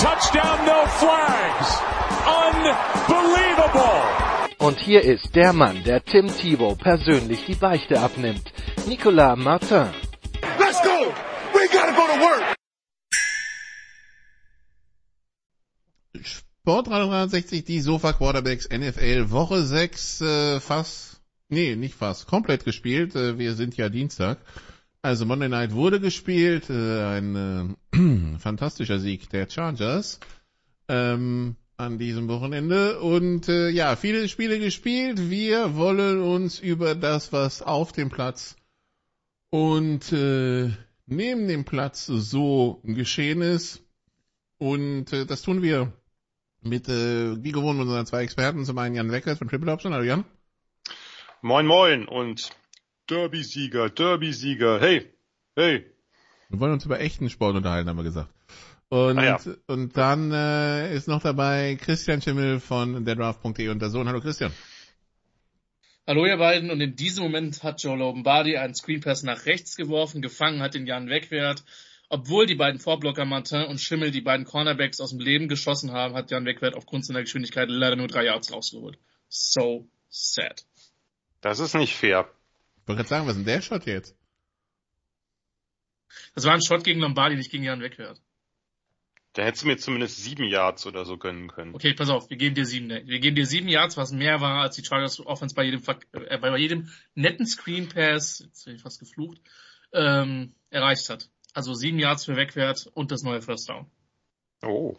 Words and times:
touchdown, 0.00 0.64
no 0.64 0.86
flags. 0.98 1.78
Unbelievable. 2.26 4.02
Und 4.58 4.80
hier 4.80 5.02
ist 5.02 5.34
der 5.34 5.52
Mann, 5.52 5.84
der 5.84 6.02
Tim 6.02 6.28
Thibault 6.28 6.78
persönlich 6.78 7.44
die 7.46 7.54
Beichte 7.54 8.00
abnimmt. 8.00 8.50
Nicolas 8.86 9.38
Martin. 9.38 9.88
Let's 10.58 10.80
go. 10.82 11.12
We 11.52 11.68
gotta 11.70 11.92
go 11.92 12.06
to 12.06 12.18
work. 12.20 12.56
Sport 16.22 16.88
360, 16.88 17.64
die 17.64 17.80
Sofa 17.80 18.12
Quarterbacks 18.12 18.68
NFL, 18.68 19.30
Woche 19.30 19.62
6, 19.62 20.20
äh, 20.20 20.60
fast, 20.60 21.20
nee, 21.48 21.74
nicht 21.76 21.94
fast, 21.94 22.26
komplett 22.26 22.64
gespielt. 22.64 23.14
Äh, 23.16 23.38
wir 23.38 23.54
sind 23.54 23.76
ja 23.76 23.88
Dienstag. 23.88 24.38
Also 25.02 25.24
Monday 25.24 25.48
Night 25.48 25.72
wurde 25.72 25.98
gespielt, 25.98 26.68
äh, 26.68 27.02
ein 27.04 27.78
äh, 27.94 28.38
fantastischer 28.38 28.98
Sieg 28.98 29.30
der 29.30 29.48
Chargers 29.48 30.20
ähm, 30.88 31.56
an 31.78 31.98
diesem 31.98 32.28
Wochenende. 32.28 33.00
Und 33.00 33.48
äh, 33.48 33.70
ja, 33.70 33.96
viele 33.96 34.28
Spiele 34.28 34.58
gespielt. 34.58 35.30
Wir 35.30 35.74
wollen 35.74 36.20
uns 36.20 36.58
über 36.58 36.94
das, 36.94 37.32
was 37.32 37.62
auf 37.62 37.92
dem 37.92 38.10
Platz 38.10 38.56
und 39.48 40.12
äh, 40.12 40.70
neben 41.06 41.48
dem 41.48 41.64
Platz 41.64 42.04
so 42.04 42.82
geschehen 42.84 43.40
ist. 43.40 43.82
Und 44.58 45.14
äh, 45.14 45.24
das 45.24 45.40
tun 45.40 45.62
wir 45.62 45.94
mit, 46.60 46.90
äh, 46.90 47.42
wie 47.42 47.52
gewohnt, 47.52 47.80
unseren 47.80 48.04
zwei 48.04 48.22
Experten. 48.22 48.66
Zum 48.66 48.76
einen 48.76 48.96
Jan 48.96 49.10
Weckert 49.10 49.38
von 49.38 49.48
Triple 49.48 49.72
Option. 49.72 49.94
Hallo 49.94 50.04
Jan. 50.04 50.26
Moin 51.40 51.66
Moin 51.66 52.06
und 52.06 52.50
Derby-Sieger, 53.10 53.90
Derby-Sieger, 53.90 54.80
hey, 54.80 55.12
hey. 55.56 55.84
Wir 56.48 56.60
wollen 56.60 56.72
uns 56.72 56.84
über 56.84 57.00
echten 57.00 57.28
Sport 57.28 57.56
unterhalten, 57.56 57.88
haben 57.88 57.96
wir 57.96 58.04
gesagt. 58.04 58.30
Und, 58.88 59.18
Ah 59.18 59.24
ja. 59.24 59.40
und 59.66 59.96
dann 59.96 60.32
äh, 60.32 60.94
ist 60.94 61.08
noch 61.08 61.22
dabei 61.22 61.76
Christian 61.80 62.22
Schimmel 62.22 62.60
von 62.60 63.04
derdraft.de 63.04 63.68
und 63.68 63.80
der 63.80 63.90
Sohn. 63.90 64.08
Hallo 64.08 64.20
Christian. 64.20 64.52
Hallo 66.06 66.26
ihr 66.26 66.38
beiden 66.38 66.70
und 66.70 66.80
in 66.80 66.96
diesem 66.96 67.22
Moment 67.22 67.62
hat 67.62 67.82
Joe 67.82 67.96
Lombardi 67.96 68.56
einen 68.56 68.74
Screenpass 68.74 69.22
nach 69.22 69.46
rechts 69.46 69.76
geworfen, 69.76 70.22
gefangen 70.22 70.60
hat 70.60 70.74
den 70.74 70.86
Jan 70.86 71.08
Wegwert. 71.08 71.64
Obwohl 72.08 72.46
die 72.46 72.56
beiden 72.56 72.80
Vorblocker 72.80 73.24
Martin 73.24 73.62
und 73.66 73.80
Schimmel 73.80 74.10
die 74.10 74.20
beiden 74.20 74.44
Cornerbacks 74.44 75.00
aus 75.00 75.10
dem 75.10 75.20
Leben 75.20 75.46
geschossen 75.46 75.92
haben, 75.92 76.14
hat 76.14 76.32
Jan 76.32 76.44
Wegwert 76.44 76.74
aufgrund 76.74 77.06
seiner 77.06 77.20
Geschwindigkeit 77.20 77.68
leider 77.68 77.94
nur 77.94 78.08
drei 78.08 78.24
Yards 78.24 78.52
rausgeholt. 78.52 78.98
So 79.28 79.88
sad. 80.08 80.64
Das 81.40 81.60
ist 81.60 81.74
nicht 81.74 81.94
fair. 81.94 82.28
Ich 82.82 82.88
wollte 82.88 82.98
gerade 82.98 83.08
sagen, 83.08 83.26
was 83.26 83.36
ist 83.36 83.46
denn 83.46 83.54
der 83.54 83.62
Shot 83.62 83.86
jetzt? 83.86 84.16
Das 86.34 86.44
war 86.44 86.54
ein 86.54 86.62
Shot 86.62 86.84
gegen 86.84 87.00
Lombardi, 87.00 87.36
nicht 87.36 87.50
gegen 87.50 87.64
Jan 87.64 87.80
Wegwert. 87.80 88.20
Da 89.34 89.44
hättest 89.44 89.62
du 89.62 89.68
mir 89.68 89.76
zumindest 89.76 90.16
sieben 90.16 90.44
Yards 90.44 90.86
oder 90.86 91.04
so 91.04 91.16
gönnen 91.16 91.48
können. 91.48 91.74
Okay, 91.74 91.94
pass 91.94 92.08
auf, 92.08 92.30
wir 92.30 92.36
geben 92.36 92.56
dir 92.56 92.66
sieben, 92.66 92.88
wir 92.88 93.20
geben 93.20 93.36
dir 93.36 93.46
sieben 93.46 93.68
Yards, 93.68 93.96
was 93.96 94.10
mehr 94.10 94.40
war, 94.40 94.62
als 94.62 94.74
die 94.74 94.84
Chargers 94.84 95.24
Offense 95.24 95.54
bei 95.54 95.62
jedem, 95.62 95.82
äh, 96.12 96.38
bei 96.38 96.56
jedem 96.58 96.90
netten 97.14 97.46
Screen 97.46 97.88
Pass, 97.88 98.40
jetzt 98.40 98.64
bin 98.64 98.74
ich 98.74 98.82
fast 98.82 98.98
geflucht, 98.98 99.40
ähm, 99.92 100.54
erreicht 100.70 101.08
hat. 101.10 101.30
Also 101.54 101.74
sieben 101.74 102.00
Yards 102.00 102.24
für 102.24 102.34
Wegwert 102.34 102.88
und 102.92 103.12
das 103.12 103.22
neue 103.22 103.40
First 103.40 103.68
Down. 103.68 103.88
Oh. 104.62 104.96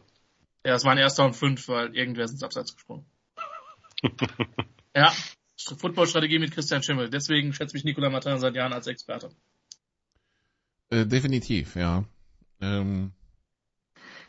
Ja, 0.65 0.75
es 0.75 0.85
war 0.85 0.93
ein 0.93 0.97
erster 0.97 1.25
und 1.25 1.33
fünf, 1.33 1.67
weil 1.67 1.95
irgendwer 1.95 2.23
ist 2.23 2.31
ins 2.31 2.43
Abseits 2.43 2.73
gesprungen. 2.73 3.05
ja, 4.95 5.13
Footballstrategie 5.65 6.39
mit 6.39 6.51
Christian 6.51 6.83
Schimmel. 6.83 7.09
Deswegen 7.09 7.53
schätzt 7.53 7.73
mich 7.73 7.83
Nicolas 7.83 8.11
Martin 8.11 8.39
seit 8.39 8.55
Jahren 8.55 8.73
als 8.73 8.87
Experte. 8.87 9.29
Äh, 10.89 11.05
definitiv, 11.05 11.75
ja. 11.75 12.03
Ähm, 12.59 13.11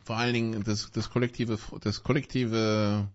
vor 0.04 0.16
allen 0.16 0.34
Dingen 0.34 0.64
das, 0.64 0.90
das 0.90 1.10
kollektive, 1.10 1.58
das 1.80 2.02
kollektive 2.02 3.08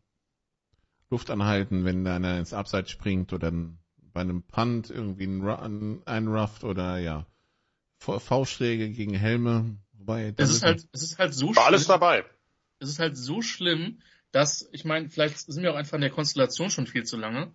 Luftanhalten, 1.10 1.86
wenn 1.86 2.04
da 2.04 2.16
einer 2.16 2.38
ins 2.40 2.54
Abseits 2.54 2.92
springt 2.92 3.34
oder 3.34 3.52
ein, 3.52 3.80
bei 4.14 4.22
einem 4.22 4.44
Punt 4.44 4.90
irgendwie 4.90 5.26
ein, 5.26 5.42
Ru- 5.42 5.62
ein, 5.62 6.06
einrufft 6.06 6.64
oder 6.64 6.98
ja, 6.98 7.26
V-Schläge 8.00 8.90
gegen 8.90 9.14
Helme. 9.14 9.78
Wobei, 9.94 10.32
das 10.32 10.50
Es 10.50 10.56
ist 10.58 10.64
halt, 10.64 10.88
es 10.92 11.04
ist 11.04 11.18
halt 11.18 11.34
so 11.34 11.56
War 11.56 11.66
alles 11.66 11.84
schlimm. 11.84 12.00
dabei. 12.00 12.26
es 12.80 12.90
ist 12.90 13.00
halt 13.00 13.18
so 13.18 13.42
schlimm, 13.42 14.00
dass, 14.32 14.68
ich 14.72 14.86
meine, 14.86 15.10
vielleicht 15.10 15.40
sind 15.40 15.64
wir 15.64 15.72
auch 15.72 15.78
einfach 15.78 15.96
in 15.96 16.02
der 16.02 16.10
Konstellation 16.10 16.70
schon 16.70 16.88
viel 16.88 17.06
zu 17.06 17.18
lange, 17.18 17.52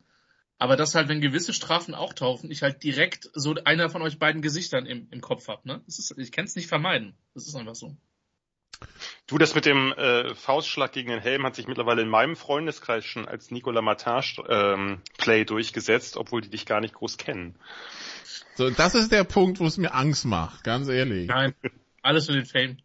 aber 0.59 0.77
dass 0.77 0.95
halt, 0.95 1.09
wenn 1.09 1.21
gewisse 1.21 1.53
Strafen 1.53 1.95
auch 1.95 2.13
taufen, 2.13 2.51
ich 2.51 2.63
halt 2.63 2.83
direkt 2.83 3.31
so 3.35 3.55
einer 3.65 3.91
von 3.91 4.03
euch 4.03 4.19
beiden 4.19 4.43
Gesichtern 4.43 4.87
im, 4.87 5.09
im 5.11 5.21
Kopf 5.21 5.49
hab, 5.49 5.65
ne? 5.65 5.83
Das 5.87 5.99
ist, 5.99 6.15
ich 6.17 6.33
kann 6.33 6.45
es 6.45 6.55
nicht 6.57 6.69
vermeiden. 6.69 7.15
Das 7.35 7.47
ist 7.47 7.55
einfach 7.55 7.75
so. 7.75 7.97
Du, 9.27 9.39
das 9.39 9.55
mit 9.55 9.65
dem 9.65 9.93
äh, 9.93 10.35
Faustschlag 10.35 10.93
gegen 10.93 11.11
den 11.11 11.21
Helm 11.21 11.45
hat 11.45 11.55
sich 11.55 11.67
mittlerweile 11.69 12.03
in 12.03 12.09
meinem 12.09 12.37
Freundeskreis 12.37 13.05
schon 13.05 13.27
als 13.27 13.51
Nicolas 13.51 13.83
Martin 13.83 14.23
ähm, 14.49 15.01
Play 15.19 15.45
durchgesetzt, 15.45 16.17
obwohl 16.17 16.41
die 16.41 16.51
dich 16.51 16.67
gar 16.67 16.81
nicht 16.81 16.95
groß 16.95 17.17
kennen. 17.17 17.57
so, 18.57 18.71
das 18.71 18.95
ist 18.95 19.13
der 19.13 19.25
Punkt, 19.25 19.61
wo 19.61 19.67
es 19.67 19.79
mir 19.79 19.95
Angst 19.95 20.25
macht, 20.25 20.65
ganz 20.65 20.89
ehrlich. 20.89 21.29
Nein, 21.29 21.55
alles 22.03 22.27
für 22.27 22.33
den 22.33 22.45
Fame. 22.47 22.79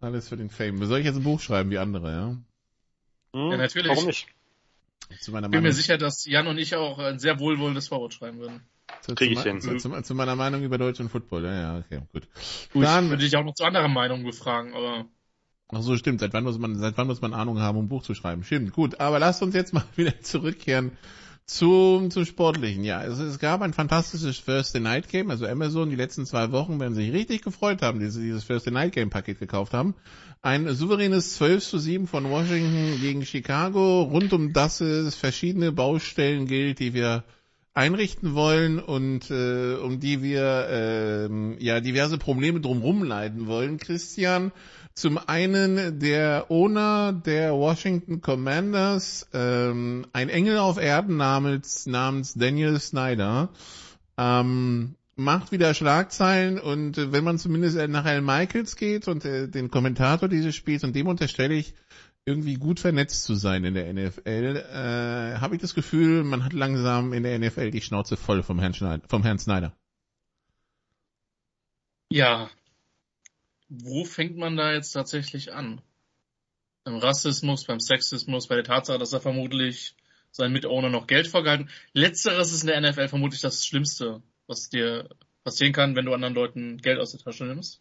Alles 0.00 0.28
für 0.28 0.36
den 0.36 0.50
Fame. 0.50 0.84
Soll 0.86 1.00
ich 1.00 1.06
jetzt 1.06 1.16
ein 1.16 1.22
Buch 1.22 1.40
schreiben 1.40 1.70
wie 1.70 1.78
andere, 1.78 2.10
ja? 2.10 2.28
Hm, 3.34 3.50
Ja, 3.52 3.56
natürlich. 3.56 3.90
Warum 3.90 4.06
nicht? 4.06 4.26
Zu 5.20 5.32
meiner 5.32 5.46
Ich 5.46 5.50
bin 5.52 5.62
mir 5.62 5.72
sicher, 5.72 5.98
dass 5.98 6.24
Jan 6.24 6.46
und 6.46 6.58
ich 6.58 6.74
auch 6.74 6.98
ein 6.98 7.18
sehr 7.18 7.38
wohlwollendes 7.38 7.88
Vorwort 7.88 8.14
schreiben 8.14 8.38
würden. 8.38 8.60
zu, 9.02 9.14
krieg 9.14 9.32
ich 9.32 9.42
hin. 9.42 9.60
Zu, 9.60 9.76
zu, 9.76 10.02
zu 10.02 10.14
meiner 10.14 10.36
Meinung 10.36 10.62
über 10.62 10.78
Deutsch 10.78 11.00
und 11.00 11.08
Football, 11.10 11.44
ja, 11.44 11.54
ja, 11.54 11.78
okay, 11.78 12.02
gut. 12.12 12.28
Gut, 12.72 12.84
Dann- 12.84 13.04
ich 13.04 13.10
würde 13.10 13.24
dich 13.24 13.36
auch 13.36 13.44
noch 13.44 13.54
zu 13.54 13.64
anderen 13.64 13.92
Meinungen 13.92 14.24
befragen, 14.24 14.74
aber 14.74 15.06
Ach 15.74 15.80
so, 15.80 15.96
stimmt. 15.96 16.20
Seit 16.20 16.34
wann 16.34 16.44
muss 16.44 16.58
man, 16.58 16.76
seit 16.78 16.98
wann 16.98 17.06
muss 17.06 17.22
man 17.22 17.32
Ahnung 17.32 17.58
haben, 17.58 17.78
um 17.78 17.86
ein 17.86 17.88
Buch 17.88 18.02
zu 18.02 18.14
schreiben? 18.14 18.44
Stimmt. 18.44 18.72
Gut. 18.72 19.00
Aber 19.00 19.18
lasst 19.18 19.42
uns 19.42 19.54
jetzt 19.54 19.72
mal 19.72 19.84
wieder 19.96 20.20
zurückkehren 20.20 20.92
zum, 21.44 22.10
zum 22.10 22.24
Sportlichen. 22.24 22.84
Ja, 22.84 23.02
es, 23.04 23.18
es 23.18 23.38
gab 23.38 23.62
ein 23.62 23.72
fantastisches 23.72 24.44
Thursday 24.44 24.80
Night 24.80 25.08
Game. 25.08 25.30
Also 25.30 25.46
Amazon 25.46 25.90
die 25.90 25.96
letzten 25.96 26.26
zwei 26.26 26.52
Wochen 26.52 26.80
werden 26.80 26.94
sich 26.94 27.12
richtig 27.12 27.42
gefreut 27.42 27.82
haben, 27.82 28.00
die 28.00 28.10
sie 28.10 28.22
dieses 28.22 28.46
Thursday 28.46 28.72
Night 28.72 28.92
Game 28.92 29.10
Paket 29.10 29.38
gekauft 29.38 29.74
haben. 29.74 29.94
Ein 30.40 30.72
souveränes 30.74 31.34
12 31.34 31.64
zu 31.64 31.78
7 31.78 32.06
von 32.06 32.28
Washington 32.30 33.00
gegen 33.00 33.24
Chicago. 33.24 34.02
Rund 34.02 34.32
um 34.32 34.52
das 34.52 34.80
es 34.80 35.14
verschiedene 35.14 35.72
Baustellen 35.72 36.46
gilt, 36.46 36.78
die 36.78 36.94
wir 36.94 37.24
einrichten 37.74 38.34
wollen 38.34 38.78
und 38.78 39.30
äh, 39.30 39.74
um 39.74 39.98
die 39.98 40.22
wir 40.22 40.66
ähm, 40.70 41.56
ja 41.58 41.80
diverse 41.80 42.18
Probleme 42.18 42.60
drumherum 42.60 43.02
leiden 43.02 43.46
wollen. 43.46 43.78
Christian, 43.78 44.52
zum 44.94 45.18
einen 45.18 45.98
der 46.00 46.50
Owner 46.50 47.12
der 47.12 47.52
Washington 47.54 48.20
Commanders, 48.20 49.28
ähm, 49.32 50.06
ein 50.12 50.28
Engel 50.28 50.58
auf 50.58 50.78
Erden 50.78 51.16
namens, 51.16 51.86
namens 51.86 52.34
Daniel 52.34 52.78
Snyder, 52.78 53.48
ähm, 54.18 54.94
macht 55.16 55.52
wieder 55.52 55.74
Schlagzeilen 55.74 56.58
und 56.58 56.98
äh, 56.98 57.12
wenn 57.12 57.24
man 57.24 57.38
zumindest 57.38 57.76
nach 57.88 58.04
Al 58.04 58.20
Michaels 58.20 58.76
geht 58.76 59.08
und 59.08 59.24
äh, 59.24 59.48
den 59.48 59.70
Kommentator 59.70 60.28
dieses 60.28 60.54
Spiels 60.54 60.84
und 60.84 60.94
dem 60.94 61.06
unterstelle 61.06 61.54
ich, 61.54 61.74
irgendwie 62.24 62.54
gut 62.54 62.78
vernetzt 62.78 63.24
zu 63.24 63.34
sein 63.34 63.64
in 63.64 63.74
der 63.74 63.92
NFL, 63.92 64.64
äh, 64.72 65.40
habe 65.40 65.56
ich 65.56 65.60
das 65.60 65.74
Gefühl, 65.74 66.22
man 66.22 66.44
hat 66.44 66.52
langsam 66.52 67.12
in 67.12 67.24
der 67.24 67.38
NFL 67.38 67.70
die 67.72 67.80
Schnauze 67.80 68.16
voll 68.16 68.42
vom 68.42 68.60
Herrn, 68.60 68.74
Schneid 68.74 69.02
vom 69.08 69.24
Herrn 69.24 69.38
Snyder. 69.38 69.72
ja. 72.10 72.48
Wo 73.74 74.04
fängt 74.04 74.36
man 74.36 74.58
da 74.58 74.72
jetzt 74.72 74.92
tatsächlich 74.92 75.54
an? 75.54 75.80
Beim 76.84 76.96
Rassismus, 76.96 77.64
beim 77.64 77.80
Sexismus, 77.80 78.46
bei 78.46 78.56
der 78.56 78.64
Tatsache, 78.64 78.98
dass 78.98 79.14
er 79.14 79.22
vermutlich 79.22 79.96
seinen 80.30 80.52
Mitowner 80.52 80.90
noch 80.90 81.06
Geld 81.06 81.26
vorgehalten. 81.26 81.70
Letzteres 81.94 82.52
ist 82.52 82.64
in 82.64 82.66
der 82.66 82.80
NFL 82.82 83.08
vermutlich 83.08 83.40
das 83.40 83.64
Schlimmste, 83.64 84.22
was 84.46 84.68
dir 84.68 85.08
passieren 85.42 85.72
kann, 85.72 85.96
wenn 85.96 86.04
du 86.04 86.12
anderen 86.12 86.34
Leuten 86.34 86.76
Geld 86.78 86.98
aus 86.98 87.12
der 87.12 87.20
Tasche 87.20 87.44
nimmst. 87.44 87.80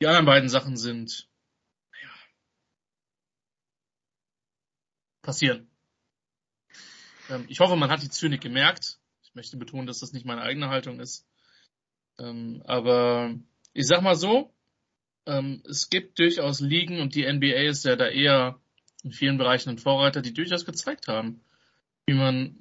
Die 0.00 0.08
anderen 0.08 0.26
beiden 0.26 0.48
Sachen 0.48 0.76
sind, 0.76 1.28
ja, 2.02 2.10
passieren. 5.22 5.70
Ähm, 7.30 7.44
ich 7.48 7.60
hoffe, 7.60 7.76
man 7.76 7.90
hat 7.90 8.02
die 8.02 8.10
Zynik 8.10 8.40
gemerkt. 8.40 8.98
Ich 9.22 9.36
möchte 9.36 9.56
betonen, 9.56 9.86
dass 9.86 10.00
das 10.00 10.12
nicht 10.12 10.26
meine 10.26 10.42
eigene 10.42 10.68
Haltung 10.68 10.98
ist. 10.98 11.28
Ähm, 12.18 12.60
aber 12.66 13.34
ich 13.72 13.86
sag 13.86 14.02
mal 14.02 14.16
so, 14.16 14.53
ähm, 15.26 15.62
es 15.68 15.90
gibt 15.90 16.18
durchaus 16.18 16.60
Ligen 16.60 17.00
und 17.00 17.14
die 17.14 17.30
NBA 17.30 17.68
ist 17.68 17.84
ja 17.84 17.96
da 17.96 18.08
eher 18.08 18.60
in 19.02 19.12
vielen 19.12 19.38
Bereichen 19.38 19.70
ein 19.70 19.78
Vorreiter, 19.78 20.22
die 20.22 20.32
durchaus 20.32 20.64
gezeigt 20.64 21.08
haben, 21.08 21.40
wie 22.06 22.14
man 22.14 22.56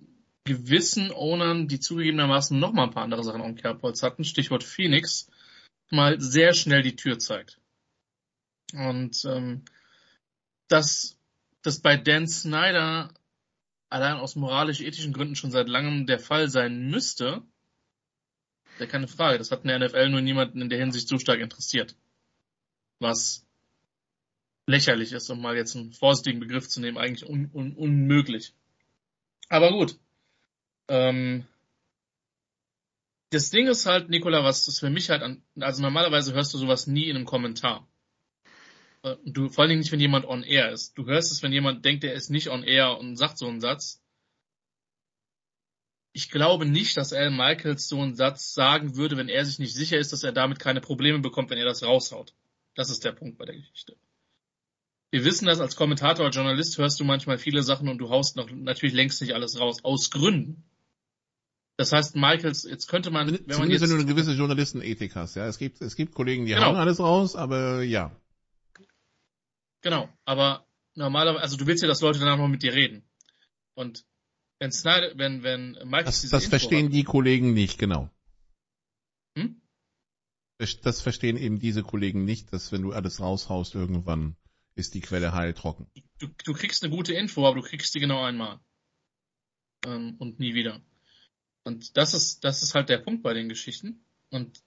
gewissen 0.45 1.11
Ownern, 1.11 1.67
die 1.67 1.79
zugegebenermaßen 1.79 2.59
noch 2.59 2.73
mal 2.73 2.83
ein 2.83 2.91
paar 2.91 3.03
andere 3.03 3.23
Sachen 3.23 3.41
am 3.41 3.55
Kerbholz 3.55 4.03
hatten, 4.03 4.25
Stichwort 4.25 4.63
Phoenix, 4.63 5.29
mal 5.89 6.19
sehr 6.19 6.53
schnell 6.53 6.81
die 6.81 6.95
Tür 6.95 7.19
zeigt. 7.19 7.59
Und 8.73 9.23
ähm, 9.25 9.63
dass 10.67 11.17
das 11.61 11.79
bei 11.79 11.95
Dan 11.95 12.27
Snyder 12.27 13.13
allein 13.89 14.17
aus 14.17 14.35
moralisch-ethischen 14.35 15.13
Gründen 15.13 15.35
schon 15.35 15.51
seit 15.51 15.69
langem 15.69 16.07
der 16.07 16.19
Fall 16.19 16.49
sein 16.49 16.89
müsste, 16.89 17.43
ja 18.79 18.85
keine 18.85 19.07
Frage. 19.07 19.37
Das 19.37 19.51
hat 19.51 19.61
in 19.63 19.67
der 19.67 19.79
NFL 19.79 20.09
nur 20.09 20.21
niemanden 20.21 20.61
in 20.61 20.69
der 20.69 20.79
Hinsicht 20.79 21.07
so 21.07 21.19
stark 21.19 21.39
interessiert. 21.39 21.95
Was 23.03 23.45
lächerlich 24.65 25.11
ist, 25.11 25.29
um 25.29 25.41
mal 25.41 25.55
jetzt 25.55 25.75
einen 25.75 25.91
vorsichtigen 25.91 26.39
Begriff 26.39 26.67
zu 26.67 26.81
nehmen, 26.81 26.97
eigentlich 26.97 27.29
un 27.29 27.51
un 27.53 27.73
unmöglich. 27.75 28.53
Aber 29.49 29.71
gut. 29.71 29.99
Ähm, 30.87 31.45
das 33.29 33.49
Ding 33.49 33.67
ist 33.67 33.85
halt, 33.85 34.09
Nikola, 34.09 34.43
was 34.43 34.65
das 34.65 34.79
für 34.79 34.89
mich 34.89 35.09
halt 35.09 35.21
an, 35.23 35.43
also 35.59 35.81
normalerweise 35.81 36.33
hörst 36.33 36.53
du 36.53 36.57
sowas 36.57 36.87
nie 36.87 37.09
in 37.09 37.15
einem 37.15 37.25
Kommentar. 37.25 37.87
Äh, 39.03 39.15
du, 39.25 39.49
vor 39.49 39.63
allen 39.63 39.69
Dingen 39.69 39.81
nicht, 39.81 39.91
wenn 39.91 39.99
jemand 39.99 40.25
on 40.25 40.43
air 40.43 40.71
ist. 40.71 40.97
Du 40.97 41.05
hörst 41.05 41.31
es, 41.31 41.43
wenn 41.43 41.51
jemand 41.51 41.83
denkt, 41.85 42.03
er 42.03 42.13
ist 42.13 42.29
nicht 42.29 42.49
on 42.49 42.63
air 42.63 42.97
und 42.97 43.15
sagt 43.17 43.37
so 43.37 43.47
einen 43.47 43.61
Satz. 43.61 44.01
Ich 46.13 46.29
glaube 46.29 46.65
nicht, 46.65 46.95
dass 46.95 47.11
Al 47.11 47.31
Michaels 47.31 47.87
so 47.87 47.99
einen 47.99 48.15
Satz 48.15 48.53
sagen 48.53 48.95
würde, 48.95 49.17
wenn 49.17 49.29
er 49.29 49.45
sich 49.45 49.57
nicht 49.57 49.73
sicher 49.73 49.97
ist, 49.97 50.13
dass 50.13 50.23
er 50.23 50.31
damit 50.31 50.59
keine 50.59 50.79
Probleme 50.79 51.19
bekommt, 51.19 51.49
wenn 51.49 51.57
er 51.57 51.65
das 51.65 51.83
raushaut. 51.83 52.35
Das 52.75 52.89
ist 52.89 53.03
der 53.03 53.11
Punkt 53.11 53.37
bei 53.37 53.45
der 53.45 53.55
Geschichte. 53.55 53.97
Wir 55.11 55.25
wissen 55.25 55.45
das 55.45 55.59
als 55.59 55.75
Kommentator, 55.75 56.25
als 56.25 56.35
Journalist 56.35 56.77
hörst 56.79 56.99
du 56.99 57.03
manchmal 57.03 57.37
viele 57.37 57.61
Sachen 57.61 57.87
und 57.87 57.99
du 57.99 58.09
haust 58.09 58.35
noch 58.35 58.49
natürlich 58.49 58.95
längst 58.95 59.21
nicht 59.21 59.35
alles 59.35 59.59
raus. 59.59 59.83
Aus 59.83 60.09
Gründen. 60.09 60.63
Das 61.77 61.91
heißt, 61.91 62.15
Michaels, 62.15 62.63
jetzt 62.63 62.87
könnte 62.87 63.11
man, 63.11 63.27
wenn 63.27 63.35
Zumindest 63.35 63.59
man 63.59 63.69
jetzt, 63.69 63.81
wenn 63.81 63.89
du 63.89 63.95
eine 63.95 64.05
gewisse 64.05 64.33
Journalistenethik 64.33 65.15
hast, 65.15 65.35
ja. 65.35 65.47
Es 65.47 65.57
gibt, 65.57 65.81
es 65.81 65.95
gibt 65.95 66.13
Kollegen, 66.13 66.45
die 66.45 66.53
Genau. 66.53 66.67
hauen 66.67 66.75
alles 66.75 66.99
raus, 66.99 67.35
aber 67.35 67.81
ja. 67.83 68.15
Genau, 69.81 70.07
aber 70.25 70.65
normalerweise, 70.95 71.41
also 71.41 71.57
du 71.57 71.67
willst 71.67 71.81
ja, 71.83 71.87
dass 71.87 72.01
Leute 72.01 72.19
danach 72.19 72.37
noch 72.37 72.47
mit 72.47 72.63
dir 72.63 72.73
reden. 72.73 73.03
Und 73.75 74.05
wenn 74.59 74.71
Snyder, 74.71 75.17
wenn, 75.17 75.43
wenn 75.43 75.71
Michael 75.83 76.05
Das, 76.05 76.21
diese 76.21 76.31
das 76.31 76.43
Info 76.45 76.51
verstehen 76.51 76.85
hat, 76.85 76.93
die 76.93 77.03
Kollegen 77.03 77.53
nicht, 77.53 77.79
genau. 77.79 78.09
Hm? 79.37 79.61
Das- 80.81 81.01
verstehen 81.01 81.37
eben 81.37 81.59
diese 81.59 81.83
Kollegen 81.83 82.25
nicht, 82.25 82.53
dass 82.53 82.71
wenn 82.71 82.81
du 82.81 82.91
alles 82.93 83.19
raushaust, 83.19 83.75
irgendwann 83.75 84.35
ist 84.75 84.93
die 84.93 85.01
Quelle 85.01 85.33
heiltrocken. 85.33 85.87
du, 86.19 86.27
du 86.27 86.53
kriegst 86.53 86.83
eine 86.83 86.95
gute 86.95 87.13
Info, 87.13 87.45
aber 87.45 87.61
du 87.61 87.67
kriegst 87.67 87.93
sie 87.93 87.99
genau 87.99 88.23
einmal. 88.23 88.59
Ähm, 89.85 90.15
und 90.19 90.39
nie 90.39 90.53
wieder. 90.53 90.81
Und 91.63 91.97
das 91.97 92.13
ist, 92.13 92.43
das 92.43 92.63
ist 92.63 92.75
halt 92.75 92.89
der 92.89 92.97
Punkt 92.99 93.23
bei 93.23 93.33
den 93.33 93.49
Geschichten. 93.49 94.05
Und 94.29 94.63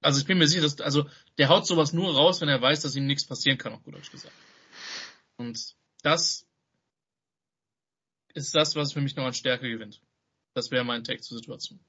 also 0.00 0.20
ich 0.20 0.26
bin 0.26 0.38
mir 0.38 0.48
sicher, 0.48 0.62
dass, 0.62 0.80
also 0.80 1.08
der 1.38 1.48
haut 1.48 1.66
sowas 1.66 1.92
nur 1.92 2.14
raus, 2.14 2.40
wenn 2.40 2.48
er 2.48 2.60
weiß, 2.60 2.82
dass 2.82 2.96
ihm 2.96 3.06
nichts 3.06 3.26
passieren 3.26 3.58
kann, 3.58 3.72
auf 3.72 3.82
gut 3.82 3.94
Deutsch 3.94 4.10
gesagt. 4.10 4.34
Und 5.36 5.76
das 6.02 6.46
ist 8.34 8.54
das, 8.54 8.74
was 8.74 8.92
für 8.92 9.00
mich 9.00 9.14
noch 9.16 9.24
an 9.24 9.34
Stärke 9.34 9.68
gewinnt. 9.68 10.00
Das 10.54 10.70
wäre 10.70 10.84
mein 10.84 11.04
Take 11.04 11.20
zur 11.20 11.38
Situation. 11.38 11.80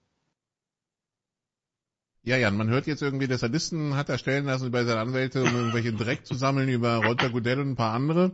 Ja, 2.26 2.38
Jan, 2.38 2.56
man 2.56 2.70
hört 2.70 2.88
jetzt 2.88 3.02
irgendwie, 3.02 3.28
dass 3.28 3.44
er 3.44 3.50
Listen 3.50 3.96
hat 3.96 4.08
erstellen 4.08 4.46
lassen 4.46 4.72
bei 4.72 4.86
seinen 4.86 4.98
Anwälte, 5.10 5.44
um 5.44 5.54
irgendwelchen 5.56 5.98
Dreck 5.98 6.26
zu 6.26 6.36
sammeln 6.36 6.70
über 6.70 6.98
Roger 6.98 7.30
Goodell 7.30 7.60
und 7.60 7.72
ein 7.72 7.76
paar 7.76 7.94
andere. 7.94 8.32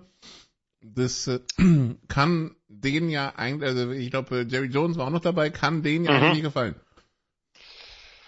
Das 0.82 1.28
äh, 1.28 1.40
kann 2.08 2.56
denen 2.68 3.10
ja 3.10 3.34
eigentlich, 3.36 3.68
also 3.68 3.92
ich 3.92 4.12
glaube, 4.12 4.46
Jerry 4.48 4.68
Jones 4.68 4.98
war 4.98 5.08
auch 5.08 5.12
noch 5.12 5.22
dabei, 5.22 5.50
kann 5.50 5.82
denen 5.82 6.06
ja 6.06 6.12
Mhm. 6.12 6.18
eigentlich 6.18 6.34
nicht 6.34 6.44
gefallen. 6.44 6.76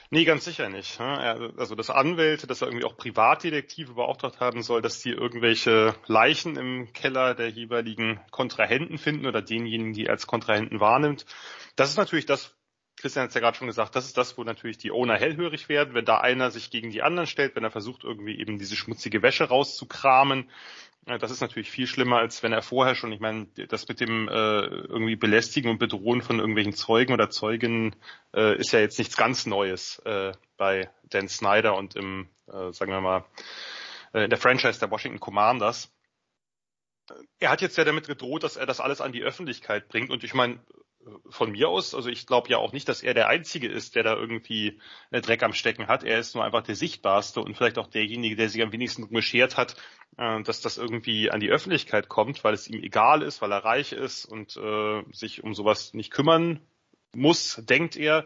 Nee, 0.10 0.26
ganz 0.26 0.44
sicher 0.44 0.68
nicht. 0.68 1.00
ne? 1.00 1.54
Also 1.58 1.76
dass 1.76 1.90
Anwälte, 1.90 2.46
dass 2.46 2.62
er 2.62 2.68
irgendwie 2.68 2.86
auch 2.86 2.98
Privatdetektive 2.98 3.94
beauftragt 3.94 4.42
haben 4.42 4.62
soll, 4.62 4.82
dass 4.82 5.00
die 5.00 5.12
irgendwelche 5.12 5.96
Leichen 6.08 6.58
im 6.58 6.92
Keller 6.92 7.34
der 7.34 7.50
jeweiligen 7.50 8.20
Kontrahenten 8.30 8.98
finden 8.98 9.26
oder 9.26 9.42
denjenigen, 9.42 9.94
die 9.94 10.10
als 10.10 10.28
Kontrahenten 10.28 10.82
wahrnimmt. 10.82 11.26
Das 11.78 11.90
ist 11.92 11.98
natürlich 11.98 12.26
das, 12.26 12.54
Christian 13.02 13.24
hat 13.24 13.30
es 13.30 13.36
ja 13.36 13.42
gerade 13.42 13.58
schon 13.58 13.68
gesagt, 13.68 13.96
das 13.96 14.06
ist 14.06 14.18
das, 14.18 14.38
wo 14.38 14.44
natürlich 14.44 14.78
die 14.78 14.92
Owner 14.92 15.16
hellhörig 15.16 15.70
werden, 15.70 15.94
wenn 15.94 16.06
da 16.06 16.20
einer 16.20 16.52
sich 16.52 16.70
gegen 16.70 16.92
die 16.92 17.02
anderen 17.02 17.28
stellt, 17.28 17.56
wenn 17.56 17.64
er 17.64 17.72
versucht, 17.72 18.04
irgendwie 18.04 18.40
eben 18.40 18.60
diese 18.60 18.76
schmutzige 18.76 19.22
Wäsche 19.22 19.46
rauszukramen. 19.46 20.50
Ja, 21.08 21.18
Das 21.18 21.32
ist 21.32 21.42
natürlich 21.42 21.72
viel 21.72 21.88
schlimmer, 21.88 22.18
als 22.18 22.44
wenn 22.44 22.54
er 22.54 22.62
vorher 22.62 22.94
schon, 22.94 23.12
ich 23.12 23.20
meine, 23.20 23.48
das 23.68 23.88
mit 23.88 24.00
dem 24.00 24.28
äh, 24.28 24.32
irgendwie 24.32 25.16
Belästigen 25.16 25.72
und 25.72 25.80
Bedrohen 25.80 26.22
von 26.22 26.38
irgendwelchen 26.38 26.74
Zeugen 26.74 27.14
oder 27.14 27.32
Zeuginnen 27.32 27.96
äh, 28.36 28.56
ist 28.58 28.72
ja 28.72 28.80
jetzt 28.80 29.00
nichts 29.00 29.18
ganz 29.18 29.48
Neues 29.48 30.00
äh, 30.06 30.34
bei 30.58 30.92
Dan 31.10 31.28
Snyder 31.28 31.76
und 31.76 31.96
im, 31.96 32.30
äh, 32.48 32.72
sagen 32.72 32.92
wir 32.92 33.02
mal, 33.02 33.26
äh, 34.14 34.26
in 34.26 34.30
der 34.30 34.38
Franchise 34.40 34.80
der 34.80 34.92
Washington 34.92 35.20
Commanders. 35.20 35.92
Er 37.40 37.50
hat 37.50 37.62
jetzt 37.62 37.78
ja 37.78 37.84
damit 37.84 38.08
gedroht, 38.08 38.44
dass 38.44 38.56
er 38.56 38.68
das 38.68 38.80
alles 38.80 39.02
an 39.02 39.12
die 39.12 39.24
Öffentlichkeit 39.24 39.88
bringt 39.90 40.12
und 40.12 40.24
ich 40.24 40.36
meine, 40.36 40.60
von 41.30 41.52
mir 41.52 41.70
aus, 41.70 41.96
also 41.96 42.10
ich 42.10 42.28
glaube 42.28 42.50
ja 42.50 42.58
auch 42.58 42.74
nicht, 42.74 42.88
dass 42.88 43.02
er 43.02 43.14
der 43.14 43.28
Einzige 43.28 43.68
ist, 43.68 43.96
der 43.96 44.04
da 44.04 44.16
irgendwie 44.16 44.80
äh, 45.12 45.22
Dreck 45.22 45.44
am 45.44 45.54
Stecken 45.54 45.88
hat. 45.88 46.04
Er 46.04 46.20
ist 46.20 46.36
nur 46.36 46.44
einfach 46.44 46.64
der 46.64 46.76
Sichtbarste 46.76 47.42
und 47.42 47.56
vielleicht 47.56 47.78
auch 47.78 47.88
derjenige, 47.88 48.36
der 48.36 48.50
sich 48.50 48.62
am 48.62 48.72
wenigsten 48.72 49.10
geschert 49.10 49.58
hat, 49.58 49.76
äh, 50.18 50.42
dass 50.44 50.62
das 50.62 50.78
irgendwie 50.78 51.32
an 51.32 51.40
die 51.40 51.50
Öffentlichkeit 51.50 52.10
kommt, 52.10 52.44
weil 52.44 52.54
es 52.54 52.68
ihm 52.68 52.84
egal 52.84 53.22
ist, 53.22 53.42
weil 53.42 53.52
er 53.52 53.66
reich 53.66 53.92
ist 53.94 54.26
und 54.26 54.58
äh, 54.58 55.04
sich 55.12 55.44
um 55.44 55.54
sowas 55.54 55.94
nicht 55.94 56.12
kümmern 56.12 56.60
muss, 57.14 57.62
denkt 57.64 57.96
er. 57.96 58.26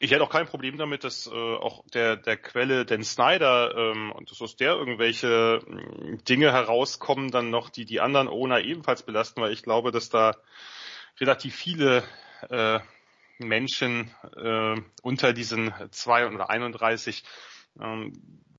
Ich 0.00 0.10
hätte 0.10 0.24
auch 0.24 0.30
kein 0.30 0.46
Problem 0.46 0.76
damit, 0.76 1.04
dass 1.04 1.26
äh, 1.26 1.30
auch 1.30 1.84
der, 1.94 2.16
der 2.16 2.36
Quelle 2.36 2.84
Dan 2.84 3.04
Snyder 3.04 3.74
ähm, 3.76 4.10
und 4.12 4.30
dass 4.30 4.42
aus 4.42 4.56
der 4.56 4.72
irgendwelche 4.72 5.60
mh, 5.66 6.18
Dinge 6.28 6.52
herauskommen, 6.52 7.30
dann 7.30 7.50
noch 7.50 7.70
die 7.70 7.84
die 7.84 8.00
anderen 8.00 8.28
Owner 8.28 8.60
ebenfalls 8.60 9.04
belasten, 9.04 9.40
weil 9.40 9.52
ich 9.52 9.62
glaube, 9.62 9.92
dass 9.92 10.10
da 10.10 10.34
relativ 11.20 11.54
viele 11.54 12.04
äh, 12.50 12.80
Menschen 13.38 14.10
äh, 14.36 14.80
unter 15.02 15.32
diesen 15.32 15.72
zwei 15.90 16.26
oder 16.26 16.50
31 16.50 17.24
ähm, 17.80 18.12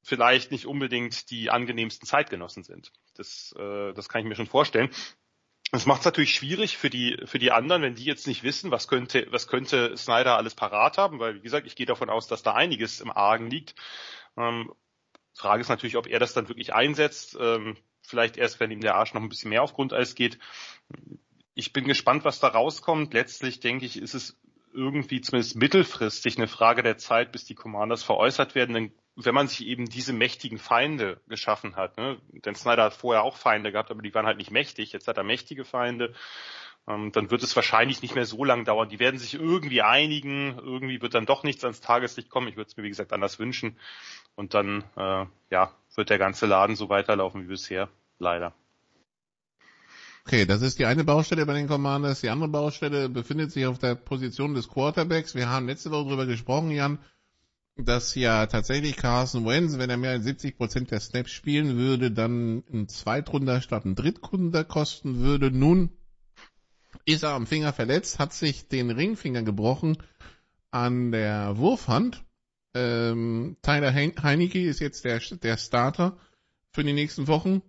vielleicht 0.04 0.52
nicht 0.52 0.66
unbedingt 0.66 1.30
die 1.32 1.50
angenehmsten 1.50 2.08
Zeitgenossen 2.08 2.64
sind. 2.64 2.92
Das, 3.16 3.54
äh, 3.58 3.94
das 3.94 4.10
kann 4.10 4.22
ich 4.22 4.28
mir 4.28 4.36
schon 4.36 4.48
vorstellen. 4.48 4.90
Das 5.72 5.88
macht 5.88 6.00
es 6.00 6.06
natürlich 6.06 6.36
schwierig 6.36 6.78
für 6.78 6.90
die 6.90 7.18
für 7.26 7.40
die 7.40 7.52
anderen, 7.52 7.82
wenn 7.82 7.96
die 7.96 8.06
jetzt 8.06 8.28
nicht 8.28 8.44
wissen, 8.44 8.70
was 8.72 8.88
könnte 8.88 9.28
was 9.32 9.48
könnte 9.48 9.98
Snyder 9.98 10.38
alles 10.38 10.54
parat 10.54 10.98
haben, 10.98 11.20
weil 11.20 11.36
wie 11.36 11.42
gesagt, 11.42 11.66
ich 11.66 11.76
gehe 11.76 11.88
davon 11.88 12.10
aus, 12.10 12.28
dass 12.28 12.44
da 12.44 12.54
einiges 12.54 13.02
im 13.02 13.12
Argen 13.12 13.50
liegt. 13.50 13.76
Ähm, 14.38 14.72
Frage 15.34 15.62
ist 15.62 15.70
natürlich, 15.70 15.98
ob 15.98 16.08
er 16.08 16.20
das 16.20 16.34
dann 16.34 16.48
wirklich 16.48 16.74
einsetzt. 16.74 17.36
Ähm, 17.40 17.78
vielleicht 18.02 18.38
erst, 18.38 18.60
wenn 18.60 18.72
ihm 18.72 18.82
der 18.82 18.96
Arsch 18.96 19.14
noch 19.14 19.22
ein 19.22 19.30
bisschen 19.30 19.50
mehr 19.50 19.64
auf 19.64 19.74
Grundeis 19.74 20.16
geht. 20.16 20.38
Ich 21.56 21.74
bin 21.74 21.86
gespannt, 21.86 22.26
was 22.26 22.40
da 22.40 22.50
rauskommt. 22.50 23.14
Letztlich 23.14 23.62
denke 23.62 23.86
ich, 23.86 24.00
ist 24.00 24.14
es 24.14 24.38
irgendwie 24.74 25.22
zumindest 25.22 25.56
mittelfristig 25.56 26.38
eine 26.38 26.48
Frage 26.48 26.84
der 26.84 26.98
Zeit, 26.98 27.32
bis 27.32 27.46
die 27.46 27.56
Commanders 27.56 28.04
veräußert 28.04 28.56
werden. 28.56 28.76
Denn 28.76 28.92
wenn 29.16 29.34
man 29.34 29.48
sich 29.48 29.66
eben 29.66 29.86
diese 29.86 30.12
mächtigen 30.12 30.58
Feinde 30.58 31.22
geschaffen 31.28 31.78
hat, 31.78 31.98
ne? 31.98 32.18
denn 32.34 32.56
Snyder 32.56 32.84
hat 32.84 32.94
vorher 32.94 33.24
auch 33.24 33.38
Feinde 33.38 33.72
gehabt, 33.72 33.90
aber 33.90 34.02
die 34.02 34.14
waren 34.14 34.26
halt 34.26 34.38
nicht 34.38 34.52
mächtig. 34.52 34.92
Jetzt 34.92 35.08
hat 35.08 35.18
er 35.18 35.24
mächtige 35.24 35.64
Feinde. 35.64 36.14
Ähm, 36.88 37.14
dann 37.14 37.32
wird 37.32 37.42
es 37.42 37.56
wahrscheinlich 37.56 38.02
nicht 38.02 38.16
mehr 38.16 38.26
so 38.26 38.44
lang 38.44 38.66
dauern. 38.66 38.90
Die 38.90 39.00
werden 39.00 39.18
sich 39.18 39.34
irgendwie 39.34 39.82
einigen. 39.82 40.60
Irgendwie 40.60 41.02
wird 41.02 41.16
dann 41.16 41.26
doch 41.26 41.44
nichts 41.44 41.64
ans 41.64 41.80
Tageslicht 41.80 42.30
kommen. 42.30 42.50
Ich 42.50 42.58
würde 42.58 42.68
es 42.70 42.76
mir, 42.76 42.84
wie 42.84 42.90
gesagt, 42.90 43.14
anders 43.14 43.40
wünschen. 43.40 43.80
Und 44.36 44.54
dann, 44.54 44.84
äh, 44.98 45.26
ja, 45.50 45.72
wird 45.96 46.10
der 46.10 46.20
ganze 46.20 46.46
Laden 46.46 46.76
so 46.76 46.90
weiterlaufen 46.90 47.44
wie 47.44 47.48
bisher. 47.48 47.90
Leider. 48.20 48.54
Okay, 50.28 50.48
das 50.48 50.64
ist 50.64 50.80
die 50.80 50.86
eine 50.88 51.04
Baustelle 51.04 51.46
bei 51.46 51.54
den 51.54 51.68
Commanders. 51.68 52.22
Die 52.22 52.30
andere 52.30 52.50
Baustelle 52.50 53.10
befindet 53.10 53.52
sich 53.52 53.68
auf 53.68 53.78
der 53.78 53.94
Position 53.94 54.56
des 54.56 54.68
Quarterbacks. 54.68 55.36
Wir 55.36 55.50
haben 55.50 55.68
letzte 55.68 55.92
Woche 55.92 56.06
darüber 56.06 56.26
gesprochen, 56.26 56.72
Jan, 56.72 56.98
dass 57.78 58.16
ja 58.16 58.48
tatsächlich 58.48 58.96
Carson 58.98 59.46
Wentz, 59.46 59.78
wenn 59.78 59.92
er 59.92 59.98
mehr 59.98 60.12
als 60.12 60.24
70 60.24 60.58
Prozent 60.58 60.90
der 60.90 61.00
Snaps 61.00 61.30
spielen 61.30 61.78
würde, 61.78 62.10
dann 62.10 62.64
ein 62.74 62.88
Zweitrunder 62.88 63.62
statt 63.62 63.86
ein 63.86 63.94
Drittrunder 63.94 64.64
kosten 64.64 65.20
würde. 65.20 65.52
Nun 65.52 65.92
ist 67.06 67.22
er 67.22 67.34
am 67.34 67.46
Finger 67.46 67.72
verletzt, 67.72 68.18
hat 68.18 68.34
sich 68.34 68.68
den 68.68 68.90
Ringfinger 68.90 69.44
gebrochen 69.44 69.98
an 70.72 71.12
der 71.12 71.58
Wurfhand. 71.58 72.24
Ähm, 72.74 73.58
Tyler 73.62 73.94
Hein- 73.94 74.22
Heineke 74.24 74.60
ist 74.66 74.80
jetzt 74.80 75.06
der, 75.06 75.20
der 75.20 75.58
Starter 75.58 76.18
für 76.72 76.84
die 76.84 76.94
nächsten 76.94 77.28
Wochen. 77.28 77.62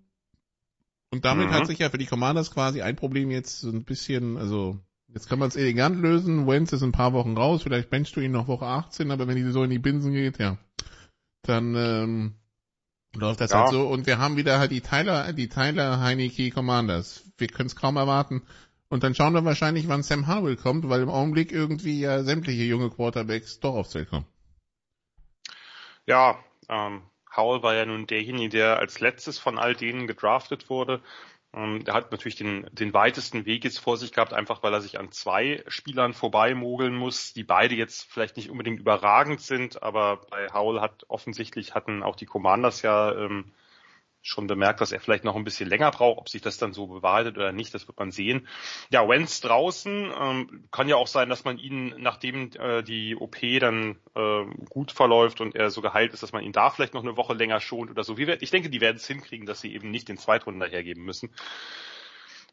Und 1.10 1.24
damit 1.24 1.48
Mhm. 1.48 1.52
hat 1.52 1.66
sich 1.66 1.78
ja 1.78 1.88
für 1.90 1.98
die 1.98 2.06
Commanders 2.06 2.50
quasi 2.50 2.82
ein 2.82 2.96
Problem 2.96 3.30
jetzt 3.30 3.60
so 3.60 3.70
ein 3.70 3.84
bisschen, 3.84 4.36
also 4.36 4.78
jetzt 5.08 5.28
kann 5.28 5.38
man 5.38 5.48
es 5.48 5.56
elegant 5.56 6.00
lösen. 6.00 6.46
Wentz 6.46 6.72
ist 6.72 6.82
ein 6.82 6.92
paar 6.92 7.12
Wochen 7.12 7.36
raus, 7.36 7.62
vielleicht 7.62 7.90
benchst 7.90 8.16
du 8.16 8.20
ihn 8.20 8.32
noch 8.32 8.48
Woche 8.48 8.66
18, 8.66 9.10
aber 9.10 9.26
wenn 9.28 9.36
die 9.36 9.44
Saison 9.44 9.64
in 9.64 9.70
die 9.70 9.78
Binsen 9.78 10.12
geht, 10.12 10.38
ja, 10.38 10.58
dann 11.42 11.74
ähm, 11.76 12.34
läuft 13.14 13.40
das 13.40 13.52
Ja. 13.52 13.58
halt 13.60 13.68
so. 13.70 13.86
Und 13.86 14.06
wir 14.06 14.18
haben 14.18 14.36
wieder 14.36 14.58
halt 14.58 14.72
die 14.72 14.80
Tyler, 14.80 15.32
die 15.32 15.48
Tyler 15.48 16.00
Heineke 16.00 16.50
Commanders. 16.50 17.24
Wir 17.38 17.48
können 17.48 17.68
es 17.68 17.76
kaum 17.76 17.96
erwarten. 17.96 18.42
Und 18.88 19.02
dann 19.02 19.14
schauen 19.14 19.32
wir 19.34 19.44
wahrscheinlich, 19.44 19.88
wann 19.88 20.02
Sam 20.02 20.26
Harwell 20.26 20.56
kommt, 20.56 20.88
weil 20.88 21.02
im 21.02 21.08
Augenblick 21.08 21.50
irgendwie 21.50 21.98
ja 22.00 22.22
sämtliche 22.22 22.62
junge 22.64 22.90
Quarterbacks 22.90 23.58
doch 23.60 23.74
aufs 23.74 23.92
Feld 23.92 24.10
kommen. 24.10 24.26
Ja, 26.06 26.38
ähm, 26.68 27.02
Howell 27.36 27.62
war 27.62 27.74
ja 27.74 27.86
nun 27.86 28.06
derjenige, 28.06 28.48
der 28.50 28.78
als 28.78 29.00
letztes 29.00 29.38
von 29.38 29.58
all 29.58 29.74
denen 29.74 30.06
gedraftet 30.06 30.70
wurde. 30.70 31.00
Ähm, 31.54 31.84
der 31.84 31.94
hat 31.94 32.12
natürlich 32.12 32.36
den, 32.36 32.68
den 32.72 32.92
weitesten 32.92 33.46
Weg 33.46 33.64
jetzt 33.64 33.78
vor 33.78 33.96
sich 33.96 34.12
gehabt, 34.12 34.32
einfach 34.32 34.62
weil 34.62 34.74
er 34.74 34.80
sich 34.80 34.98
an 34.98 35.10
zwei 35.12 35.64
Spielern 35.68 36.12
vorbeimogeln 36.12 36.94
muss, 36.94 37.32
die 37.32 37.44
beide 37.44 37.74
jetzt 37.74 38.10
vielleicht 38.12 38.36
nicht 38.36 38.50
unbedingt 38.50 38.80
überragend 38.80 39.40
sind, 39.40 39.82
aber 39.82 40.18
bei 40.30 40.48
Howell 40.52 40.80
hat 40.80 41.04
offensichtlich 41.08 41.74
hatten 41.74 42.02
auch 42.02 42.16
die 42.16 42.26
Commanders 42.26 42.82
ja 42.82 43.12
ähm, 43.14 43.52
schon 44.26 44.48
bemerkt, 44.48 44.80
dass 44.80 44.90
er 44.90 45.00
vielleicht 45.00 45.24
noch 45.24 45.36
ein 45.36 45.44
bisschen 45.44 45.68
länger 45.68 45.90
braucht. 45.90 46.18
Ob 46.18 46.28
sich 46.28 46.42
das 46.42 46.58
dann 46.58 46.72
so 46.72 46.88
bewahrheitet 46.88 47.36
oder 47.36 47.52
nicht, 47.52 47.72
das 47.72 47.86
wird 47.86 47.98
man 47.98 48.10
sehen. 48.10 48.48
Ja, 48.90 49.08
Wenz 49.08 49.40
draußen. 49.40 50.12
Ähm, 50.20 50.68
kann 50.72 50.88
ja 50.88 50.96
auch 50.96 51.06
sein, 51.06 51.28
dass 51.28 51.44
man 51.44 51.58
ihn, 51.58 51.94
nachdem 51.98 52.50
äh, 52.58 52.82
die 52.82 53.16
OP 53.16 53.36
dann 53.60 53.98
äh, 54.14 54.44
gut 54.68 54.90
verläuft 54.90 55.40
und 55.40 55.54
er 55.54 55.70
so 55.70 55.80
geheilt 55.80 56.12
ist, 56.12 56.22
dass 56.22 56.32
man 56.32 56.42
ihn 56.42 56.52
da 56.52 56.70
vielleicht 56.70 56.94
noch 56.94 57.04
eine 57.04 57.16
Woche 57.16 57.34
länger 57.34 57.60
schont 57.60 57.90
oder 57.90 58.02
so. 58.02 58.18
Ich 58.18 58.50
denke, 58.50 58.68
die 58.68 58.80
werden 58.80 58.96
es 58.96 59.06
hinkriegen, 59.06 59.46
dass 59.46 59.60
sie 59.60 59.72
eben 59.72 59.90
nicht 59.90 60.08
den 60.08 60.18
Zweitrunder 60.18 60.66
hergeben 60.66 61.04
müssen. 61.04 61.32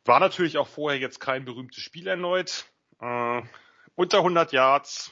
War 0.06 0.20
natürlich 0.20 0.58
auch 0.58 0.68
vorher 0.68 1.00
jetzt 1.00 1.20
kein 1.20 1.44
berühmtes 1.44 1.82
Spiel 1.82 2.08
erneut. 2.08 2.65
Äh, 3.00 3.42
unter 3.96 4.18
100 4.20 4.51
Yards 4.51 5.12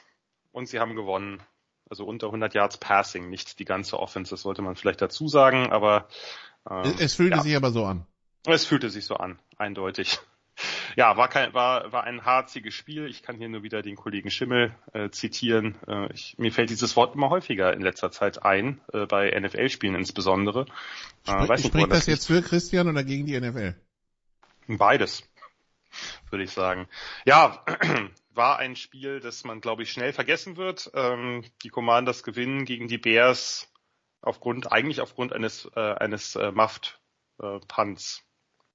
und 0.51 0.68
sie 0.68 0.80
haben 0.80 0.96
gewonnen. 0.96 1.41
Also 1.89 2.06
unter 2.06 2.27
100 2.27 2.53
Yards 2.53 2.77
Passing, 2.77 3.30
nicht 3.30 3.60
die 3.60 3.65
ganze 3.65 4.00
Offense, 4.00 4.30
das 4.30 4.44
sollte 4.44 4.62
man 4.62 4.77
vielleicht 4.77 5.01
dazu 5.01 5.27
sagen, 5.27 5.72
aber 5.74 6.08
ähm, 6.70 6.94
Es, 7.00 7.15
fühlte 7.15 7.38
ja. 7.38 7.44
sich 7.44 7.56
aber 7.56 7.72
so 7.72 7.86
an. 7.86 8.06
Es 8.46 8.65
fühlte 8.65 8.89
sich 8.89 9.06
so 9.06 9.15
an, 9.15 9.39
eindeutig. 9.58 10.20
Ja, 10.98 11.15
war 11.15 11.30
kein, 11.30 11.53
war, 11.53 11.91
war 11.91 12.03
ein 12.03 12.25
harziges 12.25 12.74
Spiel. 12.75 13.08
Ich 13.08 13.24
kann 13.24 13.38
hier 13.38 13.48
nur 13.48 13.63
wieder 13.63 13.82
den 13.82 13.96
Kollegen 13.96 14.30
Schimmel 14.30 14.75
äh, 14.94 15.10
zitieren. 15.10 15.75
Äh, 15.88 16.12
ich, 16.13 16.38
mir 16.38 16.51
fällt 16.51 16.70
dieses 16.70 16.96
Wort 16.98 17.15
immer 17.15 17.30
häufiger 17.30 17.74
in 17.74 17.82
letzter 17.82 18.12
Zeit 18.12 18.44
ein, 18.44 18.82
äh, 18.94 19.06
bei 19.06 19.32
NFL-Spielen 19.32 19.96
insbesondere. 19.96 20.65
Äh, 21.25 21.32
Spr 21.32 21.39
weiß 21.39 21.50
nicht, 21.50 21.60
spricht 21.60 21.75
woran 21.75 21.89
das 21.89 22.06
jetzt 22.06 22.27
für 22.27 22.41
Christian 22.41 22.89
oder 22.89 23.03
gegen 23.03 23.25
die 23.25 23.39
NFL? 23.39 23.75
Beides, 24.68 25.24
würde 26.30 26.44
ich 26.44 26.51
sagen. 26.51 26.88
Ja, 27.25 27.63
war 28.34 28.60
ein 28.60 28.75
Spiel, 28.75 29.20
das 29.20 29.44
man, 29.44 29.62
glaube 29.62 29.84
ich, 29.84 29.91
schnell 29.91 30.13
vergessen 30.13 30.58
wird. 30.58 30.91
Ähm, 30.94 31.44
die 31.63 31.70
Commanders 31.70 32.24
gewinnen 32.24 32.65
gegen 32.65 32.88
die 32.88 32.98
Bears 32.98 33.71
aufgrund, 34.22 34.72
eigentlich 34.72 35.01
aufgrund 35.01 35.34
eines, 35.34 35.70
äh, 35.75 35.80
eines 35.80 36.36
äh, 36.36 36.51
Muffed-Punts, 36.51 38.24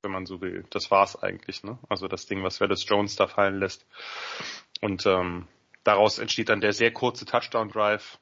wenn 0.03 0.11
man 0.13 0.27
so 0.27 0.41
will. 0.41 0.65
Das 0.71 0.91
war's 0.91 1.21
eigentlich, 1.23 1.63
ne? 1.63 1.79
Also 1.89 2.09
das 2.09 2.27
Ding, 2.27 2.43
was 2.43 2.61
Wallace 2.61 2.87
Jones 2.89 3.17
da 3.17 3.27
fallen 3.27 3.59
lässt. 3.59 3.87
Und 4.81 5.07
ähm, 5.07 5.47
daraus 5.85 6.19
entsteht 6.19 6.49
dann 6.49 6.61
der 6.61 6.73
sehr 6.73 6.93
kurze 6.93 7.25
Touchdown-Drive. 7.25 8.19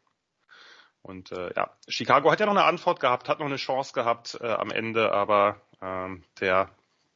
Und 1.02 1.33
äh, 1.33 1.52
ja, 1.54 1.71
Chicago 1.88 2.31
hat 2.31 2.40
ja 2.40 2.47
noch 2.47 2.52
eine 2.52 2.64
Antwort 2.64 3.00
gehabt, 3.00 3.28
hat 3.28 3.40
noch 3.40 3.47
eine 3.47 3.57
Chance 3.57 3.93
gehabt 3.93 4.38
äh, 4.40 4.47
am 4.47 4.71
Ende, 4.71 5.12
aber 5.12 5.61
ähm, 5.83 6.25
der 6.40 6.71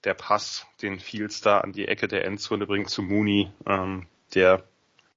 der 0.04 0.14
Pass, 0.14 0.66
den 0.82 1.00
Fields 1.00 1.40
da 1.40 1.58
an 1.58 1.72
die 1.72 1.88
Ecke 1.88 2.08
der 2.08 2.24
Endzone 2.24 2.66
bringt 2.66 2.90
zu 2.90 3.02
Mooney, 3.02 3.50
ähm, 3.66 4.06
der 4.34 4.64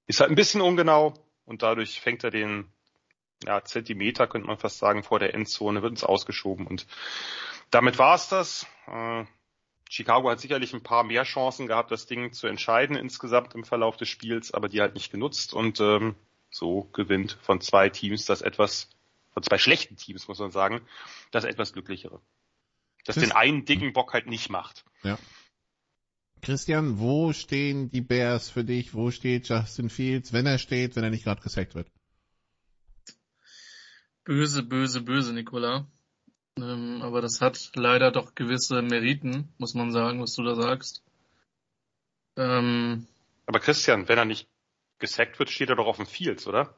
ist 0.08 0.20
halt 0.20 0.32
ein 0.32 0.36
bisschen 0.36 0.62
ungenau 0.62 1.14
und 1.46 1.62
dadurch 1.64 2.02
fängt 2.02 2.24
er 2.24 2.32
den 2.32 2.72
ja, 3.46 3.64
Zentimeter, 3.64 4.28
könnte 4.28 4.48
man 4.48 4.58
fast 4.58 4.78
sagen, 4.78 5.04
vor 5.04 5.20
der 5.20 5.34
Endzone, 5.34 5.82
wird 5.82 5.92
ins 5.92 6.04
Ausgeschoben 6.04 6.68
und 6.68 6.86
damit 7.72 7.98
war's 7.98 8.30
das. 8.30 8.68
Äh, 8.88 9.26
Chicago 9.90 10.30
hat 10.30 10.40
sicherlich 10.40 10.74
ein 10.74 10.84
paar 10.84 11.04
mehr 11.04 11.24
Chancen 11.24 11.68
gehabt, 11.68 11.92
das 11.92 12.06
Ding 12.06 12.32
zu 12.34 12.48
entscheiden 12.48 12.96
insgesamt 12.96 13.56
im 13.56 13.64
Verlauf 13.66 13.98
des 13.98 14.08
Spiels, 14.10 14.54
aber 14.54 14.70
die 14.70 14.80
halt 14.82 14.94
nicht 14.94 15.12
genutzt 15.12 15.54
und 15.54 15.80
ähm, 15.82 16.16
so 16.50 16.84
gewinnt 16.94 17.38
von 17.42 17.62
zwei 17.62 17.90
Teams 17.90 18.26
das 18.26 18.42
etwas, 18.42 18.90
von 19.34 19.44
zwei 19.44 19.58
schlechten 19.58 19.96
Teams 19.98 20.28
muss 20.28 20.40
man 20.40 20.52
sagen, 20.52 20.82
das 21.32 21.44
etwas 21.44 21.74
glücklichere. 21.74 22.22
Das 23.06 23.16
Das- 23.16 23.24
den 23.24 23.32
einen 23.32 23.66
dicken 23.66 23.94
Bock 23.94 24.14
halt 24.14 24.28
nicht 24.28 24.50
macht. 24.50 24.86
Ja. 25.04 25.18
Christian, 26.42 27.00
wo 27.00 27.34
stehen 27.34 27.90
die 27.92 28.02
Bears 28.02 28.50
für 28.50 28.64
dich? 28.64 28.94
Wo 28.94 29.12
steht 29.12 29.48
Justin 29.48 29.90
Fields, 29.90 30.34
wenn 30.34 30.46
er 30.48 30.58
steht, 30.58 30.96
wenn 30.96 31.04
er 31.04 31.10
nicht 31.12 31.24
gerade 31.24 31.42
gesackt 31.42 31.76
wird? 31.76 31.88
Böse, 34.24 34.64
böse, 34.64 35.02
böse, 35.02 35.34
Nicola. 35.34 35.88
Ähm, 36.58 37.02
aber 37.02 37.22
das 37.22 37.42
hat 37.42 37.72
leider 37.76 38.12
doch 38.12 38.36
gewisse 38.36 38.82
Meriten, 38.82 39.54
muss 39.58 39.74
man 39.74 39.92
sagen, 39.92 40.22
was 40.22 40.34
du 40.34 40.44
da 40.44 40.56
sagst. 40.56 41.04
Ähm, 42.38 43.08
Aber 43.46 43.60
Christian, 43.60 44.08
wenn 44.08 44.18
er 44.18 44.26
nicht 44.26 44.48
gesackt 45.00 45.40
wird, 45.40 45.50
steht 45.50 45.70
er 45.70 45.76
doch 45.76 45.88
auf 45.88 45.98
dem 45.98 46.06
Fields, 46.06 46.48
oder? 46.48 46.76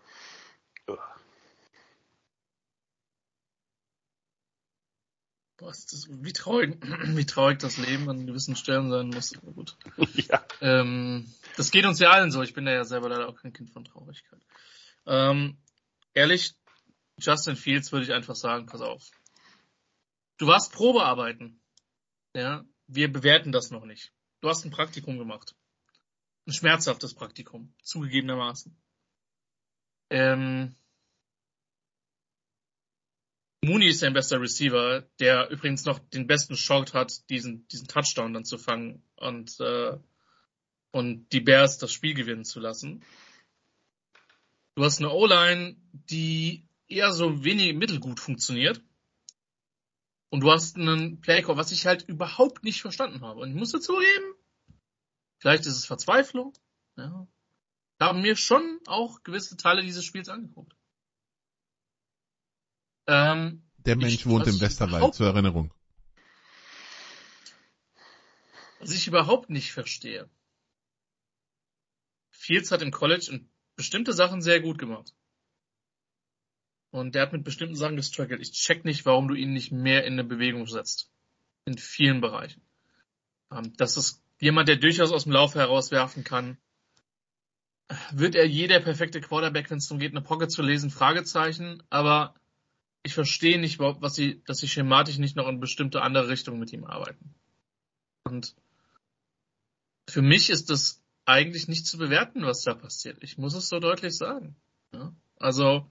boah, 5.63 5.71
das, 5.71 6.07
wie 6.09 6.33
traurig, 6.33 6.77
wie 7.15 7.25
traurig 7.25 7.59
das 7.59 7.77
Leben 7.77 8.09
an 8.09 8.27
gewissen 8.27 8.55
Stellen 8.55 8.89
sein 8.89 9.07
muss. 9.07 9.35
Aber 9.37 9.51
gut. 9.51 9.77
ja. 10.15 10.43
Ähm, 10.61 11.31
das 11.55 11.71
geht 11.71 11.85
uns 11.85 11.99
ja 11.99 12.11
allen 12.11 12.31
so. 12.31 12.41
Ich 12.41 12.53
bin 12.53 12.67
ja 12.67 12.83
selber 12.83 13.09
leider 13.09 13.29
auch 13.29 13.41
kein 13.41 13.53
Kind 13.53 13.71
von 13.71 13.85
Traurigkeit. 13.85 14.41
Ähm, 15.05 15.57
ehrlich, 16.13 16.53
Justin 17.19 17.55
Fields 17.55 17.91
würde 17.91 18.05
ich 18.05 18.13
einfach 18.13 18.35
sagen, 18.35 18.65
pass 18.65 18.81
auf. 18.81 19.11
Du 20.37 20.47
warst 20.47 20.73
Probearbeiten. 20.73 21.61
Ja, 22.35 22.65
wir 22.87 23.11
bewerten 23.11 23.51
das 23.51 23.71
noch 23.71 23.85
nicht. 23.85 24.11
Du 24.41 24.49
hast 24.49 24.65
ein 24.65 24.71
Praktikum 24.71 25.17
gemacht. 25.17 25.55
Ein 26.45 26.53
schmerzhaftes 26.53 27.13
Praktikum, 27.13 27.73
zugegebenermaßen. 27.81 28.75
Ähm, 30.09 30.75
Mooney 33.63 33.87
ist 33.87 34.03
dein 34.03 34.13
bester 34.13 34.41
Receiver, 34.41 35.07
der 35.19 35.49
übrigens 35.49 35.85
noch 35.85 35.99
den 35.99 36.27
besten 36.27 36.57
Shot 36.57 36.93
hat, 36.93 37.29
diesen, 37.29 37.65
diesen 37.69 37.87
Touchdown 37.87 38.33
dann 38.33 38.43
zu 38.43 38.57
fangen 38.57 39.01
und, 39.15 39.57
äh, 39.61 39.97
und 40.91 41.29
die 41.31 41.39
Bears 41.39 41.77
das 41.77 41.93
Spiel 41.93 42.13
gewinnen 42.13 42.43
zu 42.43 42.59
lassen. 42.59 43.05
Du 44.75 44.83
hast 44.83 44.99
eine 44.99 45.11
O-Line, 45.11 45.77
die 45.93 46.67
eher 46.93 47.11
so 47.13 47.43
wenig 47.43 47.73
mittelgut 47.75 48.19
funktioniert. 48.19 48.81
Und 50.29 50.41
du 50.41 50.51
hast 50.51 50.75
einen 50.77 51.21
Playcall, 51.21 51.57
was 51.57 51.71
ich 51.71 51.85
halt 51.85 52.03
überhaupt 52.03 52.63
nicht 52.63 52.81
verstanden 52.81 53.21
habe. 53.21 53.41
Und 53.41 53.49
ich 53.51 53.55
muss 53.55 53.69
zugeben, 53.71 54.35
vielleicht 55.37 55.65
ist 55.65 55.77
es 55.77 55.85
Verzweiflung. 55.85 56.53
Ja. 56.95 57.27
Ich 57.99 58.05
habe 58.07 58.19
mir 58.19 58.35
schon 58.35 58.79
auch 58.87 59.21
gewisse 59.23 59.57
Teile 59.57 59.81
dieses 59.83 60.03
Spiels 60.03 60.29
angeguckt. 60.29 60.75
Ähm, 63.07 63.63
Der 63.77 63.95
Mensch 63.95 64.13
Ich- 64.13 64.25
wohnt 64.25 64.47
im 64.47 64.59
Westerwald, 64.61 65.13
zur 65.13 65.27
Erinnerung. 65.27 65.73
was 68.79 68.91
ich 68.91 69.07
überhaupt 69.07 69.49
nicht 69.49 69.71
verstehe. 69.71 70.29
Fields 72.31 72.71
hat 72.71 72.81
im 72.81 72.91
College 72.91 73.45
bestimmte 73.75 74.13
Sachen 74.13 74.41
sehr 74.41 74.59
gut 74.61 74.77
gemacht. 74.77 75.13
Und 76.93 77.15
der 77.15 77.23
hat 77.23 77.33
mit 77.33 77.43
bestimmten 77.43 77.75
Sachen 77.75 77.95
gestruggelt. 77.95 78.39
Ich 78.39 78.51
check 78.51 78.85
nicht, 78.85 79.03
warum 79.07 79.27
du 79.27 79.33
ihn 79.33 79.51
nicht 79.51 79.71
mehr 79.71 80.05
in 80.05 80.13
eine 80.13 80.23
Bewegung 80.23 80.67
setzt. 80.67 81.09
In 81.65 81.79
vielen 81.79 82.21
Bereichen. 82.21 82.61
Ähm, 83.51 83.73
das 83.77 83.97
ist 83.97 84.21
jemand, 84.39 84.67
der 84.69 84.75
durchaus 84.75 85.11
aus 85.11 85.23
dem 85.23 85.31
Lauf 85.31 85.55
herauswerfen 85.55 86.23
kann. 86.23 86.55
Wird 88.11 88.35
er 88.35 88.45
jeder 88.45 88.79
perfekte 88.79 89.21
Quarterback, 89.21 89.71
wenn 89.71 89.79
es 89.79 89.87
darum 89.87 89.97
geht, 89.97 90.11
eine 90.11 90.21
Pocket 90.21 90.51
zu 90.51 90.61
lesen? 90.61 90.91
Fragezeichen. 90.91 91.81
Aber 91.89 92.35
ich 93.01 93.15
verstehe 93.15 93.59
nicht, 93.59 93.79
wa- 93.79 93.97
was 93.99 94.13
sie, 94.13 94.43
dass 94.45 94.59
sie 94.59 94.67
schematisch 94.67 95.17
nicht 95.17 95.35
noch 95.35 95.47
in 95.47 95.59
bestimmte 95.59 96.03
andere 96.03 96.27
Richtungen 96.27 96.59
mit 96.59 96.73
ihm 96.73 96.83
arbeiten. 96.83 97.33
Und 98.23 98.55
für 100.07 100.21
mich 100.21 100.51
ist 100.51 100.69
das 100.69 101.01
eigentlich 101.25 101.67
nicht 101.67 101.87
zu 101.87 101.97
bewerten, 101.97 102.45
was 102.45 102.61
da 102.61 102.75
passiert. 102.75 103.17
Ich 103.23 103.39
muss 103.39 103.55
es 103.55 103.67
so 103.67 103.79
deutlich 103.79 104.15
sagen. 104.15 104.55
Ja? 104.93 105.11
Also, 105.39 105.89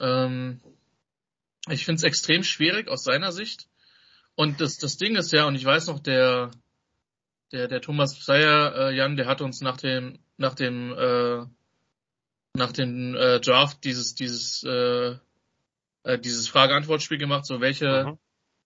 ähm, 0.00 0.60
ich 1.68 1.84
finde 1.84 1.98
es 1.98 2.04
extrem 2.04 2.42
schwierig 2.44 2.88
aus 2.88 3.04
seiner 3.04 3.32
Sicht. 3.32 3.68
Und 4.34 4.60
das, 4.60 4.76
das 4.78 4.96
Ding 4.98 5.16
ist 5.16 5.32
ja, 5.32 5.46
und 5.46 5.54
ich 5.54 5.64
weiß 5.64 5.86
noch, 5.88 5.98
der, 5.98 6.50
der, 7.52 7.68
der 7.68 7.80
Thomas 7.80 8.18
Pseyer, 8.18 8.74
äh, 8.76 8.94
Jan, 8.94 9.16
der 9.16 9.26
hat 9.26 9.40
uns 9.40 9.60
nach 9.60 9.78
dem, 9.78 10.18
nach 10.36 10.54
dem, 10.54 10.92
äh, 10.92 11.46
nach 12.54 12.72
dem 12.72 13.14
äh, 13.14 13.40
Draft 13.40 13.84
dieses, 13.84 14.14
dieses, 14.14 14.62
äh, 14.64 15.16
äh, 16.04 16.18
dieses 16.18 16.48
Frage-Antwort-Spiel 16.48 17.18
gemacht, 17.18 17.46
so 17.46 17.60
welche, 17.60 18.04
Mhm. 18.04 18.18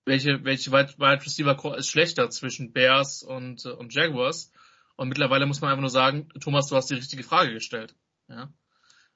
welche, 0.04 0.44
welche 0.44 0.72
Wide, 0.72 0.94
Wide 0.98 1.24
Receiver 1.24 1.54
Core 1.54 1.78
ist 1.78 1.88
schlechter 1.88 2.30
zwischen 2.30 2.72
Bears 2.72 3.22
und, 3.22 3.64
äh, 3.64 3.70
und 3.70 3.94
Jaguars. 3.94 4.52
Und 4.96 5.08
mittlerweile 5.08 5.46
muss 5.46 5.60
man 5.60 5.70
einfach 5.70 5.80
nur 5.80 5.90
sagen, 5.90 6.28
Thomas, 6.40 6.68
du 6.68 6.76
hast 6.76 6.90
die 6.90 6.94
richtige 6.94 7.22
Frage 7.22 7.54
gestellt. 7.54 7.94
Ja? 8.28 8.52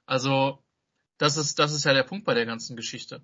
Also, 0.06 0.63
das 1.18 1.36
ist, 1.36 1.58
das 1.58 1.72
ist 1.72 1.84
ja 1.84 1.92
der 1.92 2.02
Punkt 2.02 2.24
bei 2.24 2.34
der 2.34 2.46
ganzen 2.46 2.76
Geschichte. 2.76 3.22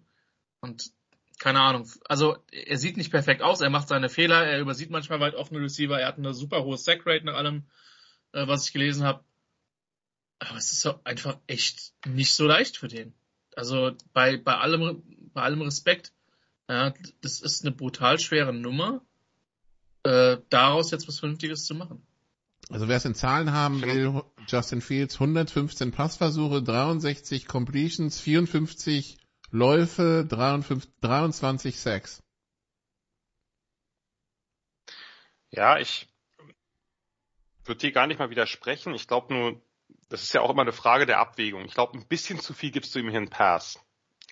Und 0.61 0.92
keine 1.38 1.61
Ahnung. 1.61 1.90
Also 2.06 2.37
er 2.52 2.76
sieht 2.76 2.97
nicht 2.97 3.11
perfekt 3.11 3.42
aus, 3.42 3.61
er 3.61 3.70
macht 3.70 3.88
seine 3.88 4.09
Fehler, 4.09 4.47
er 4.47 4.61
übersieht 4.61 4.90
manchmal 4.90 5.20
weit 5.20 5.35
offene 5.35 5.61
Receiver, 5.61 5.99
er 5.99 6.09
hat 6.09 6.18
eine 6.18 6.35
super 6.35 6.64
hohe 6.64 6.76
Sack-Rate 6.76 7.25
nach 7.25 7.35
allem, 7.35 7.64
äh, 8.32 8.47
was 8.47 8.66
ich 8.66 8.73
gelesen 8.73 9.04
habe. 9.04 9.25
Aber 10.38 10.59
es 10.59 10.73
ist 10.73 10.87
einfach 11.04 11.38
echt 11.47 11.92
nicht 12.06 12.35
so 12.35 12.47
leicht 12.47 12.76
für 12.76 12.88
den. 12.88 13.14
Also 13.56 13.92
bei, 14.12 14.37
bei 14.37 14.56
allem, 14.56 15.02
bei 15.32 15.42
allem 15.42 15.62
Respekt, 15.62 16.12
ja, 16.68 16.94
das 17.20 17.40
ist 17.40 17.64
eine 17.64 17.75
brutal 17.75 18.18
schwere 18.18 18.52
Nummer, 18.52 19.04
äh, 20.02 20.38
daraus 20.50 20.90
jetzt 20.90 21.09
was 21.09 21.18
Vernünftiges 21.18 21.64
zu 21.64 21.75
machen. 21.75 22.06
Also 22.70 22.86
wer 22.86 22.96
es 22.96 23.04
in 23.04 23.16
Zahlen 23.16 23.52
haben 23.52 23.82
will, 23.82 24.22
Justin 24.46 24.80
Fields 24.80 25.14
115 25.14 25.90
Passversuche, 25.90 26.62
63 26.62 27.48
Completions, 27.48 28.20
54 28.20 29.18
Läufe, 29.50 30.24
53, 30.28 30.88
23 31.00 31.78
Sacks. 31.78 32.22
Ja, 35.50 35.78
ich 35.78 36.06
würde 37.64 37.80
dir 37.80 37.92
gar 37.92 38.06
nicht 38.06 38.20
mal 38.20 38.30
widersprechen. 38.30 38.94
Ich 38.94 39.08
glaube 39.08 39.34
nur, 39.34 39.60
das 40.08 40.22
ist 40.22 40.32
ja 40.32 40.40
auch 40.40 40.50
immer 40.50 40.62
eine 40.62 40.72
Frage 40.72 41.06
der 41.06 41.18
Abwägung. 41.18 41.64
Ich 41.64 41.74
glaube, 41.74 41.98
ein 41.98 42.06
bisschen 42.06 42.38
zu 42.38 42.54
viel 42.54 42.70
gibst 42.70 42.94
du 42.94 43.00
ihm 43.00 43.08
hier 43.08 43.18
einen 43.18 43.30
Pass. 43.30 43.80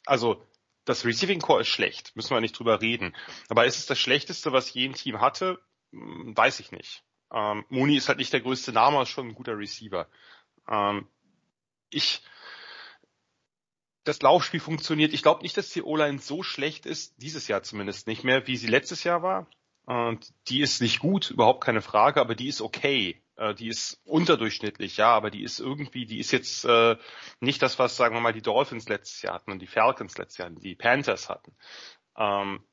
Also 0.06 0.46
das 0.84 1.04
Receiving 1.04 1.40
Core 1.40 1.62
ist 1.62 1.68
schlecht, 1.68 2.14
müssen 2.14 2.30
wir 2.30 2.40
nicht 2.40 2.56
drüber 2.56 2.80
reden. 2.80 3.16
Aber 3.48 3.66
ist 3.66 3.78
es 3.78 3.86
das 3.86 3.98
Schlechteste, 3.98 4.52
was 4.52 4.72
je 4.72 4.86
ein 4.86 4.94
Team 4.94 5.20
hatte? 5.20 5.60
Hm, 5.90 6.36
weiß 6.36 6.60
ich 6.60 6.70
nicht. 6.70 7.02
Ähm, 7.32 7.64
Mooney 7.68 7.96
ist 7.96 8.08
halt 8.08 8.18
nicht 8.18 8.32
der 8.32 8.40
größte 8.40 8.72
Name, 8.72 9.02
ist 9.02 9.10
schon 9.10 9.28
ein 9.28 9.34
guter 9.34 9.58
Receiver. 9.58 10.08
Ähm, 10.68 11.06
ich, 11.90 12.22
das 14.04 14.22
Laufspiel 14.22 14.60
funktioniert. 14.60 15.12
Ich 15.12 15.22
glaube 15.22 15.42
nicht, 15.42 15.56
dass 15.56 15.70
die 15.70 15.82
O-Line 15.82 16.18
so 16.18 16.42
schlecht 16.42 16.86
ist, 16.86 17.14
dieses 17.22 17.48
Jahr 17.48 17.62
zumindest 17.62 18.06
nicht 18.06 18.24
mehr, 18.24 18.46
wie 18.46 18.56
sie 18.56 18.68
letztes 18.68 19.04
Jahr 19.04 19.22
war. 19.22 19.46
Und 19.84 20.32
die 20.48 20.60
ist 20.60 20.82
nicht 20.82 20.98
gut, 20.98 21.30
überhaupt 21.30 21.64
keine 21.64 21.80
Frage, 21.80 22.20
aber 22.20 22.34
die 22.34 22.48
ist 22.48 22.60
okay. 22.60 23.22
Äh, 23.36 23.54
die 23.54 23.68
ist 23.68 24.00
unterdurchschnittlich, 24.04 24.96
ja, 24.96 25.10
aber 25.14 25.30
die 25.30 25.42
ist 25.42 25.60
irgendwie, 25.60 26.04
die 26.04 26.18
ist 26.18 26.32
jetzt 26.32 26.64
äh, 26.64 26.96
nicht 27.40 27.62
das, 27.62 27.78
was, 27.78 27.96
sagen 27.96 28.14
wir 28.14 28.20
mal, 28.20 28.32
die 28.32 28.42
Dolphins 28.42 28.88
letztes 28.88 29.22
Jahr 29.22 29.34
hatten 29.34 29.52
und 29.52 29.60
die 29.60 29.66
Falcons 29.66 30.18
letztes 30.18 30.38
Jahr, 30.38 30.50
die 30.50 30.74
Panthers 30.74 31.28
hatten. 31.28 31.56
Ähm, 32.16 32.64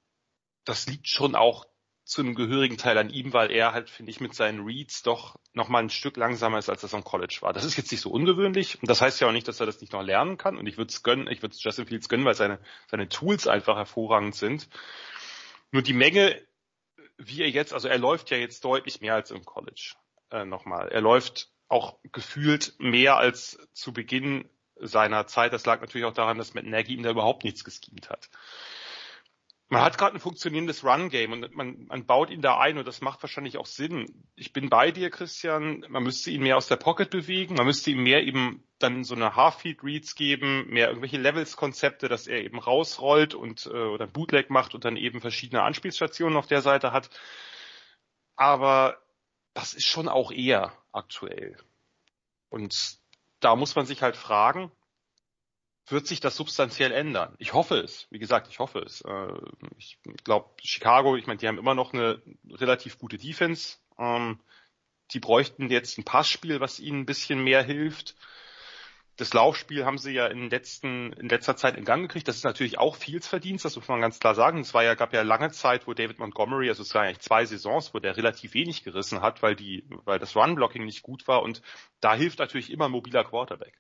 das 0.65 0.87
liegt 0.87 1.07
schon 1.07 1.35
auch 1.35 1.65
zu 2.05 2.21
einem 2.21 2.35
gehörigen 2.35 2.77
Teil 2.77 2.99
an 2.99 3.09
ihm, 3.09 3.33
weil 3.33 3.51
er 3.51 3.73
halt, 3.73 3.89
finde 3.89 4.11
ich, 4.11 4.19
mit 4.19 4.35
seinen 4.35 4.63
Reads 4.63 5.01
doch 5.01 5.39
nochmal 5.53 5.81
ein 5.81 5.89
Stück 5.89 6.17
langsamer 6.17 6.59
ist, 6.59 6.69
als 6.69 6.81
das 6.81 6.93
am 6.93 7.03
College 7.03 7.39
war. 7.41 7.51
Das 7.51 7.65
ist 7.65 7.77
jetzt 7.77 7.91
nicht 7.91 8.01
so 8.01 8.11
ungewöhnlich. 8.11 8.79
Und 8.79 8.89
das 8.89 9.01
heißt 9.01 9.19
ja 9.19 9.27
auch 9.27 9.31
nicht, 9.31 9.47
dass 9.47 9.59
er 9.59 9.65
das 9.65 9.81
nicht 9.81 9.91
noch 9.91 10.03
lernen 10.03 10.37
kann. 10.37 10.55
Und 10.55 10.67
ich 10.67 10.77
würde 10.77 10.91
es 10.91 11.01
gönnen, 11.01 11.27
ich 11.27 11.41
würde 11.41 11.55
Justin 11.57 11.87
Fields 11.87 12.07
gönnen, 12.07 12.23
weil 12.23 12.35
seine, 12.35 12.59
seine 12.91 13.09
Tools 13.09 13.47
einfach 13.47 13.75
hervorragend 13.75 14.35
sind. 14.35 14.69
Nur 15.71 15.81
die 15.81 15.93
Menge, 15.93 16.39
wie 17.17 17.41
er 17.41 17.49
jetzt, 17.49 17.73
also 17.73 17.87
er 17.87 17.97
läuft 17.97 18.29
ja 18.29 18.37
jetzt 18.37 18.63
deutlich 18.63 19.01
mehr 19.01 19.15
als 19.15 19.31
im 19.31 19.43
College. 19.43 19.95
Äh, 20.29 20.45
nochmal. 20.45 20.89
Er 20.89 21.01
läuft 21.01 21.49
auch 21.69 21.97
gefühlt 22.11 22.75
mehr 22.77 23.17
als 23.17 23.57
zu 23.73 23.93
Beginn 23.93 24.47
seiner 24.75 25.25
Zeit. 25.25 25.53
Das 25.53 25.65
lag 25.65 25.81
natürlich 25.81 26.05
auch 26.05 26.13
daran, 26.13 26.37
dass 26.37 26.53
mit 26.53 26.67
Nagy 26.67 26.93
ihm 26.93 27.01
da 27.01 27.09
überhaupt 27.09 27.43
nichts 27.43 27.63
geschemt 27.63 28.11
hat 28.11 28.29
man 29.67 29.81
hat 29.81 29.97
gerade 29.97 30.15
ein 30.15 30.19
funktionierendes 30.19 30.83
Run-Game 30.83 31.31
und 31.31 31.55
man, 31.55 31.85
man 31.87 32.05
baut 32.05 32.29
ihn 32.29 32.41
da 32.41 32.59
ein 32.59 32.77
und 32.77 32.87
das 32.87 33.01
macht 33.01 33.23
wahrscheinlich 33.23 33.57
auch 33.57 33.65
Sinn. 33.65 34.27
Ich 34.35 34.53
bin 34.53 34.69
bei 34.69 34.91
dir, 34.91 35.09
Christian. 35.09 35.83
Man 35.89 36.03
müsste 36.03 36.29
ihn 36.29 36.43
mehr 36.43 36.57
aus 36.57 36.67
der 36.67 36.75
Pocket 36.75 37.09
bewegen. 37.09 37.55
Man 37.55 37.65
müsste 37.65 37.89
ihm 37.89 38.03
mehr 38.03 38.23
eben 38.23 38.63
dann 38.77 39.03
so 39.03 39.15
eine 39.15 39.35
Half-Feed-Reads 39.35 40.15
geben, 40.15 40.67
mehr 40.69 40.89
irgendwelche 40.89 41.17
Levels-Konzepte, 41.17 42.09
dass 42.09 42.27
er 42.27 42.43
eben 42.43 42.59
rausrollt 42.59 43.33
und 43.33 43.65
äh, 43.65 43.69
oder 43.69 44.05
Bootleg 44.05 44.51
macht 44.51 44.75
und 44.75 44.85
dann 44.85 44.97
eben 44.97 45.19
verschiedene 45.19 45.63
Anspielstationen 45.63 46.37
auf 46.37 46.47
der 46.47 46.61
Seite 46.61 46.91
hat. 46.91 47.09
Aber 48.35 49.01
das 49.55 49.73
ist 49.73 49.85
schon 49.85 50.07
auch 50.07 50.31
eher 50.31 50.73
aktuell. 50.91 51.57
Und 52.49 52.99
da 53.39 53.55
muss 53.55 53.75
man 53.75 53.87
sich 53.87 54.03
halt 54.03 54.15
fragen, 54.15 54.71
wird 55.87 56.07
sich 56.07 56.19
das 56.19 56.35
substanziell 56.35 56.91
ändern. 56.91 57.35
Ich 57.37 57.53
hoffe 57.53 57.75
es. 57.75 58.07
Wie 58.09 58.19
gesagt, 58.19 58.47
ich 58.49 58.59
hoffe 58.59 58.79
es. 58.79 59.01
Äh, 59.01 59.33
ich 59.77 59.97
glaube, 60.23 60.49
Chicago, 60.63 61.15
ich 61.15 61.27
meine, 61.27 61.37
die 61.37 61.47
haben 61.47 61.59
immer 61.59 61.75
noch 61.75 61.93
eine 61.93 62.21
relativ 62.49 62.97
gute 62.97 63.17
Defense. 63.17 63.77
Ähm, 63.99 64.39
die 65.11 65.19
bräuchten 65.19 65.69
jetzt 65.69 65.97
ein 65.97 66.03
Passspiel, 66.03 66.59
was 66.59 66.79
ihnen 66.79 67.01
ein 67.01 67.05
bisschen 67.05 67.43
mehr 67.43 67.61
hilft. 67.61 68.15
Das 69.17 69.33
Laufspiel 69.33 69.85
haben 69.85 69.97
sie 69.97 70.11
ja 70.11 70.27
in, 70.27 70.49
letzten, 70.49 71.13
in 71.13 71.29
letzter 71.29 71.55
Zeit 71.55 71.77
in 71.77 71.85
Gang 71.85 72.01
gekriegt. 72.01 72.27
Das 72.27 72.35
ist 72.35 72.43
natürlich 72.43 72.79
auch 72.79 72.97
Fields 72.97 73.27
Verdienst, 73.27 73.63
das 73.63 73.77
muss 73.77 73.87
man 73.87 74.01
ganz 74.01 74.19
klar 74.19 74.35
sagen. 74.35 74.59
Es 74.59 74.73
ja, 74.73 74.95
gab 74.95 75.13
ja 75.13 75.21
lange 75.21 75.51
Zeit, 75.51 75.87
wo 75.87 75.93
David 75.93 76.19
Montgomery, 76.19 76.67
also 76.67 76.81
es 76.81 76.93
waren 76.93 77.05
eigentlich 77.05 77.19
zwei 77.19 77.45
Saisons, 77.45 77.93
wo 77.93 77.99
der 77.99 78.17
relativ 78.17 78.53
wenig 78.55 78.83
gerissen 78.83 79.21
hat, 79.21 79.41
weil 79.41 79.55
die, 79.55 79.87
weil 80.03 80.19
das 80.19 80.35
Run-Blocking 80.35 80.83
nicht 80.83 81.01
gut 81.01 81.27
war 81.29 81.43
und 81.43 81.61
da 82.01 82.13
hilft 82.13 82.39
natürlich 82.39 82.71
immer 82.71 82.89
mobiler 82.89 83.23
Quarterback. 83.23 83.79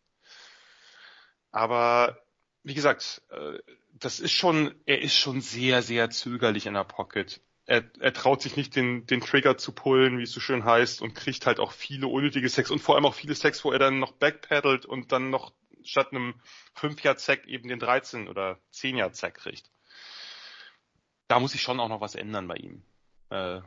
Aber 1.55 2.19
wie 2.63 2.73
gesagt, 2.73 3.21
äh, 3.29 3.59
das 3.93 4.19
ist 4.19 4.33
schon, 4.33 4.75
er 4.85 5.01
ist 5.01 5.15
schon 5.15 5.39
sehr, 5.39 5.81
sehr 5.81 6.09
zögerlich 6.09 6.65
in 6.65 6.73
der 6.73 6.83
Pocket. 6.83 7.39
Er, 7.65 7.85
er 8.01 8.11
traut 8.11 8.41
sich 8.41 8.57
nicht 8.57 8.75
den, 8.75 9.07
den 9.07 9.21
Trigger 9.21 9.57
zu 9.57 9.71
pullen, 9.71 10.19
wie 10.19 10.23
es 10.23 10.33
so 10.33 10.41
schön 10.41 10.65
heißt, 10.65 11.01
und 11.01 11.15
kriegt 11.15 11.45
halt 11.45 11.61
auch 11.61 11.71
viele 11.71 12.07
unnötige 12.07 12.49
Sex 12.49 12.71
und 12.71 12.79
vor 12.79 12.95
allem 12.95 13.05
auch 13.05 13.13
viele 13.13 13.35
Sex, 13.35 13.63
wo 13.63 13.71
er 13.71 13.79
dann 13.79 13.99
noch 13.99 14.11
backpedalt 14.11 14.85
und 14.85 15.13
dann 15.13 15.29
noch 15.29 15.53
statt 15.81 16.11
einem 16.11 16.33
5-Jahr-Zack 16.77 17.47
eben 17.47 17.69
den 17.69 17.79
13 17.79 18.27
oder 18.27 18.59
10-Jahr-Zack 18.73 19.35
kriegt. 19.35 19.71
Da 21.29 21.39
muss 21.39 21.53
sich 21.53 21.61
schon 21.61 21.79
auch 21.79 21.87
noch 21.87 22.01
was 22.01 22.15
ändern 22.15 22.49
bei 22.49 22.55
ihm. 22.55 22.83
Äh, 23.29 23.61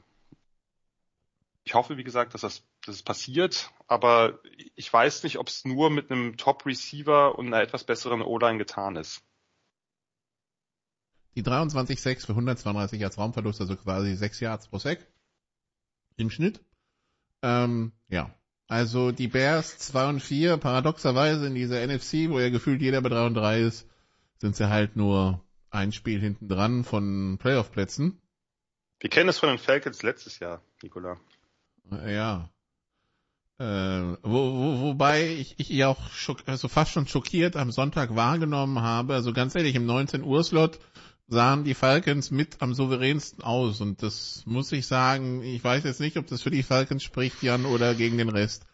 ich 1.68 1.74
hoffe, 1.74 1.98
wie 1.98 2.04
gesagt, 2.04 2.32
dass 2.32 2.40
das 2.40 2.62
dass 2.86 2.94
es 2.94 3.02
passiert, 3.02 3.70
aber 3.88 4.38
ich 4.74 4.90
weiß 4.90 5.22
nicht, 5.24 5.36
ob 5.36 5.48
es 5.48 5.66
nur 5.66 5.90
mit 5.90 6.10
einem 6.10 6.38
Top-Receiver 6.38 7.38
und 7.38 7.48
einer 7.48 7.60
etwas 7.60 7.84
besseren 7.84 8.22
O-Line 8.22 8.56
getan 8.56 8.96
ist. 8.96 9.20
Die 11.34 11.42
23,6 11.42 12.24
für 12.24 12.32
132 12.32 12.98
Yards 12.98 13.18
Raumverlust, 13.18 13.60
also 13.60 13.76
quasi 13.76 14.14
6 14.14 14.40
Yards 14.40 14.68
pro 14.68 14.78
Sack 14.78 15.06
im 16.16 16.30
Schnitt. 16.30 16.64
Ähm, 17.42 17.92
ja, 18.08 18.34
also 18.66 19.12
die 19.12 19.28
Bears 19.28 19.76
2 19.76 20.08
und 20.08 20.20
4, 20.20 20.56
paradoxerweise 20.56 21.48
in 21.48 21.54
dieser 21.54 21.86
NFC, 21.86 22.30
wo 22.30 22.40
ja 22.40 22.48
gefühlt 22.48 22.80
jeder 22.80 23.02
bei 23.02 23.10
3 23.10 23.26
und 23.26 23.34
3 23.34 23.60
ist, 23.60 23.86
sind 24.38 24.56
sie 24.56 24.70
halt 24.70 24.96
nur 24.96 25.44
ein 25.68 25.92
Spiel 25.92 26.18
hinten 26.18 26.48
dran 26.48 26.82
von 26.82 27.36
Playoff-Plätzen. 27.36 28.18
Wir 29.00 29.10
kennen 29.10 29.28
es 29.28 29.38
von 29.38 29.50
den 29.50 29.58
Falcons 29.58 30.02
letztes 30.02 30.38
Jahr, 30.38 30.62
Nicola. 30.82 31.20
Ja, 31.90 32.50
äh, 33.60 33.64
wo, 34.22 34.52
wo, 34.54 34.80
wobei 34.82 35.26
ich, 35.26 35.56
ich 35.58 35.68
ja 35.68 35.88
auch 35.88 36.10
schock, 36.12 36.44
also 36.46 36.68
fast 36.68 36.92
schon 36.92 37.08
schockiert 37.08 37.56
am 37.56 37.72
Sonntag 37.72 38.14
wahrgenommen 38.14 38.80
habe, 38.82 39.14
also 39.14 39.32
ganz 39.32 39.56
ehrlich, 39.56 39.74
im 39.74 39.84
19 39.84 40.22
Uhr 40.22 40.44
Slot 40.44 40.78
sahen 41.26 41.64
die 41.64 41.74
Falcons 41.74 42.30
mit 42.30 42.62
am 42.62 42.72
souveränsten 42.72 43.42
aus 43.42 43.80
und 43.80 44.02
das 44.02 44.44
muss 44.46 44.70
ich 44.70 44.86
sagen, 44.86 45.42
ich 45.42 45.62
weiß 45.62 45.82
jetzt 45.84 45.98
nicht, 45.98 46.16
ob 46.16 46.28
das 46.28 46.42
für 46.42 46.50
die 46.50 46.62
Falcons 46.62 47.02
spricht, 47.02 47.42
Jan, 47.42 47.66
oder 47.66 47.94
gegen 47.94 48.16
den 48.16 48.28
Rest. 48.28 48.64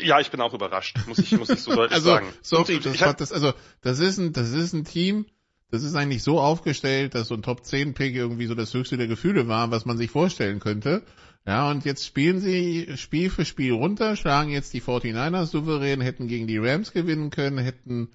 Ja, 0.00 0.18
ich 0.18 0.30
bin 0.32 0.40
auch 0.40 0.52
überrascht, 0.52 0.98
muss 1.06 1.18
ich, 1.18 1.30
muss 1.38 1.48
ich 1.48 1.60
so 1.60 1.74
deutlich 1.74 1.92
also, 1.94 2.10
sagen. 2.10 2.26
Sorry, 2.42 2.80
das, 2.80 3.00
hat, 3.00 3.20
das, 3.20 3.32
also, 3.32 3.54
das 3.82 4.00
ist 4.00 4.18
ein, 4.18 4.32
das 4.32 4.50
ist 4.50 4.72
ein 4.72 4.84
Team, 4.84 5.26
das 5.70 5.82
ist 5.82 5.94
eigentlich 5.94 6.22
so 6.22 6.40
aufgestellt, 6.40 7.14
dass 7.14 7.28
so 7.28 7.34
ein 7.34 7.42
Top 7.42 7.64
10 7.64 7.94
Pick 7.94 8.14
irgendwie 8.14 8.46
so 8.46 8.54
das 8.54 8.74
höchste 8.74 8.96
der 8.96 9.06
Gefühle 9.06 9.48
war, 9.48 9.70
was 9.70 9.84
man 9.84 9.96
sich 9.96 10.10
vorstellen 10.10 10.60
könnte. 10.60 11.02
Ja, 11.46 11.70
und 11.70 11.84
jetzt 11.84 12.04
spielen 12.04 12.40
sie 12.40 12.96
Spiel 12.96 13.30
für 13.30 13.44
Spiel 13.44 13.72
runter, 13.72 14.16
schlagen 14.16 14.50
jetzt 14.50 14.74
die 14.74 14.82
49ers 14.82 15.46
souverän, 15.46 16.00
hätten 16.00 16.28
gegen 16.28 16.46
die 16.46 16.58
Rams 16.58 16.92
gewinnen 16.92 17.30
können, 17.30 17.58
hätten 17.58 18.10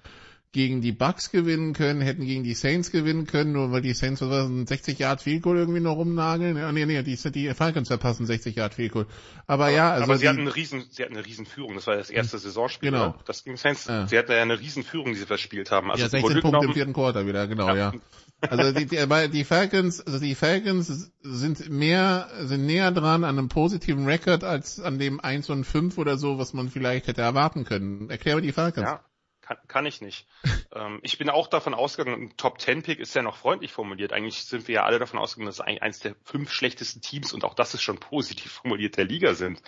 gegen 0.56 0.80
die 0.80 0.92
Bucks 0.92 1.30
gewinnen 1.30 1.74
können, 1.74 2.00
hätten 2.00 2.24
gegen 2.24 2.42
die 2.42 2.54
Saints 2.54 2.90
gewinnen 2.90 3.26
können, 3.26 3.52
nur 3.52 3.72
weil 3.72 3.82
die 3.82 3.92
Saints 3.92 4.22
was 4.22 4.46
ein 4.46 4.66
60 4.66 4.98
Yard 4.98 5.20
Field 5.20 5.42
Goal 5.42 5.58
irgendwie 5.58 5.80
noch 5.80 5.96
rumnageln. 5.96 6.56
Ja, 6.56 6.72
nee, 6.72 6.86
nee, 6.86 7.02
die, 7.02 7.16
die 7.30 7.54
Falcons 7.54 7.88
verpassen 7.88 8.24
60 8.24 8.56
Yard 8.56 8.72
Field 8.72 8.92
Goal. 8.92 9.06
Aber, 9.46 9.66
aber 9.66 9.72
ja, 9.72 9.92
also 9.92 10.04
aber 10.04 10.16
sie 10.16 10.22
die, 10.22 10.28
hatten 10.30 10.40
eine 10.40 10.56
riesen, 10.56 10.86
sie 10.90 11.02
hatten 11.02 11.14
eine 11.14 11.26
riesen 11.26 11.44
Führung. 11.44 11.74
Das 11.74 11.86
war 11.86 11.96
das 11.96 12.08
erste 12.08 12.38
Saisonspiel. 12.38 12.90
Genau. 12.90 13.08
Oder? 13.08 13.18
Das 13.26 13.44
ging 13.44 13.58
Saints. 13.58 13.86
Ja. 13.86 14.06
Sie 14.06 14.18
hatten 14.18 14.32
ja 14.32 14.40
eine 14.40 14.58
riesen 14.58 14.82
Führung, 14.82 15.12
die 15.12 15.18
sie 15.18 15.26
verspielt 15.26 15.70
haben. 15.70 15.90
Also 15.90 16.04
ja, 16.04 16.08
16 16.08 16.40
Punkte 16.40 16.64
im 16.64 16.72
vierten 16.72 16.94
Quarter 16.94 17.26
wieder, 17.26 17.46
genau, 17.46 17.68
ja. 17.68 17.92
ja. 17.92 17.92
Also 18.40 18.72
die, 18.72 18.86
die, 18.86 19.28
die 19.30 19.44
Falcons, 19.44 20.00
also 20.00 20.18
die 20.18 20.34
Falcons 20.34 21.12
sind 21.22 21.68
mehr, 21.68 22.28
sind 22.40 22.64
näher 22.64 22.92
dran 22.92 23.24
an 23.24 23.38
einem 23.38 23.48
positiven 23.48 24.06
Rekord 24.06 24.42
als 24.42 24.80
an 24.80 24.98
dem 24.98 25.20
1 25.20 25.50
und 25.50 25.64
5 25.64 25.98
oder 25.98 26.16
so, 26.16 26.38
was 26.38 26.54
man 26.54 26.70
vielleicht 26.70 27.08
hätte 27.08 27.20
erwarten 27.20 27.64
können. 27.64 28.08
Erklär 28.08 28.36
mir 28.36 28.42
die 28.42 28.52
Falcons. 28.52 28.86
Ja. 28.86 29.04
Kann, 29.46 29.58
kann 29.68 29.86
ich 29.86 30.00
nicht. 30.00 30.26
ähm, 30.74 30.98
ich 31.02 31.18
bin 31.18 31.30
auch 31.30 31.46
davon 31.46 31.74
ausgegangen, 31.74 32.22
ein 32.22 32.36
Top 32.36 32.58
Ten 32.58 32.82
Pick 32.82 32.98
ist 32.98 33.14
ja 33.14 33.22
noch 33.22 33.36
freundlich 33.36 33.72
formuliert. 33.72 34.12
Eigentlich 34.12 34.44
sind 34.44 34.68
wir 34.68 34.76
ja 34.76 34.84
alle 34.84 34.98
davon 34.98 35.18
ausgegangen, 35.18 35.46
dass 35.46 35.60
es 35.60 35.80
eins 35.80 36.00
der 36.00 36.16
fünf 36.24 36.50
schlechtesten 36.52 37.00
Teams 37.00 37.32
und 37.32 37.44
auch 37.44 37.54
das 37.54 37.74
ist 37.74 37.82
schon 37.82 37.98
positiv 37.98 38.52
formuliert 38.52 38.96
der 38.96 39.04
Liga 39.04 39.34
sind. 39.34 39.62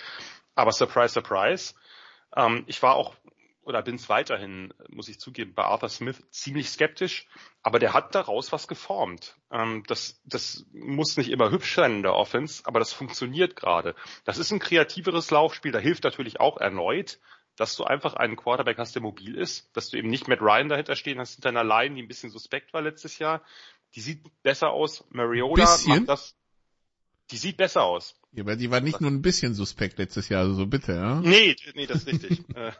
Aber 0.54 0.72
surprise, 0.72 1.14
surprise. 1.14 1.74
Ähm, 2.36 2.64
ich 2.66 2.82
war 2.82 2.96
auch 2.96 3.14
oder 3.68 3.82
bin 3.82 3.96
es 3.96 4.08
weiterhin, 4.08 4.72
muss 4.88 5.10
ich 5.10 5.20
zugeben, 5.20 5.52
bei 5.52 5.62
Arthur 5.62 5.90
Smith 5.90 6.22
ziemlich 6.30 6.70
skeptisch, 6.70 7.26
aber 7.62 7.78
der 7.78 7.92
hat 7.92 8.14
daraus 8.14 8.50
was 8.50 8.66
geformt. 8.66 9.36
Ähm, 9.52 9.84
das, 9.86 10.22
das 10.24 10.64
muss 10.72 11.18
nicht 11.18 11.30
immer 11.30 11.50
hübsch 11.50 11.74
sein 11.74 11.96
in 11.96 12.02
der 12.02 12.14
Offense, 12.14 12.62
aber 12.64 12.78
das 12.78 12.94
funktioniert 12.94 13.56
gerade. 13.56 13.94
Das 14.24 14.38
ist 14.38 14.50
ein 14.52 14.58
kreativeres 14.58 15.30
Laufspiel, 15.30 15.70
da 15.70 15.78
hilft 15.78 16.04
natürlich 16.04 16.40
auch 16.40 16.56
erneut, 16.56 17.20
dass 17.58 17.74
du 17.74 17.84
einfach 17.84 18.14
einen 18.14 18.36
Quarterback 18.36 18.78
hast, 18.78 18.94
der 18.94 19.02
mobil 19.02 19.34
ist, 19.36 19.68
dass 19.76 19.90
du 19.90 19.98
eben 19.98 20.08
nicht 20.08 20.28
mit 20.28 20.40
Ryan 20.40 20.68
dahinter 20.68 20.94
stehen 20.94 21.18
hast, 21.18 21.34
hinter 21.34 21.48
einer 21.48 21.64
Line, 21.64 21.96
die 21.96 22.02
ein 22.02 22.08
bisschen 22.08 22.30
suspekt 22.30 22.72
war 22.72 22.82
letztes 22.82 23.18
Jahr. 23.18 23.42
Die 23.94 24.00
sieht 24.00 24.20
besser 24.42 24.70
aus. 24.70 25.04
Mariota 25.10 25.62
Bisschen? 25.62 25.88
macht 25.88 26.08
das. 26.08 26.36
Die 27.32 27.36
sieht 27.36 27.56
besser 27.56 27.82
aus. 27.82 28.14
Ja, 28.32 28.44
aber 28.44 28.56
die 28.56 28.70
war 28.70 28.80
nicht 28.80 29.00
nur 29.00 29.10
ein 29.10 29.22
bisschen 29.22 29.54
suspekt 29.54 29.98
letztes 29.98 30.28
Jahr, 30.28 30.42
also 30.42 30.54
so 30.54 30.66
bitte, 30.66 30.92
ja? 30.92 31.20
Nee, 31.20 31.56
nee, 31.74 31.86
das 31.86 32.04
ist 32.04 32.06
richtig. 32.06 32.44
Äh, 32.54 32.72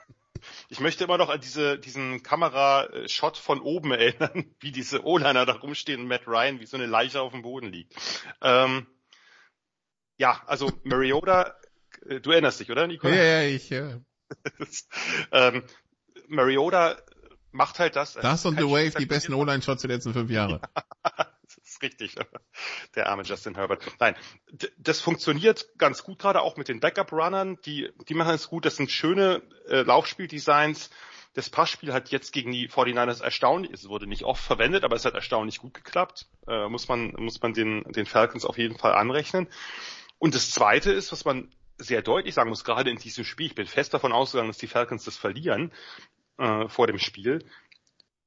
ich 0.68 0.78
möchte 0.78 1.02
immer 1.02 1.18
noch 1.18 1.30
an 1.30 1.40
diese, 1.40 1.80
diesen 1.80 2.22
Kamera-Shot 2.22 3.36
von 3.36 3.60
oben 3.60 3.90
erinnern, 3.90 4.54
wie 4.60 4.70
diese 4.70 5.04
O-Liner 5.04 5.44
da 5.44 5.54
rumstehen 5.54 6.02
und 6.02 6.06
Matt 6.06 6.28
Ryan 6.28 6.60
wie 6.60 6.66
so 6.66 6.76
eine 6.76 6.86
Leiche 6.86 7.20
auf 7.20 7.32
dem 7.32 7.42
Boden 7.42 7.72
liegt. 7.72 7.94
Ähm, 8.40 8.86
ja, 10.16 10.40
also 10.46 10.70
Mariota, 10.84 11.56
äh, 12.06 12.20
du 12.20 12.30
erinnerst 12.30 12.60
dich, 12.60 12.70
oder, 12.70 12.86
Nico? 12.86 13.08
Ja, 13.08 13.14
ja, 13.14 13.42
ich, 13.42 13.70
ja. 13.70 14.00
ähm, 15.32 15.62
Mariota 16.28 16.96
macht 17.50 17.78
halt 17.78 17.96
das. 17.96 18.14
Das 18.14 18.44
und 18.46 18.58
The 18.58 18.64
Wave, 18.64 18.92
die 18.98 19.06
besten 19.06 19.34
O-Line-Shots 19.34 19.82
der 19.82 19.90
letzten 19.90 20.12
fünf 20.12 20.30
Jahre. 20.30 20.60
das 21.02 21.56
ist 21.62 21.82
richtig. 21.82 22.14
Der 22.94 23.08
arme 23.08 23.22
Justin 23.22 23.54
Herbert. 23.54 23.82
Nein, 23.98 24.14
das 24.78 25.00
funktioniert 25.00 25.68
ganz 25.78 26.02
gut 26.02 26.18
gerade 26.18 26.40
auch 26.40 26.56
mit 26.56 26.68
den 26.68 26.80
Backup-Runnern. 26.80 27.58
Die, 27.64 27.90
die 28.08 28.14
machen 28.14 28.34
es 28.34 28.48
gut. 28.48 28.64
Das 28.64 28.76
sind 28.76 28.90
schöne 28.90 29.42
äh, 29.68 29.82
Laufspieldesigns. 29.82 30.90
Das 31.34 31.50
Passspiel 31.50 31.92
hat 31.92 32.10
jetzt 32.10 32.32
gegen 32.32 32.50
die 32.50 32.68
49ers 32.68 33.22
erstaunlich, 33.22 33.72
es 33.72 33.88
wurde 33.88 34.08
nicht 34.08 34.24
oft 34.24 34.42
verwendet, 34.42 34.82
aber 34.82 34.96
es 34.96 35.04
hat 35.04 35.14
erstaunlich 35.14 35.58
gut 35.58 35.74
geklappt. 35.74 36.26
Äh, 36.48 36.68
muss 36.68 36.88
man, 36.88 37.12
muss 37.16 37.40
man 37.40 37.52
den, 37.52 37.84
den 37.84 38.06
Falcons 38.06 38.44
auf 38.44 38.58
jeden 38.58 38.76
Fall 38.76 38.94
anrechnen. 38.94 39.46
Und 40.18 40.34
das 40.34 40.50
zweite 40.50 40.90
ist, 40.90 41.12
was 41.12 41.24
man 41.24 41.48
sehr 41.78 42.02
deutlich 42.02 42.34
sagen 42.34 42.50
muss, 42.50 42.64
gerade 42.64 42.90
in 42.90 42.98
diesem 42.98 43.24
Spiel, 43.24 43.46
ich 43.46 43.54
bin 43.54 43.66
fest 43.66 43.94
davon 43.94 44.12
ausgegangen, 44.12 44.48
dass 44.48 44.58
die 44.58 44.66
Falcons 44.66 45.04
das 45.04 45.16
verlieren 45.16 45.72
äh, 46.38 46.68
vor 46.68 46.86
dem 46.86 46.98
Spiel, 46.98 47.44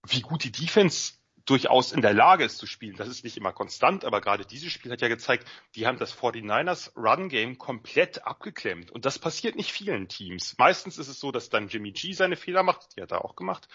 wie 0.08 0.22
gut 0.22 0.44
die 0.44 0.52
Defense 0.52 1.14
durchaus 1.52 1.92
in 1.92 2.02
der 2.02 2.14
Lage 2.14 2.46
ist 2.46 2.58
zu 2.60 2.66
spielen. 2.66 2.96
Das 2.96 3.10
ist 3.10 3.26
nicht 3.26 3.36
immer 3.36 3.52
konstant, 3.52 4.06
aber 4.06 4.22
gerade 4.22 4.46
dieses 4.46 4.72
Spiel 4.72 4.90
hat 4.90 5.02
ja 5.02 5.10
gezeigt, 5.10 5.46
die 5.76 5.86
haben 5.86 5.98
das 5.98 6.18
49ers 6.18 6.96
Run 6.96 7.28
Game 7.28 7.58
komplett 7.58 8.26
abgeklemmt. 8.26 8.90
Und 8.90 9.04
das 9.04 9.20
passiert 9.20 9.58
nicht 9.58 9.74
vielen 9.74 10.08
Teams. 10.08 10.56
Meistens 10.58 10.98
ist 10.98 11.10
es 11.10 11.20
so, 11.20 11.34
dass 11.34 11.50
dann 11.50 11.68
Jimmy 11.68 11.92
G 11.92 12.14
seine 12.14 12.38
Fehler 12.38 12.64
macht, 12.64 12.96
die 12.96 13.02
hat 13.02 13.12
er 13.12 13.26
auch 13.26 13.36
gemacht, 13.36 13.68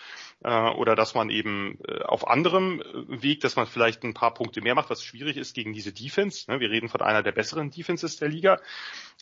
äh, 0.43 0.71
oder 0.71 0.97
dass 0.97 1.15
man 1.15 1.29
eben 1.29 1.79
äh, 1.87 2.03
auf 2.05 2.27
anderem 2.27 2.81
äh, 2.81 3.23
Weg, 3.23 3.41
dass 3.41 3.57
man 3.57 3.67
vielleicht 3.67 4.03
ein 4.05 4.15
paar 4.15 4.33
Punkte 4.33 4.63
mehr 4.63 4.75
macht, 4.75 4.89
was 4.89 5.05
schwierig 5.05 5.37
ist 5.37 5.55
gegen 5.55 5.75
diese 5.75 5.93
Defense. 5.93 6.51
Ne? 6.51 6.61
Wir 6.61 6.71
reden 6.71 6.89
von 6.89 7.03
einer 7.03 7.23
der 7.23 7.33
besseren 7.33 7.71
Defenses 7.71 8.17
der 8.17 8.31
Liga. 8.31 8.59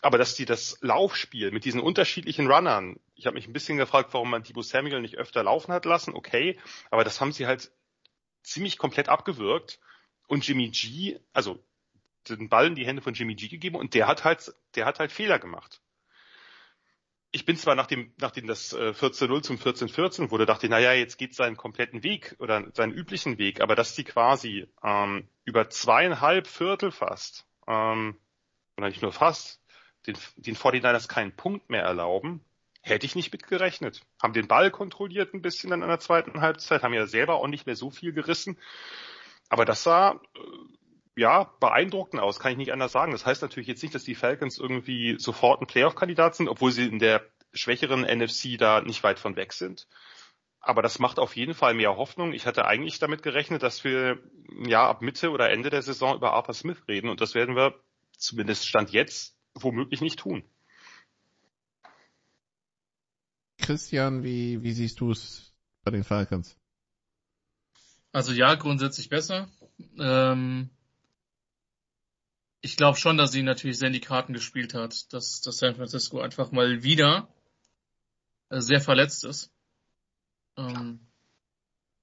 Aber 0.00 0.16
dass 0.16 0.36
die 0.36 0.44
das 0.44 0.78
Laufspiel 0.80 1.50
mit 1.50 1.64
diesen 1.64 1.80
unterschiedlichen 1.80 2.46
Runnern, 2.46 3.00
ich 3.16 3.26
habe 3.26 3.34
mich 3.34 3.48
ein 3.48 3.52
bisschen 3.52 3.78
gefragt, 3.78 4.10
warum 4.12 4.30
man 4.30 4.44
Debo 4.44 4.62
Samuel 4.62 5.00
nicht 5.00 5.16
öfter 5.16 5.42
laufen 5.42 5.72
hat 5.72 5.86
lassen, 5.86 6.14
okay, 6.14 6.56
aber 6.92 7.02
das 7.02 7.20
haben 7.20 7.32
sie 7.32 7.46
halt 7.46 7.72
ziemlich 8.44 8.78
komplett 8.78 9.08
abgewürgt 9.08 9.80
und 10.28 10.46
Jimmy 10.46 10.68
G, 10.68 11.18
also 11.32 11.58
den 12.28 12.48
Ball 12.48 12.68
in 12.68 12.74
die 12.74 12.86
Hände 12.86 13.02
von 13.02 13.14
Jimmy 13.14 13.34
G 13.34 13.48
gegeben 13.48 13.76
und 13.76 13.94
der 13.94 14.06
hat 14.06 14.24
halt, 14.24 14.54
der 14.76 14.86
hat 14.86 14.98
halt 14.98 15.12
Fehler 15.12 15.38
gemacht. 15.38 15.80
Ich 17.32 17.44
bin 17.44 17.56
zwar 17.56 17.74
nachdem, 17.74 18.12
nachdem 18.18 18.46
das 18.46 18.72
äh, 18.72 18.90
14-0 18.90 19.42
zum 19.42 19.56
14-14 19.56 20.30
wurde, 20.30 20.46
dachte 20.46 20.66
ich, 20.66 20.70
naja, 20.70 20.92
jetzt 20.92 21.18
geht 21.18 21.34
seinen 21.34 21.56
kompletten 21.56 22.04
Weg 22.04 22.36
oder 22.38 22.70
seinen 22.74 22.92
üblichen 22.92 23.38
Weg, 23.38 23.60
aber 23.60 23.74
dass 23.74 23.96
die 23.96 24.04
quasi 24.04 24.68
ähm, 24.84 25.26
über 25.44 25.68
zweieinhalb 25.68 26.46
Viertel 26.46 26.92
fast, 26.92 27.44
ähm, 27.66 28.16
oder 28.76 28.88
nicht 28.88 29.02
nur 29.02 29.12
fast, 29.12 29.60
den, 30.06 30.16
den 30.36 30.54
49ers 30.54 31.08
keinen 31.08 31.34
Punkt 31.34 31.70
mehr 31.70 31.82
erlauben, 31.82 32.40
hätte 32.84 33.06
ich 33.06 33.16
nicht 33.16 33.32
mit 33.32 33.46
gerechnet. 33.46 34.02
Haben 34.22 34.34
den 34.34 34.46
Ball 34.46 34.70
kontrolliert 34.70 35.32
ein 35.32 35.40
bisschen 35.40 35.70
dann 35.70 35.82
in 35.82 35.88
der 35.88 36.00
zweiten 36.00 36.42
Halbzeit, 36.42 36.82
haben 36.82 36.92
ja 36.92 37.06
selber 37.06 37.36
auch 37.36 37.48
nicht 37.48 37.66
mehr 37.66 37.76
so 37.76 37.90
viel 37.90 38.12
gerissen. 38.12 38.58
Aber 39.48 39.64
das 39.64 39.82
sah 39.82 40.20
äh, 40.36 41.20
ja 41.20 41.50
beeindruckend 41.60 42.20
aus, 42.20 42.38
kann 42.38 42.52
ich 42.52 42.58
nicht 42.58 42.72
anders 42.72 42.92
sagen. 42.92 43.12
Das 43.12 43.24
heißt 43.24 43.40
natürlich 43.40 43.68
jetzt 43.68 43.82
nicht, 43.82 43.94
dass 43.94 44.04
die 44.04 44.14
Falcons 44.14 44.58
irgendwie 44.58 45.16
sofort 45.18 45.62
ein 45.62 45.66
Playoff-Kandidat 45.66 46.36
sind, 46.36 46.48
obwohl 46.48 46.72
sie 46.72 46.86
in 46.86 46.98
der 46.98 47.24
schwächeren 47.54 48.02
NFC 48.02 48.58
da 48.58 48.82
nicht 48.82 49.02
weit 49.02 49.18
von 49.18 49.34
weg 49.36 49.54
sind. 49.54 49.88
Aber 50.60 50.82
das 50.82 50.98
macht 50.98 51.18
auf 51.18 51.36
jeden 51.36 51.54
Fall 51.54 51.72
mehr 51.72 51.96
Hoffnung. 51.96 52.34
Ich 52.34 52.46
hatte 52.46 52.66
eigentlich 52.66 52.98
damit 52.98 53.22
gerechnet, 53.22 53.62
dass 53.62 53.84
wir 53.84 54.18
ja 54.66 54.86
ab 54.86 55.00
Mitte 55.00 55.30
oder 55.30 55.50
Ende 55.50 55.70
der 55.70 55.82
Saison 55.82 56.16
über 56.16 56.34
Arthur 56.34 56.54
Smith 56.54 56.82
reden 56.86 57.08
und 57.08 57.22
das 57.22 57.34
werden 57.34 57.56
wir 57.56 57.74
zumindest 58.16 58.68
Stand 58.68 58.90
jetzt 58.90 59.38
womöglich 59.54 60.02
nicht 60.02 60.18
tun. 60.18 60.44
Christian, 63.58 64.22
wie, 64.22 64.62
wie 64.62 64.72
siehst 64.72 65.00
du 65.00 65.10
es 65.10 65.52
bei 65.84 65.90
den 65.90 66.04
Falcons? 66.04 66.56
Also 68.12 68.32
ja, 68.32 68.54
grundsätzlich 68.54 69.08
besser. 69.08 69.48
Ähm, 69.98 70.70
ich 72.60 72.76
glaube 72.76 72.98
schon, 72.98 73.16
dass 73.16 73.32
sie 73.32 73.42
natürlich 73.42 73.78
sehr 73.78 73.88
in 73.88 73.92
die 73.92 74.00
Karten 74.00 74.32
gespielt 74.32 74.72
hat, 74.72 75.12
dass, 75.12 75.40
dass 75.40 75.58
San 75.58 75.74
Francisco 75.74 76.20
einfach 76.20 76.52
mal 76.52 76.82
wieder 76.82 77.28
äh, 78.50 78.60
sehr 78.60 78.80
verletzt 78.80 79.24
ist. 79.24 79.50
Ähm, 80.56 81.00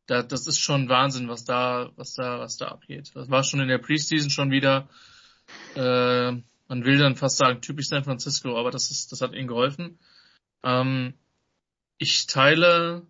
da, 0.05 0.21
das 0.21 0.47
ist 0.47 0.59
schon 0.59 0.89
Wahnsinn, 0.89 1.29
was 1.29 1.45
da, 1.45 1.91
was 1.95 2.13
da, 2.13 2.39
was 2.39 2.57
da 2.57 2.67
abgeht. 2.67 3.11
Das 3.15 3.29
war 3.29 3.43
schon 3.43 3.61
in 3.61 3.69
der 3.69 3.77
Preseason 3.77 4.29
schon 4.29 4.51
wieder, 4.51 4.89
äh, 5.75 6.31
man 6.31 6.85
will 6.85 6.97
dann 6.97 7.15
fast 7.15 7.37
sagen, 7.37 7.61
typisch 7.61 7.87
San 7.87 8.03
Francisco, 8.03 8.59
aber 8.59 8.71
das 8.71 8.91
ist, 8.91 9.11
das 9.11 9.21
hat 9.21 9.33
ihnen 9.33 9.47
geholfen. 9.47 9.97
Ähm, 10.63 11.13
ich 12.01 12.25
teile 12.25 13.05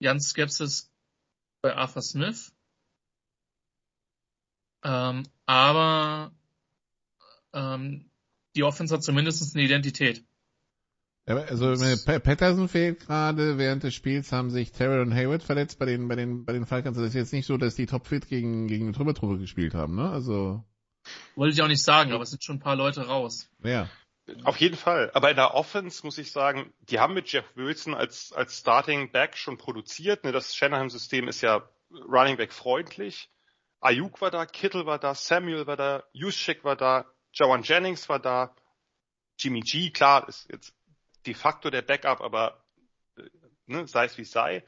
Jans 0.00 0.28
Skepsis 0.28 0.92
bei 1.62 1.74
Arthur 1.74 2.02
Smith. 2.02 2.52
Ähm, 4.84 5.22
aber 5.46 6.32
ähm, 7.54 8.10
die 8.54 8.64
Offense 8.64 8.94
hat 8.94 9.02
zumindest 9.02 9.54
eine 9.54 9.64
Identität. 9.64 10.24
Also 11.26 11.74
Patterson 12.04 12.68
fehlt 12.68 13.00
gerade, 13.00 13.56
während 13.56 13.82
des 13.82 13.94
Spiels 13.94 14.30
haben 14.32 14.50
sich 14.50 14.72
Terrell 14.72 15.00
und 15.00 15.14
Hayward 15.14 15.42
verletzt 15.42 15.78
bei 15.78 15.86
den, 15.86 16.06
bei 16.08 16.16
den, 16.16 16.44
bei 16.44 16.52
den 16.52 16.66
Falcons. 16.66 16.98
Das 16.98 17.06
ist 17.06 17.14
jetzt 17.14 17.32
nicht 17.32 17.46
so, 17.46 17.56
dass 17.56 17.76
die 17.76 17.86
Topfit 17.86 18.28
gegen, 18.28 18.66
gegen 18.66 18.86
eine 18.86 18.94
Trümmertruppe 18.94 19.38
gespielt 19.38 19.74
haben, 19.74 19.94
ne? 19.94 20.10
Also, 20.10 20.64
Wollte 21.34 21.54
ich 21.54 21.62
auch 21.62 21.68
nicht 21.68 21.82
sagen, 21.82 22.12
aber 22.12 22.24
es 22.24 22.30
sind 22.30 22.42
schon 22.44 22.56
ein 22.56 22.60
paar 22.60 22.76
Leute 22.76 23.06
raus. 23.06 23.48
ja. 23.62 23.88
Auf 24.44 24.56
jeden 24.58 24.76
Fall. 24.76 25.10
Aber 25.14 25.30
in 25.30 25.36
der 25.36 25.54
Offense 25.54 26.04
muss 26.04 26.18
ich 26.18 26.32
sagen, 26.32 26.72
die 26.80 26.98
haben 26.98 27.14
mit 27.14 27.30
Jeff 27.30 27.44
Wilson 27.54 27.94
als, 27.94 28.32
als 28.32 28.58
Starting 28.58 29.10
Back 29.12 29.36
schon 29.36 29.58
produziert. 29.58 30.24
Ne, 30.24 30.32
Das 30.32 30.54
Shanahan-System 30.54 31.28
ist 31.28 31.40
ja 31.40 31.68
Running 31.90 32.36
Back 32.36 32.52
freundlich. 32.52 33.30
Ayuk 33.80 34.20
war 34.20 34.30
da, 34.30 34.46
Kittle 34.46 34.86
war 34.86 34.98
da, 34.98 35.14
Samuel 35.14 35.66
war 35.66 35.76
da, 35.76 36.04
Juszczyk 36.12 36.64
war 36.64 36.76
da, 36.76 37.06
Jawan 37.32 37.62
Jennings 37.62 38.08
war 38.08 38.18
da, 38.18 38.54
Jimmy 39.38 39.60
G, 39.60 39.90
klar, 39.90 40.28
ist 40.28 40.48
jetzt 40.50 40.74
de 41.26 41.34
facto 41.34 41.70
der 41.70 41.82
Backup, 41.82 42.20
aber 42.20 42.62
äh, 43.16 43.22
ne, 43.66 43.86
sei 43.86 44.04
es 44.04 44.18
wie 44.18 44.22
es 44.22 44.32
sei. 44.32 44.64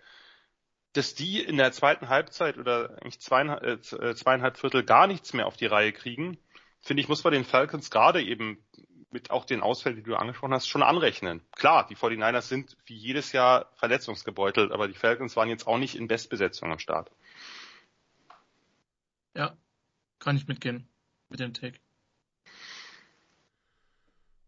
Dass 0.94 1.14
die 1.14 1.42
in 1.42 1.56
der 1.56 1.72
zweiten 1.72 2.08
Halbzeit 2.08 2.58
oder 2.58 2.98
eigentlich 3.02 3.20
zweieinhalb, 3.20 3.92
äh, 3.92 4.14
zweieinhalb 4.14 4.58
Viertel 4.58 4.84
gar 4.84 5.06
nichts 5.06 5.32
mehr 5.32 5.46
auf 5.46 5.56
die 5.56 5.66
Reihe 5.66 5.92
kriegen, 5.92 6.38
finde 6.80 7.02
ich, 7.02 7.08
muss 7.08 7.24
man 7.24 7.32
den 7.32 7.44
Falcons 7.44 7.90
gerade 7.90 8.22
eben 8.22 8.64
mit 9.12 9.30
auch 9.30 9.44
den 9.44 9.60
Ausfällen, 9.60 9.96
die 9.96 10.02
du 10.02 10.16
angesprochen 10.16 10.54
hast, 10.54 10.68
schon 10.68 10.82
anrechnen. 10.82 11.42
Klar, 11.56 11.86
die 11.86 11.96
49ers 11.96 12.42
sind 12.42 12.76
wie 12.86 12.94
jedes 12.94 13.32
Jahr 13.32 13.70
verletzungsgebeutelt, 13.76 14.72
aber 14.72 14.88
die 14.88 14.94
Falcons 14.94 15.36
waren 15.36 15.48
jetzt 15.48 15.66
auch 15.66 15.78
nicht 15.78 15.94
in 15.94 16.08
Bestbesetzung 16.08 16.72
am 16.72 16.78
Start. 16.78 17.10
Ja, 19.34 19.56
kann 20.18 20.36
ich 20.36 20.46
mitgehen 20.46 20.88
mit 21.28 21.40
dem 21.40 21.54
Take. 21.54 21.78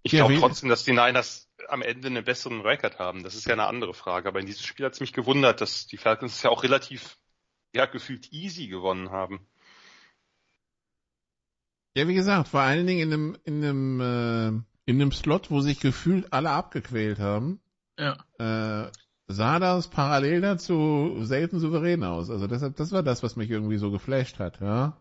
Ich 0.02 0.12
Ja, 0.12 0.26
glaube 0.26 0.38
trotzdem, 0.38 0.68
dass 0.68 0.84
die 0.84 0.92
Niners 0.92 1.48
am 1.68 1.80
Ende 1.80 2.08
einen 2.08 2.24
besseren 2.24 2.60
Record 2.60 2.98
haben. 2.98 3.22
Das 3.22 3.34
ist 3.34 3.46
ja 3.46 3.54
eine 3.54 3.66
andere 3.66 3.94
Frage. 3.94 4.28
Aber 4.28 4.38
in 4.38 4.46
diesem 4.46 4.64
Spiel 4.64 4.84
hat 4.84 4.92
es 4.92 5.00
mich 5.00 5.14
gewundert, 5.14 5.62
dass 5.62 5.86
die 5.86 5.96
Falcons 5.96 6.36
es 6.36 6.42
ja 6.42 6.50
auch 6.50 6.62
relativ, 6.62 7.16
ja, 7.74 7.86
gefühlt 7.86 8.30
easy 8.30 8.66
gewonnen 8.68 9.10
haben. 9.10 9.46
Ja, 11.96 12.08
wie 12.08 12.14
gesagt, 12.14 12.48
vor 12.48 12.60
allen 12.60 12.86
Dingen 12.86 13.00
in 13.00 13.12
einem, 13.12 13.38
in 13.44 13.64
einem, 13.64 14.00
äh, 14.00 14.90
in 14.90 15.00
einem 15.00 15.12
Slot, 15.12 15.50
wo 15.50 15.60
sich 15.60 15.80
gefühlt 15.80 16.32
alle 16.32 16.50
abgequält 16.50 17.18
haben, 17.20 17.60
Ja, 17.96 18.16
äh, 18.38 18.90
sah 19.28 19.58
das 19.60 19.88
parallel 19.90 20.40
dazu 20.42 21.18
selten 21.24 21.60
souverän 21.60 22.04
aus. 22.04 22.30
Also 22.30 22.46
deshalb, 22.48 22.76
das 22.76 22.92
war 22.92 23.02
das, 23.02 23.22
was 23.22 23.36
mich 23.36 23.50
irgendwie 23.50 23.78
so 23.78 23.90
geflasht 23.92 24.38
hat, 24.40 24.60
ja. 24.60 24.98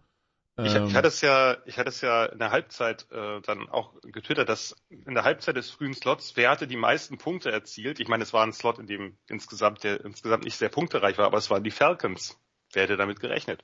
Ich, 0.62 0.76
ich 0.76 0.82
Ähm, 0.84 0.96
hatte 0.96 1.10
es 1.10 1.20
ja, 1.22 1.58
ich 1.66 1.78
hatte 1.78 1.90
es 1.90 2.02
ja 2.02 2.26
in 2.26 2.40
der 2.40 2.52
Halbzeit 2.52 3.08
äh, 3.12 3.42
dann 3.42 3.68
auch 3.70 4.00
getwittert, 4.02 4.48
dass 4.50 4.76
in 4.90 5.14
der 5.14 5.24
Halbzeit 5.26 5.58
des 5.58 5.70
frühen 5.72 5.94
Slots, 5.94 6.36
wer 6.38 6.50
hatte 6.52 6.68
die 6.68 6.78
meisten 6.78 7.18
Punkte 7.18 7.52
erzielt? 7.52 8.00
Ich 8.00 8.08
meine, 8.08 8.24
es 8.24 8.34
war 8.34 8.46
ein 8.46 8.54
Slot, 8.54 8.80
in 8.80 8.88
dem 8.88 9.18
insgesamt 9.28 9.84
der 9.84 10.04
insgesamt 10.06 10.46
nicht 10.46 10.56
sehr 10.58 10.70
punktereich 10.70 11.18
war, 11.18 11.26
aber 11.26 11.38
es 11.38 11.50
waren 11.50 11.64
die 11.64 11.72
Falcons. 11.72 12.40
Wer 12.72 12.84
hätte 12.84 12.98
damit 12.98 13.20
gerechnet? 13.20 13.64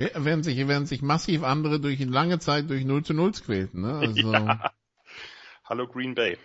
Ja, 0.00 0.08
während 0.16 0.44
sich, 0.44 0.56
während 0.68 0.88
sich 0.88 1.02
massiv 1.02 1.42
andere 1.42 1.80
durch 1.80 1.98
lange 2.00 2.38
Zeit 2.38 2.70
durch 2.70 2.84
0 2.84 3.04
zu 3.04 3.14
0 3.14 3.32
quälten, 3.32 3.82
ne? 3.82 3.98
Also, 4.00 4.32
Ja. 4.32 4.72
Hallo 5.64 5.86
Green 5.86 6.14
Bay. 6.14 6.38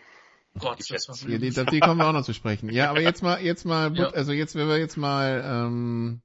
Gott, 0.60 0.80
Die 0.88 0.94
das 0.94 1.08
war. 1.08 1.16
Ja, 1.30 1.38
die, 1.38 1.50
die 1.50 1.80
kommen 1.80 2.00
wir 2.00 2.08
auch 2.08 2.14
noch 2.14 2.26
zu 2.26 2.34
sprechen. 2.34 2.70
Ja, 2.70 2.90
aber 2.90 3.02
jetzt 3.02 3.24
mal, 3.24 3.42
jetzt 3.42 3.66
mal, 3.66 3.96
Ja. 3.98 4.10
also 4.10 4.32
jetzt, 4.34 4.56
wenn 4.56 4.68
wir 4.68 4.78
jetzt 4.78 4.98
mal, 4.98 5.42
ähm, 5.46 6.22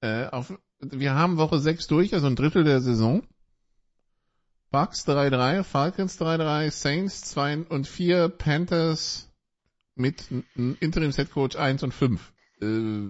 äh, 0.00 0.26
auf, 0.26 0.52
wir 0.80 1.14
haben 1.14 1.38
Woche 1.38 1.58
6 1.58 1.86
durch, 1.88 2.14
also 2.14 2.26
ein 2.28 2.36
Drittel 2.36 2.64
der 2.64 2.80
Saison. 2.80 3.26
Bucks 4.70 5.06
3-3, 5.06 5.64
Falcons 5.64 6.20
3-3, 6.20 6.70
Saints 6.70 7.22
2 7.22 7.58
und 7.68 7.86
4, 7.88 8.28
Panthers 8.28 9.30
mit 9.96 10.30
n- 10.30 10.76
Interims 10.80 11.16
Head 11.16 11.30
Coach 11.32 11.56
1 11.56 11.82
und 11.82 11.92
5. 11.92 12.32
Äh, 12.60 13.08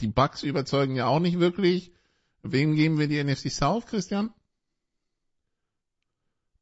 die 0.00 0.06
Bucks 0.08 0.42
überzeugen 0.42 0.94
ja 0.96 1.06
auch 1.06 1.20
nicht 1.20 1.38
wirklich. 1.40 1.91
Wem 2.42 2.74
geben 2.74 2.98
wir 2.98 3.08
die 3.08 3.22
NFC 3.22 3.50
South, 3.50 3.86
Christian? 3.86 4.34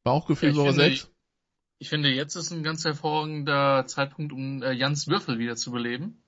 Bauchgefühl 0.03 0.49
Ja, 0.49 0.53
ich 0.53 0.59
Woche 0.59 0.73
finde, 0.73 0.95
6? 0.95 1.11
Ich 1.79 1.89
finde, 1.89 2.09
jetzt 2.09 2.35
ist 2.35 2.51
ein 2.51 2.63
ganz 2.63 2.85
hervorragender 2.85 3.85
Zeitpunkt, 3.87 4.33
um 4.33 4.61
äh, 4.61 4.71
Jans 4.71 5.07
Würfel 5.07 5.39
wieder 5.39 5.55
zu 5.55 5.71
beleben. 5.71 6.23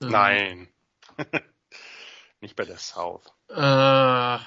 Ähm, 0.00 0.10
Nein. 0.10 0.68
nicht 2.40 2.56
bei 2.56 2.64
der 2.64 2.78
South. 2.78 3.32
Äh, 3.48 3.54
ja, 3.54 4.42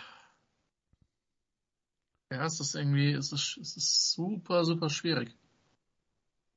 es 2.31 2.59
ist 2.59 2.73
irgendwie, 2.75 3.11
es 3.11 3.31
ist, 3.31 3.57
es 3.61 3.77
ist 3.77 4.11
super, 4.13 4.65
super 4.65 4.89
schwierig. 4.89 5.37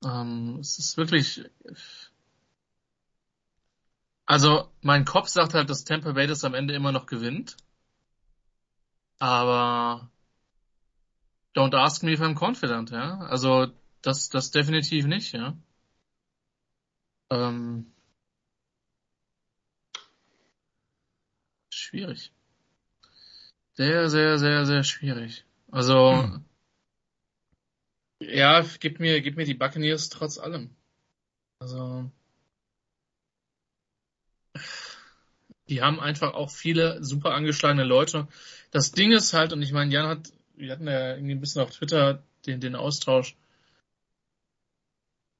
Ähm, 0.02 0.58
es 0.60 0.78
ist 0.78 0.96
wirklich, 0.96 1.44
also 4.28 4.70
mein 4.82 5.06
Kopf 5.06 5.28
sagt 5.28 5.54
halt, 5.54 5.70
dass 5.70 5.84
Tampa 5.84 6.12
Bay 6.12 6.26
das 6.26 6.44
am 6.44 6.52
Ende 6.52 6.74
immer 6.74 6.92
noch 6.92 7.06
gewinnt. 7.06 7.56
Aber 9.18 10.10
don't 11.54 11.74
ask 11.74 12.02
me 12.02 12.12
if 12.12 12.20
I'm 12.20 12.34
confident, 12.34 12.90
ja. 12.90 13.20
Also 13.20 13.68
das, 14.02 14.28
das 14.28 14.50
definitiv 14.50 15.06
nicht, 15.06 15.32
ja. 15.32 15.56
Ähm, 17.30 17.90
schwierig. 21.70 22.30
Sehr, 23.72 24.10
sehr, 24.10 24.38
sehr, 24.38 24.66
sehr 24.66 24.84
schwierig. 24.84 25.46
Also, 25.70 26.42
ja, 28.20 28.62
gib 28.80 29.00
mir, 29.00 29.22
gib 29.22 29.36
mir 29.36 29.44
die 29.46 29.54
Buccaneers 29.54 30.10
trotz 30.10 30.36
allem. 30.38 30.76
Also, 31.60 32.10
die 35.68 35.82
haben 35.82 36.00
einfach 36.00 36.34
auch 36.34 36.50
viele 36.50 37.02
super 37.04 37.32
angeschlagene 37.32 37.84
Leute. 37.84 38.28
Das 38.70 38.92
Ding 38.92 39.12
ist 39.12 39.32
halt, 39.34 39.52
und 39.52 39.62
ich 39.62 39.72
meine, 39.72 39.92
Jan 39.92 40.08
hat, 40.08 40.32
wir 40.56 40.72
hatten 40.72 40.86
ja 40.86 41.14
irgendwie 41.14 41.34
ein 41.34 41.40
bisschen 41.40 41.62
auf 41.62 41.70
Twitter 41.70 42.22
den, 42.46 42.60
den 42.60 42.74
Austausch. 42.74 43.36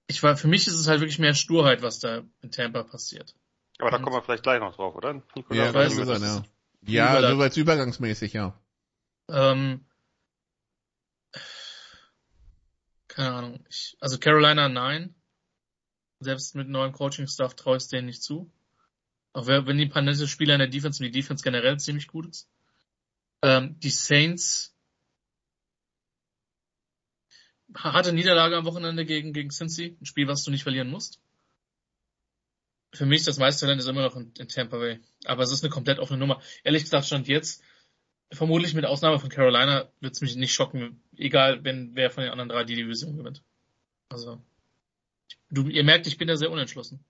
Ich 0.06 0.22
war, 0.22 0.36
für 0.36 0.48
mich 0.48 0.66
ist 0.66 0.74
es 0.74 0.88
halt 0.88 1.00
wirklich 1.00 1.18
mehr 1.18 1.34
Sturheit, 1.34 1.82
was 1.82 1.98
da 1.98 2.22
in 2.40 2.50
Tampa 2.50 2.82
passiert. 2.82 3.34
Aber 3.78 3.90
da 3.90 3.98
kommen 3.98 4.16
wir 4.16 4.22
vielleicht 4.22 4.42
gleich 4.42 4.60
noch 4.60 4.74
drauf, 4.74 4.94
oder? 4.94 5.22
Nicola? 5.34 5.66
Ja, 5.66 5.74
weiß 5.74 5.96
es. 5.98 6.22
ja. 6.22 6.44
Ja, 6.82 7.20
so 7.30 7.40
als 7.40 7.56
übergangsmäßig, 7.56 8.32
ja. 8.32 8.58
Ähm, 9.28 9.84
keine 13.08 13.32
Ahnung. 13.34 13.64
Ich, 13.68 13.96
also 14.00 14.18
Carolina 14.18 14.68
nein. 14.68 15.14
Selbst 16.20 16.54
mit 16.54 16.68
neuem 16.68 16.92
Coaching-Staff 16.92 17.54
traue 17.54 17.76
ich 17.76 17.84
es 17.84 17.88
denen 17.88 18.06
nicht 18.06 18.22
zu. 18.22 18.50
Auch 19.32 19.46
wenn 19.46 19.78
die 19.78 19.86
paar 19.86 20.02
nette 20.02 20.26
Spieler 20.26 20.54
in 20.54 20.60
der 20.60 20.68
Defense 20.68 21.02
und 21.02 21.12
die 21.12 21.20
Defense 21.20 21.44
generell 21.44 21.78
ziemlich 21.78 22.08
gut 22.08 22.26
ist. 22.26 22.48
Ähm, 23.42 23.78
die 23.80 23.90
Saints 23.90 24.74
harte 27.74 28.12
Niederlage 28.12 28.56
am 28.56 28.64
Wochenende 28.64 29.04
gegen, 29.04 29.32
gegen 29.32 29.50
Cincy. 29.50 29.96
Ein 30.00 30.06
Spiel, 30.06 30.28
was 30.28 30.42
du 30.44 30.50
nicht 30.50 30.62
verlieren 30.62 30.90
musst. 30.90 31.20
Für 32.94 33.06
mich 33.06 33.24
das 33.24 33.38
meiste 33.38 33.60
Talent 33.60 33.80
ist 33.80 33.88
immer 33.88 34.02
noch 34.02 34.16
in, 34.16 34.32
in 34.38 34.48
Tampa 34.48 34.78
Bay. 34.78 35.00
Aber 35.24 35.42
es 35.42 35.52
ist 35.52 35.62
eine 35.62 35.70
komplett 35.70 35.98
offene 35.98 36.18
Nummer. 36.18 36.40
Ehrlich 36.64 36.84
gesagt 36.84 37.06
stand 37.06 37.28
jetzt, 37.28 37.62
vermutlich 38.32 38.74
mit 38.74 38.86
Ausnahme 38.86 39.18
von 39.18 39.28
Carolina, 39.28 39.90
wird 40.00 40.14
es 40.14 40.20
mich 40.20 40.36
nicht 40.36 40.54
schocken, 40.54 41.02
egal 41.16 41.64
wenn 41.64 41.94
wer 41.94 42.10
von 42.10 42.22
den 42.22 42.32
anderen 42.32 42.48
drei 42.48 42.64
die 42.64 42.76
Division 42.76 43.16
gewinnt. 43.16 43.42
Also, 44.08 44.42
du, 45.50 45.68
ihr 45.68 45.84
merkt, 45.84 46.06
ich 46.06 46.16
bin 46.16 46.28
da 46.28 46.36
sehr 46.36 46.50
unentschlossen. 46.50 47.04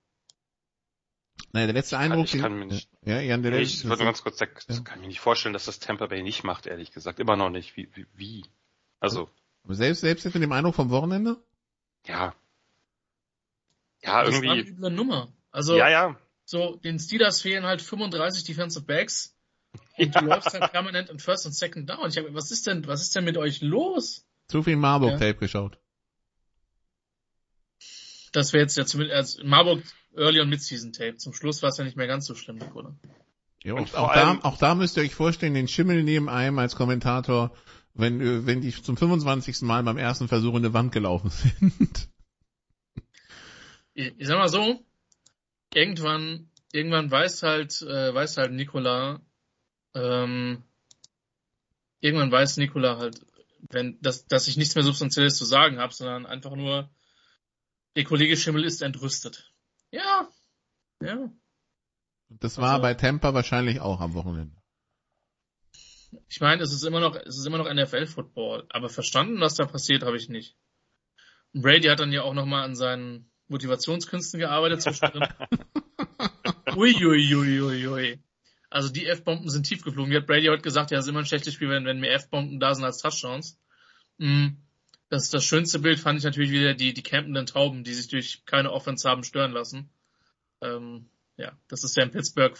Nein, 1.52 1.66
der 1.66 1.74
letzte 1.74 1.96
Eindruck. 1.98 2.26
ich 2.32 2.40
kann 2.40 2.58
mir 2.58 2.66
nicht- 2.66 2.88
ja, 3.04 3.20
Jan, 3.20 3.42
der 3.42 3.52
letzte. 3.52 3.74
ich 3.76 3.88
wollte 3.88 4.02
nur 4.02 4.12
ganz 4.12 4.22
kurz 4.22 4.38
sagen, 4.38 4.52
das 4.66 4.76
Ja. 4.78 4.82
kann 4.84 5.00
mir 5.00 5.06
nicht 5.06 5.20
vorstellen, 5.20 5.52
dass 5.54 5.64
das 5.64 5.78
Tampa 5.78 6.06
Bay 6.06 6.22
nicht 6.22 6.44
macht, 6.44 6.66
ehrlich 6.66 6.92
gesagt. 6.92 7.18
Immer 7.20 7.36
noch 7.36 7.50
nicht. 7.50 7.76
Wie? 7.76 7.88
wie, 7.94 8.06
wie? 8.14 8.44
Also, 9.00 9.30
selbst, 9.66 10.00
selbst 10.02 10.24
jetzt 10.24 10.34
mit 10.34 10.42
dem 10.42 10.52
Eindruck 10.52 10.74
vom 10.74 10.90
Wochenende? 10.90 11.36
ja. 12.06 12.34
Ja, 14.00 14.22
Das 14.22 14.34
war 14.34 14.42
eine 14.42 14.54
irgendwie. 14.60 14.70
üble 14.70 14.90
Nummer. 14.90 15.28
Also, 15.50 15.76
Ja, 15.76 15.88
ja. 15.88 16.16
so, 16.44 16.76
den 16.76 17.00
Steelers 17.00 17.42
fehlen 17.42 17.64
halt 17.64 17.82
35 17.82 18.44
Defensive 18.44 18.84
Backs 18.84 19.34
und 19.98 20.14
du 20.14 20.20
läufst 20.24 20.52
halt 20.58 20.70
permanent 20.70 21.10
in 21.10 21.18
First 21.18 21.46
und 21.46 21.52
Second 21.52 21.90
Down. 21.90 22.08
Ich 22.08 22.16
hab, 22.16 22.32
was 22.32 22.50
ist 22.52 22.66
denn, 22.68 22.86
was 22.86 23.02
ist 23.02 23.16
denn 23.16 23.24
mit 23.24 23.36
euch 23.36 23.60
los? 23.60 24.24
Zu 24.46 24.62
viel 24.62 24.76
Marburg-Tape 24.76 25.34
geschaut. 25.34 25.78
Das 28.32 28.52
wäre 28.52 28.62
jetzt 28.62 28.76
ja 28.76 28.84
zumindest, 28.84 29.16
also 29.16 29.44
Marburg 29.44 29.82
Early 30.16 30.40
und 30.40 30.48
Mid-Season 30.48 30.92
Tape. 30.92 31.16
Zum 31.16 31.32
Schluss 31.32 31.62
war 31.62 31.70
es 31.70 31.78
ja 31.78 31.84
nicht 31.84 31.96
mehr 31.96 32.06
ganz 32.06 32.26
so 32.26 32.34
schlimm, 32.34 32.56
Nicola. 32.56 32.94
Ja, 33.64 33.76
vor 33.84 34.00
auch, 34.00 34.14
da, 34.14 34.38
auch 34.42 34.58
da 34.58 34.74
müsst 34.74 34.96
ihr 34.96 35.02
euch 35.02 35.14
vorstellen, 35.14 35.54
den 35.54 35.68
Schimmel 35.68 36.02
neben 36.02 36.28
einem 36.28 36.58
als 36.58 36.76
Kommentator, 36.76 37.52
wenn, 37.94 38.46
wenn 38.46 38.60
die 38.60 38.70
zum 38.70 38.96
25. 38.96 39.62
Mal 39.62 39.82
beim 39.82 39.98
ersten 39.98 40.28
Versuch 40.28 40.52
in 40.52 40.64
eine 40.64 40.74
Wand 40.74 40.92
gelaufen 40.92 41.30
sind. 41.60 42.08
ich, 43.94 44.14
ich 44.16 44.26
sag 44.26 44.38
mal 44.38 44.48
so, 44.48 44.80
irgendwann, 45.74 46.50
irgendwann 46.72 47.10
weiß 47.10 47.42
halt, 47.42 47.82
äh, 47.82 48.14
weiß 48.14 48.36
halt 48.36 48.52
Nikola, 48.52 49.20
ähm, 49.94 50.62
irgendwann 52.00 52.30
weiß 52.30 52.58
Nikola 52.58 52.98
halt, 52.98 53.20
wenn, 53.70 54.00
dass, 54.00 54.26
dass 54.26 54.46
ich 54.46 54.56
nichts 54.56 54.76
mehr 54.76 54.84
Substanzielles 54.84 55.36
zu 55.36 55.44
sagen 55.44 55.78
habe, 55.78 55.92
sondern 55.92 56.26
einfach 56.26 56.54
nur, 56.54 56.88
der 57.98 58.04
Kollege 58.04 58.36
Schimmel 58.36 58.62
ist 58.64 58.80
entrüstet. 58.80 59.52
Ja, 59.90 60.28
ja. 61.02 61.32
Das 62.28 62.56
war 62.58 62.74
Also- 62.74 62.82
bei 62.82 62.94
Tampa 62.94 63.34
wahrscheinlich 63.34 63.80
auch 63.80 64.00
am 64.00 64.14
Wochenende. 64.14 64.54
Ich 66.28 66.40
meine, 66.40 66.62
es 66.62 66.72
ist 66.72 66.84
immer 66.84 67.00
noch, 67.00 67.16
es 67.16 67.36
ist 67.36 67.44
immer 67.44 67.58
noch 67.58 67.66
NFL-Football, 67.68 68.66
aber 68.70 68.88
verstanden, 68.88 69.40
was 69.40 69.56
da 69.56 69.66
passiert, 69.66 70.04
habe 70.04 70.16
ich 70.16 70.28
nicht. 70.28 70.56
Brady 71.52 71.88
hat 71.88 71.98
dann 71.98 72.12
ja 72.12 72.22
auch 72.22 72.34
nochmal 72.34 72.62
an 72.62 72.76
seinen 72.76 73.32
Motivationskünsten 73.48 74.38
gearbeitet 74.38 74.80
zwischendrin. 74.82 75.26
Uiuiuiui. 76.76 77.34
Ui, 77.34 77.60
ui, 77.62 77.88
ui. 77.88 78.22
Also 78.70 78.90
die 78.90 79.06
F-Bomben 79.06 79.50
sind 79.50 79.64
tief 79.66 79.82
geflogen. 79.82 80.12
Wie 80.12 80.16
hat 80.16 80.26
Brady 80.28 80.46
heute 80.46 80.62
gesagt, 80.62 80.92
ja, 80.92 80.98
es 80.98 81.06
ist 81.06 81.08
immer 81.08 81.18
ein 81.20 81.26
schlechtes 81.26 81.54
Spiel, 81.54 81.68
wenn, 81.68 81.84
wenn 81.84 81.98
mehr 81.98 82.14
F-Bomben 82.14 82.60
da 82.60 82.74
sind 82.74 82.84
als 82.84 82.98
Touchdowns. 82.98 83.58
Mm, 84.18 84.50
Das, 85.10 85.30
das 85.30 85.44
schönste 85.44 85.78
Bild 85.78 85.98
fand 86.00 86.18
ich 86.18 86.24
natürlich 86.24 86.50
wieder 86.50 86.74
die, 86.74 86.92
die 86.92 87.02
campenden 87.02 87.46
Tauben, 87.46 87.82
die 87.84 87.94
sich 87.94 88.08
durch 88.08 88.44
keine 88.44 88.72
Offense 88.72 89.08
haben 89.08 89.24
stören 89.24 89.52
lassen. 89.52 89.90
Ähm, 90.60 91.08
ja, 91.36 91.56
das 91.68 91.82
ist 91.84 91.96
ja 91.96 92.02
in 92.02 92.10
Pittsburgh. 92.10 92.58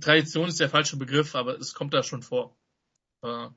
Tradition 0.00 0.48
ist 0.48 0.60
der 0.60 0.68
falsche 0.68 0.96
Begriff, 0.98 1.34
aber 1.34 1.58
es 1.58 1.72
kommt 1.74 1.94
da 1.94 2.02
schon 2.02 2.22
vor. 2.22 2.56
Äh, 3.22 3.48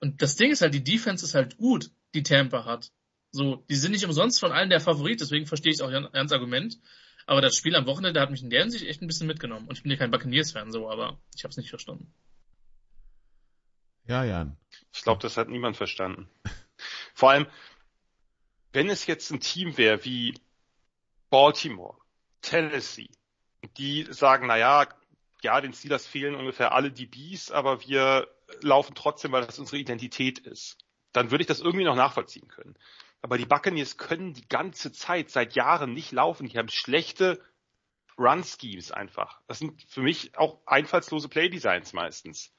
Und 0.00 0.20
das 0.20 0.36
Ding 0.36 0.50
ist 0.50 0.60
halt, 0.62 0.74
die 0.74 0.84
Defense 0.84 1.24
ist 1.24 1.34
halt 1.34 1.56
gut, 1.56 1.90
die 2.14 2.22
Tampa 2.22 2.64
hat. 2.64 2.92
So, 3.30 3.64
die 3.70 3.76
sind 3.76 3.92
nicht 3.92 4.04
umsonst 4.04 4.38
von 4.40 4.52
allen 4.52 4.68
der 4.68 4.80
Favorit, 4.80 5.20
deswegen 5.20 5.46
verstehe 5.46 5.72
ich 5.72 5.80
auch 5.80 5.90
Jan- 5.90 6.10
Jans 6.12 6.32
Argument. 6.32 6.78
Aber 7.24 7.40
das 7.40 7.56
Spiel 7.56 7.74
am 7.76 7.86
Wochenende 7.86 8.20
hat 8.20 8.30
mich 8.30 8.42
in 8.42 8.50
der 8.50 8.60
Hinsicht 8.62 8.84
echt 8.84 9.00
ein 9.00 9.06
bisschen 9.06 9.26
mitgenommen. 9.28 9.68
Und 9.68 9.76
ich 9.78 9.82
bin 9.84 9.90
ja 9.92 9.96
kein 9.96 10.10
Buccaneers-Fan 10.10 10.70
so, 10.70 10.90
aber 10.90 11.18
ich 11.34 11.44
habe 11.44 11.50
es 11.52 11.56
nicht 11.56 11.70
verstanden. 11.70 12.12
Ja, 14.06 14.24
Jan. 14.24 14.56
Ich 14.92 15.02
glaube, 15.02 15.22
das 15.22 15.36
hat 15.36 15.48
niemand 15.48 15.76
verstanden. 15.76 16.28
Vor 17.14 17.30
allem, 17.30 17.46
wenn 18.72 18.88
es 18.88 19.06
jetzt 19.06 19.30
ein 19.30 19.40
Team 19.40 19.76
wäre 19.76 20.04
wie 20.04 20.34
Baltimore, 21.30 21.96
Tennessee, 22.40 23.10
die 23.76 24.06
sagen, 24.10 24.46
na 24.46 24.56
ja, 24.56 24.88
ja, 25.42 25.60
den 25.60 25.72
Steelers 25.72 26.06
fehlen 26.06 26.34
ungefähr 26.34 26.72
alle 26.72 26.90
DBs, 26.92 27.50
aber 27.50 27.82
wir 27.86 28.28
laufen 28.60 28.94
trotzdem, 28.94 29.32
weil 29.32 29.44
das 29.44 29.58
unsere 29.58 29.78
Identität 29.78 30.38
ist. 30.38 30.78
Dann 31.12 31.30
würde 31.30 31.42
ich 31.42 31.48
das 31.48 31.60
irgendwie 31.60 31.84
noch 31.84 31.96
nachvollziehen 31.96 32.48
können. 32.48 32.76
Aber 33.20 33.38
die 33.38 33.46
Buccaneers 33.46 33.98
können 33.98 34.34
die 34.34 34.48
ganze 34.48 34.92
Zeit 34.92 35.30
seit 35.30 35.54
Jahren 35.54 35.92
nicht 35.92 36.10
laufen. 36.12 36.48
Die 36.48 36.58
haben 36.58 36.68
schlechte 36.68 37.40
Run-Schemes 38.18 38.90
einfach. 38.90 39.40
Das 39.46 39.58
sind 39.58 39.82
für 39.88 40.02
mich 40.02 40.36
auch 40.36 40.60
einfallslose 40.66 41.28
Play-Designs 41.28 41.92
meistens. 41.92 42.52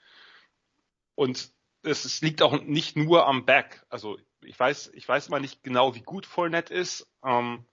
Und 1.16 1.52
es, 1.84 2.22
liegt 2.22 2.42
auch 2.42 2.62
nicht 2.62 2.96
nur 2.96 3.28
am 3.28 3.46
Back. 3.46 3.86
Also 3.90 4.18
ich 4.46 4.60
weiß, 4.60 4.92
ich 4.94 5.08
weiß 5.08 5.30
mal 5.30 5.40
nicht 5.40 5.64
genau, 5.64 5.96
wie 5.96 6.02
gut 6.02 6.26
Fournette 6.26 6.74
ist. 6.74 7.08
Ähm, 7.24 7.66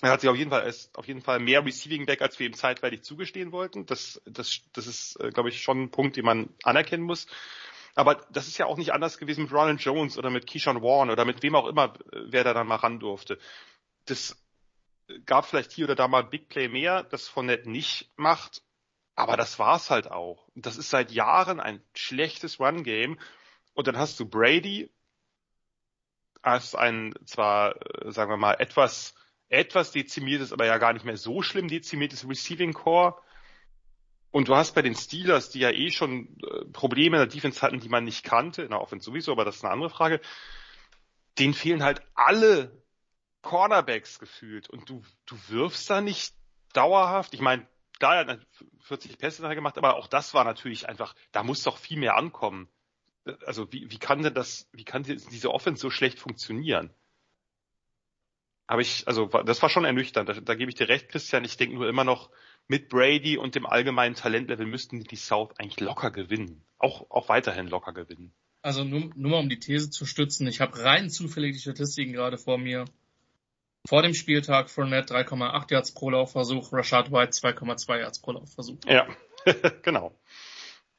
er 0.00 0.10
hat 0.10 0.20
sich 0.20 0.30
auf 0.30 0.36
jeden 0.36 0.50
Fall 0.50 0.66
ist 0.66 0.96
auf 0.96 1.08
jeden 1.08 1.22
Fall 1.22 1.40
mehr 1.40 1.64
Receiving 1.64 2.06
Back, 2.06 2.22
als 2.22 2.38
wir 2.38 2.46
ihm 2.46 2.54
zeitweilig 2.54 3.02
zugestehen 3.02 3.50
wollten. 3.50 3.86
Das, 3.86 4.20
das, 4.26 4.60
das 4.72 4.86
ist, 4.86 5.20
äh, 5.20 5.30
glaube 5.30 5.48
ich, 5.48 5.60
schon 5.60 5.82
ein 5.82 5.90
Punkt, 5.90 6.16
den 6.16 6.24
man 6.24 6.50
anerkennen 6.62 7.04
muss. 7.04 7.26
Aber 7.94 8.14
das 8.30 8.46
ist 8.46 8.58
ja 8.58 8.66
auch 8.66 8.76
nicht 8.76 8.92
anders 8.92 9.18
gewesen 9.18 9.44
mit 9.44 9.52
Ronald 9.52 9.80
Jones 9.80 10.16
oder 10.16 10.30
mit 10.30 10.46
Keyshawn 10.46 10.82
Warren 10.82 11.10
oder 11.10 11.24
mit 11.24 11.42
wem 11.42 11.56
auch 11.56 11.66
immer, 11.66 11.94
äh, 12.12 12.20
wer 12.28 12.44
da 12.44 12.54
dann 12.54 12.68
mal 12.68 12.76
ran 12.76 13.00
durfte. 13.00 13.38
Das 14.04 14.36
gab 15.26 15.46
vielleicht 15.46 15.72
hier 15.72 15.86
oder 15.86 15.96
da 15.96 16.06
mal 16.06 16.22
Big 16.22 16.48
Play 16.48 16.68
mehr, 16.68 17.02
das 17.02 17.28
Fournette 17.28 17.68
nicht 17.68 18.12
macht. 18.16 18.62
Aber 19.16 19.36
das 19.36 19.58
war's 19.58 19.90
halt 19.90 20.08
auch. 20.08 20.48
Das 20.54 20.76
ist 20.76 20.90
seit 20.90 21.10
Jahren 21.10 21.58
ein 21.58 21.82
schlechtes 21.92 22.60
Run-Game. 22.60 23.18
Und 23.74 23.88
dann 23.88 23.98
hast 23.98 24.20
du 24.20 24.28
Brady 24.28 24.92
als 26.48 26.74
ein 26.74 27.14
zwar, 27.24 27.76
äh, 28.04 28.10
sagen 28.10 28.30
wir 28.30 28.36
mal, 28.36 28.54
etwas 28.54 29.14
etwas 29.48 29.92
dezimiertes, 29.92 30.52
aber 30.52 30.66
ja 30.66 30.78
gar 30.78 30.92
nicht 30.92 31.04
mehr 31.04 31.16
so 31.16 31.42
schlimm 31.42 31.68
dezimiertes 31.68 32.28
Receiving 32.28 32.74
Core. 32.74 33.16
Und 34.30 34.48
du 34.48 34.54
hast 34.54 34.74
bei 34.74 34.82
den 34.82 34.94
Steelers, 34.94 35.48
die 35.50 35.60
ja 35.60 35.70
eh 35.70 35.90
schon 35.90 36.38
äh, 36.42 36.66
Probleme 36.66 37.16
in 37.16 37.22
der 37.22 37.26
Defense 37.26 37.62
hatten, 37.62 37.80
die 37.80 37.88
man 37.88 38.04
nicht 38.04 38.24
kannte, 38.24 38.62
in 38.62 38.70
der 38.70 38.80
Offense 38.80 39.06
sowieso, 39.06 39.32
aber 39.32 39.44
das 39.44 39.56
ist 39.56 39.64
eine 39.64 39.72
andere 39.72 39.90
Frage, 39.90 40.20
denen 41.38 41.54
fehlen 41.54 41.82
halt 41.82 42.02
alle 42.14 42.82
Cornerbacks 43.40 44.18
gefühlt 44.18 44.68
und 44.68 44.88
du, 44.90 45.02
du 45.24 45.36
wirfst 45.48 45.88
da 45.88 46.02
nicht 46.02 46.34
dauerhaft. 46.74 47.32
Ich 47.32 47.40
meine, 47.40 47.66
da 48.00 48.18
hat 48.18 48.28
er 48.28 48.40
40 48.80 49.16
Pässe 49.16 49.42
nachher 49.42 49.54
gemacht, 49.54 49.78
aber 49.78 49.96
auch 49.96 50.08
das 50.08 50.34
war 50.34 50.44
natürlich 50.44 50.88
einfach, 50.88 51.14
da 51.32 51.42
muss 51.42 51.62
doch 51.62 51.78
viel 51.78 51.98
mehr 51.98 52.16
ankommen. 52.16 52.68
Also 53.46 53.72
wie, 53.72 53.90
wie 53.90 53.98
kann 53.98 54.22
denn 54.22 54.34
das, 54.34 54.68
wie 54.72 54.84
kann 54.84 55.02
diese 55.02 55.50
Offense 55.50 55.80
so 55.80 55.90
schlecht 55.90 56.18
funktionieren? 56.18 56.90
habe 58.68 58.82
ich, 58.82 59.08
also 59.08 59.26
das 59.26 59.62
war 59.62 59.70
schon 59.70 59.84
ernüchternd. 59.84 60.28
Da, 60.28 60.34
da 60.34 60.54
gebe 60.54 60.70
ich 60.70 60.76
dir 60.76 60.88
recht, 60.88 61.08
Christian. 61.08 61.44
Ich 61.44 61.56
denke 61.56 61.74
nur 61.74 61.88
immer 61.88 62.04
noch, 62.04 62.30
mit 62.68 62.90
Brady 62.90 63.38
und 63.38 63.54
dem 63.54 63.64
allgemeinen 63.64 64.14
Talentlevel 64.14 64.66
müssten 64.66 65.02
die 65.02 65.16
South 65.16 65.58
eigentlich 65.58 65.80
locker 65.80 66.10
gewinnen. 66.10 66.62
Auch, 66.78 67.10
auch 67.10 67.30
weiterhin 67.30 67.66
locker 67.66 67.94
gewinnen. 67.94 68.32
Also 68.60 68.84
nur, 68.84 69.10
nur 69.14 69.30
mal 69.30 69.38
um 69.38 69.48
die 69.48 69.58
These 69.58 69.88
zu 69.88 70.04
stützen, 70.04 70.46
ich 70.46 70.60
habe 70.60 70.78
rein 70.82 71.08
zufällig 71.08 71.54
die 71.54 71.60
Statistiken 71.60 72.12
gerade 72.12 72.36
vor 72.36 72.58
mir. 72.58 72.84
Vor 73.86 74.02
dem 74.02 74.12
Spieltag 74.12 74.68
Fournette 74.68 75.14
3,8 75.14 75.72
Yards 75.72 75.94
pro 75.94 76.10
Laufversuch, 76.10 76.72
Rashad 76.72 77.10
White 77.10 77.30
2,2 77.30 78.00
Yards 78.00 78.20
pro 78.20 78.32
Laufversuch. 78.32 78.78
Ja, 78.86 79.06
genau. 79.82 80.14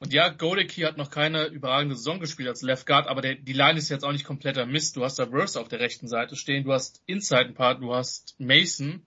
Und 0.00 0.14
ja, 0.14 0.30
Godeki 0.30 0.80
hat 0.80 0.96
noch 0.96 1.10
keine 1.10 1.44
überragende 1.44 1.94
Saison 1.94 2.20
gespielt 2.20 2.48
als 2.48 2.62
Left 2.62 2.86
Guard, 2.86 3.06
aber 3.06 3.20
der, 3.20 3.34
die 3.34 3.52
Line 3.52 3.78
ist 3.78 3.90
jetzt 3.90 4.02
auch 4.02 4.12
nicht 4.12 4.24
kompletter 4.24 4.64
Mist. 4.64 4.96
Du 4.96 5.04
hast 5.04 5.18
da 5.18 5.26
Burst 5.26 5.58
auf 5.58 5.68
der 5.68 5.78
rechten 5.78 6.08
Seite 6.08 6.36
stehen, 6.36 6.64
du 6.64 6.72
hast 6.72 7.02
Inside 7.04 7.48
ein 7.48 7.54
paar, 7.54 7.78
du 7.78 7.94
hast 7.94 8.34
Mason. 8.40 9.06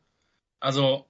Also 0.59 1.09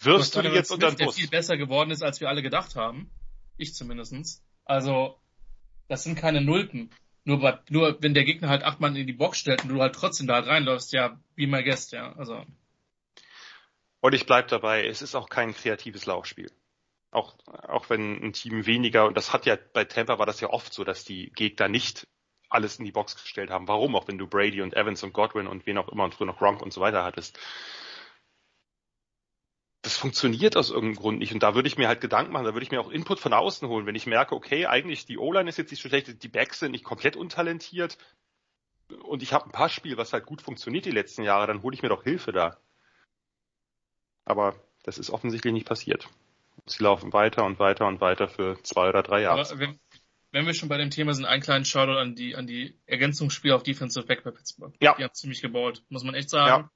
wirst 0.00 0.34
du, 0.34 0.40
du 0.40 0.54
jetzt 0.54 0.70
unter 0.70 0.90
den 0.90 1.04
Bus? 1.04 1.16
Der 1.16 1.22
viel 1.22 1.28
besser 1.28 1.58
geworden 1.58 1.90
ist, 1.90 2.02
als 2.02 2.22
wir 2.22 2.30
alle 2.30 2.42
gedacht 2.42 2.76
haben. 2.76 3.10
Ich 3.58 3.74
zumindestens. 3.74 4.42
Also 4.64 5.20
das 5.88 6.02
sind 6.02 6.16
keine 6.16 6.40
Nulpen. 6.40 6.90
Nur, 7.24 7.62
nur 7.68 8.02
wenn 8.02 8.14
der 8.14 8.24
Gegner 8.24 8.48
halt 8.48 8.62
acht 8.62 8.80
Mann 8.80 8.96
in 8.96 9.06
die 9.06 9.12
Box 9.12 9.36
stellt 9.38 9.64
und 9.64 9.68
du 9.68 9.82
halt 9.82 9.94
trotzdem 9.94 10.26
da 10.26 10.36
halt 10.36 10.46
reinläufst, 10.46 10.94
ja, 10.94 11.20
wie 11.34 11.46
my 11.46 11.62
guest, 11.62 11.92
ja. 11.92 12.16
Also. 12.16 12.42
Und 14.00 14.14
ich 14.14 14.24
bleib 14.24 14.48
dabei, 14.48 14.86
es 14.86 15.02
ist 15.02 15.14
auch 15.14 15.28
kein 15.28 15.54
kreatives 15.54 16.06
Laufspiel 16.06 16.50
auch, 17.10 17.36
auch 17.46 17.90
wenn 17.90 18.22
ein 18.22 18.32
Team 18.32 18.66
weniger, 18.66 19.06
und 19.06 19.16
das 19.16 19.32
hat 19.32 19.46
ja 19.46 19.56
bei 19.72 19.84
Tampa 19.84 20.18
war 20.18 20.26
das 20.26 20.40
ja 20.40 20.50
oft 20.50 20.72
so, 20.72 20.84
dass 20.84 21.04
die 21.04 21.30
Gegner 21.32 21.68
nicht 21.68 22.06
alles 22.50 22.78
in 22.78 22.84
die 22.84 22.92
Box 22.92 23.20
gestellt 23.20 23.50
haben. 23.50 23.68
Warum? 23.68 23.94
Auch 23.96 24.08
wenn 24.08 24.18
du 24.18 24.26
Brady 24.26 24.62
und 24.62 24.74
Evans 24.74 25.02
und 25.02 25.12
Godwin 25.12 25.46
und 25.46 25.66
wen 25.66 25.78
auch 25.78 25.88
immer 25.88 26.04
und 26.04 26.14
früher 26.14 26.26
noch 26.26 26.38
Gronk 26.38 26.62
und 26.62 26.72
so 26.72 26.80
weiter 26.80 27.04
hattest. 27.04 27.38
Das 29.82 29.96
funktioniert 29.96 30.56
aus 30.56 30.70
irgendeinem 30.70 31.00
Grund 31.00 31.18
nicht. 31.18 31.32
Und 31.32 31.42
da 31.42 31.54
würde 31.54 31.68
ich 31.68 31.78
mir 31.78 31.88
halt 31.88 32.00
Gedanken 32.00 32.32
machen, 32.32 32.44
da 32.44 32.54
würde 32.54 32.64
ich 32.64 32.70
mir 32.70 32.80
auch 32.80 32.90
Input 32.90 33.20
von 33.20 33.32
außen 33.32 33.68
holen. 33.68 33.86
Wenn 33.86 33.94
ich 33.94 34.06
merke, 34.06 34.34
okay, 34.34 34.66
eigentlich 34.66 35.06
die 35.06 35.18
O-Line 35.18 35.48
ist 35.48 35.56
jetzt 35.58 35.70
nicht 35.70 35.82
so 35.82 35.88
schlecht, 35.88 36.22
die 36.22 36.28
Backs 36.28 36.58
sind 36.58 36.72
nicht 36.72 36.84
komplett 36.84 37.16
untalentiert 37.16 37.96
und 39.02 39.22
ich 39.22 39.32
habe 39.32 39.46
ein 39.46 39.52
paar 39.52 39.68
Spiele, 39.68 39.96
was 39.96 40.12
halt 40.12 40.26
gut 40.26 40.42
funktioniert 40.42 40.84
die 40.84 40.90
letzten 40.90 41.22
Jahre, 41.22 41.46
dann 41.46 41.62
hole 41.62 41.74
ich 41.74 41.82
mir 41.82 41.88
doch 41.88 42.02
Hilfe 42.02 42.32
da. 42.32 42.58
Aber 44.24 44.54
das 44.82 44.98
ist 44.98 45.10
offensichtlich 45.10 45.52
nicht 45.52 45.66
passiert. 45.66 46.08
Sie 46.66 46.82
laufen 46.82 47.12
weiter 47.12 47.44
und 47.44 47.58
weiter 47.58 47.86
und 47.86 48.00
weiter 48.00 48.28
für 48.28 48.62
zwei 48.62 48.88
oder 48.88 49.02
drei 49.02 49.22
Jahre. 49.22 49.58
Wenn, 49.58 49.78
wenn, 50.32 50.46
wir 50.46 50.54
schon 50.54 50.68
bei 50.68 50.76
dem 50.76 50.90
Thema 50.90 51.14
sind, 51.14 51.24
einen 51.24 51.42
kleinen 51.42 51.64
Shoutout 51.64 51.98
an 51.98 52.14
die, 52.14 52.36
an 52.36 52.46
die 52.46 52.78
Ergänzungsspieler 52.86 53.56
auf 53.56 53.62
Defensive 53.62 54.06
Back 54.06 54.24
bei 54.24 54.30
Pittsburgh. 54.30 54.74
Ja. 54.80 54.94
Die 54.96 55.04
haben 55.04 55.14
ziemlich 55.14 55.40
gebaut, 55.40 55.82
muss 55.88 56.04
man 56.04 56.14
echt 56.14 56.30
sagen. 56.30 56.64
Ja. 56.64 56.70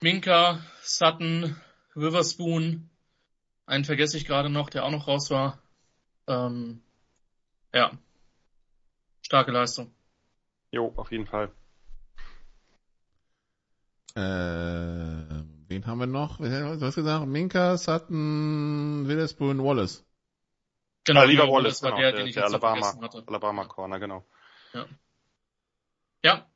Minka, 0.00 0.60
Sutton, 0.82 1.56
Witherspoon, 1.94 2.90
einen 3.66 3.84
vergesse 3.84 4.16
ich 4.16 4.26
gerade 4.26 4.50
noch, 4.50 4.70
der 4.70 4.84
auch 4.84 4.90
noch 4.90 5.08
raus 5.08 5.30
war. 5.30 5.62
Ähm, 6.26 6.82
ja. 7.72 7.92
Starke 9.22 9.52
Leistung. 9.52 9.94
Jo, 10.70 10.92
auf 10.96 11.10
jeden 11.10 11.26
Fall. 11.26 11.50
Äh, 14.16 15.03
Wen 15.74 15.86
haben 15.86 15.98
wir 15.98 16.06
noch? 16.06 16.38
Du 16.38 16.80
hast 16.80 16.94
gesagt, 16.94 17.26
Minka, 17.26 17.76
Sutton, 17.76 19.08
Witherspoon, 19.08 19.58
Wallace. 19.64 20.04
Genau, 21.02 21.22
ah, 21.22 21.24
lieber 21.24 21.48
Wallace, 21.48 21.82
war 21.82 21.90
genau, 21.90 22.02
der, 22.02 22.12
den 22.12 22.28
ich 22.28 22.34
der 22.34 22.44
Alabama, 22.44 22.96
hatte. 23.02 23.24
Alabama 23.26 23.64
Corner, 23.64 23.98
genau. 23.98 24.24
Ja. 24.72 24.86
Ja. 26.22 26.50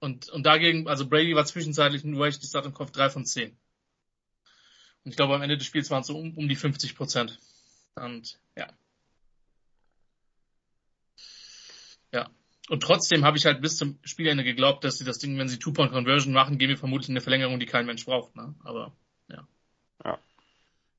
Und, 0.00 0.28
und 0.28 0.44
dagegen, 0.44 0.86
also 0.86 1.08
Brady 1.08 1.34
war 1.34 1.46
zwischenzeitlich 1.46 2.04
nur 2.04 2.26
echt, 2.26 2.44
ich 2.44 2.54
im 2.54 2.74
Kopf 2.74 2.90
3 2.90 3.08
von 3.08 3.24
10. 3.24 3.58
Und 5.04 5.10
ich 5.12 5.16
glaube, 5.16 5.34
am 5.34 5.40
Ende 5.40 5.56
des 5.56 5.66
Spiels 5.66 5.90
waren 5.90 6.02
es 6.02 6.06
so 6.06 6.18
um, 6.18 6.36
um 6.36 6.46
die 6.46 6.54
50 6.54 6.94
Prozent. 6.94 7.40
Und, 7.94 8.38
ja. 8.54 8.68
Ja. 12.12 12.28
Und 12.68 12.82
trotzdem 12.82 13.24
habe 13.24 13.38
ich 13.38 13.46
halt 13.46 13.62
bis 13.62 13.76
zum 13.76 13.98
Spielende 14.02 14.44
geglaubt, 14.44 14.84
dass 14.84 14.98
sie 14.98 15.04
das 15.04 15.18
Ding, 15.18 15.38
wenn 15.38 15.48
sie 15.48 15.58
Two-Point-Conversion 15.58 16.32
machen, 16.32 16.58
gehen 16.58 16.68
wir 16.68 16.76
vermutlich 16.76 17.08
eine 17.08 17.20
Verlängerung, 17.20 17.58
die 17.58 17.66
kein 17.66 17.86
Mensch 17.86 18.04
braucht. 18.04 18.36
Ne? 18.36 18.54
Aber 18.62 18.92
ja. 19.30 19.46
ja. 20.04 20.18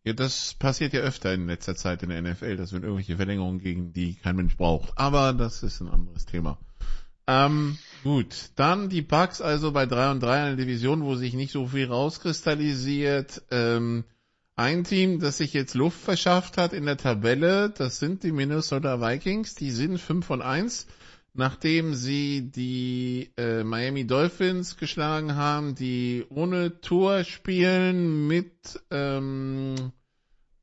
Ja, 0.03 0.13
das 0.13 0.55
passiert 0.55 0.93
ja 0.93 1.01
öfter 1.01 1.33
in 1.33 1.47
letzter 1.47 1.75
Zeit 1.75 2.01
in 2.01 2.09
der 2.09 2.21
NFL, 2.21 2.57
dass 2.57 2.71
wir 2.71 2.81
irgendwelche 2.81 3.17
Verlängerungen 3.17 3.59
gegen 3.59 3.93
die 3.93 4.15
kein 4.15 4.35
Mensch 4.35 4.57
braucht. 4.57 4.97
Aber 4.97 5.33
das 5.33 5.61
ist 5.61 5.81
ein 5.81 5.89
anderes 5.89 6.25
Thema. 6.25 6.57
Ähm, 7.27 7.77
gut, 8.03 8.49
dann 8.55 8.89
die 8.89 9.03
Bucks 9.03 9.39
also 9.39 9.71
bei 9.71 9.85
3 9.85 10.11
und 10.11 10.23
3 10.23 10.39
in 10.49 10.57
der 10.57 10.65
Division, 10.65 11.03
wo 11.03 11.15
sich 11.15 11.35
nicht 11.35 11.51
so 11.51 11.67
viel 11.67 11.85
rauskristallisiert. 11.85 13.43
Ähm, 13.51 14.05
ein 14.55 14.83
Team, 14.83 15.19
das 15.19 15.37
sich 15.37 15.53
jetzt 15.53 15.75
Luft 15.75 16.01
verschafft 16.01 16.57
hat 16.57 16.73
in 16.73 16.87
der 16.87 16.97
Tabelle, 16.97 17.69
das 17.69 17.99
sind 17.99 18.23
die 18.23 18.31
Minnesota 18.31 18.99
Vikings. 18.99 19.53
Die 19.53 19.69
sind 19.69 19.99
5 19.99 20.25
von 20.25 20.41
1 20.41 20.87
nachdem 21.33 21.93
sie 21.93 22.51
die 22.51 23.31
äh, 23.37 23.63
Miami 23.63 24.05
Dolphins 24.05 24.77
geschlagen 24.77 25.35
haben, 25.35 25.75
die 25.75 26.25
ohne 26.29 26.81
Tour 26.81 27.23
spielen 27.23 28.27
mit 28.27 28.79
ähm, 28.91 29.91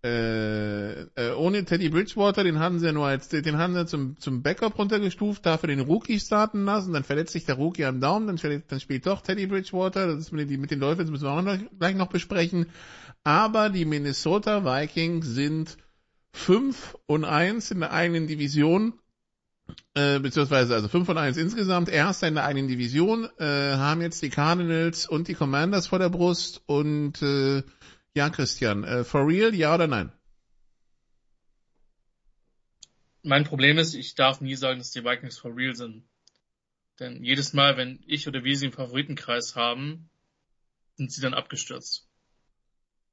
äh, 0.04 1.02
äh, 1.02 1.32
ohne 1.36 1.64
Teddy 1.64 1.88
Bridgewater, 1.88 2.44
den 2.44 2.60
hatten 2.60 2.78
sie 2.78 2.86
ja 2.86 2.92
nur 2.92 3.06
als 3.06 3.28
den 3.28 3.58
haben 3.58 3.74
sie 3.74 3.86
zum 3.86 4.16
zum 4.18 4.42
Backup 4.42 4.78
runtergestuft, 4.78 5.44
dafür 5.44 5.68
den 5.68 5.80
Rookie 5.80 6.20
starten 6.20 6.64
lassen, 6.64 6.92
dann 6.92 7.02
verletzt 7.02 7.32
sich 7.32 7.44
der 7.44 7.56
Rookie 7.56 7.84
am 7.84 8.00
Daumen, 8.00 8.26
dann, 8.26 8.38
verletzt, 8.38 8.70
dann 8.70 8.78
spielt 8.78 9.06
doch 9.06 9.22
Teddy 9.22 9.46
Bridgewater, 9.46 10.06
das 10.06 10.18
ist 10.18 10.32
mit, 10.32 10.48
den, 10.48 10.60
mit 10.60 10.70
den 10.70 10.80
Dolphins 10.80 11.10
müssen 11.10 11.24
wir 11.24 11.32
auch 11.32 11.42
noch, 11.42 11.58
gleich 11.78 11.96
noch 11.96 12.08
besprechen, 12.08 12.66
aber 13.24 13.70
die 13.70 13.84
Minnesota 13.84 14.64
Vikings 14.64 15.26
sind 15.26 15.76
5 16.34 16.96
und 17.06 17.24
1 17.24 17.72
in 17.72 17.80
der 17.80 17.92
eigenen 17.92 18.26
Division 18.28 18.92
äh, 19.94 20.18
beziehungsweise 20.18 20.74
also 20.74 20.88
5 20.88 21.06
von 21.06 21.18
1 21.18 21.36
insgesamt, 21.36 21.88
erster 21.88 22.28
in 22.28 22.34
der 22.34 22.44
eigenen 22.44 22.68
Division, 22.68 23.28
äh, 23.38 23.76
haben 23.76 24.00
jetzt 24.00 24.22
die 24.22 24.30
Cardinals 24.30 25.06
und 25.06 25.28
die 25.28 25.34
Commanders 25.34 25.86
vor 25.86 25.98
der 25.98 26.10
Brust 26.10 26.62
und 26.66 27.20
äh, 27.22 27.62
ja, 28.14 28.30
Christian, 28.30 28.84
äh, 28.84 29.04
for 29.04 29.26
real, 29.26 29.54
ja 29.54 29.74
oder 29.74 29.86
nein? 29.86 30.12
Mein 33.22 33.44
Problem 33.44 33.78
ist, 33.78 33.94
ich 33.94 34.14
darf 34.14 34.40
nie 34.40 34.54
sagen, 34.54 34.78
dass 34.78 34.92
die 34.92 35.04
Vikings 35.04 35.38
for 35.38 35.56
real 35.56 35.74
sind. 35.74 36.04
Denn 37.00 37.24
jedes 37.24 37.52
Mal, 37.52 37.76
wenn 37.76 37.98
ich 38.06 38.28
oder 38.28 38.44
wir 38.44 38.56
sie 38.56 38.66
im 38.66 38.72
Favoritenkreis 38.72 39.56
haben, 39.56 40.08
sind 40.96 41.12
sie 41.12 41.20
dann 41.20 41.34
abgestürzt. 41.34 42.08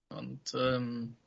Und 0.10 0.54
ähm, 0.54 1.18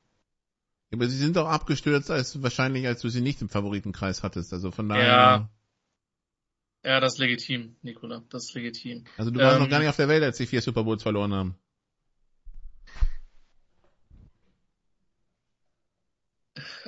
aber 0.92 1.08
sie 1.08 1.16
sind 1.16 1.36
auch 1.38 1.48
abgestürzt, 1.48 2.10
als 2.10 2.42
wahrscheinlich, 2.42 2.86
als 2.86 3.00
du 3.00 3.08
sie 3.08 3.20
nicht 3.20 3.42
im 3.42 3.48
Favoritenkreis 3.48 4.22
hattest. 4.22 4.52
Also 4.52 4.70
von 4.70 4.88
daher. 4.88 5.04
Ja. 5.06 5.50
Ja, 6.84 7.00
das 7.00 7.14
ist 7.14 7.18
legitim, 7.18 7.74
Nikola. 7.82 8.22
Das 8.30 8.44
ist 8.44 8.54
legitim. 8.54 9.04
Also 9.16 9.32
du 9.32 9.40
warst 9.40 9.56
ähm, 9.56 9.62
noch 9.64 9.68
gar 9.68 9.80
nicht 9.80 9.88
auf 9.88 9.96
der 9.96 10.06
Welt, 10.06 10.22
als 10.22 10.36
sie 10.36 10.46
vier 10.46 10.62
Super 10.62 10.84
Bowls 10.84 11.02
verloren 11.02 11.34
haben. 11.34 11.58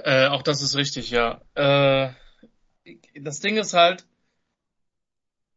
Äh, 0.04 0.28
auch 0.28 0.42
das 0.42 0.62
ist 0.62 0.76
richtig, 0.76 1.10
ja. 1.10 1.42
Äh, 1.54 2.12
das 3.20 3.40
Ding 3.40 3.56
ist 3.56 3.74
halt, 3.74 4.06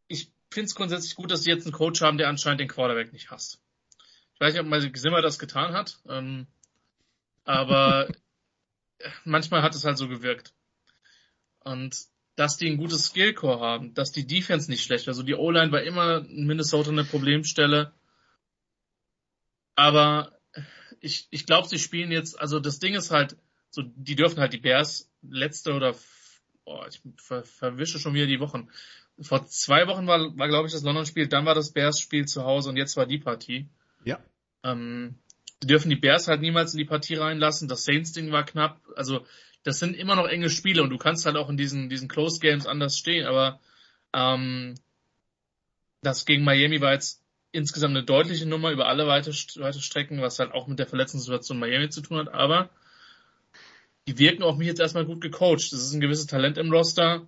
ich 0.08 0.32
finde 0.50 0.66
es 0.66 0.74
grundsätzlich 0.74 1.14
gut, 1.14 1.30
dass 1.30 1.44
sie 1.44 1.50
jetzt 1.50 1.64
einen 1.64 1.72
Coach 1.72 2.00
haben, 2.02 2.18
der 2.18 2.28
anscheinend 2.28 2.60
den 2.60 2.68
Quarterback 2.68 3.12
nicht 3.12 3.30
hasst. 3.30 3.60
Ich 4.34 4.40
weiß 4.40 4.54
nicht, 4.54 4.62
ob 4.62 4.68
Mike 4.68 4.98
Zimmer 4.98 5.22
das 5.22 5.38
getan 5.38 5.72
hat, 5.72 6.00
ähm, 6.08 6.48
aber 7.44 8.08
manchmal 9.24 9.62
hat 9.62 9.74
es 9.74 9.84
halt 9.84 9.98
so 9.98 10.08
gewirkt. 10.08 10.54
Und 11.60 11.96
dass 12.36 12.56
die 12.56 12.68
ein 12.68 12.78
gutes 12.78 13.06
Skillcore 13.06 13.60
haben, 13.60 13.94
dass 13.94 14.10
die 14.12 14.26
Defense 14.26 14.70
nicht 14.70 14.82
schlecht 14.82 15.06
war. 15.06 15.12
Also 15.12 15.22
die 15.22 15.34
O-Line 15.34 15.70
war 15.70 15.82
immer 15.82 16.18
in 16.18 16.46
Minnesota 16.46 16.90
eine 16.90 17.04
Problemstelle. 17.04 17.92
Aber 19.74 20.38
ich, 21.00 21.26
ich 21.30 21.46
glaube, 21.46 21.68
sie 21.68 21.78
spielen 21.78 22.10
jetzt, 22.10 22.40
also 22.40 22.60
das 22.60 22.78
Ding 22.78 22.94
ist 22.94 23.10
halt, 23.10 23.36
so, 23.70 23.82
die 23.82 24.16
dürfen 24.16 24.40
halt 24.40 24.52
die 24.52 24.58
Bears 24.58 25.10
letzte 25.22 25.72
oder, 25.72 25.94
oh, 26.64 26.84
ich 26.88 27.00
ver, 27.16 27.42
verwische 27.44 27.98
schon 27.98 28.14
wieder 28.14 28.26
die 28.26 28.40
Wochen. 28.40 28.68
Vor 29.20 29.46
zwei 29.46 29.86
Wochen 29.86 30.06
war, 30.06 30.36
war 30.36 30.48
glaube 30.48 30.66
ich, 30.66 30.72
das 30.72 30.82
London-Spiel, 30.82 31.28
dann 31.28 31.46
war 31.46 31.54
das 31.54 31.72
Bears-Spiel 31.72 32.26
zu 32.26 32.44
Hause 32.44 32.70
und 32.70 32.76
jetzt 32.76 32.96
war 32.96 33.06
die 33.06 33.18
Partie. 33.18 33.68
Ja. 34.04 34.20
Ähm, 34.62 35.18
die 35.62 35.66
dürfen 35.66 35.90
die 35.90 35.96
Bears 35.96 36.28
halt 36.28 36.40
niemals 36.40 36.74
in 36.74 36.78
die 36.78 36.84
Partie 36.84 37.14
reinlassen. 37.14 37.68
Das 37.68 37.84
Saints-Ding 37.84 38.32
war 38.32 38.44
knapp. 38.44 38.80
Also 38.96 39.24
das 39.62 39.78
sind 39.78 39.96
immer 39.96 40.16
noch 40.16 40.26
enge 40.26 40.50
Spiele 40.50 40.82
und 40.82 40.90
du 40.90 40.98
kannst 40.98 41.24
halt 41.24 41.36
auch 41.36 41.48
in 41.48 41.56
diesen, 41.56 41.88
diesen 41.88 42.08
Close 42.08 42.40
Games 42.40 42.66
anders 42.66 42.98
stehen, 42.98 43.26
aber 43.26 43.60
ähm, 44.12 44.74
das 46.02 46.26
gegen 46.26 46.44
Miami 46.44 46.80
war 46.80 46.92
jetzt 46.92 47.22
insgesamt 47.52 47.96
eine 47.96 48.04
deutliche 48.04 48.46
Nummer 48.46 48.72
über 48.72 48.88
alle 48.88 49.06
weite, 49.06 49.30
weite 49.30 49.80
Strecken, 49.80 50.20
was 50.20 50.38
halt 50.38 50.52
auch 50.52 50.66
mit 50.66 50.78
der 50.78 50.86
Verletzungssituation 50.86 51.58
Miami 51.58 51.90
zu 51.90 52.00
tun 52.00 52.18
hat, 52.18 52.34
aber 52.34 52.70
die 54.08 54.18
wirken 54.18 54.42
auf 54.42 54.56
mich 54.56 54.66
jetzt 54.66 54.80
erstmal 54.80 55.04
gut 55.04 55.20
gecoacht. 55.20 55.72
Das 55.72 55.80
ist 55.80 55.92
ein 55.92 56.00
gewisses 56.00 56.26
Talent 56.26 56.58
im 56.58 56.72
Roster. 56.72 57.24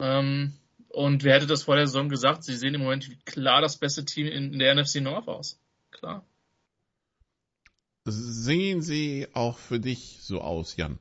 Ähm, 0.00 0.52
und 0.88 1.24
wer 1.24 1.36
hätte 1.36 1.46
das 1.46 1.62
vor 1.62 1.76
der 1.76 1.86
Saison 1.86 2.10
gesagt? 2.10 2.44
Sie 2.44 2.56
sehen 2.56 2.74
im 2.74 2.82
Moment 2.82 3.24
klar 3.24 3.62
das 3.62 3.78
beste 3.78 4.04
Team 4.04 4.26
in, 4.26 4.52
in 4.52 4.58
der 4.58 4.74
NFC 4.74 4.96
North 4.96 5.28
aus. 5.28 5.58
Klar. 5.92 6.26
Sehen 8.06 8.82
sie 8.82 9.28
auch 9.32 9.56
für 9.56 9.80
dich 9.80 10.18
so 10.20 10.42
aus, 10.42 10.76
Jan? 10.76 10.98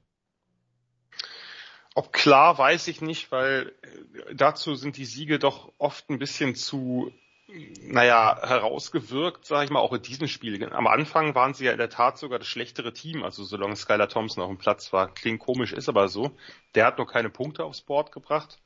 Ob 1.96 2.14
klar, 2.14 2.58
weiß 2.58 2.88
ich 2.88 3.02
nicht, 3.02 3.32
weil 3.32 3.74
äh, 3.82 4.36
dazu 4.36 4.76
sind 4.76 4.98
die 4.98 5.06
Siege 5.06 5.38
doch 5.38 5.74
oft 5.78 6.10
ein 6.10 6.18
bisschen 6.18 6.56
zu, 6.56 7.12
naja, 7.48 8.40
herausgewirkt, 8.42 9.46
sage 9.46 9.66
ich 9.66 9.70
mal, 9.70 9.82
auch 9.82 9.94
in 9.94 10.02
diesem 10.02 10.28
Spiel. 10.28 10.64
Am 10.74 10.88
Anfang 10.88 11.36
waren 11.36 11.54
sie 11.54 11.66
ja 11.66 11.74
in 11.74 11.78
der 11.78 11.90
Tat 11.90 12.18
sogar 12.18 12.40
das 12.40 12.48
schlechtere 12.48 12.94
Team, 12.94 13.22
also 13.22 13.44
solange 13.44 13.76
Skylar 13.76 14.10
Thompson 14.10 14.42
auf 14.42 14.50
dem 14.50 14.58
Platz 14.58 14.94
war. 14.94 15.14
Klingt 15.14 15.40
komisch, 15.40 15.74
ist 15.74 15.90
aber 15.90 16.08
so. 16.08 16.32
Der 16.74 16.86
hat 16.86 16.98
nur 16.98 17.08
keine 17.08 17.30
Punkte 17.30 17.66
aufs 17.66 17.82
Board 17.82 18.12
gebracht. 18.12 18.60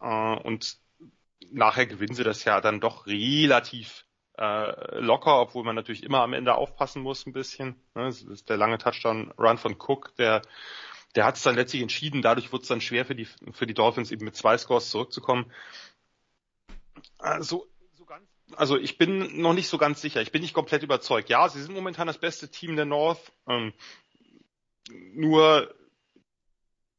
Äh, 0.00 0.36
und 0.36 0.76
nachher 1.50 1.86
gewinnen 1.86 2.14
sie 2.14 2.24
das 2.24 2.44
ja 2.44 2.60
dann 2.60 2.80
doch 2.80 3.06
relativ 3.06 4.04
äh, 4.38 5.00
locker, 5.00 5.40
obwohl 5.40 5.64
man 5.64 5.74
natürlich 5.74 6.04
immer 6.04 6.22
am 6.22 6.32
Ende 6.32 6.54
aufpassen 6.54 7.02
muss 7.02 7.26
ein 7.26 7.32
bisschen. 7.32 7.76
Ne, 7.94 8.04
das 8.04 8.22
ist 8.22 8.48
der 8.48 8.56
lange 8.56 8.78
Touchdown-Run 8.78 9.58
von 9.58 9.76
Cook, 9.78 10.14
der 10.16 10.42
der 11.14 11.24
hat 11.24 11.36
es 11.36 11.42
dann 11.42 11.56
letztlich 11.56 11.82
entschieden. 11.82 12.22
Dadurch 12.22 12.52
wurde 12.52 12.62
es 12.62 12.68
dann 12.68 12.80
schwer 12.80 13.04
für 13.04 13.14
die, 13.14 13.26
für 13.52 13.66
die 13.66 13.74
Dolphins 13.74 14.10
eben 14.10 14.24
mit 14.24 14.36
zwei 14.36 14.56
Scores 14.58 14.90
zurückzukommen. 14.90 15.50
Also, 17.18 17.66
so 17.94 18.04
ganz, 18.04 18.28
also 18.54 18.76
ich 18.76 18.98
bin 18.98 19.40
noch 19.40 19.54
nicht 19.54 19.68
so 19.68 19.78
ganz 19.78 20.00
sicher. 20.00 20.20
Ich 20.20 20.32
bin 20.32 20.42
nicht 20.42 20.54
komplett 20.54 20.82
überzeugt. 20.82 21.28
Ja, 21.28 21.48
sie 21.48 21.62
sind 21.62 21.74
momentan 21.74 22.06
das 22.06 22.18
beste 22.18 22.50
Team 22.50 22.76
der 22.76 22.84
North. 22.84 23.32
Ähm, 23.48 23.72
nur 24.90 25.74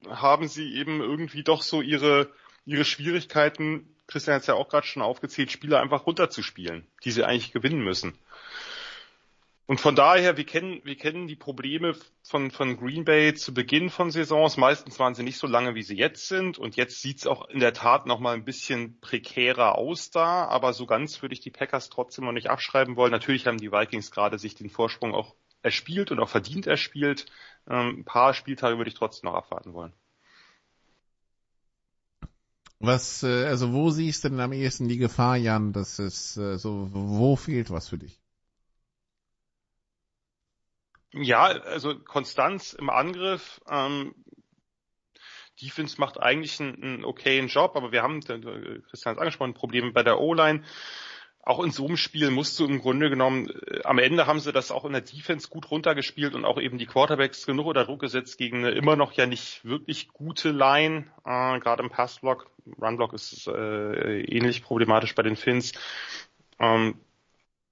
haben 0.07 0.47
sie 0.47 0.73
eben 0.75 1.01
irgendwie 1.01 1.43
doch 1.43 1.61
so 1.61 1.81
ihre, 1.81 2.31
ihre 2.65 2.85
Schwierigkeiten, 2.85 3.95
Christian 4.09 4.35
hat 4.35 4.41
es 4.41 4.47
ja 4.47 4.55
auch 4.55 4.67
gerade 4.67 4.87
schon 4.87 5.03
aufgezählt, 5.03 5.51
Spieler 5.51 5.79
einfach 5.79 6.07
runterzuspielen, 6.07 6.87
die 7.03 7.11
sie 7.11 7.23
eigentlich 7.23 7.51
gewinnen 7.51 7.83
müssen. 7.83 8.17
Und 9.67 9.79
von 9.79 9.95
daher, 9.95 10.35
wir 10.35 10.45
kennen, 10.45 10.81
wir 10.83 10.95
kennen 10.95 11.27
die 11.27 11.35
Probleme 11.35 11.95
von, 12.23 12.49
von 12.49 12.75
Green 12.75 13.05
Bay 13.05 13.35
zu 13.35 13.53
Beginn 13.53 13.91
von 13.91 14.09
Saisons. 14.09 14.57
Meistens 14.57 14.97
waren 14.97 15.13
sie 15.13 15.21
nicht 15.21 15.37
so 15.37 15.45
lange, 15.45 15.75
wie 15.75 15.83
sie 15.83 15.95
jetzt 15.95 16.27
sind. 16.27 16.57
Und 16.57 16.75
jetzt 16.75 17.03
sieht's 17.03 17.27
auch 17.27 17.47
in 17.49 17.59
der 17.59 17.73
Tat 17.73 18.07
noch 18.07 18.19
mal 18.19 18.33
ein 18.33 18.45
bisschen 18.45 18.99
prekärer 18.99 19.77
aus 19.77 20.09
da. 20.09 20.45
Aber 20.45 20.73
so 20.73 20.87
ganz 20.87 21.21
würde 21.21 21.33
ich 21.33 21.39
die 21.39 21.51
Packers 21.51 21.91
trotzdem 21.91 22.25
noch 22.25 22.31
nicht 22.31 22.49
abschreiben 22.49 22.95
wollen. 22.95 23.11
Natürlich 23.11 23.45
haben 23.45 23.59
die 23.59 23.71
Vikings 23.71 24.09
gerade 24.09 24.39
sich 24.39 24.55
den 24.55 24.71
Vorsprung 24.71 25.13
auch 25.13 25.35
erspielt 25.61 26.09
und 26.09 26.19
auch 26.19 26.29
verdient 26.29 26.65
erspielt. 26.65 27.27
Ähm, 27.69 27.99
ein 27.99 28.05
paar 28.05 28.33
Spieltage 28.33 28.79
würde 28.79 28.89
ich 28.89 28.95
trotzdem 28.95 29.29
noch 29.29 29.37
abwarten 29.37 29.73
wollen. 29.73 29.93
Was, 32.79 33.23
äh, 33.23 33.45
also 33.45 33.73
wo 33.73 33.89
siehst 33.89 34.23
du 34.23 34.29
denn 34.29 34.39
am 34.39 34.53
ehesten 34.53 34.87
die 34.87 34.97
Gefahr, 34.97 35.35
Jan, 35.35 35.73
dass 35.73 35.99
es 35.99 36.37
äh, 36.37 36.57
so, 36.57 36.87
wo 36.91 37.35
fehlt 37.35 37.69
was 37.69 37.89
für 37.89 37.97
dich? 37.97 38.21
Ja, 41.11 41.47
also 41.47 41.99
Konstanz 41.99 42.73
im 42.73 42.89
Angriff. 42.89 43.59
Ähm, 43.69 44.15
Defense 45.61 45.99
macht 45.99 46.19
eigentlich 46.19 46.59
einen, 46.61 46.81
einen 46.81 47.05
okayen 47.05 47.47
Job, 47.47 47.75
aber 47.75 47.91
wir 47.91 48.01
haben, 48.01 48.21
Christian 48.21 49.15
hat 49.15 49.19
angesprochen, 49.19 49.53
Probleme 49.53 49.91
bei 49.91 50.03
der 50.03 50.21
O-Line. 50.21 50.63
Auch 51.49 51.63
in 51.63 51.71
so 51.71 51.87
einem 51.87 51.97
Spiel 51.97 52.29
musst 52.29 52.59
du 52.59 52.65
im 52.67 52.79
Grunde 52.79 53.09
genommen, 53.09 53.49
äh, 53.49 53.81
am 53.83 53.97
Ende 53.97 54.27
haben 54.27 54.39
sie 54.39 54.51
das 54.51 54.69
auch 54.69 54.85
in 54.85 54.91
der 54.91 55.01
Defense 55.01 55.49
gut 55.49 55.71
runtergespielt 55.71 56.35
und 56.35 56.45
auch 56.45 56.61
eben 56.61 56.77
die 56.77 56.85
Quarterbacks 56.85 57.47
genug 57.47 57.65
unter 57.65 57.85
Druck 57.85 58.01
gesetzt 58.01 58.37
gegen 58.37 58.59
eine 58.59 58.69
immer 58.69 58.95
noch 58.95 59.13
ja 59.13 59.25
nicht 59.25 59.65
wirklich 59.65 60.09
gute 60.09 60.51
Line, 60.51 61.07
äh, 61.25 61.59
gerade 61.59 61.81
im 61.81 61.89
Passblock. 61.89 62.51
Runblock 62.79 63.13
ist 63.13 63.47
äh, 63.47 64.21
ähnlich 64.25 64.61
problematisch 64.61 65.15
bei 65.15 65.23
den 65.23 65.35
Finns. 65.35 65.71
Ähm, 66.59 66.99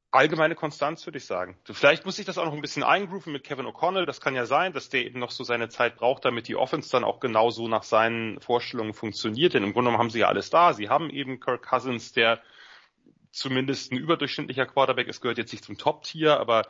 allgemeine 0.09 0.55
Konstanz, 0.55 1.05
würde 1.05 1.19
ich 1.19 1.28
sagen. 1.28 1.55
Vielleicht 1.65 2.03
muss 2.03 2.17
ich 2.17 2.25
das 2.25 2.39
auch 2.39 2.45
noch 2.45 2.53
ein 2.53 2.61
bisschen 2.61 2.82
eingrooven 2.82 3.32
mit 3.32 3.43
Kevin 3.43 3.67
O'Connell. 3.67 4.07
Das 4.07 4.21
kann 4.21 4.34
ja 4.34 4.47
sein, 4.47 4.73
dass 4.73 4.89
der 4.89 5.05
eben 5.05 5.19
noch 5.19 5.30
so 5.30 5.43
seine 5.43 5.69
Zeit 5.69 5.97
braucht, 5.97 6.25
damit 6.25 6.47
die 6.47 6.55
Offense 6.55 6.89
dann 6.89 7.03
auch 7.03 7.19
genauso 7.19 7.67
nach 7.67 7.84
seinen 7.84 8.41
Vorstellungen 8.41 8.95
funktioniert. 8.95 9.53
Denn 9.53 9.61
im 9.61 9.73
Grunde 9.73 9.89
genommen 9.89 9.99
haben 9.99 10.09
sie 10.09 10.21
ja 10.21 10.30
alles 10.30 10.49
da. 10.49 10.73
Sie 10.73 10.89
haben 10.89 11.11
eben 11.11 11.39
Kirk 11.39 11.61
Cousins, 11.61 12.11
der 12.11 12.41
zumindest 13.38 13.91
ein 13.91 13.97
überdurchschnittlicher 13.97 14.65
Quarterback 14.65 15.07
ist, 15.07 15.21
gehört 15.21 15.38
jetzt 15.38 15.51
nicht 15.51 15.63
zum 15.63 15.77
Top-Tier, 15.77 16.39
aber 16.39 16.63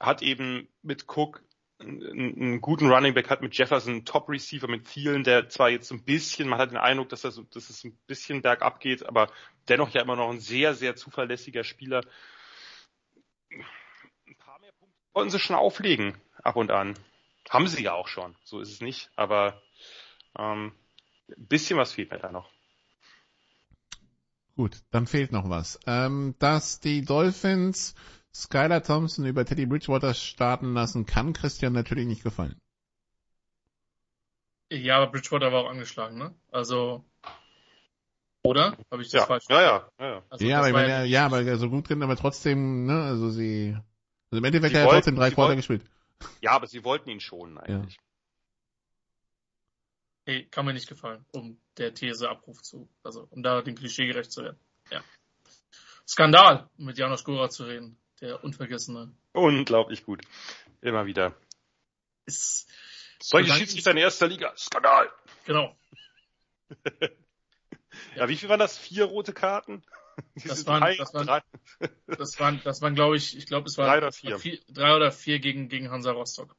hat 0.00 0.22
eben 0.22 0.68
mit 0.82 1.06
Cook 1.08 1.42
einen, 1.80 2.60
guten 2.60 2.90
Running 2.90 3.14
Back, 3.14 3.28
hat 3.28 3.42
mit 3.42 3.56
Jefferson 3.56 3.92
einen 3.92 4.04
Top-Receiver, 4.04 4.68
mit 4.68 4.86
vielen, 4.86 5.24
der 5.24 5.48
zwar 5.48 5.70
jetzt 5.70 5.90
ein 5.90 6.04
bisschen, 6.04 6.48
man 6.48 6.58
hat 6.58 6.70
den 6.70 6.78
Eindruck, 6.78 7.08
dass, 7.08 7.22
so, 7.22 7.42
dass 7.42 7.70
es 7.70 7.84
ein 7.84 7.98
bisschen 8.06 8.42
bergab 8.42 8.80
geht, 8.80 9.04
aber 9.06 9.30
dennoch 9.68 9.90
ja 9.90 10.02
immer 10.02 10.16
noch 10.16 10.30
ein 10.30 10.40
sehr, 10.40 10.74
sehr 10.74 10.96
zuverlässiger 10.96 11.64
Spieler 11.64 12.02
ein 14.26 14.36
paar 14.36 14.58
mehr 14.60 14.72
Punkte 14.72 14.98
wollten 15.12 15.30
sie 15.30 15.38
schon 15.38 15.56
auflegen, 15.56 16.20
ab 16.42 16.56
und 16.56 16.70
an. 16.70 16.98
Haben 17.50 17.66
sie 17.66 17.82
ja 17.82 17.92
auch 17.92 18.08
schon, 18.08 18.36
so 18.44 18.60
ist 18.60 18.70
es 18.70 18.80
nicht, 18.80 19.10
aber 19.16 19.60
ähm, 20.38 20.72
ein 21.28 21.46
bisschen 21.48 21.78
was 21.78 21.92
fehlt 21.92 22.10
mir 22.10 22.18
da 22.18 22.30
noch. 22.32 22.48
Gut, 24.56 24.82
dann 24.90 25.06
fehlt 25.06 25.32
noch 25.32 25.48
was. 25.48 25.80
Ähm, 25.86 26.34
dass 26.38 26.80
die 26.80 27.04
Dolphins 27.04 27.94
Skylar 28.34 28.82
Thompson 28.82 29.26
über 29.26 29.44
Teddy 29.44 29.66
Bridgewater 29.66 30.14
starten 30.14 30.74
lassen, 30.74 31.06
kann 31.06 31.32
Christian 31.32 31.72
natürlich 31.72 32.06
nicht 32.06 32.22
gefallen. 32.22 32.60
Ja, 34.70 34.96
aber 34.96 35.12
Bridgewater 35.12 35.52
war 35.52 35.64
auch 35.64 35.70
angeschlagen, 35.70 36.16
ne? 36.16 36.34
Also 36.50 37.04
oder? 38.44 38.76
Habe 38.90 39.02
ich 39.02 39.10
das 39.10 39.20
ja. 39.20 39.26
falsch 39.26 39.44
ja, 39.48 39.60
ja, 39.60 39.88
ja, 39.98 40.06
ja. 40.06 40.22
Also 40.28 40.44
ja, 40.44 40.58
aber, 40.58 40.88
ja, 40.88 41.04
ja, 41.04 41.26
aber 41.26 41.56
so 41.56 41.70
gut 41.70 41.88
drin, 41.88 42.02
aber 42.02 42.16
trotzdem, 42.16 42.86
ne, 42.86 43.02
also 43.02 43.30
sie, 43.30 43.76
also 44.30 44.38
im 44.38 44.44
Endeffekt 44.44 44.74
hat 44.74 44.82
er 44.82 44.90
trotzdem 44.90 45.16
drei 45.16 45.30
Quarter 45.30 45.56
gespielt. 45.56 45.84
Ja, 46.40 46.52
aber 46.52 46.66
sie 46.66 46.84
wollten 46.84 47.10
ihn 47.10 47.20
schonen 47.20 47.58
eigentlich. 47.58 47.96
Ja. 47.96 48.02
Hey, 50.24 50.46
kann 50.46 50.64
mir 50.66 50.72
nicht 50.72 50.88
gefallen, 50.88 51.24
um 51.32 51.58
der 51.78 51.94
These 51.94 52.28
Abruf 52.28 52.62
zu, 52.62 52.88
also 53.02 53.26
um 53.30 53.42
da 53.42 53.62
dem 53.62 53.74
Klischee 53.74 54.06
gerecht 54.06 54.32
zu 54.32 54.42
werden. 54.42 54.58
Ja. 54.90 55.02
Skandal, 56.06 56.68
um 56.78 56.86
mit 56.86 56.98
Janos 56.98 57.24
Gora 57.24 57.48
zu 57.50 57.64
reden, 57.64 57.98
der 58.20 58.42
Unvergessene. 58.44 59.14
Unglaublich 59.32 60.04
gut. 60.04 60.22
Immer 60.80 61.06
wieder. 61.06 61.34
Ist, 62.26 62.68
Solche 63.20 63.52
Schiedsrichter 63.52 63.92
in 63.92 63.98
erster 63.98 64.28
Liga. 64.28 64.52
Skandal. 64.56 65.10
Genau. 65.44 65.76
Ja, 68.16 68.28
wie 68.28 68.36
viel 68.36 68.48
waren 68.48 68.58
das? 68.58 68.78
Vier 68.78 69.04
rote 69.04 69.32
Karten? 69.32 69.82
Das 70.44 70.66
waren, 70.66 70.82
drei, 70.82 70.96
das, 70.96 71.14
waren, 71.14 71.42
das 72.06 72.38
waren, 72.38 72.60
das 72.64 72.82
waren, 72.82 72.94
glaube 72.94 73.16
ich, 73.16 73.36
ich 73.36 73.46
glaube, 73.46 73.66
es 73.66 73.78
waren 73.78 73.86
drei 73.88 73.96
oder 73.96 74.12
vier, 74.12 74.38
vier, 74.38 74.58
drei 74.68 74.94
oder 74.94 75.10
vier 75.10 75.38
gegen, 75.38 75.70
gegen 75.70 75.90
Hansa 75.90 76.12
Rostock. 76.12 76.54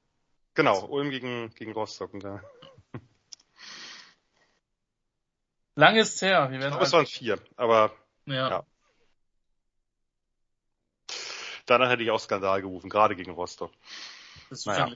Genau, 0.55 0.85
Ulm 0.87 1.11
gegen, 1.11 1.53
gegen 1.53 1.71
Rostock. 1.71 2.15
Und 2.15 2.23
da. 2.23 2.43
Lang 5.75 5.95
ist 5.95 6.21
her. 6.21 6.51
Wir 6.51 6.59
werden 6.59 6.61
ich 6.61 6.69
glaube, 6.69 6.85
es 6.85 6.93
waren 6.93 7.05
vier, 7.05 7.39
aber 7.55 7.91
ja. 8.25 8.49
ja. 8.49 8.63
Danach 11.65 11.89
hätte 11.89 12.03
ich 12.03 12.11
auch 12.11 12.19
Skandal 12.19 12.61
gerufen, 12.61 12.89
gerade 12.89 13.15
gegen 13.15 13.31
Rostock. 13.31 13.71
Das 14.49 14.59
ist 14.59 14.65
naja. 14.65 14.93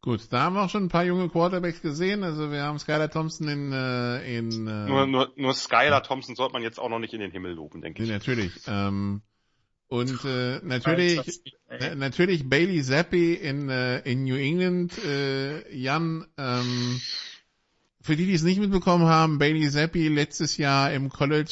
Gut, 0.00 0.30
da 0.30 0.42
haben 0.42 0.54
wir 0.54 0.62
auch 0.62 0.68
schon 0.68 0.84
ein 0.84 0.88
paar 0.90 1.04
junge 1.04 1.30
Quarterbacks 1.30 1.80
gesehen. 1.80 2.24
Also 2.24 2.50
wir 2.50 2.62
haben 2.62 2.78
Skylar 2.78 3.10
Thompson 3.10 3.48
in, 3.48 3.72
äh, 3.72 4.38
in 4.38 4.66
äh, 4.66 4.86
Nur, 4.86 5.06
nur, 5.06 5.32
nur 5.36 5.54
Skylar 5.54 6.02
Thompson 6.02 6.36
sollte 6.36 6.52
man 6.52 6.62
jetzt 6.62 6.78
auch 6.78 6.90
noch 6.90 6.98
nicht 6.98 7.14
in 7.14 7.20
den 7.20 7.30
Himmel 7.30 7.52
loben, 7.52 7.80
denke 7.80 8.02
nee, 8.02 8.08
ich. 8.08 8.12
natürlich. 8.12 8.52
Ähm, 8.66 9.22
und 9.88 10.24
äh, 10.26 10.60
natürlich, 10.62 11.40
äh, 11.70 11.94
natürlich 11.94 12.48
Bailey 12.48 12.82
Zappi 12.82 13.32
in, 13.32 13.70
äh, 13.70 14.00
in 14.00 14.24
New 14.24 14.36
England. 14.36 14.98
Äh, 15.04 15.74
Jan, 15.74 16.26
ähm, 16.36 17.00
für 18.04 18.16
die, 18.16 18.26
die 18.26 18.34
es 18.34 18.42
nicht 18.42 18.60
mitbekommen 18.60 19.06
haben, 19.06 19.38
Bailey 19.38 19.70
Zappi 19.70 20.08
letztes 20.08 20.58
Jahr 20.58 20.92
im 20.92 21.08
College 21.08 21.50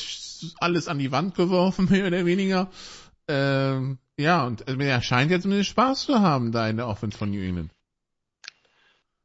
alles 0.59 0.87
an 0.87 0.99
die 0.99 1.11
Wand 1.11 1.35
geworfen, 1.35 1.89
mehr 1.91 2.07
oder 2.07 2.27
weniger. 2.27 2.71
Ähm, 3.27 3.99
ja, 4.19 4.45
und 4.45 4.69
äh, 4.69 4.77
er 4.85 5.01
scheint 5.01 5.31
ja 5.31 5.41
zumindest 5.41 5.71
Spaß 5.71 6.05
zu 6.05 6.21
haben 6.21 6.53
da 6.53 6.69
in 6.69 6.77
der 6.77 6.89
Offense 6.89 7.17
von 7.17 7.31
New 7.31 7.43
England. 7.43 7.71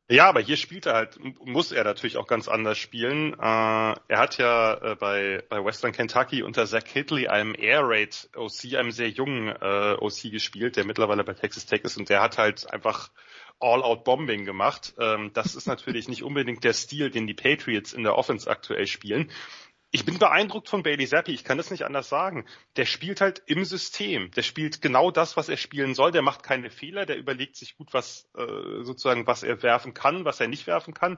Ja, 0.09 0.29
aber 0.29 0.39
hier 0.39 0.55
spielt 0.55 0.85
er 0.85 0.93
halt, 0.93 1.19
muss 1.45 1.73
er 1.73 1.83
natürlich 1.83 2.15
auch 2.15 2.27
ganz 2.27 2.47
anders 2.47 2.77
spielen. 2.77 3.33
Äh, 3.33 3.37
er 3.41 4.17
hat 4.17 4.37
ja 4.37 4.75
äh, 4.75 4.95
bei, 4.95 5.43
bei 5.49 5.65
Western 5.65 5.91
Kentucky 5.91 6.43
unter 6.43 6.65
Zach 6.65 6.87
Hitley, 6.87 7.27
einem 7.27 7.53
Air 7.57 7.81
Raid 7.83 8.29
OC, 8.37 8.75
einem 8.75 8.91
sehr 8.91 9.09
jungen 9.09 9.49
äh, 9.49 9.97
OC 9.99 10.31
gespielt, 10.31 10.77
der 10.77 10.85
mittlerweile 10.85 11.25
bei 11.25 11.33
Texas 11.33 11.65
Tech 11.65 11.81
ist 11.83 11.97
und 11.97 12.07
der 12.07 12.21
hat 12.21 12.37
halt 12.37 12.71
einfach 12.71 13.09
All-Out-Bombing 13.59 14.45
gemacht. 14.45 14.93
Ähm, 14.99 15.31
das 15.33 15.55
ist 15.55 15.67
natürlich 15.67 16.07
nicht 16.07 16.23
unbedingt 16.23 16.63
der 16.63 16.73
Stil, 16.73 17.09
den 17.09 17.27
die 17.27 17.33
Patriots 17.33 17.93
in 17.93 18.03
der 18.03 18.15
Offense 18.15 18.49
aktuell 18.49 18.87
spielen. 18.87 19.31
Ich 19.91 20.03
bin 20.03 20.19
beeindruckt 20.19 20.67
von 20.67 20.83
Bailey 20.83 21.07
Zappi, 21.07 21.31
ich 21.31 21.45
kann 21.45 21.57
das 21.57 21.71
nicht 21.71 21.83
anders 21.83 22.09
sagen. 22.09 22.45
Der 22.75 22.85
spielt 22.85 23.21
halt 23.21 23.41
im 23.45 23.63
System. 23.63 24.31
Der 24.31 24.41
spielt 24.41 24.81
genau 24.81 25.11
das, 25.11 25.37
was 25.37 25.47
er 25.47 25.55
spielen 25.55 25.95
soll. 25.95 26.11
Der 26.11 26.21
macht 26.21 26.43
keine 26.43 26.69
Fehler, 26.69 27.05
der 27.05 27.17
überlegt 27.17 27.55
sich 27.55 27.77
gut, 27.77 27.93
was 27.93 28.29
äh, 28.37 28.83
sozusagen, 28.83 29.27
was 29.27 29.43
er 29.43 29.63
werfen 29.63 29.93
kann, 29.93 30.25
was 30.25 30.41
er 30.41 30.49
nicht 30.49 30.67
werfen 30.67 30.93
kann, 30.93 31.17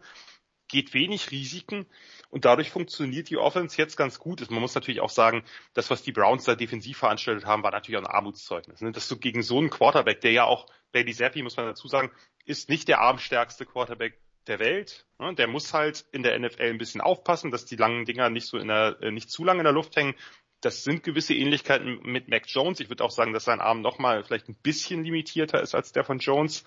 geht 0.69 0.93
wenig 0.93 1.31
Risiken 1.31 1.85
und 2.29 2.45
dadurch 2.45 2.69
funktioniert 2.69 3.29
die 3.29 3.37
Offense 3.37 3.77
jetzt 3.77 3.97
ganz 3.97 4.19
gut. 4.19 4.49
Man 4.49 4.61
muss 4.61 4.75
natürlich 4.75 5.01
auch 5.01 5.09
sagen, 5.09 5.43
das, 5.73 5.89
was 5.89 6.03
die 6.03 6.11
Browns 6.11 6.45
da 6.45 6.55
defensiv 6.55 6.99
veranstaltet 6.99 7.45
haben, 7.45 7.63
war 7.63 7.71
natürlich 7.71 7.99
auch 7.99 8.05
ein 8.05 8.15
Armutszeugnis. 8.15 8.81
Ne? 8.81 8.91
Dass 8.91 9.07
du 9.07 9.17
gegen 9.17 9.43
so 9.43 9.57
einen 9.57 9.69
Quarterback, 9.69 10.21
der 10.21 10.31
ja 10.31 10.45
auch, 10.45 10.67
Bailey 10.91 11.13
Zappi, 11.13 11.43
muss 11.43 11.57
man 11.57 11.65
dazu 11.65 11.87
sagen, 11.87 12.11
ist 12.45 12.69
nicht 12.69 12.87
der 12.87 13.01
armstärkste 13.01 13.65
Quarterback 13.65 14.19
der 14.47 14.59
Welt. 14.59 15.05
Ne? 15.19 15.33
Der 15.35 15.47
muss 15.47 15.73
halt 15.73 16.05
in 16.11 16.23
der 16.23 16.37
NFL 16.37 16.63
ein 16.63 16.77
bisschen 16.77 17.01
aufpassen, 17.01 17.51
dass 17.51 17.65
die 17.65 17.75
langen 17.75 18.05
Dinger 18.05 18.29
nicht 18.29 18.47
so 18.47 18.57
in 18.57 18.67
der, 18.67 18.97
äh, 19.01 19.11
nicht 19.11 19.29
zu 19.29 19.43
lange 19.43 19.59
in 19.59 19.65
der 19.65 19.73
Luft 19.73 19.95
hängen. 19.95 20.15
Das 20.61 20.83
sind 20.83 21.03
gewisse 21.03 21.33
Ähnlichkeiten 21.33 21.99
mit 22.03 22.27
Mac 22.27 22.43
Jones. 22.47 22.79
Ich 22.79 22.89
würde 22.89 23.03
auch 23.03 23.11
sagen, 23.11 23.33
dass 23.33 23.45
sein 23.45 23.61
Arm 23.61 23.81
nochmal 23.81 24.23
vielleicht 24.23 24.49
ein 24.49 24.57
bisschen 24.61 25.03
limitierter 25.03 25.61
ist 25.61 25.73
als 25.73 25.93
der 25.93 26.03
von 26.03 26.19
Jones. 26.19 26.65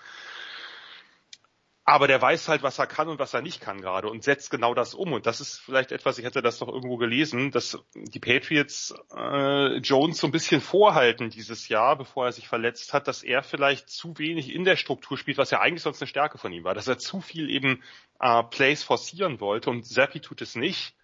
Aber 1.85 2.07
der 2.07 2.21
weiß 2.21 2.47
halt, 2.47 2.63
was 2.63 2.79
er 2.79 2.87
kann 2.87 3.09
und 3.09 3.19
was 3.19 3.33
er 3.33 3.41
nicht 3.41 3.59
kann 3.59 3.81
gerade 3.81 4.07
und 4.09 4.23
setzt 4.23 4.49
genau 4.49 4.73
das 4.73 4.93
um. 4.93 5.11
Und 5.11 5.25
das 5.25 5.41
ist 5.41 5.59
vielleicht 5.59 5.91
etwas, 5.91 6.17
ich 6.17 6.25
hatte 6.25 6.41
das 6.41 6.59
doch 6.59 6.69
irgendwo 6.69 6.95
gelesen, 6.95 7.51
dass 7.51 7.77
die 7.93 8.21
Patriots 8.21 8.93
äh, 9.13 9.77
Jones 9.79 10.19
so 10.19 10.27
ein 10.27 10.31
bisschen 10.31 10.61
vorhalten 10.61 11.29
dieses 11.29 11.67
Jahr, 11.67 11.97
bevor 11.97 12.25
er 12.25 12.31
sich 12.31 12.47
verletzt 12.47 12.93
hat, 12.93 13.09
dass 13.09 13.21
er 13.21 13.43
vielleicht 13.43 13.89
zu 13.89 14.17
wenig 14.17 14.53
in 14.53 14.63
der 14.63 14.77
Struktur 14.77 15.17
spielt, 15.17 15.37
was 15.37 15.51
ja 15.51 15.59
eigentlich 15.59 15.83
sonst 15.83 16.01
eine 16.01 16.07
Stärke 16.07 16.37
von 16.37 16.53
ihm 16.53 16.63
war, 16.63 16.73
dass 16.73 16.87
er 16.87 16.97
zu 16.97 17.19
viel 17.19 17.49
eben 17.49 17.83
äh, 18.21 18.43
Plays 18.43 18.81
forcieren 18.81 19.41
wollte 19.41 19.69
und 19.69 19.85
Zappi 19.85 20.21
tut 20.21 20.41
es 20.41 20.55
nicht 20.55 20.95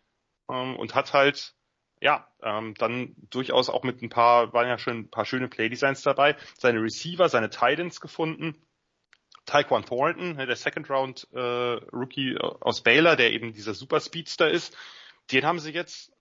ähm, 0.50 0.78
und 0.78 0.96
hat 0.96 1.12
halt 1.12 1.56
ja, 2.02 2.26
ähm, 2.42 2.76
dann 2.76 3.16
durchaus 3.30 3.70
auch 3.70 3.84
mit 3.84 4.02
ein 4.02 4.08
paar, 4.08 4.54
waren 4.54 4.70
ja 4.70 4.78
schon 4.78 5.00
ein 5.00 5.10
paar 5.10 5.26
schöne 5.26 5.50
Playdesigns 5.50 6.02
dabei, 6.04 6.38
seine 6.58 6.82
Receiver, 6.82 7.28
seine 7.28 7.50
Titans 7.50 8.00
gefunden 8.00 8.56
Taekwon 9.50 9.84
Thornton, 9.84 10.36
ne, 10.36 10.46
der 10.46 10.56
Second 10.56 10.90
Round 10.92 11.28
äh, 11.34 11.40
Rookie 11.40 12.38
aus 12.38 12.82
Baylor, 12.82 13.16
der 13.16 13.32
eben 13.32 13.52
dieser 13.52 13.74
Super 13.74 14.00
Speedster 14.00 14.48
ist, 14.50 14.78
den 15.32 15.44
haben 15.44 15.58
sie 15.60 15.72
jetzt, 15.72 16.12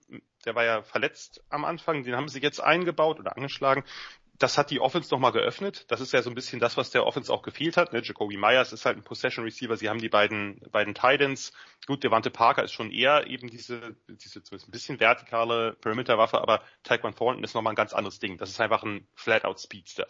der 0.45 0.55
war 0.55 0.65
ja 0.65 0.81
verletzt 0.81 1.43
am 1.49 1.63
Anfang, 1.63 2.03
den 2.03 2.15
haben 2.15 2.27
sie 2.27 2.39
jetzt 2.39 2.59
eingebaut 2.59 3.19
oder 3.19 3.37
angeschlagen. 3.37 3.83
Das 4.39 4.57
hat 4.57 4.71
die 4.71 4.79
Offense 4.79 5.13
nochmal 5.13 5.33
geöffnet. 5.33 5.85
Das 5.89 6.01
ist 6.01 6.13
ja 6.13 6.23
so 6.23 6.31
ein 6.31 6.35
bisschen 6.35 6.59
das, 6.59 6.75
was 6.75 6.89
der 6.89 7.05
Offense 7.05 7.31
auch 7.31 7.43
gefehlt 7.43 7.77
hat. 7.77 7.93
Ne? 7.93 8.01
Jacoby 8.01 8.37
Myers 8.37 8.71
ist 8.71 8.85
halt 8.85 8.97
ein 8.97 9.03
Possession 9.03 9.43
Receiver. 9.43 9.75
Sie 9.75 9.89
haben 9.89 9.99
die 9.99 10.09
beiden, 10.09 10.61
beiden 10.71 10.95
Titans. 10.95 11.51
Gut, 11.85 12.03
Devante 12.03 12.31
Parker 12.31 12.63
ist 12.63 12.71
schon 12.71 12.89
eher 12.89 13.27
eben 13.27 13.49
diese, 13.49 13.95
diese 14.07 14.41
zumindest 14.41 14.69
ein 14.69 14.71
bisschen 14.71 14.99
vertikale 14.99 15.73
Perimeterwaffe, 15.73 16.41
aber 16.41 16.63
Taekwon 16.83 17.13
Thornton 17.13 17.43
ist 17.43 17.53
nochmal 17.53 17.73
ein 17.73 17.75
ganz 17.75 17.93
anderes 17.93 18.19
Ding. 18.19 18.37
Das 18.37 18.49
ist 18.49 18.61
einfach 18.61 18.81
ein 18.83 19.05
Flat-Out 19.13 19.59
Speedster 19.59 20.07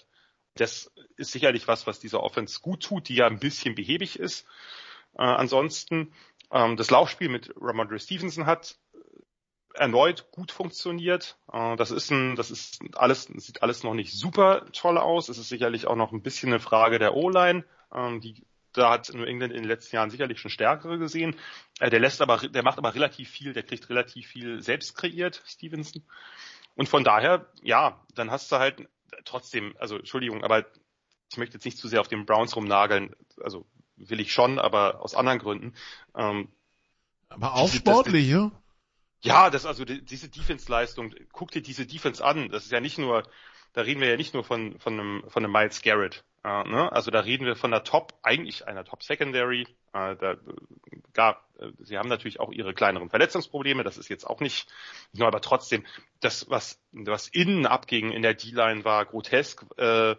das 0.60 0.91
ist 1.18 1.32
sicherlich 1.32 1.68
was, 1.68 1.88
was 1.88 1.99
dieser 1.99 2.22
Offense 2.22 2.60
gut 2.62 2.84
tut, 2.84 3.10
die 3.10 3.16
ja 3.16 3.28
ein 3.28 3.39
bisschen 3.39 3.76
behäbig 3.76 4.20
ist. 4.20 4.45
Äh, 5.18 5.24
ansonsten, 5.24 6.14
ähm, 6.51 6.78
das 6.78 6.91
Laufspiel 6.91 7.30
mit 7.30 7.53
Ramondre 7.60 7.99
Stevenson 7.99 8.45
hat 8.45 8.78
erneut 9.74 10.32
gut 10.32 10.51
funktioniert. 10.51 11.38
Äh, 11.51 11.76
das 11.76 11.91
ist 11.91 12.12
ein, 12.12 12.36
das 12.36 12.51
ist 12.51 12.82
alles, 12.95 13.24
sieht 13.24 13.64
alles 13.64 13.84
noch 13.84 13.93
nicht 13.93 14.14
super 14.14 14.66
toll 14.74 14.97
aus. 14.97 15.30
Es 15.30 15.38
ist 15.38 15.49
sicherlich 15.49 15.88
auch 15.88 15.95
noch 15.95 16.12
ein 16.12 16.22
bisschen 16.22 16.49
eine 16.49 16.60
Frage 16.60 16.99
der 16.99 17.16
O-Line, 17.16 17.64
ähm, 17.93 18.22
die 18.22 18.43
da 18.74 18.91
hat 18.91 19.12
New 19.14 19.24
England 19.24 19.51
in 19.51 19.64
den 19.64 19.68
letzten 19.68 19.95
Jahren 19.95 20.12
sicherlich 20.12 20.39
schon 20.39 20.51
stärkere 20.51 20.99
gesehen. 20.99 21.36
Äh, 21.80 21.89
der 21.89 21.99
lässt 21.99 22.22
aber, 22.22 22.38
der 22.38 22.64
macht 22.64 22.78
aber 22.78 22.93
relativ 22.93 23.30
viel, 23.30 23.53
der 23.53 23.64
kriegt 23.64 23.89
relativ 23.89 24.28
viel 24.28 24.62
selbst 24.62 24.95
kreiert, 24.95 25.41
Stevenson. 25.45 26.03
Und 26.76 26.88
von 26.88 27.03
daher, 27.03 27.47
ja, 27.62 27.99
dann 28.16 28.32
hast 28.32 28.51
du 28.51 28.57
halt 28.57 28.88
trotzdem, 29.26 29.76
also 29.80 29.97
Entschuldigung, 29.97 30.43
aber 30.43 30.66
ich 31.32 31.38
möchte 31.38 31.55
jetzt 31.55 31.66
nicht 31.66 31.78
zu 31.78 31.88
sehr 31.88 32.01
auf 32.01 32.07
den 32.07 32.26
Browns 32.26 32.55
rumnageln, 32.55 33.16
also 33.41 33.66
will 33.95 34.20
ich 34.20 34.34
schon, 34.34 34.60
aber 34.60 35.01
aus 35.01 35.16
anderen 35.16 35.39
Gründen. 35.39 35.74
Ähm, 36.16 36.49
aber 37.28 37.55
auch 37.55 37.72
sportlich, 37.72 38.28
ja? 38.28 38.51
Ja, 39.22 39.49
das 39.49 39.66
also 39.66 39.84
diese 39.84 40.30
Defense-Leistung, 40.30 41.14
guck 41.34 41.51
dir 41.51 41.62
diese 41.62 41.86
Defense 41.86 42.24
an. 42.24 42.49
Das 42.49 42.66
ist 42.66 42.72
ja 42.72 42.80
nicht 42.80 42.97
nur, 42.97 43.24
da 43.74 43.82
reden 43.82 44.01
wir 44.01 44.09
ja 44.09 44.17
nicht 44.17 44.34
nur 44.34 44.43
von 44.43 44.80
von 44.80 44.93
einem 44.99 45.24
von 45.28 45.43
einem 45.43 45.53
Miles 45.53 45.82
Garrett. 45.82 46.24
Äh, 46.43 46.63
ne? 46.70 46.91
Also 46.91 47.11
da 47.11 47.20
reden 47.22 47.45
wir 47.45 47.55
von 47.55 47.72
der 47.72 47.84
Top, 47.84 48.13
eigentlich 48.24 48.67
einer 48.67 48.86
Top 48.86 49.03
Secondary. 49.03 49.63
Äh, 49.93 50.15
da 50.15 50.36
gab, 51.13 51.45
äh, 51.59 51.72
sie 51.80 51.97
haben 51.97 52.09
natürlich 52.09 52.39
auch 52.39 52.51
ihre 52.51 52.74
kleineren 52.74 53.09
Verletzungsprobleme. 53.09 53.84
Das 53.84 53.97
ist 53.97 54.09
jetzt 54.09 54.26
auch 54.26 54.39
nicht, 54.39 54.72
nur 55.13 55.28
aber 55.28 55.41
trotzdem, 55.41 55.86
das 56.22 56.49
was 56.49 56.82
was 56.91 57.28
innen 57.28 57.65
abging 57.65 58.11
in 58.11 58.22
der 58.22 58.34
D-Line 58.34 58.86
war 58.86 59.05
grotesk. 59.05 59.65
Äh, 59.78 60.15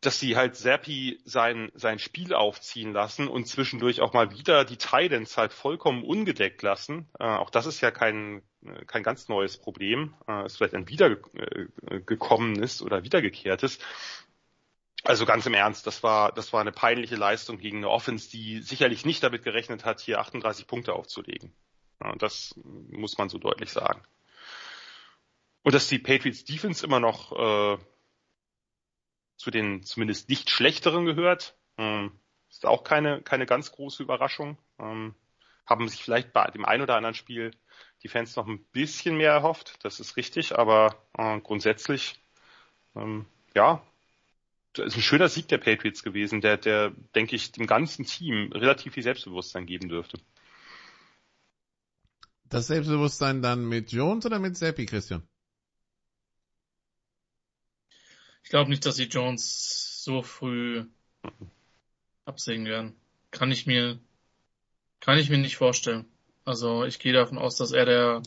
dass 0.00 0.20
sie 0.20 0.36
halt 0.36 0.54
Zappi 0.56 1.20
sein, 1.24 1.72
sein 1.74 1.98
Spiel 1.98 2.32
aufziehen 2.32 2.92
lassen 2.92 3.26
und 3.26 3.46
zwischendurch 3.48 4.00
auch 4.00 4.12
mal 4.12 4.30
wieder 4.30 4.64
die 4.64 4.76
Titans 4.76 5.36
halt 5.36 5.52
vollkommen 5.52 6.04
ungedeckt 6.04 6.62
lassen. 6.62 7.08
Äh, 7.18 7.24
auch 7.24 7.50
das 7.50 7.66
ist 7.66 7.80
ja 7.80 7.90
kein, 7.90 8.42
kein 8.86 9.02
ganz 9.02 9.28
neues 9.28 9.56
Problem. 9.58 10.14
Äh, 10.26 10.46
ist 10.46 10.56
vielleicht 10.56 10.74
ein 10.74 10.88
wiedergekommenes 10.88 12.82
oder 12.82 13.04
wiedergekehrtes. 13.04 13.78
Also 15.04 15.26
ganz 15.26 15.46
im 15.46 15.54
Ernst, 15.54 15.86
das 15.86 16.02
war, 16.02 16.32
das 16.32 16.52
war 16.52 16.60
eine 16.60 16.72
peinliche 16.72 17.16
Leistung 17.16 17.58
gegen 17.58 17.78
eine 17.78 17.88
Offense, 17.88 18.30
die 18.30 18.60
sicherlich 18.60 19.06
nicht 19.06 19.22
damit 19.22 19.44
gerechnet 19.44 19.84
hat, 19.84 20.00
hier 20.00 20.18
38 20.18 20.66
Punkte 20.66 20.92
aufzulegen. 20.92 21.52
Das 22.18 22.54
muss 22.90 23.16
man 23.16 23.28
so 23.28 23.38
deutlich 23.38 23.70
sagen. 23.70 24.02
Und 25.62 25.74
dass 25.74 25.88
die 25.88 25.98
Patriots 25.98 26.44
Defense 26.44 26.84
immer 26.84 27.00
noch 27.00 27.32
äh, 27.32 27.78
zu 29.36 29.50
den 29.50 29.82
zumindest 29.82 30.28
nicht 30.28 30.50
schlechteren 30.50 31.04
gehört, 31.04 31.56
ähm, 31.76 32.12
ist 32.50 32.66
auch 32.66 32.84
keine, 32.84 33.22
keine 33.22 33.46
ganz 33.46 33.72
große 33.72 34.02
Überraschung. 34.02 34.58
Ähm, 34.78 35.14
haben 35.68 35.88
sich 35.88 36.02
vielleicht 36.02 36.32
bei 36.32 36.46
dem 36.50 36.64
einen 36.64 36.82
oder 36.82 36.96
anderen 36.96 37.14
Spiel 37.14 37.50
die 38.02 38.08
Fans 38.08 38.36
noch 38.36 38.46
ein 38.46 38.64
bisschen 38.72 39.16
mehr 39.16 39.32
erhofft, 39.32 39.74
das 39.82 40.00
ist 40.00 40.16
richtig, 40.16 40.56
aber 40.56 40.96
äh, 41.16 41.40
grundsätzlich, 41.40 42.22
ähm, 42.94 43.26
ja, 43.54 43.82
ist 44.76 44.96
ein 44.96 45.02
schöner 45.02 45.28
Sieg 45.28 45.48
der 45.48 45.58
Patriots 45.58 46.02
gewesen, 46.02 46.40
der, 46.40 46.56
der, 46.56 46.92
denke 47.14 47.34
ich, 47.34 47.52
dem 47.52 47.66
ganzen 47.66 48.04
Team 48.04 48.52
relativ 48.52 48.94
viel 48.94 49.02
Selbstbewusstsein 49.02 49.66
geben 49.66 49.88
dürfte. 49.88 50.18
Das 52.44 52.68
Selbstbewusstsein 52.68 53.42
dann 53.42 53.68
mit 53.68 53.92
Jones 53.92 54.24
oder 54.24 54.38
mit 54.38 54.56
Seppi, 54.56 54.86
Christian? 54.86 55.26
Ich 58.42 58.50
glaube 58.50 58.70
nicht, 58.70 58.86
dass 58.86 58.96
sie 58.96 59.04
Jones 59.04 60.02
so 60.04 60.22
früh 60.22 60.86
absägen 62.24 62.64
werden. 62.64 62.94
Kann 63.30 63.50
ich 63.50 63.66
mir, 63.66 63.98
kann 65.00 65.18
ich 65.18 65.30
mir 65.30 65.38
nicht 65.38 65.56
vorstellen. 65.56 66.06
Also 66.44 66.84
ich 66.84 66.98
gehe 66.98 67.12
davon 67.12 67.38
aus, 67.38 67.56
dass 67.56 67.72
er 67.72 67.84
der, 67.84 68.22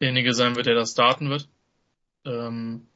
derjenige 0.00 0.34
sein 0.34 0.56
wird, 0.56 0.66
der 0.66 0.74
das 0.74 0.92
starten 0.92 1.30
wird. 1.30 1.48
Ähm, 2.24 2.86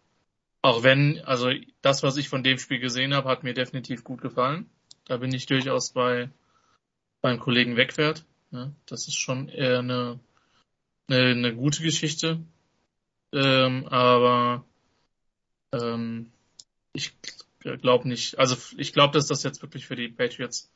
auch 0.63 0.83
wenn, 0.83 1.21
also 1.25 1.51
das, 1.83 2.03
was 2.03 2.17
ich 2.17 2.29
von 2.29 2.43
dem 2.43 2.59
Spiel 2.59 2.81
gesehen 2.81 3.15
habe, 3.15 3.29
hat 3.29 3.43
mir 3.43 3.55
definitiv 3.55 4.03
gut 4.03 4.21
gefallen. 4.21 4.71
Da 5.05 5.19
bin 5.19 5.33
ich 5.33 5.47
durchaus 5.47 5.93
bei 5.93 6.31
beim 7.25 7.41
Kollegen 7.41 7.77
Wegwert. 7.77 8.27
Ja, 8.51 8.71
das 8.85 9.09
ist 9.09 9.19
schon 9.19 9.49
eher 9.49 9.79
eine, 9.79 10.21
eine, 11.09 11.31
eine 11.31 11.55
gute 11.55 11.83
Geschichte. 11.83 12.39
Ähm, 13.33 13.87
aber 13.89 14.65
ähm, 15.73 16.31
ich 16.93 17.13
glaube 17.61 18.07
nicht. 18.09 18.39
Also 18.39 18.57
ich 18.77 18.93
glaube, 18.93 19.15
dass 19.15 19.27
das 19.27 19.43
jetzt 19.43 19.63
wirklich 19.63 19.87
für 19.87 19.97
die 19.97 20.09
Patriots 20.09 20.71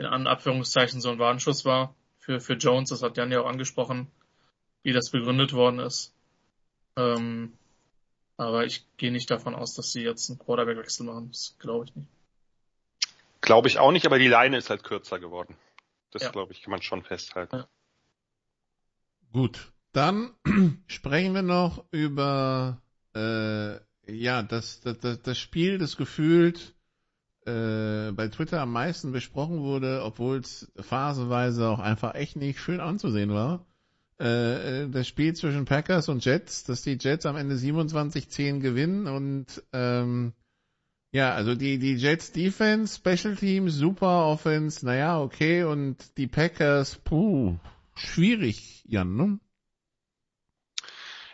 in 0.00 0.26
Anführungszeichen 0.26 1.00
so 1.00 1.10
ein 1.10 1.18
Warnschuss 1.18 1.64
war. 1.64 1.94
Für, 2.18 2.40
für 2.40 2.54
Jones, 2.54 2.90
das 2.90 3.02
hat 3.02 3.16
Jan 3.16 3.32
ja 3.32 3.40
auch 3.40 3.48
angesprochen, 3.48 4.10
wie 4.82 4.92
das 4.92 5.10
begründet 5.10 5.52
worden 5.52 5.78
ist. 5.78 6.14
Ähm, 6.96 7.52
aber 8.36 8.64
ich 8.64 8.86
gehe 8.96 9.12
nicht 9.12 9.30
davon 9.30 9.54
aus, 9.54 9.74
dass 9.74 9.92
sie 9.92 10.02
jetzt 10.02 10.30
einen 10.30 10.38
Quarterback-Wechsel 10.38 11.04
machen. 11.06 11.28
Das 11.30 11.56
glaube 11.58 11.86
ich 11.86 11.94
nicht. 11.94 12.08
Glaube 13.40 13.68
ich 13.68 13.78
auch 13.78 13.92
nicht, 13.92 14.06
aber 14.06 14.18
die 14.18 14.28
Leine 14.28 14.58
ist 14.58 14.70
halt 14.70 14.82
kürzer 14.82 15.18
geworden. 15.18 15.56
Das, 16.10 16.22
ja. 16.22 16.30
glaube 16.30 16.52
ich, 16.52 16.62
kann 16.62 16.70
man 16.70 16.82
schon 16.82 17.02
festhalten. 17.02 17.56
Ja. 17.56 17.68
Gut, 19.32 19.72
dann 19.92 20.34
sprechen 20.86 21.34
wir 21.34 21.42
noch 21.42 21.84
über 21.90 22.80
äh, 23.14 23.76
ja 24.06 24.42
das, 24.42 24.80
das, 24.80 25.22
das 25.22 25.38
Spiel, 25.38 25.78
das 25.78 25.96
gefühlt 25.96 26.74
äh, 27.50 28.12
bei 28.12 28.28
Twitter 28.28 28.60
am 28.60 28.72
meisten 28.72 29.12
besprochen 29.12 29.60
wurde, 29.60 30.02
obwohl 30.04 30.38
es 30.38 30.70
phasenweise 30.76 31.68
auch 31.68 31.78
einfach 31.78 32.14
echt 32.14 32.36
nicht 32.36 32.60
schön 32.60 32.80
anzusehen 32.80 33.32
war. 33.32 33.66
Äh, 34.18 34.88
das 34.88 35.08
Spiel 35.08 35.34
zwischen 35.34 35.64
Packers 35.64 36.08
und 36.08 36.24
Jets, 36.24 36.64
dass 36.64 36.82
die 36.82 36.98
Jets 37.00 37.26
am 37.26 37.36
Ende 37.36 37.56
27-10 37.56 38.60
gewinnen 38.60 39.06
und 39.06 39.62
ähm, 39.72 40.32
ja, 41.12 41.34
also 41.34 41.54
die, 41.56 41.78
die 41.78 41.94
Jets 41.94 42.30
Defense, 42.30 42.96
Special 42.96 43.34
Teams, 43.34 43.74
super 43.74 44.26
Offense, 44.26 44.86
naja, 44.86 45.20
okay, 45.20 45.64
und 45.64 46.16
die 46.18 46.28
Packers, 46.28 46.96
puh, 46.96 47.58
schwierig, 47.94 48.84
Jan, 48.86 49.16
ne? 49.16 49.40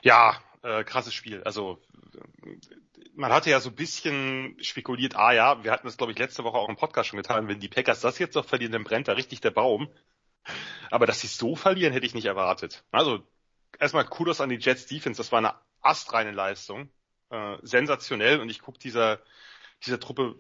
Ja, 0.03 0.41
äh, 0.63 0.85
krasses 0.85 1.13
Spiel. 1.13 1.43
Also 1.43 1.79
man 3.17 3.33
hatte 3.33 3.51
ja 3.51 3.61
so 3.61 3.71
ein 3.71 3.75
bisschen 3.75 4.57
spekuliert, 4.63 5.17
ah 5.17 5.33
ja, 5.33 5.65
wir 5.65 5.73
hatten 5.73 5.87
das 5.87 5.97
glaube 5.97 6.13
ich 6.13 6.19
letzte 6.19 6.45
Woche 6.45 6.57
auch 6.59 6.69
im 6.69 6.77
Podcast 6.77 7.09
schon 7.09 7.17
getan, 7.17 7.49
wenn 7.49 7.61
die 7.61 7.69
Packers 7.69 8.01
das 8.01 8.19
jetzt 8.19 8.35
noch 8.35 8.45
verlieren, 8.45 8.73
dann 8.73 8.85
brennt 8.85 9.09
da 9.09 9.13
richtig 9.13 9.41
der 9.41 9.51
Baum. 9.51 9.89
Aber 10.91 11.07
dass 11.07 11.21
sie 11.21 11.27
so 11.27 11.57
verlieren, 11.57 11.93
hätte 11.93 12.07
ich 12.07 12.15
nicht 12.15 12.27
erwartet. 12.27 12.85
Also 12.93 13.27
erstmal 13.81 14.05
Kudos 14.05 14.41
an 14.41 14.51
die 14.51 14.59
Jets 14.59 14.87
Defense, 14.87 15.19
das 15.19 15.33
war 15.33 15.39
eine 15.39 15.55
astreine 15.81 16.31
Leistung. 16.31 16.91
Äh, 17.31 17.57
sensationell 17.63 18.39
und 18.41 18.51
ich 18.51 18.61
gucke 18.61 18.79
dieser 18.79 19.21
dieser 19.85 19.99
Truppe 19.99 20.37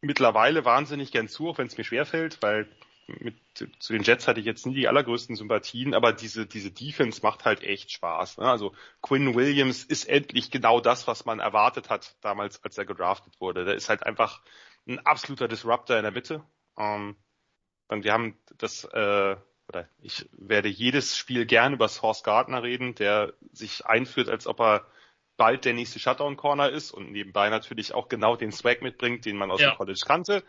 mittlerweile 0.00 0.64
wahnsinnig 0.64 1.10
gern 1.10 1.28
zu, 1.28 1.48
auch 1.48 1.58
wenn 1.58 1.66
es 1.66 1.76
mir 1.76 1.84
schwerfällt, 1.84 2.38
weil 2.40 2.68
mit, 3.20 3.36
zu 3.78 3.92
den 3.92 4.02
Jets 4.02 4.28
hatte 4.28 4.40
ich 4.40 4.46
jetzt 4.46 4.66
nie 4.66 4.74
die 4.74 4.88
allergrößten 4.88 5.34
Sympathien, 5.34 5.94
aber 5.94 6.12
diese, 6.12 6.46
diese 6.46 6.70
Defense 6.70 7.20
macht 7.22 7.44
halt 7.44 7.62
echt 7.62 7.90
Spaß. 7.90 8.38
Ne? 8.38 8.48
Also 8.48 8.74
Quinn 9.02 9.34
Williams 9.34 9.82
ist 9.84 10.04
endlich 10.04 10.50
genau 10.50 10.80
das, 10.80 11.06
was 11.06 11.24
man 11.24 11.40
erwartet 11.40 11.88
hat 11.88 12.16
damals, 12.20 12.62
als 12.62 12.76
er 12.76 12.84
gedraftet 12.84 13.40
wurde. 13.40 13.64
Der 13.64 13.74
ist 13.74 13.88
halt 13.88 14.04
einfach 14.04 14.42
ein 14.86 14.98
absoluter 15.00 15.48
Disruptor 15.48 15.96
in 15.96 16.02
der 16.02 16.12
Mitte. 16.12 16.44
Ähm, 16.76 17.16
und 17.88 18.04
wir 18.04 18.12
haben 18.12 18.38
das, 18.58 18.84
äh, 18.84 19.36
oder 19.68 19.88
ich 20.00 20.28
werde 20.32 20.68
jedes 20.68 21.16
Spiel 21.16 21.46
gern 21.46 21.72
über 21.72 21.88
Source 21.88 22.22
Gardner 22.22 22.62
reden, 22.62 22.94
der 22.94 23.32
sich 23.52 23.86
einführt, 23.86 24.28
als 24.28 24.46
ob 24.46 24.60
er 24.60 24.86
bald 25.38 25.64
der 25.64 25.72
nächste 25.72 25.98
Shutdown-Corner 25.98 26.68
ist 26.68 26.90
und 26.90 27.10
nebenbei 27.12 27.48
natürlich 27.48 27.94
auch 27.94 28.08
genau 28.08 28.36
den 28.36 28.52
Swag 28.52 28.82
mitbringt, 28.82 29.24
den 29.24 29.36
man 29.36 29.50
aus 29.50 29.60
ja. 29.60 29.70
dem 29.70 29.78
College 29.78 30.00
kannte. 30.04 30.44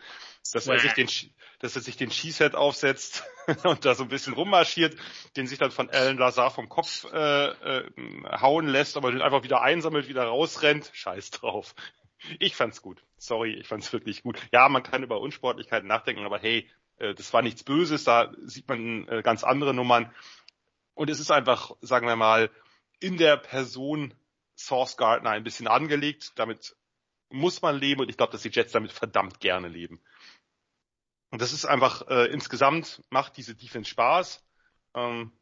Dass 0.52 0.64
Swag. 0.64 0.74
er 0.74 0.80
sich 0.80 0.92
den, 0.92 1.08
dass 1.60 1.76
er 1.76 1.82
sich 1.82 1.96
den 1.96 2.10
Cheesehead 2.10 2.54
aufsetzt 2.54 3.24
und 3.64 3.84
da 3.86 3.94
so 3.94 4.02
ein 4.02 4.08
bisschen 4.08 4.34
rummarschiert, 4.34 4.96
den 5.36 5.46
sich 5.46 5.58
dann 5.58 5.70
von 5.70 5.88
Alan 5.88 6.18
Lazar 6.18 6.50
vom 6.50 6.68
Kopf 6.68 7.06
äh, 7.10 7.46
äh, 7.46 7.90
hauen 8.40 8.66
lässt, 8.66 8.98
aber 8.98 9.12
den 9.12 9.22
einfach 9.22 9.44
wieder 9.44 9.62
einsammelt, 9.62 10.08
wieder 10.08 10.24
rausrennt. 10.24 10.90
Scheiß 10.92 11.30
drauf. 11.30 11.74
Ich 12.38 12.56
fand's 12.56 12.82
gut. 12.82 13.02
Sorry, 13.16 13.54
ich 13.54 13.68
fand's 13.68 13.92
wirklich 13.92 14.22
gut. 14.22 14.38
Ja, 14.52 14.68
man 14.68 14.82
kann 14.82 15.02
über 15.02 15.20
Unsportlichkeiten 15.20 15.88
nachdenken, 15.88 16.26
aber 16.26 16.38
hey, 16.38 16.68
äh, 16.98 17.14
das 17.14 17.32
war 17.32 17.42
nichts 17.42 17.62
Böses, 17.62 18.04
da 18.04 18.32
sieht 18.42 18.68
man 18.68 19.06
äh, 19.08 19.22
ganz 19.22 19.44
andere 19.44 19.72
Nummern. 19.72 20.12
Und 20.94 21.10
es 21.10 21.20
ist 21.20 21.30
einfach, 21.30 21.76
sagen 21.80 22.06
wir 22.08 22.16
mal, 22.16 22.50
in 22.98 23.16
der 23.16 23.36
Person 23.36 24.12
Source 24.60 24.96
Gardner 24.96 25.30
ein 25.30 25.44
bisschen 25.44 25.66
angelegt. 25.66 26.32
Damit 26.36 26.76
muss 27.30 27.62
man 27.62 27.78
leben 27.78 28.00
und 28.00 28.08
ich 28.08 28.16
glaube, 28.16 28.32
dass 28.32 28.42
die 28.42 28.50
Jets 28.50 28.72
damit 28.72 28.92
verdammt 28.92 29.40
gerne 29.40 29.68
leben. 29.68 30.00
Und 31.30 31.40
das 31.40 31.52
ist 31.52 31.64
einfach 31.64 32.08
äh, 32.08 32.26
insgesamt 32.26 33.02
macht 33.10 33.36
diese 33.36 33.54
Defense 33.54 33.88
Spaß. 33.88 34.44
Ähm, 34.94 35.32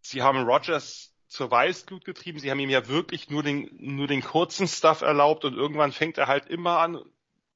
sie 0.00 0.22
haben 0.22 0.48
Rogers 0.48 1.14
zur 1.28 1.50
Weißglut 1.50 2.04
getrieben. 2.04 2.38
Sie 2.38 2.50
haben 2.50 2.60
ihm 2.60 2.70
ja 2.70 2.88
wirklich 2.88 3.28
nur 3.28 3.42
den, 3.42 3.68
nur 3.78 4.06
den 4.06 4.22
kurzen 4.22 4.66
Stuff 4.66 5.02
erlaubt 5.02 5.44
und 5.44 5.54
irgendwann 5.54 5.92
fängt 5.92 6.16
er 6.16 6.28
halt 6.28 6.46
immer 6.46 6.78
an, 6.78 6.98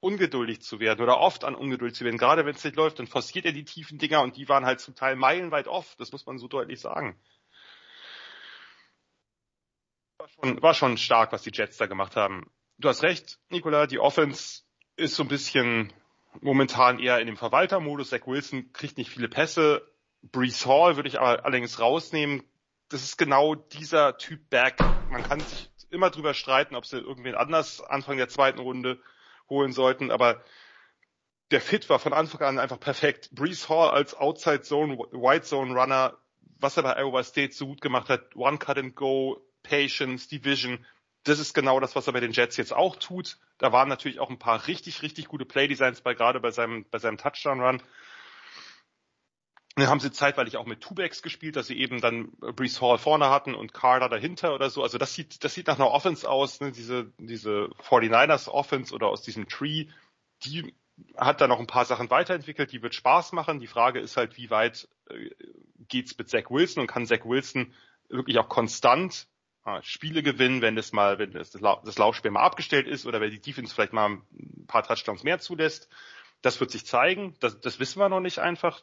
ungeduldig 0.00 0.60
zu 0.60 0.80
werden 0.80 1.00
oder 1.02 1.18
oft 1.18 1.44
an 1.44 1.54
ungeduldig 1.54 1.96
zu 1.96 2.04
werden. 2.04 2.18
Gerade 2.18 2.44
wenn 2.44 2.54
es 2.54 2.62
nicht 2.62 2.76
läuft, 2.76 2.98
dann 2.98 3.06
forciert 3.06 3.46
er 3.46 3.52
die 3.52 3.64
tiefen 3.64 3.98
Dinger 3.98 4.22
und 4.22 4.36
die 4.36 4.48
waren 4.48 4.66
halt 4.66 4.80
zum 4.80 4.94
Teil 4.94 5.16
meilenweit 5.16 5.66
off. 5.66 5.96
Das 5.96 6.12
muss 6.12 6.26
man 6.26 6.38
so 6.38 6.46
deutlich 6.46 6.80
sagen 6.80 7.18
war 10.18 10.28
schon, 10.28 10.62
war 10.62 10.74
schon 10.74 10.96
stark, 10.96 11.32
was 11.32 11.42
die 11.42 11.52
Jets 11.52 11.76
da 11.76 11.86
gemacht 11.86 12.16
haben. 12.16 12.50
Du 12.78 12.88
hast 12.88 13.02
recht, 13.02 13.38
Nicola, 13.50 13.86
die 13.86 13.98
Offense 13.98 14.62
ist 14.96 15.14
so 15.14 15.22
ein 15.22 15.28
bisschen 15.28 15.92
momentan 16.40 16.98
eher 16.98 17.20
in 17.20 17.26
dem 17.26 17.36
Verwaltermodus. 17.36 18.10
Zach 18.10 18.26
Wilson 18.26 18.72
kriegt 18.72 18.98
nicht 18.98 19.10
viele 19.10 19.28
Pässe. 19.28 19.86
Brees 20.22 20.66
Hall 20.66 20.96
würde 20.96 21.08
ich 21.08 21.20
aber 21.20 21.44
allerdings 21.44 21.78
rausnehmen. 21.78 22.42
Das 22.88 23.02
ist 23.02 23.16
genau 23.16 23.54
dieser 23.54 24.16
Typ 24.18 24.48
Back. 24.50 24.78
Man 25.10 25.22
kann 25.22 25.40
sich 25.40 25.70
immer 25.90 26.10
drüber 26.10 26.34
streiten, 26.34 26.74
ob 26.74 26.84
sie 26.84 26.98
irgendwen 26.98 27.34
anders 27.34 27.80
Anfang 27.80 28.16
der 28.16 28.28
zweiten 28.28 28.58
Runde 28.58 29.00
holen 29.48 29.72
sollten, 29.72 30.10
aber 30.10 30.42
der 31.50 31.60
Fit 31.60 31.88
war 31.88 31.98
von 31.98 32.12
Anfang 32.12 32.42
an 32.42 32.58
einfach 32.58 32.80
perfekt. 32.80 33.30
Brees 33.32 33.68
Hall 33.68 33.90
als 33.90 34.14
Outside 34.14 34.62
Zone, 34.62 34.98
White 34.98 35.46
Zone 35.46 35.72
Runner, 35.72 36.18
was 36.58 36.76
er 36.76 36.82
bei 36.82 36.96
Iowa 36.96 37.22
State 37.22 37.54
so 37.54 37.66
gut 37.66 37.80
gemacht 37.80 38.08
hat, 38.08 38.36
One 38.36 38.58
Cut 38.58 38.78
and 38.78 38.94
Go, 38.94 39.40
Patience, 39.68 40.28
Division. 40.28 40.84
Das 41.24 41.38
ist 41.38 41.52
genau 41.54 41.80
das, 41.80 41.94
was 41.94 42.06
er 42.06 42.12
bei 42.12 42.20
den 42.20 42.32
Jets 42.32 42.56
jetzt 42.56 42.72
auch 42.72 42.96
tut. 42.96 43.38
Da 43.58 43.72
waren 43.72 43.88
natürlich 43.88 44.20
auch 44.20 44.30
ein 44.30 44.38
paar 44.38 44.66
richtig, 44.66 45.02
richtig 45.02 45.28
gute 45.28 45.44
Playdesigns 45.44 46.00
bei, 46.00 46.14
gerade 46.14 46.40
bei 46.40 46.50
seinem, 46.50 46.86
bei 46.90 46.98
seinem 46.98 47.18
Touchdown-Run. 47.18 47.82
Dann 49.76 49.88
haben 49.88 50.00
sie 50.00 50.10
zeitweilig 50.10 50.56
auch 50.56 50.66
mit 50.66 50.80
Two-Backs 50.80 51.22
gespielt, 51.22 51.54
dass 51.54 51.68
sie 51.68 51.78
eben 51.78 52.00
dann 52.00 52.32
Brees 52.38 52.80
Hall 52.80 52.98
vorne 52.98 53.30
hatten 53.30 53.54
und 53.54 53.74
Carter 53.74 54.08
dahinter 54.08 54.54
oder 54.54 54.70
so. 54.70 54.82
Also 54.82 54.98
das 54.98 55.14
sieht, 55.14 55.44
das 55.44 55.54
sieht 55.54 55.68
nach 55.68 55.76
einer 55.76 55.90
Offense 55.90 56.28
aus, 56.28 56.60
ne? 56.60 56.72
diese, 56.72 57.12
diese 57.18 57.70
49ers 57.88 58.48
Offense 58.48 58.92
oder 58.94 59.06
aus 59.06 59.22
diesem 59.22 59.48
Tree. 59.48 59.86
Die 60.44 60.74
hat 61.16 61.40
da 61.40 61.46
noch 61.46 61.60
ein 61.60 61.68
paar 61.68 61.84
Sachen 61.84 62.10
weiterentwickelt, 62.10 62.72
die 62.72 62.82
wird 62.82 62.94
Spaß 62.94 63.32
machen. 63.32 63.60
Die 63.60 63.68
Frage 63.68 64.00
ist 64.00 64.16
halt, 64.16 64.36
wie 64.36 64.50
weit 64.50 64.88
äh, 65.10 65.30
geht's 65.86 66.16
mit 66.18 66.28
Zach 66.28 66.50
Wilson 66.50 66.80
und 66.80 66.86
kann 66.88 67.06
Zach 67.06 67.24
Wilson 67.24 67.72
wirklich 68.08 68.38
auch 68.38 68.48
konstant 68.48 69.28
Spiele 69.82 70.22
gewinnen, 70.22 70.62
wenn 70.62 70.76
das 70.76 70.92
mal, 70.92 71.18
wenn 71.18 71.32
das, 71.32 71.50
das 71.50 71.98
Laufspiel 71.98 72.30
mal 72.30 72.42
abgestellt 72.42 72.86
ist 72.86 73.06
oder 73.06 73.20
wenn 73.20 73.30
die 73.30 73.40
Defense 73.40 73.74
vielleicht 73.74 73.92
mal 73.92 74.10
ein 74.10 74.66
paar 74.66 74.82
Touchdowns 74.82 75.22
mehr 75.22 75.38
zulässt. 75.38 75.88
Das 76.42 76.60
wird 76.60 76.70
sich 76.70 76.86
zeigen. 76.86 77.36
Das, 77.40 77.60
das 77.60 77.80
wissen 77.80 78.00
wir 78.00 78.08
noch 78.08 78.20
nicht 78.20 78.38
einfach. 78.38 78.82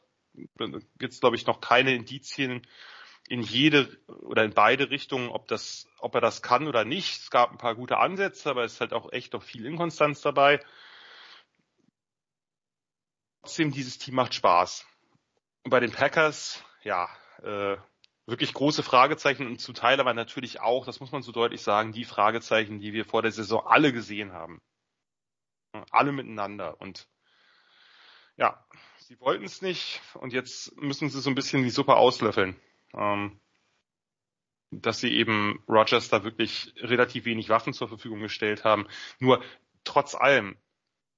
Gibt 0.58 1.14
es, 1.14 1.20
glaube 1.20 1.36
ich, 1.36 1.46
noch 1.46 1.62
keine 1.62 1.94
Indizien 1.96 2.68
in 3.28 3.42
jede 3.42 3.98
oder 4.08 4.44
in 4.44 4.54
beide 4.54 4.90
Richtungen, 4.90 5.30
ob 5.30 5.48
das, 5.48 5.88
ob 6.00 6.14
er 6.16 6.22
das 6.22 6.42
kann 6.42 6.68
oder 6.68 6.86
nicht. 6.86 7.22
Es 7.22 7.30
gab 7.30 7.52
ein 7.52 7.58
paar 7.58 7.76
gute 7.76 7.98
Ansätze, 7.98 8.50
aber 8.50 8.64
es 8.64 8.74
ist 8.74 8.82
halt 8.82 8.94
auch 8.94 9.12
echt 9.12 9.34
noch 9.34 9.44
viel 9.44 9.66
Inkonstanz 9.66 10.22
dabei. 10.22 10.60
Trotzdem, 13.42 13.72
dieses 13.72 13.98
Team 13.98 14.16
macht 14.16 14.34
Spaß. 14.34 14.86
Und 15.64 15.72
bei 15.72 15.80
den 15.80 15.92
Packers, 15.92 16.64
ja, 16.84 17.10
äh, 17.42 17.78
wirklich 18.26 18.54
große 18.54 18.84
Fragezeichen 18.84 19.46
und 19.46 19.60
zu 19.60 19.74
Teil 19.74 20.00
aber 20.00 20.14
natürlich 20.14 20.62
auch, 20.62 20.86
das 20.86 21.00
muss 21.00 21.12
man 21.12 21.22
so 21.22 21.32
deutlich 21.32 21.62
sagen, 21.62 21.92
die 21.92 22.06
Fragezeichen, 22.06 22.80
die 22.80 22.94
wir 22.94 23.06
vor 23.06 23.22
der 23.22 23.32
Saison 23.32 23.66
alle 23.66 23.94
gesehen 23.94 24.34
haben. 24.34 24.62
Alle 25.92 26.12
miteinander. 26.12 26.80
Und 26.80 27.08
ja, 28.38 28.66
sie 28.98 29.20
wollten 29.20 29.44
es 29.44 29.62
nicht 29.62 30.02
und 30.16 30.34
jetzt 30.34 30.76
müssen 30.78 31.10
sie 31.10 31.20
so 31.20 31.30
ein 31.30 31.36
bisschen 31.36 31.64
die 31.64 31.70
Suppe 31.70 31.96
auslöffeln. 31.96 32.56
Ähm, 32.94 33.40
dass 34.72 35.00
sie 35.00 35.14
eben 35.14 35.64
Rogers 35.68 36.10
da 36.10 36.24
wirklich 36.24 36.74
relativ 36.78 37.26
wenig 37.26 37.50
Waffen 37.50 37.74
zur 37.74 37.88
Verfügung 37.88 38.20
gestellt 38.20 38.64
haben. 38.64 38.88
Nur 39.20 39.44
trotz 39.84 40.16
allem, 40.16 40.58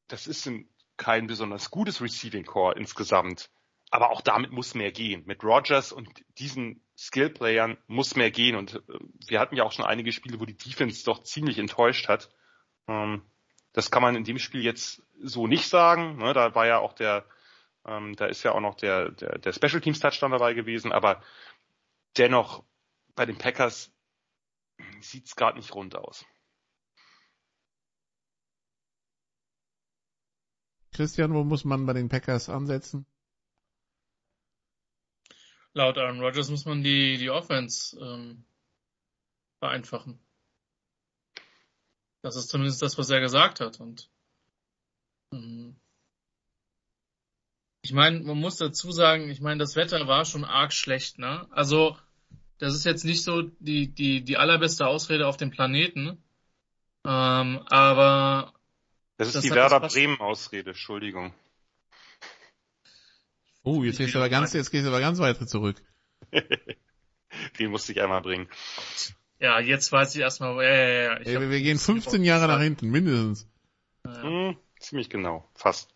das 0.08 0.28
ist 0.28 0.46
ein, 0.48 0.70
kein 0.98 1.28
besonders 1.28 1.72
gutes 1.72 2.02
Receiving 2.02 2.46
Core 2.46 2.76
insgesamt. 2.78 3.50
Aber 3.90 4.12
auch 4.12 4.22
damit 4.22 4.52
muss 4.52 4.76
mehr 4.76 4.92
gehen. 4.92 5.24
Mit 5.26 5.44
Rogers 5.44 5.92
und 5.92 6.10
diesen 6.38 6.82
Skill-Playern 6.98 7.78
muss 7.88 8.16
mehr 8.16 8.32
gehen. 8.32 8.56
Und 8.56 8.76
äh, 8.76 9.00
wir 9.28 9.40
hatten 9.40 9.56
ja 9.56 9.64
auch 9.64 9.72
schon 9.72 9.86
einige 9.86 10.12
Spiele, 10.12 10.40
wo 10.40 10.46
die 10.46 10.58
Defense 10.58 11.06
doch 11.06 11.24
ziemlich 11.24 11.58
enttäuscht 11.58 12.08
hat. 12.08 12.30
Ähm, 12.88 13.22
das 13.74 13.92
kann 13.92 14.02
man 14.02 14.16
in 14.16 14.24
dem 14.24 14.40
Spiel 14.40 14.64
jetzt 14.64 15.04
so 15.22 15.48
nicht 15.48 15.70
sagen. 15.70 16.18
Ne? 16.18 16.34
Da 16.34 16.56
war 16.56 16.68
ja 16.68 16.80
auch 16.80 16.94
der, 16.94 17.26
ähm, 17.86 18.16
da 18.16 18.26
ist 18.26 18.44
ja 18.44 18.54
auch 18.54 18.60
noch 18.60 18.76
der, 18.76 19.12
der, 19.12 19.38
der 19.38 19.54
Special 19.54 19.82
Teams 19.82 20.00
Touchdown 20.00 20.32
dabei 20.32 20.54
gewesen. 20.54 20.92
Aber 20.92 21.22
dennoch 22.18 22.64
bei 23.16 23.26
den 23.26 23.38
Packers 23.38 23.92
sieht's 25.00 25.36
gerade 25.36 25.58
nicht 25.58 25.74
rund 25.74 25.96
aus. 25.96 26.26
Christian, 30.94 31.34
wo 31.34 31.44
muss 31.44 31.64
man 31.64 31.86
bei 31.86 31.94
den 31.94 32.10
Packers 32.10 32.50
ansetzen? 32.50 33.06
Laut 35.78 35.98
Aaron 36.00 36.20
Rodgers 36.20 36.50
muss 36.50 36.66
man 36.66 36.82
die, 36.82 37.18
die 37.20 37.30
Offense 37.30 37.96
ähm, 38.00 38.44
vereinfachen. 39.60 40.20
Das 42.24 42.36
ist 42.36 42.50
zumindest 42.50 42.82
das, 42.82 42.98
was 42.98 43.12
er 43.12 43.20
gesagt 43.20 43.60
hat. 43.60 43.80
Und 43.80 44.10
ähm, 45.32 45.76
ich 47.84 47.94
meine, 47.94 48.22
man 48.22 48.40
muss 48.40 48.58
dazu 48.58 48.92
sagen, 48.92 49.30
ich 49.30 49.40
meine, 49.40 49.60
das 49.60 49.76
Wetter 49.76 50.08
war 50.08 50.26
schon 50.26 50.46
arg 50.46 50.74
schlecht, 50.74 51.20
ne? 51.20 51.48
Also 51.52 51.96
das 52.58 52.74
ist 52.74 52.84
jetzt 52.84 53.06
nicht 53.06 53.24
so 53.24 53.44
die 53.44 53.94
die 53.94 54.24
die 54.24 54.38
allerbeste 54.38 54.88
Ausrede 54.88 55.28
auf 55.28 55.38
dem 55.38 55.52
Planeten, 55.52 56.18
ähm, 57.06 57.60
aber 57.68 58.52
Das 59.18 59.28
ist 59.28 59.36
Das 59.36 59.44
die 59.44 59.52
Werder 59.52 59.80
Bremen 59.82 60.20
Ausrede, 60.20 60.72
Entschuldigung. 60.72 61.36
Oh, 63.68 63.84
jetzt 63.84 63.98
gehst 63.98 64.16
du 64.16 64.20
aber 64.20 64.30
ganz, 64.30 64.54
jetzt 64.54 64.72
gehst 64.72 64.86
du 64.86 64.90
aber 64.90 65.02
ganz 65.02 65.20
weit 65.20 65.38
zurück. 65.50 65.76
Den 67.60 67.70
musste 67.72 67.92
ich 67.92 68.02
einmal 68.02 68.22
bringen. 68.22 68.48
ja, 69.42 69.60
jetzt 69.60 69.92
weiß 69.92 70.16
ich 70.16 70.22
erstmal, 70.22 70.56
ja, 70.64 70.74
ja, 70.74 70.88
ja. 71.04 71.20
Ich 71.20 71.28
Ey, 71.28 71.50
wir 71.50 71.62
gehen 71.62 71.78
15 71.78 72.24
Jahre 72.24 72.48
nach 72.48 72.62
hinten, 72.62 72.90
mindestens. 72.90 73.46
Ja, 74.06 74.24
Hm, 74.24 74.58
ziemlich 74.80 75.10
genau, 75.10 75.50
fast. 75.54 75.94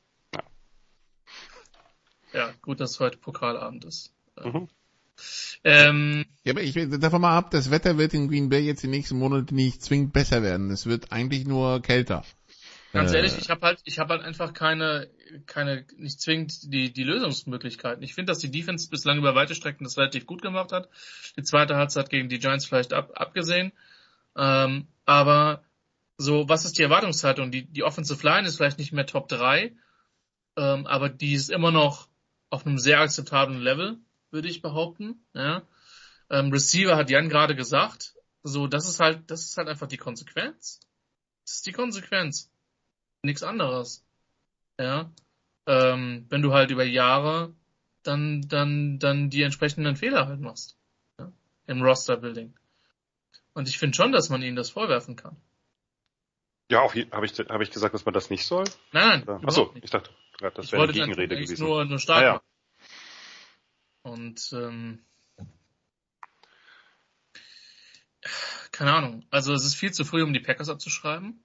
ja, 2.33 2.53
gut, 2.61 2.81
dass 2.81 2.99
heute 2.99 3.17
Pokalabend 3.17 3.85
ist. 3.85 4.13
Mhm. 4.43 4.67
Ähm, 5.63 6.25
Ja, 6.43 6.51
aber 6.51 6.63
ich 6.63 6.73
davon 6.73 7.21
mal 7.21 7.37
ab, 7.37 7.51
das 7.51 7.71
Wetter 7.71 7.97
wird 7.97 8.13
in 8.13 8.27
Green 8.27 8.49
Bay 8.49 8.59
jetzt 8.65 8.83
die 8.83 8.87
nächsten 8.87 9.17
Monate 9.17 9.55
nicht 9.55 9.81
zwingend 9.81 10.11
besser 10.11 10.43
werden. 10.43 10.71
Es 10.71 10.87
wird 10.87 11.13
eigentlich 11.13 11.45
nur 11.47 11.81
kälter. 11.81 12.25
Ganz 12.93 13.11
Äh, 13.11 13.17
ehrlich, 13.17 13.37
ich 13.37 13.49
habe 13.49 13.65
halt, 13.65 13.79
ich 13.85 13.99
habe 13.99 14.13
halt 14.13 14.23
einfach 14.23 14.53
keine, 14.53 15.09
keine, 15.45 15.85
nicht 15.95 16.19
zwingend 16.19 16.73
die 16.73 16.91
die 16.91 17.03
Lösungsmöglichkeiten. 17.03 18.03
Ich 18.03 18.13
finde, 18.13 18.31
dass 18.31 18.39
die 18.39 18.51
Defense 18.51 18.89
bislang 18.89 19.17
über 19.17 19.33
weite 19.33 19.55
Strecken 19.55 19.85
das 19.85 19.97
relativ 19.97 20.25
gut 20.25 20.41
gemacht 20.41 20.71
hat. 20.71 20.89
Die 21.37 21.43
zweite 21.43 21.77
Halbzeit 21.77 22.09
gegen 22.09 22.27
die 22.27 22.39
Giants 22.39 22.65
vielleicht 22.65 22.93
ab, 22.93 23.11
abgesehen. 23.15 23.71
Ähm, 24.35 24.87
aber 25.05 25.63
so, 26.17 26.49
was 26.49 26.65
ist 26.65 26.77
die 26.77 26.83
Erwartungshaltung? 26.83 27.51
Die 27.51 27.65
die 27.65 27.83
Offensive 27.83 28.25
Line 28.25 28.47
ist 28.47 28.57
vielleicht 28.57 28.77
nicht 28.77 28.91
mehr 28.91 29.05
Top 29.05 29.29
3, 29.29 29.73
ähm, 30.57 30.85
aber 30.85 31.09
die 31.09 31.33
ist 31.33 31.49
immer 31.49 31.71
noch 31.71 32.09
auf 32.49 32.65
einem 32.65 32.77
sehr 32.77 32.99
akzeptablen 32.99 33.61
Level, 33.61 33.99
würde 34.31 34.49
ich 34.49 34.61
behaupten. 34.61 35.25
Ja. 35.33 35.63
Ähm, 36.29 36.51
Receiver 36.51 36.97
hat 36.97 37.09
Jan 37.09 37.29
gerade 37.29 37.55
gesagt. 37.55 38.15
So, 38.43 38.67
das 38.67 38.87
ist 38.87 38.99
halt, 38.99 39.31
das 39.31 39.45
ist 39.45 39.57
halt 39.57 39.69
einfach 39.69 39.87
die 39.87 39.97
Konsequenz. 39.97 40.79
Das 41.45 41.55
ist 41.55 41.65
die 41.65 41.71
Konsequenz 41.71 42.50
nichts 43.23 43.43
anderes. 43.43 44.05
Ja. 44.79 45.11
Ähm, 45.67 46.25
wenn 46.29 46.41
du 46.41 46.53
halt 46.53 46.71
über 46.71 46.83
Jahre 46.83 47.53
dann, 48.03 48.41
dann, 48.47 48.99
dann 48.99 49.29
die 49.29 49.43
entsprechenden 49.43 49.95
Fehler 49.95 50.27
halt 50.27 50.39
machst. 50.39 50.77
Ja? 51.19 51.31
Im 51.67 51.81
Roster-Building. 51.81 52.53
Und 53.53 53.69
ich 53.69 53.77
finde 53.77 53.95
schon, 53.95 54.11
dass 54.11 54.29
man 54.29 54.41
ihnen 54.41 54.55
das 54.55 54.69
vorwerfen 54.69 55.15
kann. 55.15 55.37
Ja, 56.71 56.81
habe 56.83 57.25
ich, 57.25 57.39
hab 57.39 57.61
ich 57.61 57.71
gesagt, 57.71 57.93
dass 57.93 58.05
man 58.05 58.13
das 58.13 58.29
nicht 58.29 58.45
soll? 58.45 58.63
Nein, 58.93 59.23
nein. 59.27 59.45
Achso, 59.45 59.73
ich 59.81 59.91
dachte, 59.91 60.09
gerade, 60.37 60.55
das 60.55 60.67
ich 60.67 60.71
wäre 60.71 60.83
eine 60.83 60.93
Gegenrede 60.93 61.35
gewesen. 61.35 61.65
nur, 61.65 61.83
nur 61.83 61.99
stark 61.99 62.21
Ah, 62.21 62.23
ja. 62.23 62.41
Und 64.03 64.51
ähm, 64.53 65.05
keine 68.71 68.93
Ahnung. 68.93 69.25
Also 69.29 69.53
es 69.53 69.65
ist 69.65 69.75
viel 69.75 69.91
zu 69.91 70.05
früh, 70.05 70.23
um 70.23 70.33
die 70.33 70.39
Packers 70.39 70.69
abzuschreiben. 70.69 71.43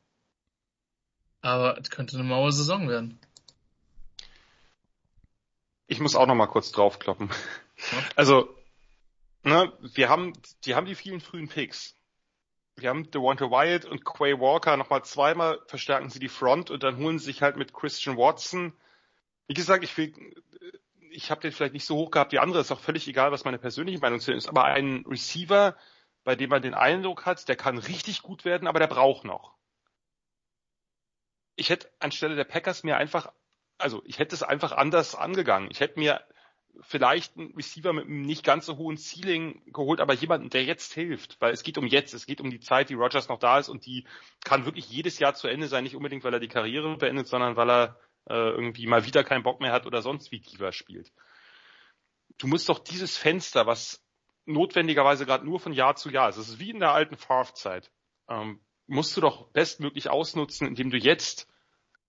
Aber 1.47 1.79
es 1.79 1.91
könnte 1.91 2.17
eine 2.17 2.25
maue 2.25 2.51
Saison 2.51 2.89
werden. 2.89 3.21
Ich 5.87 6.01
muss 6.01 6.17
auch 6.17 6.27
noch 6.27 6.35
mal 6.35 6.49
kurz 6.49 6.73
draufkloppen. 6.73 7.29
Ja. 7.29 7.35
Also, 8.17 8.49
ne, 9.45 9.71
wir 9.81 10.09
haben, 10.09 10.33
die 10.65 10.75
haben 10.75 10.87
die 10.87 10.95
vielen 10.95 11.21
frühen 11.21 11.47
Picks. 11.47 11.95
Wir 12.75 12.89
haben 12.89 13.11
Devonta 13.11 13.51
Wyatt 13.51 13.85
und 13.85 14.05
Quay 14.05 14.41
Walker 14.41 14.77
nochmal 14.77 15.05
zweimal 15.05 15.61
verstärken 15.67 16.11
sie 16.11 16.19
die 16.19 16.31
Front 16.31 16.71
und 16.71 16.83
dann 16.83 16.97
holen 16.97 17.19
sie 17.19 17.27
sich 17.27 17.43
halt 17.43 17.57
mit 17.57 17.73
Christian 17.73 18.17
Watson. 18.17 18.73
Wie 19.47 19.55
gesagt, 19.55 19.85
ich 19.85 19.97
will, 19.99 20.15
ich 21.11 21.31
habe 21.31 21.43
den 21.43 21.53
vielleicht 21.53 21.75
nicht 21.75 21.87
so 21.87 21.97
hoch 21.97 22.11
gehabt 22.11 22.33
wie 22.33 22.39
andere, 22.39 22.61
ist 22.61 22.73
auch 22.73 22.81
völlig 22.81 23.07
egal, 23.07 23.31
was 23.31 23.45
meine 23.45 23.59
persönliche 23.59 24.01
Meinung 24.01 24.19
zu 24.19 24.33
ist, 24.33 24.49
aber 24.49 24.65
ein 24.65 25.05
Receiver, 25.07 25.77
bei 26.25 26.35
dem 26.35 26.51
man 26.51 26.63
den 26.63 26.75
Eindruck 26.75 27.25
hat, 27.25 27.47
der 27.47 27.57
kann 27.57 27.79
richtig 27.79 28.23
gut 28.23 28.45
werden, 28.45 28.67
aber 28.67 28.81
der 28.81 28.89
braucht 28.89 29.25
noch. 29.25 29.56
Ich 31.57 31.71
hätte 31.71 31.91
anstelle 31.99 32.37
der 32.37 32.45
Packers 32.45 32.85
mir 32.85 32.97
einfach, 32.97 33.33
also 33.79 34.03
ich 34.05 34.19
hätte 34.19 34.35
es 34.35 34.43
einfach 34.43 34.73
anders 34.73 35.15
angegangen. 35.15 35.71
Ich 35.71 35.81
hätte 35.81 35.99
mir 35.99 36.25
vielleicht 36.81 37.37
einen 37.37 37.55
Receiver 37.55 37.93
mit 37.93 38.05
einem 38.05 38.23
nicht 38.23 38.45
ganz 38.45 38.67
so 38.67 38.77
hohen 38.77 38.99
Ceiling 38.99 39.63
geholt, 39.73 40.01
aber 40.01 40.15
jemanden, 40.15 40.51
der 40.51 40.65
jetzt 40.65 40.93
hilft, 40.93 41.41
weil 41.41 41.53
es 41.53 41.63
geht 41.63 41.79
um 41.79 41.87
jetzt, 41.87 42.15
es 42.15 42.27
geht 42.27 42.41
um 42.41 42.51
die 42.51 42.61
Zeit, 42.61 42.91
die 42.91 42.95
Rogers 42.95 43.29
noch 43.29 43.39
da 43.39 43.59
ist 43.59 43.69
und 43.69 43.87
die 43.87 44.07
kann 44.45 44.65
wirklich 44.65 44.89
jedes 44.89 45.19
Jahr 45.19 45.35
zu 45.35 45.49
Ende 45.49 45.69
sein, 45.69 45.85
nicht 45.85 45.97
unbedingt, 45.97 46.25
weil 46.25 46.35
er 46.35 46.41
die 46.41 46.49
Karriere 46.49 46.97
beendet, 46.97 47.29
sondern 47.29 47.57
weil 47.57 47.71
er 47.71 48.01
äh, 48.29 48.35
irgendwie 48.35 48.87
mal 48.87 49.07
wieder 49.07 49.25
keinen 49.25 49.43
Bock 49.43 49.61
mehr 49.61 49.73
hat 49.73 49.87
oder 49.87 50.03
sonst 50.03 50.33
wie 50.33 50.41
Diva 50.41 50.73
spielt. 50.73 51.13
Du 52.39 52.47
musst 52.47 52.69
doch 52.69 52.79
dieses 52.79 53.17
Fenster, 53.17 53.67
was 53.67 54.05
notwendigerweise 54.45 55.27
gerade 55.27 55.45
nur 55.45 55.61
von 55.61 55.73
Jahr 55.73 55.97
zu 55.97 56.11
Jahr 56.11 56.29
ist, 56.29 56.37
es 56.37 56.49
ist 56.49 56.61
wie 56.61 56.71
in 56.71 56.81
der 56.81 56.93
alten 56.93 57.17
Favre-Zeit, 57.17 57.91
ähm, 58.29 58.61
musst 58.87 59.17
du 59.17 59.21
doch 59.21 59.51
bestmöglich 59.53 60.09
ausnutzen, 60.09 60.67
indem 60.67 60.91
du 60.91 60.99
jetzt 60.99 61.49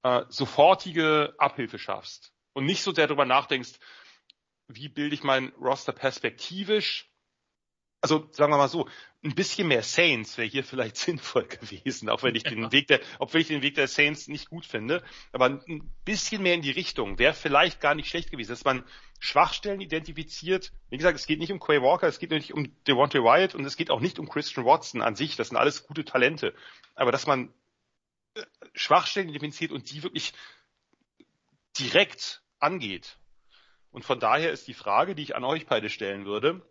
äh, 0.04 0.24
sofortige 0.30 1.34
Abhilfe 1.38 1.80
schaffst 1.80 2.34
und 2.54 2.66
nicht 2.66 2.84
so 2.84 2.94
sehr 2.94 3.08
darüber 3.08 3.26
nachdenkst, 3.26 3.80
wie 4.68 4.90
bilde 4.90 5.16
ich 5.16 5.24
mein 5.24 5.50
Roster 5.60 5.94
perspektivisch? 5.94 7.07
Also 8.02 8.28
sagen 8.32 8.54
wir 8.54 8.58
mal 8.58 8.68
so, 8.68 8.88
ein 9.24 9.34
bisschen 9.34 9.68
mehr 9.68 9.82
Saints 9.82 10.38
wäre 10.38 10.48
hier 10.48 10.64
vielleicht 10.64 10.98
sinnvoll 10.98 11.46
gewesen, 11.48 12.10
auch 12.10 12.24
wenn 12.24 12.36
ich 12.36 12.44
den 12.44 12.72
Weg 12.72 12.88
der, 12.88 13.00
obwohl 13.20 13.42
ich 13.42 13.48
den 13.48 13.62
Weg 13.62 13.76
der 13.76 13.88
Saints 13.88 14.28
nicht 14.28 14.50
gut 14.50 14.66
finde, 14.66 15.04
aber 15.32 15.46
ein 15.46 15.92
bisschen 16.06 16.44
mehr 16.44 16.54
in 16.54 16.62
die 16.62 16.72
Richtung 16.72 17.18
wäre 17.18 17.34
vielleicht 17.34 17.82
gar 17.82 17.96
nicht 17.96 18.10
schlecht 18.10 18.32
gewesen, 18.32 18.52
dass 18.52 18.64
man 18.64 18.84
Schwachstellen 19.20 19.82
identifiziert. 19.82 20.72
Wie 20.90 20.98
gesagt, 20.98 21.18
es 21.18 21.26
geht 21.26 21.40
nicht 21.40 21.52
um 21.52 21.60
Quay 21.60 21.82
Walker, 21.82 22.08
es 22.08 22.20
geht 22.20 22.30
nicht 22.30 22.54
um 22.54 22.76
Devontae 22.86 23.24
Wyatt 23.24 23.56
und 23.56 23.66
es 23.66 23.78
geht 23.78 23.90
auch 23.90 24.00
nicht 24.00 24.20
um 24.20 24.30
Christian 24.30 24.66
Watson 24.66 25.02
an 25.02 25.16
sich. 25.16 25.36
Das 25.36 25.50
sind 25.50 25.58
alles 25.58 25.88
gute 25.88 26.06
Talente, 26.06 26.54
aber 26.94 27.12
dass 27.12 27.26
man 27.26 27.52
äh, 28.36 28.44
Schwachstellen 28.74 29.30
identifiziert 29.30 29.72
und 29.72 29.92
die 29.92 30.04
wirklich 30.04 30.34
direkt 31.80 32.44
angeht. 32.60 33.18
Und 33.92 34.06
von 34.06 34.20
daher 34.20 34.52
ist 34.52 34.68
die 34.68 34.74
Frage, 34.76 35.16
die 35.16 35.24
ich 35.24 35.36
an 35.36 35.44
euch 35.44 35.66
beide 35.66 35.90
stellen 35.90 36.26
würde, 36.26 36.62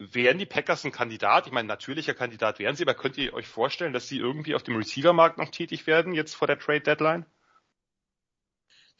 wären 0.00 0.38
die 0.38 0.46
Packers 0.46 0.84
ein 0.84 0.92
Kandidat? 0.92 1.46
Ich 1.46 1.52
meine, 1.52 1.68
natürlicher 1.68 2.14
Kandidat 2.14 2.58
wären 2.58 2.74
sie, 2.74 2.84
aber 2.84 2.94
könnt 2.94 3.18
ihr 3.18 3.34
euch 3.34 3.46
vorstellen, 3.46 3.92
dass 3.92 4.08
sie 4.08 4.18
irgendwie 4.18 4.54
auf 4.54 4.62
dem 4.62 4.76
Receiver-Markt 4.76 5.36
noch 5.36 5.50
tätig 5.50 5.86
werden, 5.86 6.14
jetzt 6.14 6.34
vor 6.34 6.46
der 6.48 6.58
Trade-Deadline? 6.58 7.26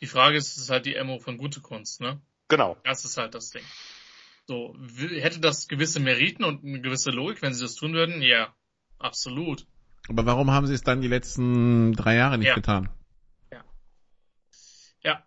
Die 0.00 0.06
Frage 0.06 0.36
ist, 0.36 0.56
es 0.56 0.62
ist 0.64 0.70
halt 0.70 0.86
die 0.86 1.02
MO 1.02 1.18
von 1.18 1.38
gute 1.38 1.60
Kunst, 1.60 2.00
ne? 2.00 2.20
Genau. 2.48 2.76
Das 2.84 3.04
ist 3.04 3.16
halt 3.16 3.34
das 3.34 3.50
Ding. 3.50 3.64
So, 4.46 4.76
hätte 4.98 5.40
das 5.40 5.68
gewisse 5.68 6.00
Meriten 6.00 6.44
und 6.44 6.64
eine 6.64 6.80
gewisse 6.80 7.10
Logik, 7.10 7.40
wenn 7.42 7.54
sie 7.54 7.62
das 7.62 7.76
tun 7.76 7.94
würden? 7.94 8.20
Ja, 8.20 8.54
absolut. 8.98 9.66
Aber 10.08 10.26
warum 10.26 10.50
haben 10.50 10.66
sie 10.66 10.74
es 10.74 10.82
dann 10.82 11.00
die 11.00 11.08
letzten 11.08 11.92
drei 11.92 12.16
Jahre 12.16 12.36
nicht 12.38 12.48
Ja. 12.48 12.54
getan? 12.54 12.90
Ja, 13.52 13.64
Ja, 15.02 15.24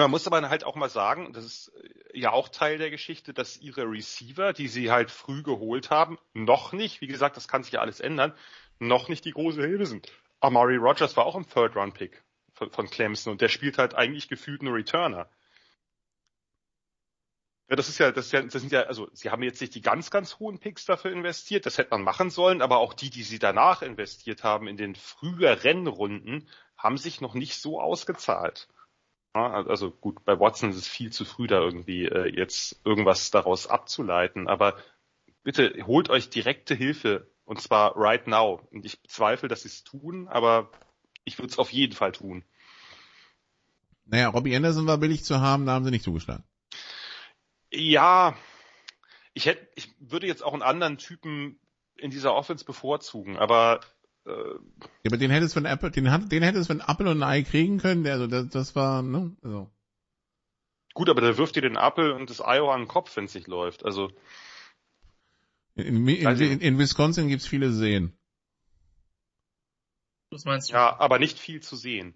man 0.00 0.10
muss 0.10 0.26
aber 0.26 0.48
halt 0.48 0.64
auch 0.64 0.74
mal 0.74 0.88
sagen, 0.88 1.32
das 1.32 1.44
ist 1.44 1.68
äh, 1.68 2.18
ja 2.18 2.32
auch 2.32 2.48
Teil 2.48 2.78
der 2.78 2.90
Geschichte, 2.90 3.34
dass 3.34 3.58
ihre 3.58 3.82
Receiver, 3.82 4.52
die 4.52 4.68
sie 4.68 4.90
halt 4.90 5.10
früh 5.10 5.42
geholt 5.42 5.90
haben, 5.90 6.18
noch 6.32 6.72
nicht, 6.72 7.00
wie 7.00 7.06
gesagt, 7.06 7.36
das 7.36 7.48
kann 7.48 7.62
sich 7.62 7.74
ja 7.74 7.80
alles 7.80 8.00
ändern, 8.00 8.32
noch 8.78 9.08
nicht 9.08 9.24
die 9.24 9.32
große 9.32 9.62
Hilfe 9.62 9.86
sind. 9.86 10.10
Amari 10.40 10.76
Rogers 10.76 11.16
war 11.16 11.26
auch 11.26 11.36
im 11.36 11.48
Third-Round-Pick 11.48 12.22
von, 12.54 12.70
von 12.70 12.88
Clemson 12.88 13.32
und 13.32 13.40
der 13.40 13.48
spielt 13.48 13.78
halt 13.78 13.94
eigentlich 13.94 14.28
gefühlt 14.28 14.62
nur 14.62 14.74
Returner. 14.74 15.28
Ja, 17.68 17.76
das 17.76 17.88
ist 17.88 17.98
ja, 17.98 18.12
das 18.12 18.26
ist 18.26 18.32
ja, 18.32 18.42
das 18.42 18.52
sind 18.52 18.72
ja, 18.72 18.82
also 18.82 19.08
sie 19.12 19.30
haben 19.30 19.42
jetzt 19.42 19.60
nicht 19.60 19.74
die 19.74 19.80
ganz, 19.80 20.10
ganz 20.10 20.38
hohen 20.38 20.58
Picks 20.58 20.84
dafür 20.84 21.12
investiert, 21.12 21.64
das 21.64 21.78
hätte 21.78 21.90
man 21.90 22.02
machen 22.02 22.28
sollen, 22.28 22.60
aber 22.60 22.78
auch 22.78 22.92
die, 22.92 23.08
die 23.08 23.22
sie 23.22 23.38
danach 23.38 23.82
investiert 23.82 24.42
haben 24.42 24.68
in 24.68 24.76
den 24.76 24.94
früheren 24.94 25.86
Runden, 25.86 26.48
haben 26.76 26.98
sich 26.98 27.20
noch 27.20 27.34
nicht 27.34 27.56
so 27.56 27.80
ausgezahlt. 27.80 28.68
Also 29.34 29.90
gut, 29.90 30.24
bei 30.24 30.38
Watson 30.38 30.70
ist 30.70 30.76
es 30.76 30.88
viel 30.88 31.10
zu 31.10 31.24
früh, 31.24 31.46
da 31.46 31.58
irgendwie 31.58 32.04
äh, 32.04 32.28
jetzt 32.36 32.80
irgendwas 32.84 33.30
daraus 33.30 33.66
abzuleiten, 33.66 34.46
aber 34.46 34.76
bitte 35.42 35.74
holt 35.86 36.10
euch 36.10 36.28
direkte 36.28 36.74
Hilfe 36.74 37.30
und 37.44 37.60
zwar 37.60 37.96
right 37.96 38.26
now. 38.26 38.60
Und 38.70 38.84
ich 38.84 39.00
bezweifle, 39.00 39.48
dass 39.48 39.62
sie 39.62 39.68
es 39.68 39.84
tun, 39.84 40.28
aber 40.28 40.70
ich 41.24 41.38
würde 41.38 41.50
es 41.50 41.58
auf 41.58 41.72
jeden 41.72 41.94
Fall 41.94 42.12
tun. 42.12 42.44
Naja, 44.04 44.28
Robbie 44.28 44.54
Anderson 44.54 44.86
war 44.86 44.98
billig 44.98 45.24
zu 45.24 45.40
haben, 45.40 45.64
da 45.64 45.72
haben 45.72 45.84
sie 45.84 45.90
nicht 45.90 46.04
zugeschlagen. 46.04 46.44
Ja, 47.70 48.36
ich 49.32 49.46
hätte, 49.46 49.66
ich 49.76 49.88
würde 49.98 50.26
jetzt 50.26 50.42
auch 50.44 50.52
einen 50.52 50.62
anderen 50.62 50.98
Typen 50.98 51.58
in 51.96 52.10
dieser 52.10 52.34
Offense 52.34 52.64
bevorzugen, 52.64 53.38
aber 53.38 53.80
äh, 54.26 54.58
Ja, 55.04 55.10
aber 55.10 55.16
den 55.16 55.30
hättest 55.30 55.54
du 55.54 55.60
von 55.60 55.64
Apple, 55.66 55.90
den, 55.92 56.10
hat- 56.10 56.30
den 56.32 56.42
hättest 56.42 56.68
du 56.70 56.74
von 56.74 56.82
Apple 56.88 57.10
und 57.10 57.22
ein 57.22 57.28
Ei 57.28 57.42
kriegen 57.42 57.78
können, 57.78 58.02
der, 58.04 58.14
also 58.14 58.26
das, 58.26 58.48
das 58.48 58.74
war, 58.76 59.02
ne, 59.02 59.36
also. 59.42 59.70
gut, 60.94 61.08
aber 61.10 61.20
der 61.20 61.36
wirft 61.38 61.56
dir 61.56 61.62
den 61.62 61.76
Apfel 61.76 62.12
und 62.12 62.30
das 62.30 62.40
Ei 62.40 62.60
auch 62.62 62.72
an 62.72 62.82
den 62.82 62.88
Kopf, 62.88 63.16
wenn 63.16 63.24
es 63.26 63.34
nicht 63.34 63.46
läuft. 63.48 63.84
Also 63.84 64.10
In, 65.74 66.08
in, 66.08 66.08
ich 66.08 66.40
in, 66.40 66.60
in 66.60 66.78
Wisconsin 66.78 67.28
gibt's 67.28 67.46
viele 67.46 67.72
Seen. 67.72 68.12
Was 70.30 70.44
meinst 70.44 70.70
du? 70.70 70.74
ja, 70.74 70.98
aber 70.98 71.18
nicht 71.18 71.38
viel 71.38 71.60
zu 71.60 71.76
sehen. 71.76 72.14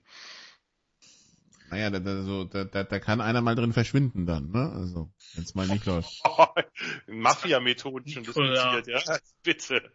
Naja, 1.70 1.90
da, 1.90 1.98
da, 1.98 2.22
so, 2.22 2.44
da, 2.44 2.64
da, 2.64 2.84
da 2.84 2.98
kann 3.00 3.20
einer 3.20 3.40
mal 3.40 3.54
drin 3.57 3.72
verschwinden 3.72 4.24
dann, 4.26 4.50
ne? 4.52 4.70
Also, 4.72 5.11
wenn's 5.34 5.54
mal 5.54 5.66
nicht 5.66 5.84
läuft. 5.84 6.22
Mafia-Methoden 7.09 8.07
schon 8.09 8.24
diskutiert, 8.24 8.86
ja. 8.86 9.18
Bitte. 9.42 9.92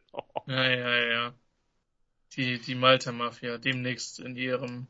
Ja, 0.47 0.63
ja, 0.69 0.95
ja. 1.11 1.33
Die, 2.35 2.59
die 2.59 2.75
Malta-Mafia 2.75 3.57
demnächst 3.57 4.19
in 4.19 4.35
ihrem 4.37 4.87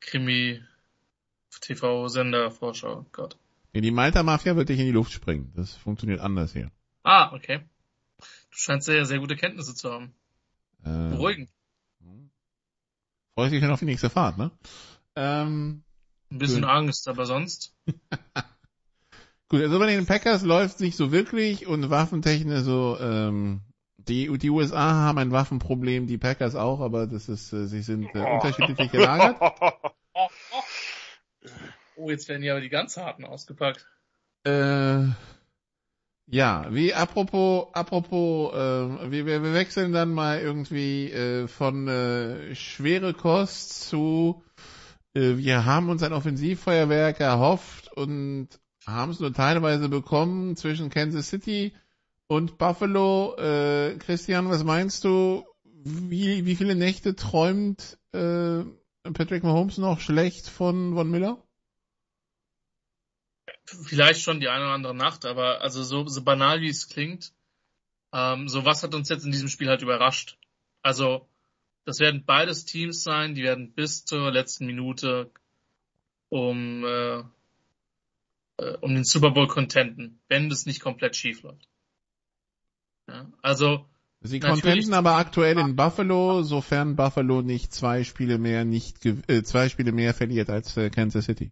Krimi-TV-Sender 0.00 2.50
Vorschau. 2.50 3.06
Gott. 3.12 3.38
Nee, 3.72 3.80
die 3.80 3.90
Malta-Mafia 3.90 4.54
wird 4.56 4.68
dich 4.68 4.78
in 4.78 4.86
die 4.86 4.92
Luft 4.92 5.12
springen. 5.12 5.52
Das 5.56 5.74
funktioniert 5.74 6.20
anders 6.20 6.52
hier. 6.52 6.70
Ah, 7.02 7.32
okay. 7.32 7.60
Du 8.18 8.56
scheinst 8.56 8.86
sehr, 8.86 9.04
sehr 9.06 9.18
gute 9.18 9.36
Kenntnisse 9.36 9.74
zu 9.74 9.90
haben. 9.90 10.14
Äh, 10.84 11.10
Beruhigend. 11.10 11.50
Freust 13.34 13.52
dich 13.52 13.62
schon 13.62 13.70
auf 13.70 13.78
die 13.78 13.86
nächste 13.86 14.10
Fahrt, 14.10 14.36
ne? 14.36 14.50
Ähm, 15.16 15.84
Ein 16.30 16.38
bisschen 16.38 16.62
Gut. 16.62 16.70
Angst, 16.70 17.08
aber 17.08 17.24
sonst. 17.24 17.74
gut, 19.48 19.62
also 19.62 19.78
bei 19.78 19.86
den 19.86 20.06
Packers 20.06 20.42
läuft 20.42 20.80
nicht 20.80 20.96
so 20.96 21.12
wirklich 21.12 21.66
und 21.66 21.88
waffentechnisch 21.88 22.60
so, 22.60 22.98
ähm, 23.00 23.62
die, 24.08 24.36
die 24.38 24.50
USA 24.50 24.92
haben 24.92 25.18
ein 25.18 25.32
Waffenproblem, 25.32 26.06
die 26.06 26.18
Packers 26.18 26.54
auch, 26.54 26.80
aber 26.80 27.06
das 27.06 27.28
ist, 27.28 27.52
äh, 27.52 27.66
sie 27.66 27.82
sind 27.82 28.14
äh, 28.14 28.18
unterschiedlich 28.18 28.90
gelagert. 28.90 29.36
Oh, 31.94 32.10
jetzt 32.10 32.28
werden 32.28 32.42
ja 32.42 32.52
aber 32.52 32.60
die 32.60 32.68
ganz 32.68 32.96
harten 32.96 33.24
ausgepackt. 33.24 33.86
Äh, 34.44 35.04
ja, 36.26 36.66
wie 36.70 36.94
apropos, 36.94 37.68
apropos, 37.74 38.54
äh, 38.54 39.10
wir, 39.10 39.26
wir, 39.26 39.42
wir 39.42 39.54
wechseln 39.54 39.92
dann 39.92 40.12
mal 40.12 40.40
irgendwie 40.40 41.10
äh, 41.12 41.46
von 41.46 41.86
äh, 41.88 42.54
schwere 42.54 43.12
Kost 43.12 43.88
zu, 43.88 44.42
äh, 45.14 45.36
wir 45.36 45.64
haben 45.64 45.90
uns 45.90 46.02
ein 46.02 46.12
Offensivfeuerwerk 46.12 47.20
erhofft 47.20 47.92
und 47.92 48.48
haben 48.86 49.12
es 49.12 49.20
nur 49.20 49.32
teilweise 49.32 49.88
bekommen 49.88 50.56
zwischen 50.56 50.90
Kansas 50.90 51.28
City 51.28 51.74
und 52.26 52.58
Buffalo. 52.58 53.36
Äh, 53.36 53.98
Christian, 53.98 54.48
was 54.48 54.64
meinst 54.64 55.04
du? 55.04 55.44
Wie, 55.84 56.46
wie 56.46 56.56
viele 56.56 56.74
Nächte 56.74 57.16
träumt 57.16 57.98
äh, 58.12 58.62
Patrick 59.02 59.42
Mahomes 59.42 59.78
noch 59.78 60.00
schlecht 60.00 60.48
von 60.48 60.94
Von 60.94 61.10
Miller? 61.10 61.42
Vielleicht 63.64 64.20
schon 64.20 64.40
die 64.40 64.48
eine 64.48 64.64
oder 64.64 64.74
andere 64.74 64.94
Nacht, 64.94 65.24
aber 65.24 65.60
also 65.60 65.82
so, 65.82 66.06
so 66.06 66.22
banal 66.22 66.60
wie 66.60 66.68
es 66.68 66.88
klingt, 66.88 67.32
ähm, 68.12 68.48
so 68.48 68.64
was 68.64 68.82
hat 68.82 68.94
uns 68.94 69.08
jetzt 69.08 69.24
in 69.24 69.32
diesem 69.32 69.48
Spiel 69.48 69.68
halt 69.68 69.82
überrascht. 69.82 70.38
Also, 70.82 71.28
das 71.84 71.98
werden 71.98 72.24
beides 72.24 72.64
Teams 72.64 73.02
sein, 73.02 73.34
die 73.34 73.42
werden 73.42 73.72
bis 73.72 74.04
zur 74.04 74.30
letzten 74.30 74.66
Minute 74.66 75.30
um, 76.28 76.84
äh, 76.84 77.18
äh, 78.58 78.76
um 78.80 78.94
den 78.94 79.04
Super 79.04 79.30
Bowl 79.30 79.48
contenten, 79.48 80.20
wenn 80.28 80.48
das 80.48 80.66
nicht 80.66 80.80
komplett 80.80 81.16
schief 81.16 81.42
läuft. 81.42 81.68
Ja, 83.08 83.26
also, 83.42 83.86
Sie 84.24 84.38
contenten 84.38 84.94
aber 84.94 85.16
aktuell 85.16 85.58
in 85.58 85.74
Buffalo, 85.74 86.42
sofern 86.42 86.94
Buffalo 86.94 87.42
nicht 87.42 87.74
zwei 87.74 88.04
Spiele 88.04 88.38
mehr 88.38 88.64
nicht 88.64 89.04
äh, 89.04 89.42
zwei 89.42 89.68
Spiele 89.68 89.90
mehr 89.90 90.14
verliert 90.14 90.48
als 90.48 90.76
äh, 90.76 90.90
Kansas 90.90 91.24
City. 91.24 91.50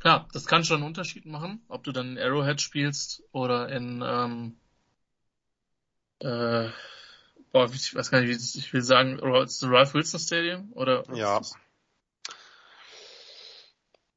Klar, 0.00 0.28
das 0.32 0.46
kann 0.46 0.64
schon 0.64 0.78
einen 0.78 0.86
Unterschied 0.86 1.26
machen, 1.26 1.62
ob 1.68 1.82
du 1.82 1.92
dann 1.92 2.16
in 2.16 2.18
Arrowhead 2.18 2.60
spielst 2.60 3.22
oder 3.32 3.68
in, 3.68 4.02
ähm, 4.06 4.56
äh, 6.20 6.70
boah, 7.52 7.70
ich 7.72 7.94
weiß 7.94 8.10
gar 8.10 8.20
nicht, 8.20 8.56
ich 8.56 8.72
will 8.72 8.82
sagen, 8.82 9.18
ist 9.18 9.62
das 9.62 9.68
Ralph 9.68 9.94
Wilson 9.94 10.20
Stadium 10.20 10.72
oder? 10.72 11.04
was 11.08 11.18
Ja. 11.18 11.38
ist 11.38 11.52
das? 11.52 11.60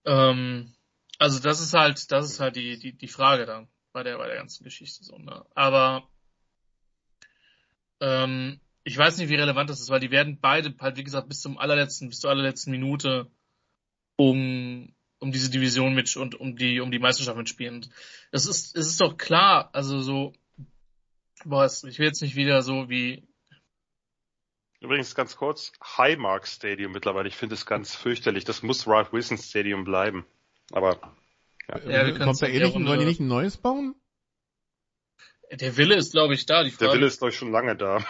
Ähm, 0.05 0.73
also 1.17 1.39
das 1.39 1.61
ist 1.61 1.73
halt, 1.73 2.11
das 2.11 2.25
ist 2.25 2.39
halt 2.39 2.55
die, 2.55 2.77
die, 2.77 2.95
die 2.95 3.07
Frage 3.07 3.45
dann 3.45 3.67
bei 3.93 4.03
der, 4.03 4.17
bei 4.17 4.27
der 4.27 4.35
ganzen 4.37 4.63
Geschichte 4.63 5.03
so, 5.03 5.17
ne? 5.17 5.45
Aber, 5.55 6.09
ähm, 8.01 8.59
ich 8.83 8.97
weiß 8.97 9.17
nicht, 9.17 9.29
wie 9.29 9.35
relevant 9.35 9.69
das 9.69 9.79
ist, 9.79 9.89
weil 9.89 10.01
die 10.01 10.11
werden 10.11 10.39
beide 10.41 10.73
halt, 10.79 10.97
wie 10.97 11.03
gesagt, 11.03 11.29
bis 11.29 11.39
zum 11.41 11.57
allerletzten, 11.57 12.09
bis 12.09 12.19
zur 12.19 12.31
allerletzten 12.31 12.71
Minute 12.71 13.31
um, 14.17 14.93
um 15.19 15.31
diese 15.31 15.49
Division 15.49 15.93
mit 15.95 16.15
und 16.17 16.35
um 16.35 16.57
die, 16.57 16.81
um 16.81 16.91
die 16.91 16.99
Meisterschaft 16.99 17.37
mitspielen. 17.37 17.89
Es 18.31 18.45
ist, 18.45 18.75
es 18.75 18.87
ist 18.87 18.99
doch 19.01 19.17
klar, 19.17 19.69
also 19.73 20.01
so, 20.01 20.33
es- 21.63 21.83
ich 21.85 21.97
will 21.99 22.07
jetzt 22.07 22.21
nicht 22.21 22.35
wieder 22.35 22.61
so 22.61 22.89
wie, 22.89 23.25
Übrigens 24.81 25.15
ganz 25.15 25.37
kurz, 25.37 25.71
Highmark 25.97 26.45
Stadium 26.45 26.91
mittlerweile. 26.91 27.29
Ich 27.29 27.37
finde 27.37 27.55
es 27.55 27.65
ganz 27.65 27.95
fürchterlich. 27.95 28.43
Das 28.43 28.63
muss 28.63 28.85
Ralph 28.85 29.13
Wilson 29.13 29.37
Stadium 29.37 29.85
bleiben. 29.85 30.25
Aber 30.73 31.15
Ja, 31.68 31.84
wir 31.84 31.91
Äh, 31.91 32.11
können's 32.11 32.26
Kommt 32.26 32.41
da 32.41 32.47
eh 32.47 32.59
der 32.59 32.68
nicht, 32.68 32.88
wollen 32.88 32.99
die 32.99 33.05
nicht 33.05 33.20
ein 33.20 33.28
neues 33.28 33.57
bauen? 33.57 33.95
der 35.51 35.78
Wille 35.78 35.95
ist, 35.95 36.14
glaube 36.14 36.34
ich, 36.34 36.45
da. 36.45 36.64
Die 36.64 36.72
Frage, 36.72 36.86
der 36.91 36.97
Wille 36.97 37.07
ist 37.07 37.20
glaube 37.20 37.32
ich 37.32 37.38
schon 37.38 37.51
lange 37.51 37.76
da. 37.76 38.03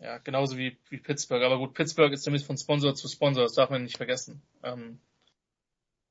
Ja, 0.00 0.18
genauso 0.18 0.56
wie, 0.56 0.78
wie 0.90 0.98
Pittsburgh. 0.98 1.42
Aber 1.42 1.58
gut, 1.58 1.74
Pittsburgh 1.74 2.12
ist 2.12 2.24
nämlich 2.26 2.44
von 2.44 2.56
Sponsor 2.56 2.94
zu 2.94 3.08
Sponsor, 3.08 3.42
das 3.42 3.54
darf 3.54 3.68
man 3.70 3.82
nicht 3.82 3.96
vergessen. 3.96 4.42
Ähm, 4.62 5.00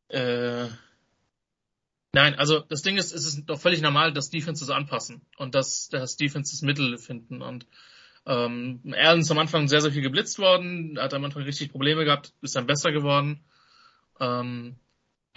äh, 0.10 0.68
nein, 2.14 2.36
also 2.36 2.60
das 2.60 2.82
Ding 2.82 2.98
ist, 2.98 3.14
es 3.14 3.26
ist 3.26 3.46
doch 3.46 3.60
völlig 3.60 3.82
normal, 3.82 4.12
dass 4.14 4.30
Defenses 4.30 4.70
anpassen 4.70 5.22
und 5.38 5.56
dass, 5.56 5.88
dass 5.90 6.18
Defenses 6.18 6.62
Mittel 6.62 6.98
finden. 6.98 7.42
Und 7.42 7.66
ähm, 8.26 8.82
Allen 8.96 9.22
ist 9.22 9.32
am 9.32 9.40
Anfang 9.40 9.68
sehr, 9.70 9.82
sehr 9.82 9.92
viel 9.94 10.02
geblitzt 10.02 10.38
worden, 10.38 11.00
hat 11.00 11.14
am 11.14 11.24
Anfang 11.24 11.44
richtig 11.44 11.72
Probleme 11.72 12.04
gehabt, 12.04 12.34
ist 12.42 12.56
dann 12.58 12.68
besser 12.68 12.92
geworden. 12.92 13.44
Ähm, 14.20 14.76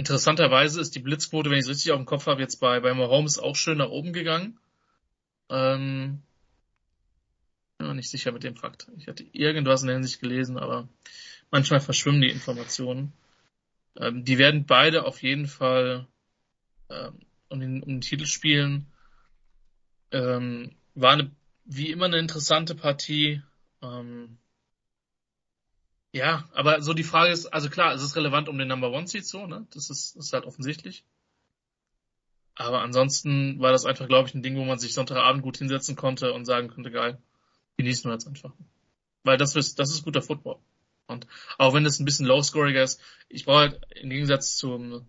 interessanterweise 0.01 0.81
ist 0.81 0.95
die 0.95 1.01
Blitzquote, 1.01 1.51
wenn 1.51 1.59
ich 1.59 1.65
es 1.65 1.71
richtig 1.71 1.93
auf 1.93 1.99
dem 1.99 2.07
Kopf 2.07 2.27
habe, 2.27 2.41
jetzt 2.41 2.57
bei, 2.57 2.81
bei 2.81 2.95
Mahomes 2.95 3.39
auch 3.39 3.55
schön 3.55 3.79
nach 3.79 3.91
oben 3.91 4.15
gegangen. 4.15 4.59
Ähm, 5.51 6.23
bin 7.77 7.87
mir 7.87 7.95
nicht 7.95 8.09
sicher 8.09 8.33
mit 8.33 8.43
dem 8.43 8.57
Fakt. 8.57 8.89
Ich 8.97 9.09
hatte 9.09 9.25
irgendwas 9.33 9.83
in 9.83 9.89
der 9.89 9.97
Hinsicht 9.97 10.21
gelesen, 10.21 10.59
aber 10.59 10.89
manchmal 11.51 11.81
verschwimmen 11.81 12.23
die 12.23 12.31
Informationen. 12.31 13.13
Ähm, 13.97 14.25
die 14.25 14.39
werden 14.39 14.65
beide 14.65 15.05
auf 15.05 15.23
jeden 15.23 15.47
Fall 15.47 16.07
ähm, 16.89 17.21
um, 17.51 17.61
den, 17.61 17.83
um 17.83 17.89
den 17.89 18.01
Titel 18.01 18.25
spielen. 18.25 18.87
Ähm, 20.13 20.77
war 20.95 21.13
eine, 21.13 21.31
wie 21.67 21.91
immer 21.91 22.07
eine 22.07 22.19
interessante 22.19 22.75
Partie. 22.75 23.43
Ähm, 23.83 24.39
ja, 26.13 26.49
aber 26.53 26.83
so 26.83 26.93
die 26.93 27.05
Frage 27.05 27.33
ist, 27.33 27.47
also 27.47 27.71
klar, 27.71 27.95
es 27.95 28.03
ist 28.03 28.17
relevant 28.17 28.49
um 28.49 28.59
den 28.59 28.69
Number 28.69 28.91
One 28.91 29.07
Seed 29.07 29.25
so, 29.25 29.47
ne? 29.47 29.67
Das 29.73 29.91
ist, 29.91 30.17
ist 30.17 30.33
halt 30.33 30.45
offensichtlich. 30.45 31.05
Aber 32.55 32.83
ansonsten 32.83 33.61
war 33.61 33.73
das 33.73 33.87
einfach, 33.87 34.09
glaube 34.09 34.29
ich, 34.29 34.35
ein 34.35 34.43
Ding, 34.43 34.57
wo 34.57 34.65
man 34.65 34.79
sich 34.79 34.93
Sonntagabend 34.93 35.43
gut 35.43 35.59
hinsetzen 35.59 35.97
konnte 35.97 36.33
und 36.33 36.45
sagen 36.45 36.69
könnte, 36.69 36.91
geil, 36.91 37.19
genießen 37.77 38.11
wir 38.11 38.15
jetzt 38.15 38.27
einfach. 38.27 38.53
Weil 39.23 39.39
das 39.39 39.57
ist, 39.57 39.79
das 39.79 39.91
ist 39.91 40.05
guter 40.05 40.21
Football. 40.21 40.59
Und 41.07 41.27
auch 41.59 41.75
wenn 41.75 41.87
es 41.87 41.99
ein 41.99 42.05
bisschen 42.05 42.27
low-scoriger 42.27 42.83
ist, 42.83 43.01
ich 43.29 43.45
brauche 43.45 43.61
halt 43.61 43.81
im 43.97 44.11
Gegensatz 44.11 44.57
zum, 44.57 45.09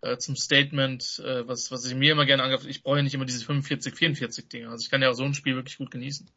äh, 0.00 0.18
zum 0.18 0.36
Statement, 0.36 1.20
äh, 1.24 1.46
was, 1.48 1.70
was 1.70 1.84
ich 1.84 1.94
mir 1.94 2.12
immer 2.12 2.26
gerne 2.26 2.42
angreife, 2.42 2.68
ich 2.68 2.82
brauche 2.82 2.98
ja 2.98 3.02
nicht 3.02 3.14
immer 3.14 3.24
diese 3.24 3.44
45, 3.44 3.94
44 3.94 4.48
Dinge. 4.48 4.68
Also 4.68 4.82
ich 4.82 4.90
kann 4.90 5.02
ja 5.02 5.10
auch 5.10 5.14
so 5.14 5.24
ein 5.24 5.34
Spiel 5.34 5.54
wirklich 5.54 5.78
gut 5.78 5.90
genießen. 5.90 6.30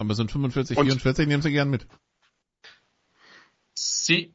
Aber 0.00 0.18
ein 0.18 0.28
45, 0.30 0.78
Und- 0.78 0.86
44 0.86 1.28
nehmen 1.28 1.42
sie 1.42 1.52
gern 1.52 1.68
mit. 1.68 1.86
Sie, 3.74 4.32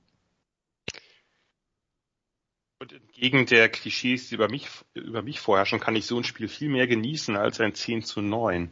Und 2.78 2.94
entgegen 2.94 3.48
der 3.48 3.68
Klischees, 3.70 4.30
die 4.30 4.36
über 4.36 4.48
mich, 4.48 4.68
über 4.94 5.24
mich 5.24 5.40
vorherrschen, 5.40 5.80
kann 5.80 5.96
ich 5.96 6.06
so 6.06 6.18
ein 6.18 6.24
Spiel 6.24 6.48
viel 6.48 6.70
mehr 6.70 6.86
genießen 6.86 7.36
als 7.36 7.60
ein 7.60 7.74
10 7.74 8.04
zu 8.04 8.22
9. 8.22 8.70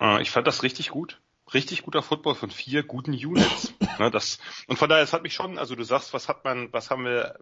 Äh, 0.00 0.22
ich 0.22 0.30
fand 0.30 0.46
das 0.46 0.62
richtig 0.62 0.90
gut. 0.90 1.20
Richtig 1.52 1.82
guter 1.82 2.02
Football 2.02 2.36
von 2.36 2.50
vier 2.50 2.84
guten 2.84 3.12
Units. 3.12 3.74
ne, 3.98 4.12
das, 4.12 4.38
und 4.68 4.78
von 4.78 4.88
daher, 4.88 5.02
es 5.02 5.12
hat 5.12 5.24
mich 5.24 5.34
schon, 5.34 5.58
also 5.58 5.74
du 5.74 5.82
sagst, 5.82 6.14
was 6.14 6.28
hat 6.28 6.44
man, 6.44 6.72
was 6.72 6.90
haben 6.90 7.04
wir, 7.04 7.36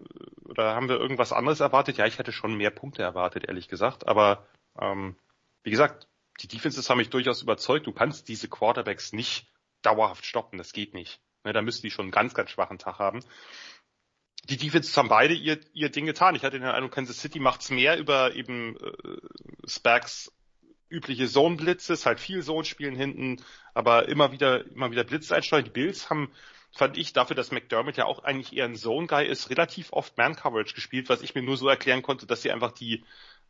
oder 0.45 0.75
haben 0.75 0.89
wir 0.89 0.97
irgendwas 0.97 1.35
anderes 1.35 1.61
erwartet? 1.61 1.99
Ja, 1.99 2.07
ich 2.07 2.19
hätte 2.19 2.33
schon 2.33 2.55
mehr 2.55 2.71
Punkte 2.71 3.03
erwartet, 3.03 3.45
ehrlich 3.47 3.69
gesagt. 3.69 4.09
Aber 4.09 4.47
ähm, 4.81 5.17
wie 5.65 5.71
gesagt, 5.71 6.09
die 6.41 6.49
Defenses 6.49 6.89
haben 6.89 6.99
mich 6.99 7.11
durchaus 7.11 7.43
überzeugt. 7.43 7.87
Du 7.87 7.93
kannst 7.93 8.29
diese 8.29 8.49
Quarterbacks 8.49 9.13
nicht 9.13 9.47
dauerhaft 9.83 10.25
stoppen. 10.25 10.59
Das 10.59 10.73
geht 10.73 10.95
nicht. 10.95 11.21
Ne, 11.45 11.53
da 11.53 11.63
müssen 11.63 11.83
die 11.83 11.91
schon 11.91 12.07
einen 12.07 12.13
ganz, 12.13 12.35
ganz 12.35 12.51
schwachen 12.51 12.79
Tag 12.79 12.99
haben 12.99 13.23
die 14.49 14.57
Defenses 14.57 14.97
haben 14.97 15.09
beide 15.09 15.35
ihr, 15.35 15.59
ihr 15.73 15.91
Ding 15.91 16.07
getan. 16.07 16.35
Ich 16.35 16.43
hatte 16.43 16.59
den 16.59 16.69
Eindruck, 16.69 16.93
Kansas 16.93 17.21
City 17.21 17.39
macht's 17.39 17.71
mehr 17.71 17.99
über 17.99 18.35
eben 18.35 18.77
äh, 18.77 19.19
Spags 19.67 20.33
übliche 20.91 21.29
Zone-Blitzes, 21.29 22.07
halt 22.07 22.19
viel 22.19 22.43
Zone-Spielen 22.43 22.97
hinten, 22.97 23.45
aber 23.75 24.09
immer 24.09 24.33
wieder, 24.33 24.65
immer 24.69 24.91
wieder 24.91 25.05
Blitz 25.05 25.31
einsteuern. 25.31 25.65
Die 25.65 25.71
Bills 25.71 26.09
haben, 26.09 26.33
fand 26.73 26.97
ich, 26.97 27.13
dafür, 27.13 27.37
dass 27.37 27.53
McDermott 27.53 27.99
ja 27.99 28.07
auch 28.07 28.25
eigentlich 28.25 28.57
eher 28.57 28.65
ein 28.65 28.75
Zone-Guy 28.75 29.27
ist, 29.27 29.51
relativ 29.51 29.93
oft 29.93 30.17
Man-Coverage 30.17 30.75
gespielt, 30.75 31.11
was 31.11 31.21
ich 31.21 31.35
mir 31.35 31.43
nur 31.43 31.59
so 31.59 31.69
erklären 31.69 32.01
konnte, 32.01 32.27
dass 32.27 32.41
sie 32.41 32.51
einfach 32.51 32.73
die, 32.73 33.05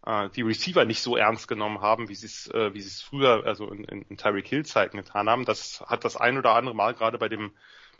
äh, 0.06 0.28
die 0.30 0.42
Receiver 0.42 0.84
nicht 0.84 1.02
so 1.02 1.16
ernst 1.16 1.48
genommen 1.48 1.80
haben, 1.80 2.08
wie 2.08 2.14
sie 2.14 2.26
es, 2.26 2.48
äh, 2.48 2.72
wie 2.74 2.80
sie 2.80 2.88
es 2.88 3.02
früher, 3.02 3.44
also 3.46 3.70
in, 3.70 3.84
in, 3.84 4.02
in 4.02 4.16
Tyreek 4.16 4.48
Hill 4.48 4.64
Zeiten 4.64 4.96
getan 4.96 5.28
haben. 5.28 5.44
Das 5.44 5.82
hat 5.86 6.04
das 6.04 6.16
ein 6.16 6.38
oder 6.38 6.54
andere 6.54 6.74
Mal 6.74 6.94
gerade 6.94 7.18
bei 7.18 7.28
dem, 7.28 7.52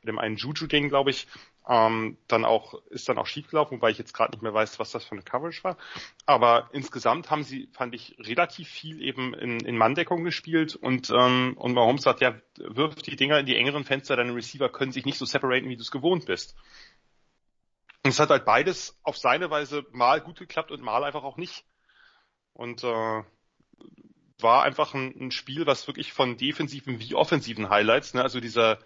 bei 0.02 0.06
dem 0.06 0.18
einen 0.18 0.36
Juju-Ding, 0.36 0.88
glaube 0.88 1.10
ich, 1.10 1.26
ähm, 1.68 2.16
dann 2.28 2.44
auch, 2.44 2.74
ist 2.88 3.08
dann 3.08 3.18
auch 3.18 3.26
schiefgelaufen, 3.26 3.76
wobei 3.76 3.90
ich 3.90 3.98
jetzt 3.98 4.14
gerade 4.14 4.32
nicht 4.32 4.42
mehr 4.42 4.54
weiß, 4.54 4.78
was 4.78 4.90
das 4.90 5.04
für 5.04 5.12
eine 5.12 5.22
Coverage 5.22 5.62
war. 5.64 5.76
Aber 6.24 6.70
insgesamt 6.72 7.30
haben 7.30 7.42
sie, 7.42 7.68
fand 7.72 7.94
ich, 7.94 8.16
relativ 8.18 8.68
viel 8.68 9.02
eben 9.02 9.34
in, 9.34 9.60
in 9.60 9.76
Manndeckung 9.76 10.24
gespielt 10.24 10.76
und, 10.76 11.10
ähm, 11.10 11.54
und 11.58 11.74
Mahomes 11.74 12.02
sagt, 12.02 12.22
ja, 12.22 12.34
wirf 12.56 12.94
die 12.96 13.16
Dinger 13.16 13.38
in 13.38 13.46
die 13.46 13.56
engeren 13.56 13.84
Fenster, 13.84 14.16
deine 14.16 14.34
Receiver 14.34 14.70
können 14.70 14.92
sich 14.92 15.04
nicht 15.04 15.18
so 15.18 15.26
separaten, 15.26 15.68
wie 15.68 15.76
du 15.76 15.82
es 15.82 15.90
gewohnt 15.90 16.24
bist. 16.26 16.54
Und 18.02 18.10
es 18.12 18.20
hat 18.20 18.30
halt 18.30 18.46
beides 18.46 18.98
auf 19.02 19.18
seine 19.18 19.50
Weise 19.50 19.84
mal 19.92 20.22
gut 20.22 20.38
geklappt 20.38 20.70
und 20.70 20.80
mal 20.80 21.04
einfach 21.04 21.24
auch 21.24 21.36
nicht. 21.36 21.66
Und 22.58 22.82
äh, 22.82 23.22
war 24.40 24.62
einfach 24.64 24.92
ein, 24.92 25.14
ein 25.18 25.30
Spiel, 25.30 25.64
was 25.66 25.86
wirklich 25.86 26.12
von 26.12 26.36
defensiven 26.36 26.98
wie 26.98 27.14
offensiven 27.14 27.70
Highlights, 27.70 28.14
ne, 28.14 28.22
also 28.22 28.40
dieser 28.40 28.78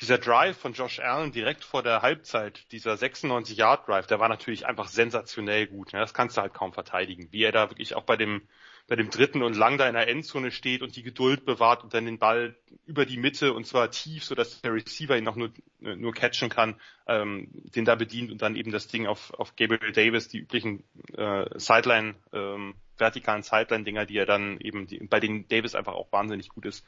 dieser 0.00 0.18
Drive 0.18 0.58
von 0.58 0.72
Josh 0.72 0.98
Allen 0.98 1.30
direkt 1.30 1.62
vor 1.62 1.82
der 1.82 2.02
Halbzeit, 2.02 2.72
dieser 2.72 2.94
96-Yard-Drive, 2.94 4.06
der 4.06 4.18
war 4.18 4.28
natürlich 4.28 4.66
einfach 4.66 4.88
sensationell 4.88 5.68
gut. 5.68 5.92
Ne? 5.92 6.00
Das 6.00 6.14
kannst 6.14 6.36
du 6.36 6.40
halt 6.40 6.52
kaum 6.52 6.72
verteidigen. 6.72 7.28
Wie 7.30 7.44
er 7.44 7.52
da 7.52 7.70
wirklich 7.70 7.94
auch 7.94 8.02
bei 8.02 8.16
dem, 8.16 8.42
bei 8.86 8.96
dem 8.96 9.10
dritten 9.10 9.42
und 9.42 9.56
lang 9.56 9.78
da 9.78 9.88
in 9.88 9.94
der 9.94 10.08
Endzone 10.08 10.50
steht 10.50 10.82
und 10.82 10.94
die 10.96 11.02
Geduld 11.02 11.44
bewahrt 11.44 11.82
und 11.82 11.94
dann 11.94 12.04
den 12.04 12.18
Ball 12.18 12.54
über 12.86 13.06
die 13.06 13.16
Mitte 13.16 13.54
und 13.54 13.66
zwar 13.66 13.90
tief, 13.90 14.24
so 14.24 14.34
dass 14.34 14.60
der 14.60 14.74
Receiver 14.74 15.16
ihn 15.16 15.24
noch 15.24 15.36
nur, 15.36 15.50
nur 15.80 16.12
catchen 16.12 16.50
kann, 16.50 16.78
ähm, 17.06 17.48
den 17.52 17.84
da 17.84 17.94
bedient 17.94 18.30
und 18.30 18.42
dann 18.42 18.56
eben 18.56 18.72
das 18.72 18.88
Ding 18.88 19.06
auf, 19.06 19.32
auf 19.34 19.56
Gabriel 19.56 19.92
Davis, 19.92 20.28
die 20.28 20.38
üblichen 20.38 20.84
äh, 21.16 21.46
Sideline, 21.58 22.14
ähm, 22.32 22.74
vertikalen 22.98 23.42
Sideline-Dinger, 23.42 24.06
die 24.06 24.18
er 24.18 24.26
dann 24.26 24.60
eben, 24.60 24.86
die, 24.86 24.98
bei 24.98 25.18
denen 25.18 25.48
Davis 25.48 25.74
einfach 25.74 25.94
auch 25.94 26.12
wahnsinnig 26.12 26.50
gut 26.50 26.66
ist 26.66 26.84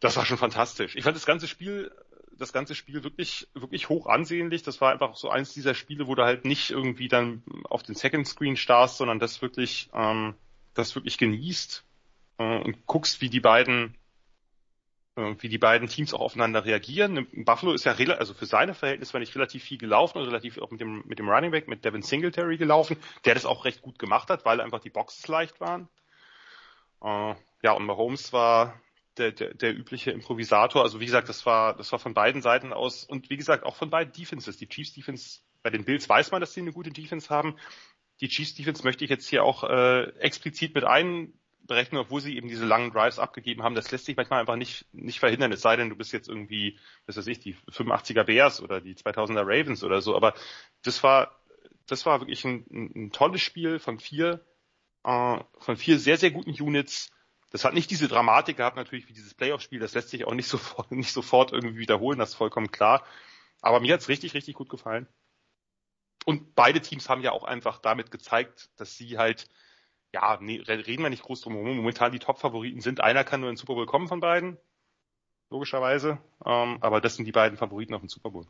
das 0.00 0.16
war 0.16 0.24
schon 0.24 0.38
fantastisch. 0.38 0.96
Ich 0.96 1.04
fand 1.04 1.14
das 1.14 1.26
ganze 1.26 1.46
Spiel, 1.46 1.92
das 2.36 2.52
ganze 2.52 2.74
Spiel 2.74 3.04
wirklich, 3.04 3.48
wirklich 3.54 3.88
hoch 3.88 4.06
ansehnlich. 4.06 4.62
Das 4.62 4.80
war 4.80 4.92
einfach 4.92 5.14
so 5.14 5.28
eins 5.28 5.52
dieser 5.52 5.74
Spiele, 5.74 6.06
wo 6.06 6.14
du 6.14 6.24
halt 6.24 6.44
nicht 6.44 6.70
irgendwie 6.70 7.08
dann 7.08 7.42
auf 7.64 7.82
den 7.82 7.94
Second 7.94 8.26
Screen 8.26 8.56
starrst, 8.56 8.96
sondern 8.96 9.18
das 9.18 9.42
wirklich, 9.42 9.90
ähm, 9.94 10.34
das 10.80 10.94
wirklich 10.94 11.18
genießt 11.18 11.84
äh, 12.38 12.58
und 12.58 12.86
guckst, 12.86 13.20
wie 13.20 13.30
die 13.30 13.40
beiden, 13.40 13.94
äh, 15.16 15.34
wie 15.38 15.48
die 15.48 15.58
beiden 15.58 15.88
Teams 15.88 16.14
auch 16.14 16.20
aufeinander 16.20 16.64
reagieren. 16.64 17.26
Buffalo 17.44 17.72
ist 17.72 17.84
ja 17.84 17.92
also 17.92 18.34
für 18.34 18.46
seine 18.46 18.74
Verhältnisse 18.74 19.18
nicht 19.18 19.34
relativ 19.34 19.62
viel 19.64 19.78
gelaufen 19.78 20.18
und 20.18 20.24
relativ 20.24 20.58
auch 20.58 20.70
mit 20.70 20.80
dem 20.80 21.04
mit 21.06 21.18
dem 21.18 21.28
Running 21.28 21.50
Back 21.50 21.68
mit 21.68 21.84
Devin 21.84 22.02
Singletary 22.02 22.56
gelaufen, 22.56 22.96
der 23.24 23.34
das 23.34 23.46
auch 23.46 23.64
recht 23.64 23.82
gut 23.82 23.98
gemacht 23.98 24.30
hat, 24.30 24.44
weil 24.44 24.60
einfach 24.60 24.80
die 24.80 24.90
Boxes 24.90 25.26
leicht 25.28 25.60
waren. 25.60 25.88
Äh, 27.02 27.34
ja 27.62 27.72
und 27.72 27.86
Mahomes 27.86 28.32
war 28.32 28.80
der, 29.20 29.32
der, 29.32 29.54
der 29.54 29.76
übliche 29.76 30.10
Improvisator. 30.10 30.82
Also 30.82 31.00
wie 31.00 31.06
gesagt, 31.06 31.28
das 31.28 31.46
war, 31.46 31.76
das 31.76 31.92
war 31.92 31.98
von 31.98 32.14
beiden 32.14 32.42
Seiten 32.42 32.72
aus 32.72 33.04
und 33.04 33.30
wie 33.30 33.36
gesagt 33.36 33.64
auch 33.64 33.76
von 33.76 33.90
beiden 33.90 34.12
Defenses. 34.12 34.56
Die 34.56 34.68
Chiefs 34.68 34.94
Defense, 34.94 35.40
bei 35.62 35.70
den 35.70 35.84
Bills 35.84 36.08
weiß 36.08 36.30
man, 36.32 36.40
dass 36.40 36.54
sie 36.54 36.60
eine 36.60 36.72
gute 36.72 36.90
Defense 36.90 37.28
haben. 37.28 37.56
Die 38.20 38.28
Chiefs 38.28 38.54
Defense 38.54 38.84
möchte 38.84 39.04
ich 39.04 39.10
jetzt 39.10 39.28
hier 39.28 39.44
auch 39.44 39.64
äh, 39.64 40.10
explizit 40.18 40.74
mit 40.74 40.84
einberechnen, 40.84 42.00
obwohl 42.00 42.20
sie 42.20 42.36
eben 42.36 42.48
diese 42.48 42.66
langen 42.66 42.90
Drives 42.90 43.18
abgegeben 43.18 43.62
haben. 43.62 43.74
Das 43.74 43.90
lässt 43.90 44.04
sich 44.04 44.16
manchmal 44.16 44.40
einfach 44.40 44.56
nicht, 44.56 44.86
nicht 44.92 45.20
verhindern, 45.20 45.52
es 45.52 45.62
sei 45.62 45.76
denn, 45.76 45.88
du 45.88 45.96
bist 45.96 46.12
jetzt 46.12 46.28
irgendwie, 46.28 46.78
was 47.06 47.16
weiß 47.16 47.26
ich, 47.26 47.38
die 47.38 47.56
85er 47.70 48.24
Bears 48.24 48.60
oder 48.60 48.80
die 48.80 48.94
2000er 48.94 49.42
Ravens 49.42 49.82
oder 49.82 50.00
so. 50.00 50.16
Aber 50.16 50.34
das 50.82 51.02
war, 51.02 51.40
das 51.86 52.04
war 52.06 52.20
wirklich 52.20 52.44
ein, 52.44 52.66
ein, 52.70 52.92
ein 52.94 53.12
tolles 53.12 53.40
Spiel 53.40 53.78
von 53.78 53.98
vier, 53.98 54.44
äh, 55.04 55.38
von 55.58 55.76
vier 55.76 55.98
sehr, 55.98 56.16
sehr 56.16 56.30
guten 56.30 56.50
Units 56.50 57.10
das 57.50 57.64
hat 57.64 57.74
nicht 57.74 57.90
diese 57.90 58.08
Dramatik 58.08 58.56
gehabt, 58.56 58.76
natürlich 58.76 59.08
wie 59.08 59.12
dieses 59.12 59.34
Playoff-Spiel. 59.34 59.80
Das 59.80 59.94
lässt 59.94 60.08
sich 60.08 60.24
auch 60.24 60.34
nicht 60.34 60.48
sofort, 60.48 60.90
nicht 60.92 61.12
sofort 61.12 61.52
irgendwie 61.52 61.78
wiederholen, 61.78 62.18
das 62.18 62.30
ist 62.30 62.36
vollkommen 62.36 62.70
klar. 62.70 63.04
Aber 63.60 63.80
mir 63.80 63.92
hat's 63.92 64.08
richtig, 64.08 64.34
richtig 64.34 64.54
gut 64.54 64.70
gefallen. 64.70 65.06
Und 66.26 66.54
beide 66.54 66.80
Teams 66.80 67.08
haben 67.08 67.22
ja 67.22 67.32
auch 67.32 67.44
einfach 67.44 67.78
damit 67.78 68.10
gezeigt, 68.10 68.70
dass 68.76 68.96
sie 68.96 69.18
halt, 69.18 69.48
ja, 70.12 70.38
nee, 70.40 70.60
reden 70.60 71.02
wir 71.02 71.10
nicht 71.10 71.22
groß 71.22 71.40
drum 71.40 71.54
herum, 71.54 71.76
momentan 71.76 72.12
die 72.12 72.18
Top-Favoriten 72.18 72.80
sind. 72.80 73.00
Einer 73.00 73.24
kann 73.24 73.40
nur 73.40 73.48
in 73.48 73.54
den 73.54 73.60
Super 73.60 73.74
Bowl 73.74 73.86
kommen 73.86 74.08
von 74.08 74.20
beiden, 74.20 74.58
logischerweise. 75.50 76.18
Ähm, 76.44 76.78
aber 76.80 77.00
das 77.00 77.16
sind 77.16 77.24
die 77.24 77.32
beiden 77.32 77.56
Favoriten 77.56 77.94
auf 77.94 78.02
den 78.02 78.08
Super 78.08 78.30
Bowl. 78.30 78.46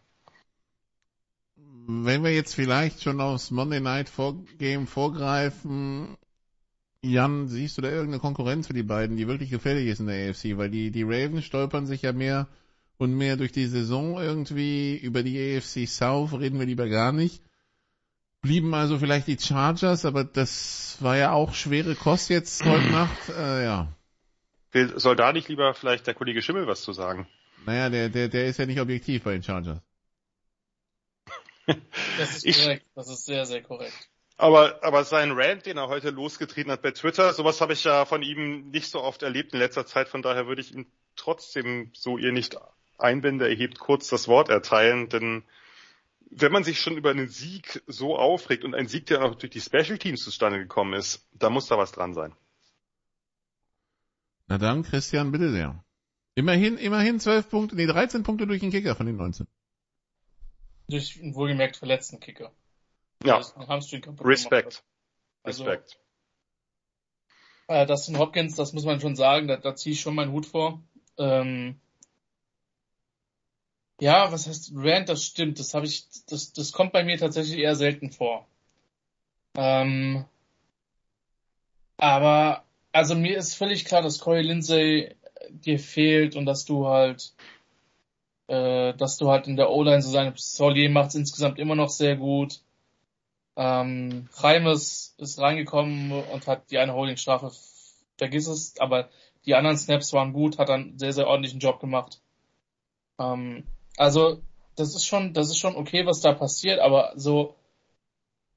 Wenn 1.87 2.25
wir 2.25 2.33
jetzt 2.33 2.55
vielleicht 2.55 3.03
schon 3.03 3.21
aufs 3.21 3.51
Monday 3.51 3.81
Night 3.81 4.11
Game 4.59 4.87
vorgreifen, 4.87 6.16
Jan, 7.03 7.49
siehst 7.49 7.79
du 7.79 7.83
da 7.83 7.89
irgendeine 7.89 8.21
Konkurrenz 8.21 8.66
für 8.66 8.75
die 8.75 8.83
beiden, 8.83 9.16
die 9.16 9.27
wirklich 9.27 9.51
gefährlich 9.51 9.87
ist 9.87 10.01
in 10.01 10.07
der 10.07 10.31
AFC? 10.31 10.59
Weil 10.59 10.71
die, 10.71 10.91
die 10.91 11.03
Ravens 11.03 11.45
stolpern 11.45 11.87
sich 11.87 12.03
ja 12.03 12.12
mehr 12.12 12.47
und 12.99 13.14
mehr 13.14 13.37
durch 13.37 13.53
die 13.53 13.66
Saison 13.66 14.21
irgendwie. 14.21 14.97
Über 14.97 15.23
die 15.23 15.57
AFC 15.57 15.89
South 15.89 16.39
reden 16.39 16.59
wir 16.59 16.66
lieber 16.66 16.89
gar 16.89 17.12
nicht. 17.12 17.43
Blieben 18.43 18.74
also 18.74 18.99
vielleicht 18.99 19.26
die 19.26 19.38
Chargers, 19.38 20.05
aber 20.05 20.24
das 20.24 20.97
war 21.01 21.16
ja 21.16 21.32
auch 21.32 21.55
schwere 21.55 21.95
Kost 21.95 22.30
jetzt 22.30 22.64
heute 22.64 22.84
Nacht. 22.91 23.28
Äh, 23.28 23.64
ja. 23.64 23.88
Soll 24.72 25.16
da 25.16 25.32
nicht 25.32 25.49
lieber 25.49 25.74
vielleicht 25.74 26.07
der 26.07 26.14
Kollege 26.14 26.41
Schimmel 26.41 26.66
was 26.66 26.82
zu 26.82 26.93
sagen? 26.93 27.28
Naja, 27.66 27.91
der, 27.91 28.09
der, 28.09 28.28
der 28.28 28.47
ist 28.47 28.59
ja 28.59 28.66
nicht 28.66 28.80
objektiv 28.80 29.24
bei 29.24 29.32
den 29.32 29.43
Chargers. 29.43 29.78
Das 32.18 32.43
ist 32.43 32.61
korrekt. 32.61 32.82
Ich, 32.84 32.95
das 32.95 33.09
ist 33.09 33.26
sehr, 33.26 33.47
sehr 33.47 33.62
korrekt. 33.62 34.11
Aber, 34.36 34.82
aber 34.82 35.05
sein 35.05 35.32
Rant, 35.32 35.66
den 35.66 35.76
er 35.76 35.88
heute 35.88 36.11
losgetreten 36.11 36.72
hat 36.72 36.82
bei 36.82 36.91
Twitter, 36.91 37.32
sowas 37.32 37.61
habe 37.61 37.74
ich 37.74 37.84
ja 37.84 38.07
von 38.07 38.22
ihm 38.22 38.70
nicht 38.70 38.91
so 38.91 39.03
oft 39.03 39.22
erlebt 39.22 39.53
in 39.53 39.59
letzter 39.59 39.86
Zeit. 39.86 40.09
Von 40.09 40.22
daher 40.22 40.47
würde 40.47 40.62
ich 40.62 40.74
ihm 40.74 40.86
trotzdem, 41.14 41.91
so 41.93 42.16
ihr 42.16 42.32
nicht 42.32 42.57
Einwände 42.99 43.49
erhebt, 43.49 43.78
kurz 43.78 44.09
das 44.09 44.28
Wort 44.28 44.49
erteilen. 44.49 45.11
Denn 45.11 45.45
wenn 46.31 46.53
man 46.53 46.64
sich 46.64 46.81
schon 46.81 46.97
über 46.97 47.11
einen 47.11 47.28
Sieg 47.28 47.83
so 47.87 48.16
aufregt 48.16 48.64
und 48.64 48.74
ein 48.74 48.87
Sieg, 48.87 49.07
der 49.07 49.22
auch 49.22 49.35
durch 49.35 49.51
die 49.51 49.61
Special 49.61 49.99
Teams 49.99 50.22
zustande 50.22 50.59
gekommen 50.59 50.95
ist, 50.95 51.28
da 51.33 51.51
muss 51.51 51.66
da 51.66 51.76
was 51.76 51.93
dran 51.93 52.14
sein. 52.14 52.33
Na 54.47 54.59
dann, 54.59 54.83
Christian, 54.83 55.33
bitte 55.33 55.51
sehr. 55.51 55.85
Immerhin, 56.35 56.78
immerhin 56.78 57.20
12 57.20 57.51
Punkte, 57.51 57.76
nee, 57.76 57.87
13 57.87 58.22
Punkte 58.22 58.47
durch 58.47 58.61
den 58.61 58.70
Kicker 58.70 58.95
von 58.95 59.07
den 59.07 59.16
19. 59.16 59.47
Durch 60.89 61.20
einen 61.20 61.35
wohlgemerkt 61.35 61.76
verletzten 61.76 62.20
Kicker. 62.20 62.53
Ja. 63.24 63.37
Respekt. 64.20 64.85
Also, 65.43 65.64
Respekt. 65.64 66.01
Äh, 67.68 67.87
Dustin 67.87 68.18
Hopkins, 68.18 68.57
das 68.57 68.72
muss 68.72 68.85
man 68.85 69.01
schon 69.01 69.16
sagen, 69.16 69.47
da, 69.47 69.57
da 69.57 69.76
ziehe 69.76 69.93
ich 69.93 70.01
schon 70.01 70.14
meinen 70.14 70.33
Hut 70.33 70.47
vor. 70.47 70.83
Ähm, 71.18 71.81
ja, 74.01 74.32
was 74.32 74.46
heißt 74.46 74.72
Rant, 74.74 75.09
das 75.09 75.24
stimmt. 75.24 75.59
Das 75.59 75.74
habe 75.74 75.86
ich, 75.86 76.05
das, 76.28 76.53
das 76.53 76.72
kommt 76.72 76.92
bei 76.92 77.05
mir 77.05 77.18
tatsächlich 77.18 77.59
eher 77.59 77.76
selten 77.76 78.11
vor. 78.11 78.46
Ähm, 79.57 80.24
aber, 81.96 82.64
also 82.92 83.14
mir 83.14 83.36
ist 83.36 83.55
völlig 83.55 83.84
klar, 83.84 84.03
dass 84.03 84.20
Corey 84.20 84.42
Lindsay 84.42 85.14
dir 85.51 85.78
fehlt 85.78 86.34
und 86.36 86.46
dass 86.46 86.64
du 86.64 86.86
halt, 86.86 87.34
äh, 88.48 88.94
dass 88.94 89.18
du 89.18 89.28
halt 89.30 89.46
in 89.46 89.57
der 89.57 89.70
O-Line 89.70 90.03
so 90.03 90.11
seine 90.11 90.32
Solier 90.36 90.90
macht 90.90 91.14
insgesamt 91.14 91.59
immer 91.59 91.74
noch 91.74 91.90
sehr 91.90 92.16
gut. 92.16 92.61
Ähm, 93.57 94.28
Reimes 94.34 95.14
ist 95.18 95.38
reingekommen 95.38 96.12
und 96.12 96.46
hat 96.46 96.70
die 96.70 96.78
eine 96.78 96.94
Holding-Strafe, 96.94 97.53
vergiss 98.16 98.46
es, 98.46 98.78
aber 98.78 99.11
die 99.44 99.55
anderen 99.55 99.76
Snaps 99.76 100.12
waren 100.12 100.32
gut, 100.32 100.59
hat 100.59 100.68
dann 100.68 100.98
sehr, 100.98 101.12
sehr 101.12 101.26
ordentlichen 101.26 101.61
Job 101.61 101.80
gemacht. 101.80 102.20
Ähm, 103.18 103.64
also, 104.01 104.42
das 104.76 104.94
ist 104.94 105.05
schon, 105.05 105.34
das 105.34 105.51
ist 105.51 105.59
schon 105.59 105.76
okay, 105.76 106.07
was 106.07 106.20
da 106.20 106.32
passiert, 106.32 106.80
aber 106.80 107.12
so, 107.16 107.55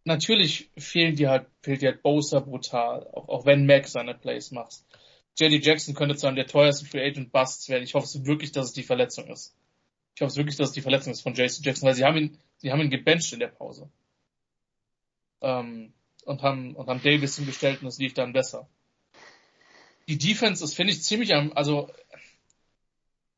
natürlich 0.05 0.69
fehlen 0.77 1.17
dir 1.17 1.31
halt, 1.31 1.47
fehlt 1.61 1.81
dir 1.81 1.91
halt 1.91 2.01
Bosa 2.01 2.39
brutal, 2.39 3.05
auch, 3.11 3.27
auch 3.27 3.45
wenn 3.45 3.65
Mac 3.65 3.85
seine 3.89 4.15
Plays 4.15 4.51
macht. 4.51 4.85
JD 5.37 5.65
Jackson 5.65 5.95
könnte 5.95 6.15
zu 6.15 6.27
einem 6.27 6.37
der 6.37 6.47
teuersten 6.47 6.85
Free 6.85 7.05
Agent 7.05 7.33
Busts 7.33 7.67
werden. 7.67 7.83
Ich 7.83 7.93
hoffe 7.93 8.25
wirklich, 8.25 8.53
dass 8.53 8.67
es 8.67 8.73
die 8.73 8.83
Verletzung 8.83 9.27
ist. 9.27 9.53
Ich 10.15 10.21
hoffe 10.21 10.33
wirklich, 10.37 10.55
dass 10.55 10.69
es 10.69 10.75
die 10.75 10.81
Verletzung 10.81 11.11
ist 11.11 11.21
von 11.21 11.33
JC 11.33 11.59
Jackson, 11.61 11.87
weil 11.87 11.95
sie 11.95 12.05
haben 12.05 12.17
ihn, 12.17 12.37
sie 12.59 12.71
haben 12.71 12.79
ihn 12.79 12.89
gebencht 12.89 13.33
in 13.33 13.39
der 13.39 13.47
Pause 13.47 13.89
ähm, 15.41 15.91
und 16.23 16.41
haben 16.41 16.73
und 16.73 16.87
haben 16.87 17.03
Davis 17.03 17.35
hingestellt 17.35 17.81
und 17.81 17.89
es 17.89 17.97
lief 17.97 18.13
dann 18.13 18.31
besser. 18.31 18.69
Die 20.07 20.17
Defense 20.17 20.63
ist, 20.63 20.73
finde 20.73 20.93
ich, 20.93 21.03
ziemlich 21.03 21.35
am, 21.35 21.51
also 21.53 21.89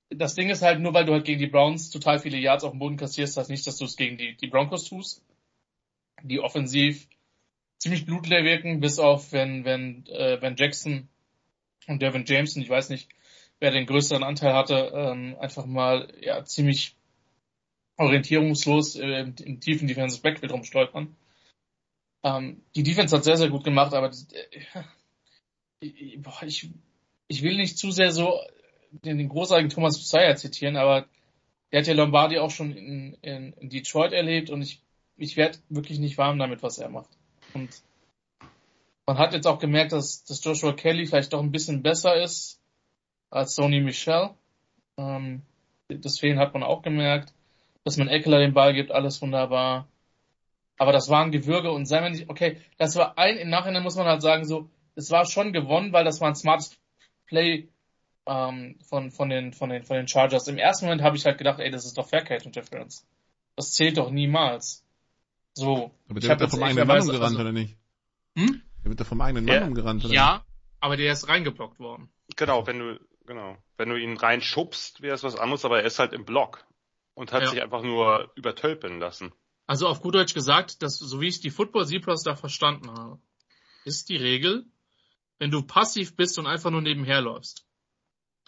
das 0.09 0.35
Ding 0.35 0.49
ist 0.49 0.61
halt, 0.61 0.79
nur 0.79 0.93
weil 0.93 1.05
du 1.05 1.13
halt 1.13 1.25
gegen 1.25 1.39
die 1.39 1.47
Browns 1.47 1.89
total 1.89 2.19
viele 2.19 2.37
Yards 2.37 2.63
auf 2.63 2.71
dem 2.71 2.79
Boden 2.79 2.97
kassierst, 2.97 3.37
heißt 3.37 3.49
nicht, 3.49 3.65
dass 3.65 3.77
du 3.77 3.85
es 3.85 3.95
gegen 3.95 4.17
die, 4.17 4.35
die 4.35 4.47
Broncos 4.47 4.85
tust, 4.85 5.23
die 6.21 6.39
offensiv 6.39 7.07
ziemlich 7.77 8.05
blutleer 8.05 8.43
wirken, 8.43 8.79
bis 8.79 8.99
auf 8.99 9.31
wenn, 9.31 9.65
wenn, 9.65 10.05
äh, 10.07 10.41
wenn 10.41 10.55
Jackson 10.55 11.07
und 11.87 12.01
Devin 12.01 12.25
Jameson, 12.25 12.61
ich 12.61 12.69
weiß 12.69 12.89
nicht, 12.89 13.09
wer 13.59 13.71
den 13.71 13.85
größeren 13.85 14.23
Anteil 14.23 14.53
hatte, 14.53 14.91
ähm, 14.93 15.35
einfach 15.39 15.65
mal 15.65 16.13
ja 16.21 16.43
ziemlich 16.43 16.95
orientierungslos 17.97 18.95
äh, 18.95 19.21
im, 19.21 19.35
im 19.43 19.59
tiefen 19.59 19.87
Defensive 19.87 20.21
Backfield 20.21 20.51
rumstolpern. 20.51 21.15
Ähm, 22.23 22.61
die 22.75 22.83
Defense 22.83 23.15
hat 23.15 23.23
sehr, 23.23 23.37
sehr 23.37 23.49
gut 23.49 23.63
gemacht, 23.63 23.93
aber 23.93 24.11
äh, 24.11 24.83
ich, 25.79 26.69
ich 27.27 27.41
will 27.43 27.57
nicht 27.57 27.77
zu 27.77 27.91
sehr 27.91 28.11
so 28.11 28.39
den, 29.03 29.17
den 29.17 29.29
großartigen 29.29 29.69
Thomas 29.69 29.97
Messiah 29.97 30.35
zitieren, 30.35 30.77
aber 30.77 31.05
der 31.71 31.81
hat 31.81 31.87
ja 31.87 31.93
Lombardi 31.93 32.39
auch 32.39 32.51
schon 32.51 32.75
in, 32.75 33.17
in, 33.21 33.53
in 33.53 33.69
Detroit 33.69 34.13
erlebt 34.13 34.49
und 34.49 34.61
ich, 34.61 34.81
ich 35.17 35.35
werde 35.37 35.57
wirklich 35.69 35.99
nicht 35.99 36.17
warm 36.17 36.39
damit, 36.39 36.63
was 36.63 36.77
er 36.77 36.89
macht. 36.89 37.09
Und 37.53 37.69
man 39.05 39.17
hat 39.17 39.33
jetzt 39.33 39.47
auch 39.47 39.59
gemerkt, 39.59 39.91
dass, 39.91 40.23
dass 40.23 40.43
Joshua 40.43 40.73
Kelly 40.73 41.05
vielleicht 41.05 41.33
doch 41.33 41.41
ein 41.41 41.51
bisschen 41.51 41.83
besser 41.83 42.21
ist 42.21 42.59
als 43.29 43.55
Sony 43.55 43.81
Michel. 43.81 44.31
Ähm, 44.97 45.41
das 45.87 46.19
Fehlen 46.19 46.39
hat 46.39 46.53
man 46.53 46.63
auch 46.63 46.81
gemerkt. 46.81 47.33
Dass 47.83 47.97
man 47.97 48.07
Eckler 48.07 48.39
den 48.39 48.53
Ball 48.53 48.73
gibt, 48.73 48.91
alles 48.91 49.21
wunderbar. 49.21 49.87
Aber 50.77 50.91
das 50.91 51.09
waren 51.09 51.31
Gewürge 51.31 51.71
und 51.71 51.85
sei 51.85 52.01
mir 52.01 52.09
nicht, 52.09 52.29
okay, 52.29 52.57
das 52.77 52.95
war 52.95 53.17
ein, 53.17 53.37
im 53.37 53.49
Nachhinein 53.49 53.83
muss 53.83 53.95
man 53.95 54.07
halt 54.07 54.21
sagen, 54.21 54.43
so, 54.45 54.69
es 54.95 55.11
war 55.11 55.25
schon 55.25 55.53
gewonnen, 55.53 55.93
weil 55.93 56.03
das 56.03 56.19
war 56.19 56.27
ein 56.27 56.35
smartes 56.35 56.77
Play 57.27 57.69
ähm, 58.25 58.77
von, 58.87 59.11
von, 59.11 59.29
den, 59.29 59.53
von, 59.53 59.69
den, 59.69 59.83
von 59.83 59.97
den 59.97 60.07
Chargers. 60.07 60.47
Im 60.47 60.57
ersten 60.57 60.85
Moment 60.85 61.01
habe 61.01 61.17
ich 61.17 61.25
halt 61.25 61.37
gedacht, 61.37 61.59
ey, 61.59 61.71
das 61.71 61.85
ist 61.85 61.97
doch 61.97 62.07
Fair 62.07 62.23
Catch 62.23 62.45
Interference. 62.45 63.05
Das 63.55 63.71
zählt 63.71 63.97
doch 63.97 64.11
niemals. 64.11 64.83
So. 65.53 65.91
Aber 66.09 66.19
der 66.19 66.29
wird 66.31 66.41
doch 66.41 66.49
vom 66.49 66.63
eigenen 66.63 66.87
Mann 66.87 67.01
umgerannt, 67.01 67.23
also, 67.23 67.39
oder 67.39 67.51
nicht? 67.51 67.77
Hm? 68.35 68.61
Der 68.83 68.89
wird 68.89 68.99
doch 68.99 69.07
vom 69.07 69.21
eigenen 69.21 69.45
Mann 69.45 69.55
ja, 69.55 69.65
umgerannt, 69.65 70.03
oder 70.03 70.13
Ja, 70.13 70.33
nicht? 70.33 70.45
aber 70.81 70.97
der 70.97 71.13
ist 71.13 71.27
reingeblockt 71.27 71.79
worden. 71.79 72.09
Genau, 72.35 72.67
wenn 72.67 72.79
du, 72.79 72.99
genau. 73.25 73.57
Wenn 73.77 73.89
du 73.89 73.95
ihn 73.95 74.17
reinschubst, 74.17 75.01
wäre 75.01 75.15
es 75.15 75.23
was 75.23 75.37
anderes, 75.37 75.63
aber 75.63 75.79
er 75.79 75.85
ist 75.85 75.99
halt 75.99 76.13
im 76.13 76.25
Block. 76.25 76.65
Und 77.13 77.31
hat 77.31 77.43
ja. 77.43 77.47
sich 77.47 77.61
einfach 77.61 77.81
nur 77.81 78.31
übertölpeln 78.35 78.99
lassen. 78.99 79.31
Also 79.67 79.87
auf 79.87 80.01
gut 80.01 80.15
Deutsch 80.15 80.33
gesagt, 80.33 80.81
dass, 80.81 80.99
so 80.99 81.21
wie 81.21 81.27
ich 81.27 81.39
die 81.39 81.49
Football 81.49 81.87
Zebras 81.87 82.23
da 82.23 82.35
verstanden 82.35 82.91
habe, 82.91 83.19
ist 83.85 84.09
die 84.09 84.17
Regel, 84.17 84.65
wenn 85.39 85.49
du 85.49 85.61
passiv 85.61 86.15
bist 86.15 86.37
und 86.37 86.45
einfach 86.45 86.71
nur 86.71 86.81
nebenher 86.81 87.21
läufst, 87.21 87.64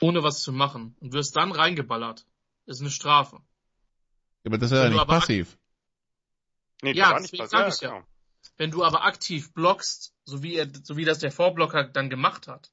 ohne 0.02 0.24
was 0.24 0.41
zu 0.41 0.52
machen 0.52 0.95
und 1.00 1.14
wirst 1.14 1.36
dann 1.36 1.52
reingeballert, 1.52 2.26
ist 2.66 2.82
eine 2.82 2.89
Strafe. 2.89 3.38
Ja, 4.43 4.52
aber 4.52 4.58
das 4.58 4.72
ist 4.72 4.78
ja 4.78 4.89
nicht 4.89 5.08
passiv. 5.08 5.58
Nee, 6.82 6.93
ja, 6.93 7.14
das 7.14 7.24
deswegen 7.24 7.48
sage 7.48 7.70
ich 7.70 7.82
ja. 7.82 7.89
Genau. 7.89 8.08
Wenn 8.58 8.72
du 8.72 8.84
aber 8.84 9.04
aktiv 9.04 9.54
blockst, 9.54 10.14
so 10.26 10.43
wie, 10.43 10.56
er, 10.56 10.68
so 10.84 10.95
wie 10.98 11.06
das 11.06 11.20
der 11.20 11.32
Vorblocker 11.32 11.86
dann 11.86 12.10
gemacht 12.10 12.48
hat, 12.48 12.72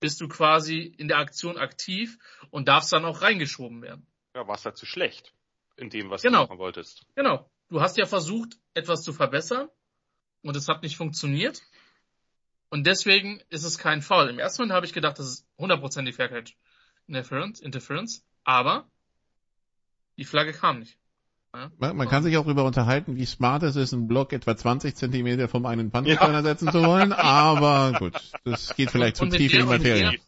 bist 0.00 0.20
du 0.20 0.28
quasi 0.28 0.80
in 0.80 1.08
der 1.08 1.18
Aktion 1.18 1.58
aktiv 1.58 2.18
und 2.50 2.68
darfst 2.68 2.92
dann 2.92 3.04
auch 3.04 3.22
reingeschoben 3.22 3.82
werden. 3.82 4.06
Ja, 4.34 4.46
warst 4.46 4.64
halt 4.64 4.76
zu 4.76 4.86
schlecht 4.86 5.32
in 5.76 5.90
dem, 5.90 6.10
was 6.10 6.22
genau. 6.22 6.44
du 6.44 6.48
machen 6.48 6.58
wolltest. 6.58 7.06
Genau. 7.14 7.50
Du 7.68 7.80
hast 7.80 7.96
ja 7.96 8.06
versucht, 8.06 8.58
etwas 8.74 9.02
zu 9.02 9.12
verbessern 9.12 9.68
und 10.42 10.56
es 10.56 10.68
hat 10.68 10.82
nicht 10.82 10.96
funktioniert. 10.96 11.62
Und 12.68 12.86
deswegen 12.86 13.40
ist 13.48 13.64
es 13.64 13.78
kein 13.78 14.02
Foul. 14.02 14.28
Im 14.28 14.38
ersten 14.38 14.62
Moment 14.62 14.74
habe 14.74 14.86
ich 14.86 14.92
gedacht, 14.92 15.18
das 15.18 15.26
ist 15.26 15.46
hundertprozentig 15.58 16.16
Fair 16.16 16.28
Catch 16.28 16.54
Interference, 17.06 17.60
Interference, 17.60 18.24
aber 18.44 18.88
die 20.16 20.24
Flagge 20.24 20.52
kam 20.52 20.80
nicht. 20.80 20.98
Ja? 21.54 21.70
Man, 21.78 21.96
man 21.96 22.08
kann 22.08 22.22
sich 22.22 22.36
auch 22.36 22.44
darüber 22.44 22.64
unterhalten, 22.64 23.16
wie 23.16 23.26
smart 23.26 23.62
es 23.62 23.76
ist, 23.76 23.92
einen 23.92 24.08
Block 24.08 24.32
etwa 24.32 24.56
20 24.56 24.96
Zentimeter 24.96 25.48
vom 25.48 25.66
einen 25.66 25.90
Panzerkörner 25.90 26.38
ja. 26.38 26.42
setzen 26.42 26.70
zu 26.70 26.82
wollen, 26.82 27.12
aber 27.12 27.98
gut, 27.98 28.14
das 28.44 28.74
geht 28.74 28.90
vielleicht 28.90 29.20
und, 29.20 29.30
zu 29.30 29.36
und 29.36 29.40
tief 29.40 29.54
in 29.54 29.60
die 29.60 29.66
Materie. 29.66 30.18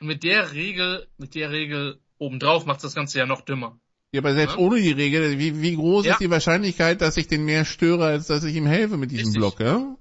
Und 0.00 0.06
mit 0.06 0.22
der 0.22 0.52
Regel, 0.52 1.06
mit 1.18 1.34
der 1.34 1.50
Regel 1.50 2.00
obendrauf 2.18 2.64
macht 2.64 2.82
das 2.82 2.94
Ganze 2.94 3.18
ja 3.18 3.26
noch 3.26 3.42
dümmer. 3.42 3.78
Ja, 4.12 4.20
aber 4.20 4.34
selbst 4.34 4.56
ja? 4.56 4.60
ohne 4.60 4.80
die 4.80 4.92
Regel, 4.92 5.38
wie, 5.38 5.60
wie 5.60 5.74
groß 5.74 6.06
ja. 6.06 6.12
ist 6.12 6.20
die 6.20 6.30
Wahrscheinlichkeit, 6.30 7.00
dass 7.00 7.16
ich 7.16 7.26
den 7.26 7.44
mehr 7.44 7.64
störe, 7.64 8.06
als 8.06 8.28
dass 8.28 8.44
ich 8.44 8.54
ihm 8.54 8.66
helfe 8.66 8.96
mit 8.96 9.10
diesem 9.10 9.26
Richtig. 9.26 9.40
Block, 9.40 9.60
ja? 9.60 9.96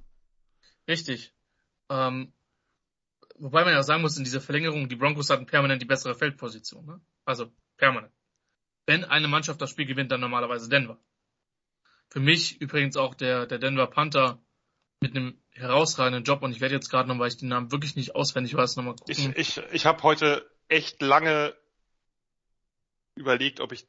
Richtig. 0.88 1.34
Ähm, 1.90 2.34
wobei 3.36 3.64
man 3.64 3.74
ja 3.74 3.84
sagen 3.84 4.02
muss, 4.02 4.18
in 4.18 4.24
dieser 4.24 4.42
Verlängerung, 4.42 4.90
die 4.90 4.96
Broncos 4.96 5.30
hatten 5.30 5.46
permanent 5.46 5.82
die 5.82 5.88
bessere 5.88 6.16
Feldposition. 6.16 6.86
Ne? 6.86 7.02
Also 7.26 7.52
permanent. 7.78 8.14
Wenn 8.86 9.04
eine 9.04 9.28
Mannschaft 9.28 9.62
das 9.62 9.70
Spiel 9.70 9.86
gewinnt, 9.86 10.12
dann 10.12 10.22
normalerweise 10.22 10.70
Denver. 10.70 10.98
Für 12.10 12.20
mich 12.20 12.62
übrigens 12.62 12.98
auch 12.98 13.16
der, 13.16 13.46
der 13.46 13.58
Denver 13.58 13.88
Panther 13.88 14.40
mit 15.00 15.16
einem 15.16 15.42
herausragenden 15.52 16.24
Job 16.24 16.42
und 16.42 16.52
ich 16.52 16.62
werde 16.62 16.76
jetzt 16.76 16.90
gerade 16.90 17.08
noch, 17.08 17.20
weil 17.20 17.28
ich 17.28 17.38
den 17.38 17.50
Namen 17.50 17.72
wirklich 17.72 17.96
nicht 17.96 18.16
auswendig 18.16 18.56
weiß, 18.56 18.76
nochmal 18.76 18.96
gucken. 18.96 19.34
Ich, 19.36 19.58
ich, 19.58 19.64
ich 19.72 19.86
habe 19.86 20.02
heute 20.04 20.50
echt 20.68 21.02
lange 21.02 21.56
überlegt, 23.16 23.60
ob 23.60 23.72
ich 23.72 23.86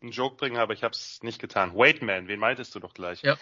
einen 0.00 0.12
Joke 0.12 0.36
bringe, 0.36 0.60
aber 0.60 0.72
ich 0.72 0.82
habe 0.82 0.92
es 0.92 1.22
nicht 1.22 1.40
getan. 1.40 1.74
Wait 1.74 2.02
Man, 2.02 2.28
wen 2.28 2.38
meintest 2.38 2.74
du 2.74 2.80
doch 2.80 2.94
gleich? 2.94 3.22
Ja. 3.22 3.36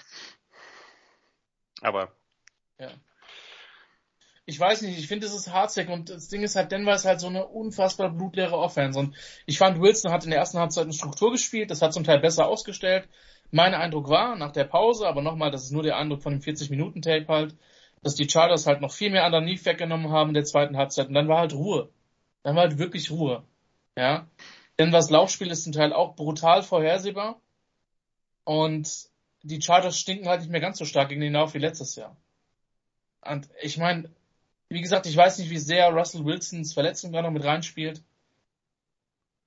Aber. 1.81 2.13
Ja. 2.79 2.91
Ich 4.47 4.61
weiß 4.61 4.83
nicht, 4.83 4.99
ich 4.99 5.09
finde, 5.09 5.27
es 5.27 5.35
ist 5.35 5.53
Hardsack 5.53 5.89
und 5.89 6.11
das 6.11 6.29
Ding 6.29 6.43
ist 6.43 6.55
halt, 6.55 6.71
Denver 6.71 6.95
ist 6.95 7.07
halt 7.07 7.21
so 7.21 7.29
eine 7.29 7.47
unfassbar 7.47 8.11
blutleere 8.11 8.59
Offense 8.59 8.99
und 8.99 9.17
ich 9.47 9.57
fand, 9.57 9.81
Wilson 9.81 10.13
hat 10.13 10.25
in 10.25 10.31
der 10.31 10.39
ersten 10.39 10.59
Halbzeit 10.59 10.85
eine 10.85 10.93
Struktur 10.93 11.33
gespielt, 11.33 11.71
das 11.71 11.81
hat 11.81 11.95
zum 11.95 12.05
Teil 12.05 12.21
besser 12.21 12.47
ausgestellt. 12.47 13.09
Mein 13.51 13.73
Eindruck 13.73 14.11
war, 14.11 14.37
nach 14.37 14.53
der 14.53 14.65
Pause, 14.65 15.07
aber 15.09 15.23
nochmal, 15.23 15.51
das 15.51 15.65
ist 15.65 15.71
nur 15.71 15.83
der 15.83 15.97
Eindruck 15.97 16.23
von 16.23 16.33
dem 16.33 16.43
40-Minuten-Tape 16.43 17.27
halt, 17.29 17.57
dass 18.03 18.15
die 18.15 18.29
Chargers 18.29 18.67
halt 18.67 18.83
noch 18.83 18.93
viel 18.93 19.11
mehr 19.11 19.25
underneath 19.25 19.65
weggenommen 19.65 20.11
haben 20.11 20.31
in 20.31 20.35
der 20.35 20.45
zweiten 20.45 20.77
Halbzeit 20.77 21.09
und 21.09 21.15
dann 21.15 21.29
war 21.29 21.39
halt 21.39 21.55
Ruhe. 21.55 21.89
Dann 22.43 22.55
war 22.55 22.65
halt 22.65 22.79
wirklich 22.79 23.11
Ruhe. 23.11 23.45
Ja. 23.97 24.29
Denn 24.79 24.91
das 24.91 25.09
Laufspiel 25.11 25.51
ist 25.51 25.65
zum 25.65 25.73
Teil 25.73 25.93
auch 25.93 26.15
brutal 26.17 26.63
vorhersehbar. 26.63 27.41
Und 28.45 29.09
die 29.43 29.63
Chargers 29.63 29.99
stinken 29.99 30.29
halt 30.29 30.41
nicht 30.41 30.51
mehr 30.51 30.61
ganz 30.61 30.79
so 30.79 30.85
stark 30.85 31.09
gegen 31.09 31.21
den 31.21 31.33
Lauf 31.33 31.55
wie 31.55 31.59
letztes 31.59 31.97
Jahr. 31.97 32.17
Und 33.23 33.49
ich 33.63 33.79
meine, 33.79 34.11
wie 34.69 34.81
gesagt, 34.81 35.07
ich 35.07 35.17
weiß 35.17 35.39
nicht, 35.39 35.51
wie 35.51 35.59
sehr 35.59 35.89
Russell 35.91 36.25
Wilsons 36.25 36.73
Verletzung 36.73 37.13
da 37.13 37.23
noch 37.23 37.31
mit 37.31 37.45
reinspielt. 37.45 38.03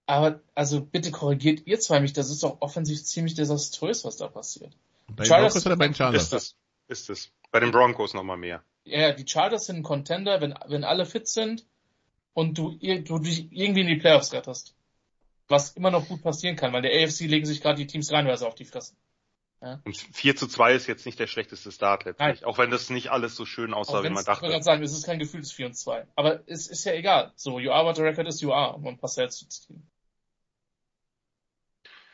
Aber 0.05 0.39
also 0.55 0.81
bitte 0.81 1.11
korrigiert 1.11 1.67
ihr 1.67 1.79
zwei 1.79 1.99
mich, 1.99 2.13
das 2.13 2.29
ist 2.29 2.43
doch 2.43 2.61
offensiv 2.61 3.03
ziemlich 3.03 3.33
desaströs, 3.33 4.05
was 4.05 4.17
da 4.17 4.27
passiert. 4.27 4.73
Bei 5.07 5.23
den 5.23 5.29
Broncos 5.29 5.65
oder 5.65 5.75
bei 5.75 5.87
den 5.87 5.95
Chargers? 5.95 6.23
Ist 6.23 6.33
es. 6.33 6.55
Ist 6.87 7.09
es. 7.09 7.31
Bei 7.51 7.59
den 7.59 7.71
Broncos 7.71 8.13
nochmal 8.13 8.37
mehr. 8.37 8.63
Ja, 8.85 9.11
die 9.11 9.27
Chargers 9.27 9.65
sind 9.65 9.77
ein 9.77 9.83
Contender, 9.83 10.39
wenn, 10.39 10.53
wenn 10.67 10.85
alle 10.85 11.05
fit 11.05 11.27
sind 11.27 11.65
und 12.33 12.57
du, 12.57 12.71
du 12.71 13.19
dich 13.19 13.51
irgendwie 13.51 13.81
in 13.81 13.87
die 13.87 13.97
Playoffs 13.97 14.31
rettest 14.31 14.77
was 15.47 15.71
immer 15.71 15.91
noch 15.91 16.07
gut 16.07 16.21
passieren 16.21 16.55
kann, 16.55 16.73
weil 16.73 16.81
der 16.81 17.03
AFC 17.03 17.21
legen 17.21 17.45
sich 17.45 17.61
gerade 17.61 17.77
die 17.77 17.87
Teams 17.87 18.11
reinweise 18.11 18.47
auf 18.47 18.55
die 18.55 18.65
Fresse. 18.65 18.95
Ja. 19.61 19.81
Und 19.85 19.97
4 19.97 20.35
zu 20.35 20.47
2 20.47 20.73
ist 20.73 20.87
jetzt 20.87 21.05
nicht 21.05 21.19
der 21.19 21.25
schlechteste 21.25 21.71
Start 21.71 22.05
letztlich. 22.05 22.41
Nein. 22.41 22.43
Auch 22.43 22.59
wenn 22.59 22.69
das 22.69 22.89
nicht 22.89 23.09
alles 23.09 23.35
so 23.35 23.45
schön 23.45 23.73
aussah, 23.73 24.03
wie 24.03 24.09
man 24.09 24.23
dachte. 24.23 24.45
Ich 24.45 24.51
gerade 24.51 24.63
sagen, 24.63 24.83
es 24.83 24.93
ist 24.93 25.05
kein 25.05 25.17
gefühltes 25.17 25.51
4 25.51 25.67
und 25.67 25.73
2. 25.73 26.05
Aber 26.15 26.41
es 26.47 26.67
ist 26.67 26.85
ja 26.85 26.93
egal. 26.93 27.31
So, 27.35 27.59
you 27.59 27.71
are 27.71 27.85
what 27.85 27.95
the 27.95 28.03
record 28.03 28.27
is, 28.27 28.41
you 28.41 28.53
are, 28.53 28.75
um 28.75 28.85
ein 28.85 28.97
paar 28.97 29.09
zu 29.09 29.47
ziehen. 29.47 29.89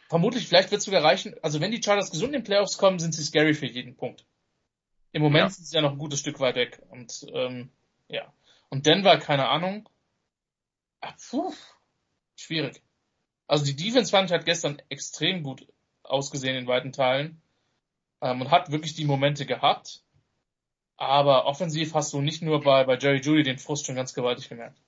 Vermutlich, 0.07 0.47
vielleicht 0.47 0.71
wird 0.71 0.79
es 0.79 0.85
sogar 0.85 1.03
reichen, 1.03 1.35
also 1.41 1.59
wenn 1.59 1.71
die 1.71 1.81
Chargers 1.81 2.11
gesund 2.11 2.35
in 2.35 2.41
den 2.41 2.43
Playoffs 2.43 2.77
kommen, 2.77 2.99
sind 2.99 3.13
sie 3.13 3.23
scary 3.23 3.55
für 3.55 3.65
jeden 3.65 3.95
Punkt. 3.95 4.25
Im 5.11 5.21
Moment 5.21 5.45
ja. 5.45 5.49
sind 5.49 5.65
sie 5.65 5.75
ja 5.75 5.81
noch 5.81 5.91
ein 5.91 5.97
gutes 5.97 6.19
Stück 6.19 6.39
weit 6.39 6.55
weg. 6.55 6.81
Und 6.89 7.25
ähm, 7.33 7.71
ja. 8.07 8.31
Und 8.69 8.85
Denver, 8.85 9.17
keine 9.17 9.49
Ahnung. 9.49 9.89
Ach, 11.01 11.15
puh, 11.29 11.53
schwierig. 12.35 12.81
Also 13.47 13.65
die 13.65 13.75
Defense 13.75 14.11
fand 14.11 14.29
ich 14.29 14.35
hat 14.35 14.45
gestern 14.45 14.81
extrem 14.89 15.43
gut 15.43 15.67
ausgesehen 16.03 16.55
in 16.55 16.67
weiten 16.67 16.91
Teilen 16.91 17.41
ähm, 18.21 18.41
und 18.41 18.51
hat 18.51 18.71
wirklich 18.71 18.95
die 18.95 19.05
Momente 19.05 19.45
gehabt. 19.45 20.03
Aber 20.95 21.45
offensiv 21.45 21.93
hast 21.93 22.13
du 22.13 22.21
nicht 22.21 22.41
nur 22.41 22.61
bei, 22.61 22.83
bei 22.85 22.97
Jerry 22.97 23.19
Judy 23.19 23.43
den 23.43 23.57
Frust 23.57 23.85
schon 23.85 23.95
ganz 23.95 24.13
gewaltig 24.13 24.49
gemerkt. 24.49 24.79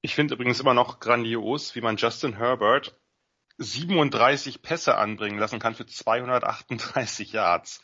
Ich 0.00 0.14
finde 0.14 0.34
übrigens 0.34 0.60
immer 0.60 0.74
noch 0.74 0.98
grandios, 0.98 1.74
wie 1.74 1.80
man 1.80 1.96
Justin 1.96 2.36
Herbert 2.36 2.98
37 3.58 4.62
Pässe 4.62 4.96
anbringen 4.96 5.38
lassen 5.38 5.58
kann 5.58 5.74
für 5.74 5.86
238 5.86 7.32
Yards. 7.32 7.80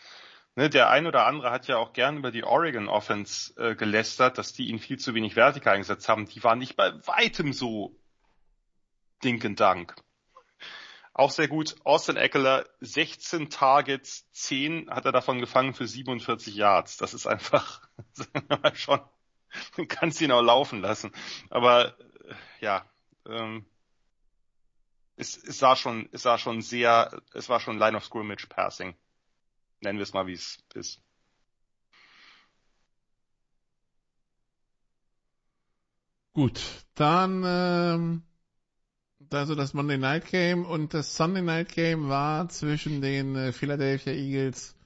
Ne, 0.57 0.69
der 0.69 0.91
ein 0.91 1.07
oder 1.07 1.27
andere 1.27 1.53
hat 1.53 1.69
ja 1.69 1.77
auch 1.77 1.93
gern 1.93 2.17
über 2.17 2.33
die 2.33 2.43
Oregon 2.43 2.89
Offense 2.89 3.55
äh, 3.57 3.77
gelästert, 3.77 4.39
dass 4.39 4.53
die 4.53 4.69
ihn 4.69 4.81
viel 4.81 4.99
zu 4.99 5.15
wenig 5.15 5.37
vertikal 5.37 5.75
eingesetzt 5.75 6.09
haben. 6.09 6.27
Die 6.27 6.43
waren 6.43 6.59
nicht 6.59 6.75
bei 6.75 6.93
weitem 7.07 7.53
so 7.53 7.95
dinken 9.23 9.57
Dank. 9.57 9.95
Auch 11.19 11.33
sehr 11.33 11.49
gut. 11.49 11.75
Austin 11.85 12.17
Eckler, 12.17 12.65
16 12.81 13.51
Targets, 13.51 14.31
10 14.31 14.89
hat 14.89 15.05
er 15.05 15.11
davon 15.11 15.41
gefangen 15.41 15.75
für 15.75 15.89
47 15.89 16.55
Yards. 16.55 16.97
Das 16.97 17.13
ist 17.13 17.27
einfach, 17.27 17.83
sagen 18.13 18.45
wir 18.49 18.59
mal 18.59 18.77
schon, 18.77 19.01
man 19.77 19.89
kann 19.89 20.13
ihn 20.21 20.31
auch 20.31 20.43
laufen 20.43 20.81
lassen. 20.81 21.11
Aber 21.51 21.99
äh, 21.99 22.35
ja, 22.61 22.85
ähm, 23.27 23.67
es, 25.17 25.37
es 25.37 25.59
sah 25.59 25.75
schon, 25.75 26.09
es 26.13 26.23
sah 26.23 26.39
schon 26.39 26.63
sehr, 26.63 27.21
es 27.35 27.49
war 27.49 27.59
schon 27.59 27.79
Line 27.79 27.97
of 27.97 28.05
Scrimmage 28.05 28.47
Passing. 28.49 28.95
Nennen 29.81 29.99
wir 29.99 30.05
es 30.05 30.13
mal, 30.13 30.29
wie 30.29 30.35
es 30.35 30.63
ist. 30.75 31.01
Gut, 36.33 36.61
dann 36.95 37.43
ähm, 37.45 38.28
also 39.31 39.55
das 39.55 39.75
Monday 39.75 39.99
Night 39.99 40.27
Game 40.31 40.65
und 40.65 40.95
das 40.95 41.17
Sunday 41.17 41.43
Night 41.43 41.73
Game 41.73 42.09
war 42.09 42.49
zwischen 42.49 43.01
den 43.01 43.37
äh, 43.37 43.53
Philadelphia 43.53 44.13
Eagles 44.13 44.77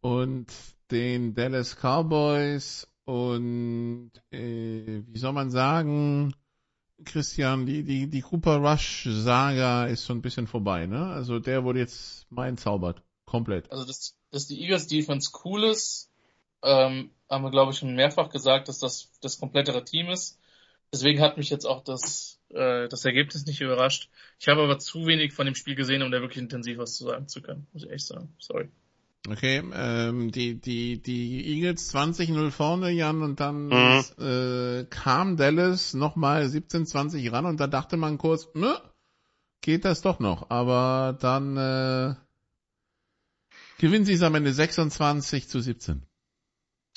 und 0.00 0.46
den 0.90 1.34
Dallas 1.34 1.76
Cowboys 1.76 2.88
und 3.04 4.10
äh, 4.30 5.02
wie 5.06 5.18
soll 5.18 5.32
man 5.32 5.50
sagen, 5.50 6.34
Christian, 7.04 7.66
die, 7.66 7.82
die, 7.84 8.08
die 8.08 8.20
Cooper 8.22 8.56
Rush 8.56 9.06
Saga 9.10 9.86
ist 9.86 10.04
so 10.04 10.12
ein 10.12 10.22
bisschen 10.22 10.46
vorbei, 10.46 10.86
ne? 10.86 11.06
Also 11.06 11.38
der 11.38 11.64
wurde 11.64 11.80
jetzt 11.80 12.30
mal 12.30 12.48
entzaubert. 12.48 13.02
Komplett. 13.26 13.70
Also 13.70 13.84
dass, 13.84 14.16
dass 14.30 14.46
die 14.46 14.60
Eagles 14.62 14.86
Defense 14.86 15.30
cool 15.44 15.64
ist, 15.64 16.10
ähm, 16.62 17.10
haben 17.28 17.44
wir 17.44 17.50
glaube 17.50 17.72
ich 17.72 17.78
schon 17.78 17.94
mehrfach 17.94 18.30
gesagt, 18.30 18.68
dass 18.68 18.78
das 18.78 19.10
das 19.20 19.38
komplettere 19.38 19.84
Team 19.84 20.08
ist. 20.08 20.38
Deswegen 20.92 21.20
hat 21.20 21.36
mich 21.36 21.50
jetzt 21.50 21.66
auch 21.66 21.82
das, 21.82 22.40
äh, 22.50 22.88
das 22.88 23.04
Ergebnis 23.04 23.46
nicht 23.46 23.60
überrascht. 23.60 24.08
Ich 24.38 24.48
habe 24.48 24.62
aber 24.62 24.78
zu 24.78 25.06
wenig 25.06 25.32
von 25.32 25.46
dem 25.46 25.54
Spiel 25.54 25.74
gesehen, 25.74 26.02
um 26.02 26.10
da 26.10 26.20
wirklich 26.20 26.42
intensiv 26.42 26.78
was 26.78 26.94
zu 26.96 27.04
sagen 27.04 27.28
zu 27.28 27.42
können, 27.42 27.66
muss 27.72 27.84
ich 27.84 27.90
echt 27.90 28.06
sagen. 28.06 28.34
Sorry. 28.38 28.68
Okay, 29.28 29.62
ähm, 29.74 30.30
die, 30.30 30.60
die, 30.60 31.02
die 31.02 31.46
Eagles 31.46 31.92
20-0 31.92 32.50
vorne, 32.50 32.90
Jan, 32.90 33.22
und 33.22 33.40
dann 33.40 33.66
mhm. 33.66 34.04
äh, 34.24 34.84
kam 34.84 35.36
Dallas 35.36 35.94
nochmal 35.94 36.44
17-20 36.44 37.32
ran 37.32 37.46
und 37.46 37.58
da 37.58 37.66
dachte 37.66 37.96
man 37.96 38.18
kurz, 38.18 38.48
ne, 38.54 38.80
geht 39.62 39.84
das 39.84 40.00
doch 40.00 40.20
noch. 40.20 40.50
Aber 40.50 41.18
dann 41.20 41.56
äh, 41.56 42.14
gewinnen 43.78 44.04
sie 44.04 44.14
es 44.14 44.22
am 44.22 44.36
Ende 44.36 44.52
26 44.52 45.48
zu 45.48 45.60
17. 45.60 46.02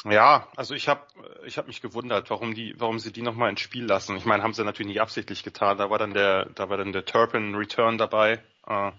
Ja, 0.05 0.47
also 0.55 0.75
ich 0.75 0.87
habe 0.87 1.01
ich 1.45 1.57
hab 1.57 1.67
mich 1.67 1.81
gewundert, 1.81 2.29
warum 2.29 2.53
die, 2.53 2.73
warum 2.77 2.99
sie 2.99 3.11
die 3.11 3.21
nochmal 3.21 3.49
ins 3.49 3.59
Spiel 3.59 3.83
lassen. 3.83 4.15
Ich 4.15 4.25
meine, 4.25 4.43
haben 4.43 4.53
sie 4.53 4.63
natürlich 4.63 4.87
nicht 4.87 5.01
absichtlich 5.01 5.43
getan. 5.43 5.77
Da 5.77 5.89
war 5.89 5.97
dann 5.97 6.13
der, 6.13 6.45
da 6.55 6.69
war 6.69 6.77
dann 6.77 6.93
der 6.93 7.05
Turpin 7.05 7.55
Return 7.55 7.97
dabei. 7.97 8.41
Äh, 8.65 8.91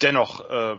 dennoch 0.00 0.48
äh, 0.48 0.76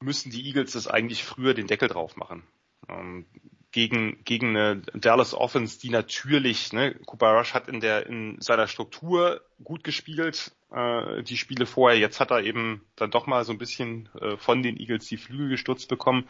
müssen 0.00 0.30
die 0.30 0.46
Eagles 0.46 0.72
das 0.72 0.86
eigentlich 0.86 1.24
früher 1.24 1.54
den 1.54 1.66
Deckel 1.66 1.88
drauf 1.88 2.16
machen. 2.16 2.46
Ähm, 2.88 3.26
gegen, 3.72 4.22
gegen 4.24 4.50
eine 4.50 4.82
Dallas 4.94 5.34
Offense, 5.34 5.80
die 5.80 5.90
natürlich, 5.90 6.72
ne, 6.72 6.94
Cooper 7.06 7.32
Rush 7.32 7.54
hat 7.54 7.66
in 7.66 7.80
der, 7.80 8.06
in 8.06 8.40
seiner 8.40 8.68
Struktur 8.68 9.40
gut 9.64 9.82
gespielt, 9.82 10.52
äh, 10.74 11.22
die 11.22 11.36
Spiele 11.36 11.66
vorher. 11.66 11.98
Jetzt 11.98 12.20
hat 12.20 12.30
er 12.30 12.42
eben 12.42 12.84
dann 12.96 13.10
doch 13.10 13.26
mal 13.26 13.44
so 13.44 13.52
ein 13.52 13.58
bisschen 13.58 14.08
äh, 14.20 14.36
von 14.36 14.62
den 14.62 14.76
Eagles 14.76 15.06
die 15.06 15.16
Flügel 15.16 15.48
gestutzt 15.50 15.88
bekommen. 15.88 16.28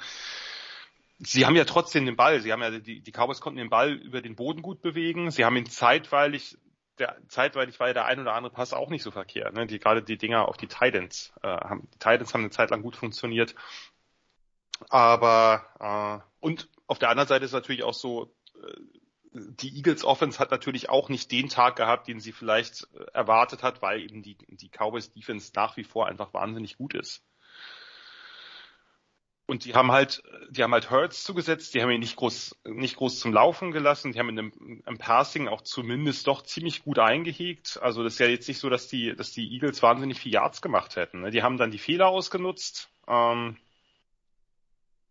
Sie 1.18 1.46
haben 1.46 1.56
ja 1.56 1.64
trotzdem 1.64 2.06
den 2.06 2.16
Ball. 2.16 2.40
Sie 2.40 2.52
haben 2.52 2.62
ja, 2.62 2.70
die, 2.70 3.00
die 3.00 3.12
Cowboys 3.12 3.40
konnten 3.40 3.58
den 3.58 3.70
Ball 3.70 3.92
über 3.92 4.20
den 4.20 4.36
Boden 4.36 4.62
gut 4.62 4.82
bewegen. 4.82 5.30
Sie 5.30 5.44
haben 5.44 5.56
ihn 5.56 5.66
zeitweilig 5.66 6.58
der, 6.98 7.16
zeitweilig 7.28 7.80
war 7.80 7.88
ja 7.88 7.92
der 7.94 8.04
ein 8.06 8.20
oder 8.20 8.34
andere 8.34 8.52
Pass 8.52 8.72
auch 8.72 8.90
nicht 8.90 9.02
so 9.02 9.10
verkehrt. 9.10 9.54
Ne? 9.54 9.66
Die, 9.66 9.78
gerade 9.78 10.02
die 10.02 10.16
Dinger 10.16 10.48
auf 10.48 10.56
die 10.56 10.68
Titans, 10.68 11.32
äh, 11.42 11.48
haben, 11.48 11.88
die 11.94 11.98
Titans 11.98 12.32
haben 12.34 12.42
eine 12.42 12.50
Zeit 12.50 12.70
lang 12.70 12.82
gut 12.82 12.96
funktioniert. 12.96 13.54
Aber, 14.88 15.66
äh, 15.80 16.44
und 16.44 16.68
auf 16.86 16.98
der 16.98 17.10
anderen 17.10 17.28
Seite 17.28 17.44
ist 17.44 17.52
natürlich 17.52 17.82
auch 17.82 17.94
so, 17.94 18.34
äh, 18.62 18.80
die 19.35 19.77
Eagles 19.77 20.05
Offense 20.05 20.39
hat 20.39 20.52
natürlich 20.52 20.89
auch 20.89 21.09
nicht 21.09 21.32
den 21.32 21.48
Tag 21.48 21.77
gehabt, 21.77 22.06
den 22.06 22.20
sie 22.20 22.32
vielleicht 22.32 22.86
äh, 22.94 23.05
erwartet 23.12 23.62
hat, 23.62 23.82
weil 23.82 24.01
eben 24.01 24.23
die, 24.23 24.36
die 24.48 24.69
Cowboys 24.69 25.12
Defense 25.12 25.51
nach 25.55 25.77
wie 25.77 25.85
vor 25.85 26.06
einfach 26.06 26.32
wahnsinnig 26.32 26.78
gut 26.78 26.94
ist. 26.94 27.23
Und 29.47 29.66
die 29.66 29.74
haben 29.74 29.93
halt, 29.93 30.23
die 30.48 30.62
haben 30.62 30.73
halt 30.73 30.90
Hurts 30.90 31.23
zugesetzt, 31.23 31.74
die 31.74 31.82
haben 31.82 31.90
ihn 31.90 32.01
nicht 32.01 32.16
groß, 32.16 32.56
nicht 32.65 32.97
groß 32.97 33.19
zum 33.19 33.35
Laufen 33.35 33.73
gelassen, 33.73 34.12
die 34.12 34.19
haben 34.19 34.31
ihn 34.31 34.39
im, 34.39 34.82
im 34.86 34.98
Passing 34.98 35.48
auch 35.48 35.61
zumindest 35.61 36.27
doch 36.27 36.43
ziemlich 36.43 36.82
gut 36.82 36.98
eingehegt. 36.98 37.78
Also 37.82 38.02
das 38.02 38.15
ist 38.15 38.20
ja 38.20 38.27
jetzt 38.27 38.48
nicht 38.48 38.59
so, 38.59 38.70
dass 38.70 38.89
die, 38.89 39.15
dass 39.15 39.32
die 39.32 39.52
Eagles 39.52 39.82
wahnsinnig 39.82 40.19
viel 40.19 40.32
Yards 40.32 40.62
gemacht 40.62 40.97
hätten. 40.97 41.20
Ne? 41.20 41.31
Die 41.31 41.43
haben 41.43 41.59
dann 41.59 41.70
die 41.70 41.78
Fehler 41.78 42.06
ausgenutzt. 42.06 42.89
Ähm, 43.06 43.59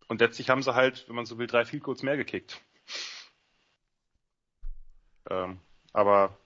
und 0.08 0.20
letztlich 0.20 0.50
haben 0.50 0.62
sie 0.62 0.74
halt, 0.74 1.04
wenn 1.06 1.14
man 1.14 1.26
so 1.26 1.38
will, 1.38 1.46
drei 1.46 1.64
Field 1.64 1.84
Goals 1.84 2.02
mehr 2.02 2.16
gekickt. 2.16 2.60
Ähm, 5.30 5.60
aber 5.92 6.36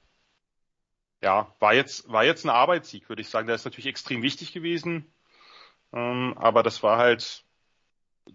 ja, 1.23 1.53
war 1.59 1.75
jetzt, 1.75 2.11
war 2.11 2.25
jetzt 2.25 2.45
ein 2.45 2.51
Arbeitssieg, 2.51 3.09
würde 3.09 3.23
ich 3.23 3.29
sagen. 3.29 3.47
Der 3.47 3.57
ist 3.57 3.65
natürlich 3.65 3.87
extrem 3.87 4.23
wichtig 4.23 4.53
gewesen. 4.53 5.13
Ähm, 5.93 6.35
aber 6.37 6.63
das 6.63 6.83
war 6.83 6.99
halt 6.99 7.45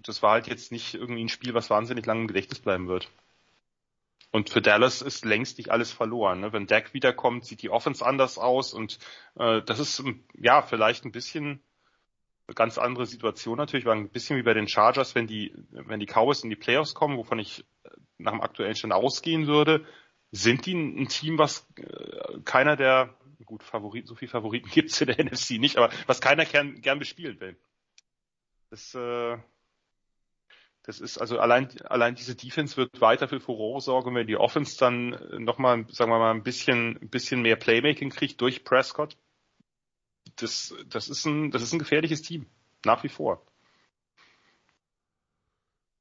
das 0.01 0.23
war 0.23 0.31
halt 0.31 0.47
jetzt 0.47 0.71
nicht 0.71 0.93
irgendwie 0.93 1.23
ein 1.23 1.29
Spiel, 1.29 1.53
was 1.53 1.69
wahnsinnig 1.69 2.05
lang 2.05 2.21
im 2.21 2.27
Gedächtnis 2.27 2.59
bleiben 2.59 2.87
wird. 2.87 3.09
Und 4.31 4.49
für 4.49 4.61
Dallas 4.61 5.01
ist 5.01 5.25
längst 5.25 5.59
nicht 5.59 5.69
alles 5.69 5.91
verloren. 5.91 6.39
Ne? 6.39 6.53
Wenn 6.53 6.65
Dak 6.65 6.93
wiederkommt, 6.93 7.45
sieht 7.45 7.61
die 7.61 7.69
Offense 7.69 8.03
anders 8.03 8.39
aus 8.39 8.73
und 8.73 8.97
äh, 9.35 9.61
das 9.61 9.79
ist 9.79 10.03
ja 10.33 10.63
vielleicht 10.63 11.05
ein 11.05 11.11
bisschen 11.11 11.61
eine 12.47 12.55
ganz 12.55 12.77
andere 12.77 13.05
Situation 13.05 13.57
natürlich, 13.57 13.85
war 13.85 13.95
ein 13.95 14.09
bisschen 14.09 14.37
wie 14.37 14.43
bei 14.43 14.53
den 14.53 14.67
Chargers, 14.67 15.15
wenn 15.15 15.27
die, 15.27 15.53
wenn 15.69 15.99
die 15.99 16.07
Cowboys 16.07 16.43
in 16.43 16.49
die 16.49 16.55
Playoffs 16.55 16.93
kommen, 16.93 17.17
wovon 17.17 17.39
ich 17.39 17.63
nach 18.17 18.31
dem 18.31 18.41
aktuellen 18.41 18.75
Stand 18.75 18.93
ausgehen 18.93 19.47
würde, 19.47 19.85
sind 20.33 20.65
die 20.65 20.73
ein 20.73 21.07
Team, 21.07 21.37
was 21.37 21.67
äh, 21.77 22.39
keiner 22.43 22.75
der, 22.75 23.15
gut, 23.45 23.61
Favoriten, 23.63 24.07
so 24.07 24.15
viel 24.15 24.27
Favoriten 24.27 24.69
gibt's 24.73 24.99
in 24.99 25.07
der 25.07 25.23
NFC 25.23 25.51
nicht, 25.51 25.77
aber 25.77 25.93
was 26.07 26.21
keiner 26.21 26.43
gern, 26.45 26.81
gern 26.81 26.99
bespielen 26.99 27.39
will. 27.39 27.55
Das, 28.71 28.95
äh, 28.95 29.37
das 30.81 30.99
ist 30.99 31.19
also 31.19 31.37
allein, 31.37 31.69
allein 31.83 32.15
diese 32.15 32.35
Defense 32.35 32.75
wird 32.77 32.99
weiter 32.99 33.27
für 33.27 33.39
Furore 33.39 33.79
sorgen, 33.79 34.15
wenn 34.15 34.25
die 34.25 34.35
Offense 34.35 34.75
dann 34.79 35.09
nochmal, 35.43 35.85
sagen 35.89 36.11
wir 36.11 36.17
mal, 36.17 36.31
ein 36.31 36.43
bisschen, 36.43 36.97
ein 36.97 37.09
bisschen 37.09 37.43
mehr 37.43 37.55
Playmaking 37.55 38.09
kriegt 38.09 38.41
durch 38.41 38.63
Prescott. 38.63 39.15
Das, 40.37 40.73
das 40.87 41.09
ist 41.09 41.25
ein, 41.25 41.51
das 41.51 41.61
ist 41.61 41.73
ein 41.73 41.79
gefährliches 41.79 42.23
Team. 42.23 42.47
Nach 42.83 43.03
wie 43.03 43.09
vor. 43.09 43.45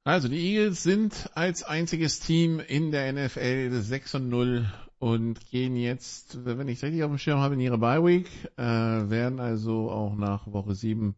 Also 0.05 0.27
die 0.27 0.57
Eagles 0.57 0.83
sind 0.83 1.31
als 1.35 1.63
einziges 1.63 2.19
Team 2.19 2.59
in 2.59 2.91
der 2.91 3.13
NFL 3.13 3.71
6 3.81 4.17
und 4.17 4.29
0 4.31 4.67
und 4.99 5.47
gehen 5.51 5.77
jetzt, 5.77 6.45
wenn 6.45 6.67
ich 6.67 6.79
es 6.79 6.85
richtig 6.85 7.05
auf 7.05 7.11
dem 7.11 7.19
Schirm 7.19 7.39
habe, 7.39 7.55
in 7.55 7.61
ihre 7.61 7.79
Bye 7.79 8.05
Week, 8.05 8.29
äh, 8.57 8.63
werden 8.63 9.39
also 9.39 9.91
auch 9.91 10.17
nach 10.17 10.47
Woche 10.49 10.75
7 10.75 11.15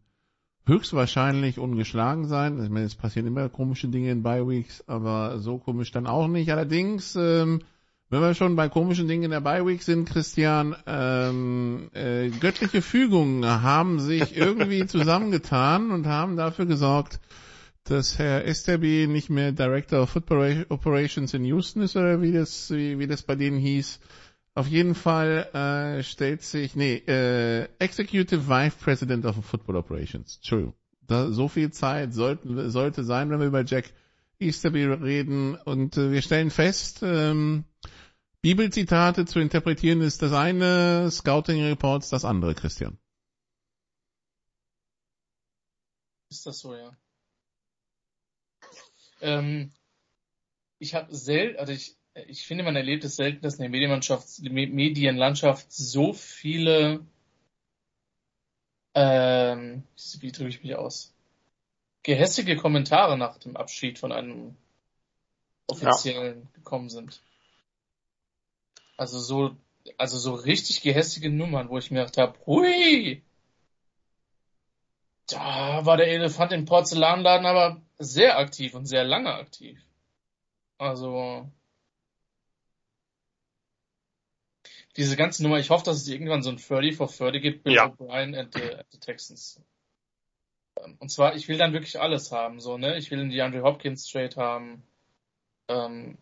höchstwahrscheinlich 0.67 1.59
ungeschlagen 1.59 2.27
sein. 2.27 2.63
Ich 2.63 2.69
meine, 2.69 2.85
es 2.85 2.95
passieren 2.95 3.27
immer 3.27 3.49
komische 3.49 3.87
Dinge 3.87 4.11
in 4.11 4.23
Bi-Weeks, 4.23 4.83
aber 4.87 5.39
so 5.39 5.57
komisch 5.57 5.91
dann 5.91 6.07
auch 6.07 6.27
nicht. 6.27 6.51
Allerdings, 6.51 7.15
ähm, 7.15 7.61
wenn 8.09 8.21
wir 8.21 8.33
schon 8.33 8.55
bei 8.55 8.69
komischen 8.69 9.07
Dingen 9.07 9.23
in 9.23 9.31
der 9.31 9.41
Bi-Week 9.41 9.81
sind, 9.81 10.09
Christian, 10.09 10.75
ähm, 10.85 11.89
äh, 11.93 12.29
göttliche 12.29 12.81
Fügungen 12.81 13.45
haben 13.45 13.99
sich 13.99 14.35
irgendwie 14.37 14.85
zusammengetan 14.85 15.91
und 15.91 16.07
haben 16.07 16.35
dafür 16.35 16.65
gesorgt, 16.65 17.19
dass 17.85 18.17
Herr 18.17 18.45
Esterby 18.45 19.07
nicht 19.07 19.29
mehr 19.29 19.51
Director 19.51 20.01
of 20.01 20.09
Football 20.09 20.65
Operations 20.69 21.33
in 21.33 21.45
Houston 21.45 21.83
ist 21.83 21.95
oder 21.95 22.21
wie 22.21 22.31
das, 22.31 22.71
wie, 22.71 22.99
wie 22.99 23.07
das 23.07 23.21
bei 23.21 23.35
denen 23.35 23.59
hieß, 23.59 23.99
auf 24.55 24.67
jeden 24.67 24.95
Fall 24.95 25.49
äh, 25.53 26.03
stellt 26.03 26.41
sich, 26.41 26.75
nee, 26.75 26.95
äh, 26.95 27.67
Executive 27.77 28.47
Vice 28.47 28.75
President 28.75 29.25
of 29.25 29.35
Football 29.45 29.75
Operations. 29.75 30.39
True. 30.41 30.73
Da, 31.01 31.29
so 31.29 31.47
viel 31.47 31.71
Zeit 31.71 32.13
sollten, 32.13 32.69
sollte 32.71 33.03
sein, 33.03 33.29
wenn 33.29 33.39
wir 33.39 33.47
über 33.47 33.63
Jack 33.63 33.93
Easterby 34.39 34.85
reden. 34.85 35.55
Und 35.55 35.97
äh, 35.97 36.11
wir 36.11 36.21
stellen 36.21 36.49
fest, 36.49 37.01
ähm, 37.03 37.65
Bibelzitate 38.41 39.25
zu 39.25 39.39
interpretieren 39.39 40.01
ist 40.01 40.21
das 40.21 40.31
eine, 40.31 41.11
Scouting 41.11 41.63
Reports 41.63 42.09
das 42.09 42.25
andere, 42.25 42.55
Christian. 42.55 42.97
Ist 46.29 46.45
das 46.45 46.59
so, 46.59 46.73
ja. 46.75 46.97
Ähm, 49.21 49.71
ich 50.79 50.93
habe 50.93 51.15
selten, 51.15 51.57
also 51.59 51.73
ich 51.73 51.95
ich 52.27 52.45
finde, 52.47 52.63
man 52.63 52.75
erlebt 52.75 53.03
es 53.03 53.17
selten, 53.17 53.41
dass 53.41 53.55
in 53.55 53.61
der 53.61 53.69
Medienlandschaft, 53.69 54.39
Medienlandschaft 54.39 55.71
so 55.71 56.13
viele, 56.13 57.05
ähm, 58.93 59.83
wie 60.19 60.31
drücke 60.31 60.49
ich 60.49 60.63
mich 60.63 60.75
aus, 60.75 61.13
gehässige 62.03 62.55
Kommentare 62.55 63.17
nach 63.17 63.37
dem 63.37 63.57
Abschied 63.57 63.99
von 63.99 64.13
einem 64.13 64.55
offiziellen 65.67 66.43
ja. 66.43 66.49
gekommen 66.53 66.89
sind. 66.89 67.21
Also 68.95 69.19
so, 69.19 69.57
also 69.97 70.17
so 70.17 70.35
richtig 70.35 70.81
gehässige 70.81 71.29
Nummern, 71.29 71.67
wo 71.67 71.77
ich 71.77 71.91
mir 71.91 71.99
gedacht 71.99 72.17
habe, 72.17 72.39
hui, 72.45 73.23
da 75.27 75.85
war 75.85 75.97
der 75.97 76.07
Elefant 76.07 76.53
im 76.53 76.63
Porzellanladen 76.63 77.45
aber 77.45 77.81
sehr 77.97 78.37
aktiv 78.37 78.73
und 78.73 78.85
sehr 78.85 79.03
lange 79.03 79.33
aktiv. 79.33 79.79
Also, 80.77 81.49
diese 84.97 85.15
ganze 85.15 85.43
Nummer, 85.43 85.59
ich 85.59 85.69
hoffe, 85.69 85.85
dass 85.85 85.97
es 85.97 86.07
irgendwann 86.07 86.43
so 86.43 86.49
ein 86.49 86.57
30 86.57 86.95
for 86.95 87.07
30 87.07 87.41
gibt 87.41 87.65
mit 87.65 87.75
ja. 87.75 87.85
O'Brien 87.87 88.37
and 88.37 88.53
the, 88.53 88.61
and 88.61 88.85
the 88.91 88.99
Texans. 88.99 89.61
Und 90.99 91.09
zwar, 91.09 91.35
ich 91.35 91.47
will 91.47 91.57
dann 91.57 91.73
wirklich 91.73 91.99
alles 91.99 92.31
haben, 92.31 92.59
so, 92.59 92.77
ne? 92.77 92.97
Ich 92.97 93.09
will 93.11 93.17
den 93.17 93.29
DeAndre 93.29 93.63
Hopkins 93.63 94.07
Trade 94.07 94.35
haben. 94.35 94.83
Ähm, 95.67 96.17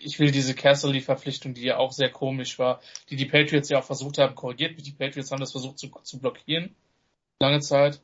ich 0.00 0.18
will 0.18 0.30
diese 0.30 0.54
Casserly-Verpflichtung, 0.54 1.54
die 1.54 1.62
ja 1.62 1.78
auch 1.78 1.92
sehr 1.92 2.10
komisch 2.10 2.58
war, 2.58 2.80
die 3.08 3.16
die 3.16 3.26
Patriots 3.26 3.68
ja 3.68 3.78
auch 3.78 3.84
versucht 3.84 4.18
haben, 4.18 4.34
korrigiert. 4.34 4.74
Die 4.78 4.92
Patriots 4.92 5.30
haben 5.30 5.40
das 5.40 5.52
versucht 5.52 5.78
zu, 5.78 5.88
zu 6.02 6.18
blockieren. 6.18 6.74
Lange 7.40 7.60
Zeit. 7.60 8.00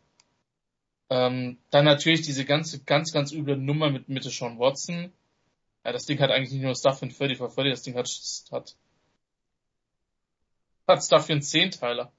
Ähm, 1.10 1.58
dann 1.70 1.84
natürlich 1.84 2.22
diese 2.22 2.44
ganze, 2.44 2.82
ganz, 2.84 3.12
ganz 3.12 3.32
üble 3.32 3.56
Nummer 3.56 3.90
mit 3.90 4.08
Mitte 4.08 4.30
Sean 4.30 4.58
Watson. 4.58 5.12
Ja, 5.84 5.92
das 5.92 6.06
Ding 6.06 6.20
hat 6.20 6.30
eigentlich 6.30 6.52
nicht 6.52 6.62
nur 6.62 6.74
Stuff 6.74 7.00
für 7.00 7.08
30 7.08 7.38
for 7.38 7.48
30, 7.48 7.72
das 7.72 7.82
Ding 7.82 7.96
hat, 7.96 8.08
hat, 8.50 8.76
hat 10.86 11.04
Stuff 11.04 11.26
für 11.26 11.32
einen 11.32 11.42
Zehnteiler. 11.42 12.12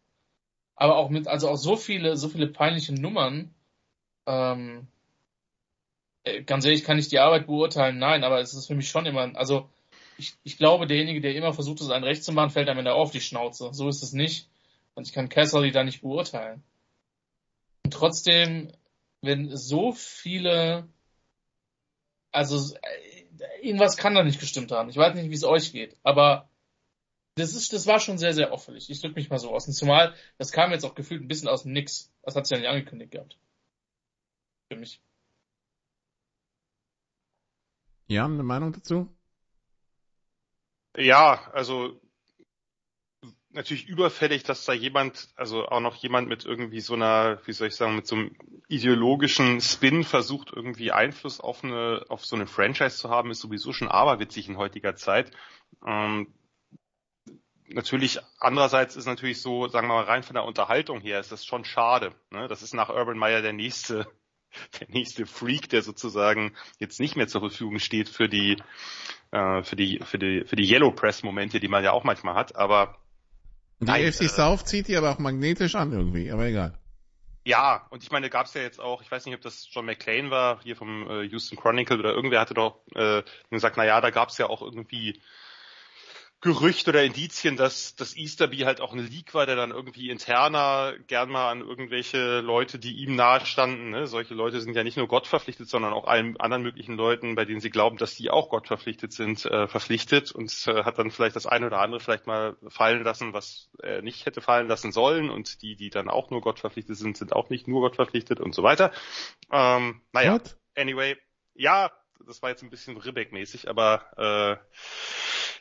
Aber 0.75 0.97
auch 0.97 1.09
mit, 1.09 1.27
also 1.27 1.49
auch 1.49 1.55
so 1.55 1.75
viele, 1.75 2.17
so 2.17 2.29
viele 2.29 2.47
peinliche 2.47 2.93
Nummern, 2.93 3.53
ähm, 4.25 4.87
äh, 6.23 6.43
ganz 6.43 6.65
ehrlich, 6.65 6.83
kann 6.83 6.97
ich 6.97 7.07
die 7.07 7.19
Arbeit 7.19 7.47
beurteilen? 7.47 7.97
Nein, 7.97 8.23
aber 8.23 8.39
es 8.39 8.53
ist 8.53 8.67
für 8.67 8.75
mich 8.75 8.89
schon 8.89 9.05
immer, 9.05 9.35
also 9.35 9.69
ich, 10.17 10.33
ich 10.43 10.57
glaube, 10.57 10.87
derjenige, 10.87 11.21
der 11.21 11.35
immer 11.35 11.53
versucht, 11.53 11.81
es 11.81 11.89
ein 11.89 12.03
Recht 12.03 12.23
zu 12.23 12.31
machen, 12.31 12.51
fällt 12.51 12.69
am 12.69 12.77
Ende 12.77 12.93
auf 12.93 13.11
die 13.11 13.21
Schnauze. 13.21 13.69
So 13.73 13.87
ist 13.89 14.03
es 14.03 14.13
nicht. 14.13 14.47
Und 14.95 15.07
ich 15.07 15.13
kann 15.13 15.29
Casserly 15.29 15.71
da 15.71 15.83
nicht 15.83 16.01
beurteilen. 16.01 16.63
Und 17.83 17.93
trotzdem, 17.93 18.71
wenn 19.21 19.55
so 19.55 19.91
viele, 19.91 20.87
also 22.31 22.75
äh, 22.75 23.61
irgendwas 23.61 23.97
kann 23.97 24.15
da 24.15 24.23
nicht 24.23 24.39
gestimmt 24.39 24.71
haben. 24.71 24.89
Ich 24.89 24.97
weiß 24.97 25.15
nicht, 25.15 25.29
wie 25.29 25.35
es 25.35 25.43
euch 25.43 25.71
geht, 25.71 25.97
aber 26.03 26.49
das 27.35 27.55
ist, 27.55 27.73
das 27.73 27.87
war 27.87 27.99
schon 27.99 28.17
sehr, 28.17 28.33
sehr 28.33 28.51
auffällig. 28.51 28.89
Ich 28.89 29.01
drücke 29.01 29.15
mich 29.15 29.29
mal 29.29 29.39
so 29.39 29.51
aus. 29.51 29.67
Und 29.67 29.73
zumal, 29.73 30.13
das 30.37 30.51
kam 30.51 30.71
jetzt 30.71 30.85
auch 30.85 30.95
gefühlt 30.95 31.21
ein 31.21 31.27
bisschen 31.27 31.47
aus 31.47 31.63
dem 31.63 31.71
Nix. 31.71 32.11
Das 32.21 32.35
hat 32.35 32.45
sich 32.45 32.55
ja 32.55 32.61
nicht 32.61 32.69
angekündigt 32.69 33.11
gehabt. 33.11 33.39
Für 34.71 34.77
mich. 34.77 35.01
Jan, 38.07 38.33
eine 38.33 38.43
Meinung 38.43 38.71
dazu? 38.71 39.09
Ja, 40.95 41.49
also 41.53 41.99
natürlich 43.53 43.87
überfällig, 43.87 44.43
dass 44.43 44.65
da 44.65 44.73
jemand, 44.73 45.29
also 45.35 45.67
auch 45.67 45.79
noch 45.79 45.95
jemand 45.95 46.27
mit 46.27 46.45
irgendwie 46.45 46.81
so 46.81 46.95
einer, 46.95 47.39
wie 47.45 47.53
soll 47.53 47.67
ich 47.67 47.75
sagen, 47.75 47.95
mit 47.95 48.07
so 48.07 48.15
einem 48.15 48.35
ideologischen 48.67 49.61
Spin 49.61 50.03
versucht, 50.03 50.51
irgendwie 50.53 50.91
Einfluss 50.91 51.39
auf 51.39 51.63
eine, 51.63 52.05
auf 52.09 52.25
so 52.25 52.35
eine 52.35 52.47
Franchise 52.47 52.97
zu 52.97 53.09
haben, 53.09 53.31
ist 53.31 53.41
sowieso 53.41 53.71
schon 53.71 53.87
aberwitzig 53.87 54.49
in 54.49 54.57
heutiger 54.57 54.95
Zeit. 54.95 55.31
Ähm, 55.85 56.33
natürlich, 57.67 58.19
andererseits 58.39 58.95
ist 58.95 59.05
natürlich 59.05 59.41
so, 59.41 59.67
sagen 59.67 59.87
wir 59.87 59.95
mal, 59.95 60.03
rein 60.03 60.23
von 60.23 60.35
der 60.35 60.45
Unterhaltung 60.45 60.99
her, 61.01 61.19
ist 61.19 61.31
das 61.31 61.45
schon 61.45 61.65
schade. 61.65 62.13
Ne? 62.31 62.47
Das 62.47 62.63
ist 62.63 62.73
nach 62.73 62.89
Urban 62.89 63.17
Meyer 63.17 63.41
der 63.41 63.53
nächste 63.53 64.07
der 64.79 64.87
nächste 64.89 65.25
Freak, 65.25 65.69
der 65.69 65.81
sozusagen 65.81 66.53
jetzt 66.79 66.99
nicht 66.99 67.15
mehr 67.15 67.27
zur 67.27 67.41
Verfügung 67.41 67.79
steht 67.79 68.07
für 68.07 68.29
die 68.29 68.57
äh, 69.31 69.63
für 69.63 69.75
die 69.75 69.99
für 70.03 70.19
die 70.19 70.43
für 70.45 70.55
die 70.55 70.69
Yellow 70.69 70.91
Press 70.91 71.23
Momente, 71.23 71.59
die 71.59 71.67
man 71.67 71.83
ja 71.83 71.91
auch 71.91 72.03
manchmal 72.03 72.35
hat, 72.35 72.55
aber 72.55 73.02
die 73.79 73.85
nein, 73.85 74.11
FC 74.11 74.21
äh, 74.21 74.27
South 74.27 74.65
zieht 74.65 74.87
die 74.87 74.95
aber 74.95 75.11
auch 75.11 75.19
magnetisch 75.19 75.75
an 75.75 75.91
irgendwie, 75.91 76.31
aber 76.31 76.45
egal. 76.45 76.77
Ja, 77.45 77.85
und 77.89 78.03
ich 78.03 78.11
meine, 78.11 78.29
gab 78.29 78.45
es 78.45 78.53
ja 78.53 78.61
jetzt 78.61 78.79
auch, 78.79 79.01
ich 79.01 79.11
weiß 79.11 79.25
nicht, 79.25 79.35
ob 79.35 79.41
das 79.41 79.67
John 79.69 79.85
McClane 79.85 80.31
war, 80.31 80.61
hier 80.63 80.77
vom 80.77 81.09
äh, 81.09 81.23
Houston 81.23 81.57
Chronicle 81.57 81.99
oder 81.99 82.13
irgendwer 82.13 82.39
hatte 82.39 82.53
doch 82.53 82.79
äh, 82.95 83.21
gesagt, 83.49 83.75
na 83.75 83.85
ja, 83.85 83.99
da 83.99 84.11
gab 84.11 84.29
es 84.29 84.37
ja 84.37 84.47
auch 84.47 84.61
irgendwie 84.61 85.19
Gerücht 86.43 86.89
oder 86.89 87.01
Indizien, 87.01 87.55
dass 87.55 87.95
das 87.95 88.17
Easterby 88.17 88.59
halt 88.59 88.81
auch 88.81 88.91
ein 88.91 88.99
Leak 88.99 89.33
war, 89.33 89.45
der 89.45 89.55
dann 89.55 89.71
irgendwie 89.71 90.09
interner 90.09 90.93
gern 91.07 91.29
mal 91.29 91.49
an 91.49 91.61
irgendwelche 91.61 92.41
Leute, 92.41 92.79
die 92.79 92.95
ihm 92.97 93.15
nahestanden, 93.15 93.91
ne? 93.91 94.07
solche 94.07 94.33
Leute 94.33 94.59
sind 94.59 94.75
ja 94.75 94.83
nicht 94.83 94.97
nur 94.97 95.07
Gott 95.07 95.25
verpflichtet, 95.25 95.69
sondern 95.69 95.93
auch 95.93 96.05
allen 96.05 96.35
anderen 96.41 96.61
möglichen 96.61 96.97
Leuten, 96.97 97.35
bei 97.35 97.45
denen 97.45 97.61
sie 97.61 97.69
glauben, 97.69 97.95
dass 97.97 98.15
die 98.15 98.29
auch 98.29 98.49
Gott 98.49 98.67
verpflichtet 98.67 99.13
sind, 99.13 99.45
äh, 99.45 99.69
verpflichtet 99.69 100.33
und 100.33 100.51
äh, 100.67 100.83
hat 100.83 100.99
dann 100.99 101.11
vielleicht 101.11 101.37
das 101.37 101.47
eine 101.47 101.67
oder 101.67 101.79
andere 101.79 102.01
vielleicht 102.01 102.27
mal 102.27 102.57
fallen 102.67 103.03
lassen, 103.03 103.31
was 103.31 103.69
er 103.81 104.01
nicht 104.01 104.25
hätte 104.25 104.41
fallen 104.41 104.67
lassen 104.67 104.91
sollen 104.91 105.29
und 105.29 105.61
die, 105.61 105.77
die 105.77 105.91
dann 105.91 106.09
auch 106.09 106.29
nur 106.29 106.41
Gott 106.41 106.59
verpflichtet 106.59 106.97
sind, 106.97 107.15
sind 107.15 107.31
auch 107.31 107.49
nicht 107.49 107.69
nur 107.69 107.79
Gott 107.79 107.95
verpflichtet 107.95 108.41
und 108.41 108.53
so 108.53 108.63
weiter. 108.63 108.91
Ähm, 109.49 110.01
naja, 110.11 110.33
What? 110.33 110.57
anyway, 110.75 111.15
ja, 111.55 111.89
das 112.27 112.41
war 112.41 112.49
jetzt 112.49 112.63
ein 112.63 112.69
bisschen 112.69 112.97
Ribbeck-mäßig, 112.97 113.69
aber 113.69 114.59
äh, 114.59 115.52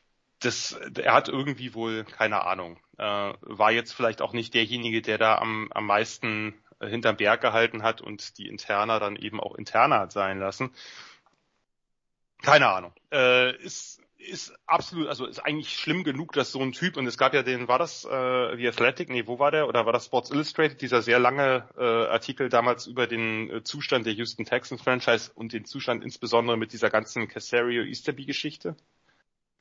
das, 0.43 0.73
er 0.73 1.15
hat 1.15 1.29
irgendwie 1.29 1.75
wohl, 1.75 2.05
keine 2.05 2.45
Ahnung, 2.45 2.79
äh, 2.99 3.33
war 3.41 3.73
jetzt 3.73 3.93
vielleicht 3.93 4.23
auch 4.23 4.33
nicht 4.33 4.55
derjenige, 4.55 5.03
der 5.03 5.19
da 5.19 5.39
am, 5.39 5.69
am 5.73 5.87
meisten 5.87 6.55
äh, 6.81 6.89
hinterm 6.89 7.17
Berg 7.17 7.41
gehalten 7.41 7.83
hat 7.83 8.01
und 8.01 8.39
die 8.39 8.49
Interna 8.49 8.99
dann 8.99 9.17
eben 9.17 9.41
auch 9.41 9.55
interner 9.55 10.01
hat 10.01 10.13
sein 10.13 10.39
lassen. 10.39 10.71
Keine 12.43 12.69
Ahnung. 12.69 12.93
Äh, 13.13 13.57
ist, 13.63 14.01
ist 14.19 14.55
absolut, 14.67 15.09
also 15.09 15.27
ist 15.27 15.39
eigentlich 15.39 15.77
schlimm 15.77 16.05
genug, 16.05 16.33
dass 16.33 16.53
so 16.53 16.61
ein 16.61 16.73
Typ, 16.73 16.97
und 16.97 17.07
es 17.07 17.19
gab 17.19 17.35
ja 17.35 17.43
den, 17.43 17.69
war 17.69 17.79
das 17.79 18.05
äh, 18.05 18.57
The 18.57 18.69
Athletic, 18.69 19.09
nee, 19.09 19.27
wo 19.27 19.39
war 19.39 19.51
der? 19.51 19.69
Oder 19.69 19.87
war 19.87 19.93
das 19.93 20.07
Sports 20.07 20.31
Illustrated, 20.31 20.81
dieser 20.81 21.03
sehr 21.03 21.19
lange 21.19 21.69
äh, 21.77 21.83
Artikel 21.83 22.49
damals 22.49 22.87
über 22.87 23.07
den 23.07 23.51
äh, 23.51 23.63
Zustand 23.63 24.07
der 24.07 24.13
Houston 24.15 24.45
Texans 24.45 24.83
Franchise 24.83 25.31
und 25.35 25.53
den 25.53 25.65
Zustand 25.65 26.03
insbesondere 26.05 26.57
mit 26.57 26.73
dieser 26.73 26.91
ganzen 26.91 27.29
Casario 27.29 27.83
Easterby 27.83 28.25
Geschichte? 28.25 28.77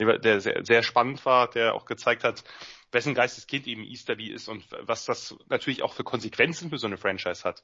Der 0.06 0.41
sehr, 0.41 0.65
sehr 0.65 0.84
spannend 0.84 1.26
war, 1.26 1.49
der 1.49 1.73
auch 1.73 1.86
gezeigt 1.86 2.23
hat, 2.23 2.44
wessen 2.91 3.14
Geisteskind 3.14 3.68
eben 3.68 3.84
Easterby 3.84 4.28
ist 4.28 4.48
und 4.48 4.65
was 4.82 5.06
das 5.06 5.36
natürlich 5.48 5.82
auch 5.84 5.94
für 5.94 6.03
Konsequenzen 6.03 6.69
für 6.69 6.78
so 6.78 6.88
eine 6.88 6.98
Franchise 6.98 7.44
hat. 7.44 7.64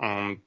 Ähm, 0.00 0.42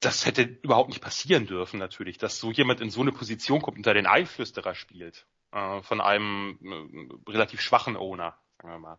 das 0.00 0.26
hätte 0.26 0.42
überhaupt 0.42 0.88
nicht 0.88 1.02
passieren 1.02 1.46
dürfen 1.46 1.78
natürlich, 1.78 2.18
dass 2.18 2.38
so 2.38 2.50
jemand 2.50 2.80
in 2.80 2.90
so 2.90 3.00
eine 3.00 3.12
Position 3.12 3.62
kommt 3.62 3.78
und 3.78 3.86
da 3.86 3.94
den 3.94 4.06
Einflüsterer 4.06 4.74
spielt 4.74 5.26
äh, 5.52 5.82
von 5.82 6.00
einem 6.00 6.58
äh, 6.62 7.30
relativ 7.30 7.60
schwachen 7.60 7.96
Owner, 7.96 8.38
sagen 8.60 8.74
wir 8.74 8.78
mal. 8.78 8.98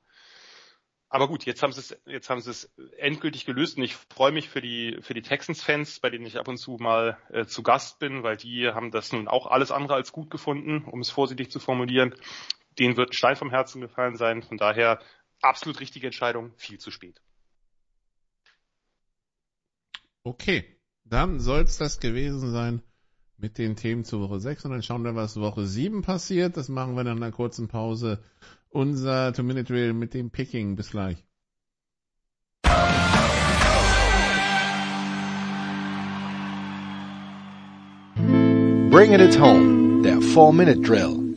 Aber 1.10 1.30
gut, 1.30 1.46
jetzt 1.46 1.64
haben 1.64 1.72
sie 1.72 1.80
es, 1.80 1.98
jetzt 2.06 2.30
haben 2.30 2.42
sie 2.42 2.52
es 2.52 2.66
endgültig 2.98 3.46
gelöst 3.46 3.78
und 3.78 3.84
ich 3.84 3.96
freue 3.96 4.34
mich 4.34 4.50
für 4.50 4.60
die 4.62 4.98
für 5.02 5.14
die 5.14 5.22
Texans-Fans, 5.22 6.00
bei 6.00 6.10
denen 6.10 6.26
ich 6.26 6.38
ab 6.38 6.48
und 6.50 6.58
zu 6.58 6.78
mal 6.80 7.18
äh, 7.30 7.46
zu 7.46 7.64
Gast 7.64 8.00
bin, 8.00 8.24
weil 8.24 8.36
die 8.36 8.70
haben 8.70 8.92
das 8.92 9.14
nun 9.14 9.28
auch 9.28 9.48
alles 9.48 9.72
andere 9.72 9.94
als 9.94 10.12
gut 10.12 10.30
gefunden, 10.30 10.84
um 10.84 11.00
es 11.00 11.10
vorsichtig 11.10 11.50
zu 11.50 11.60
formulieren. 11.60 12.14
Denen 12.78 12.98
wird 12.98 13.12
ein 13.12 13.14
Stein 13.14 13.38
vom 13.38 13.50
Herzen 13.50 13.80
gefallen 13.80 14.18
sein. 14.18 14.44
Von 14.44 14.58
daher 14.58 15.00
absolut 15.42 15.80
richtige 15.80 16.08
Entscheidung, 16.08 16.54
viel 16.58 16.78
zu 16.78 16.92
spät. 16.92 17.22
Okay, 20.24 20.78
dann 21.06 21.40
soll 21.40 21.62
es 21.62 21.78
das 21.78 22.02
gewesen 22.02 22.52
sein 22.52 22.84
mit 23.38 23.58
den 23.58 23.76
Themen 23.76 24.04
zu 24.04 24.20
Woche 24.20 24.40
6 24.40 24.66
und 24.66 24.72
dann 24.72 24.84
schauen 24.84 25.04
wir, 25.04 25.16
was 25.16 25.40
Woche 25.40 25.66
7 25.66 26.02
passiert. 26.02 26.58
Das 26.58 26.70
machen 26.70 26.96
wir 26.96 27.04
dann 27.04 27.18
in 27.18 27.24
einer 27.24 27.32
kurzen 27.32 27.68
Pause 27.68 28.20
unser 28.70 29.34
Two-Minute-Drill 29.34 29.94
mit 29.94 30.14
dem 30.14 30.32
Picking. 30.32 30.76
Bis 30.76 30.92
gleich. 30.92 31.24
Bringing 38.90 39.20
it 39.20 39.40
home, 39.40 40.02
der 40.02 40.18
4-Minute-Drill. 40.18 41.28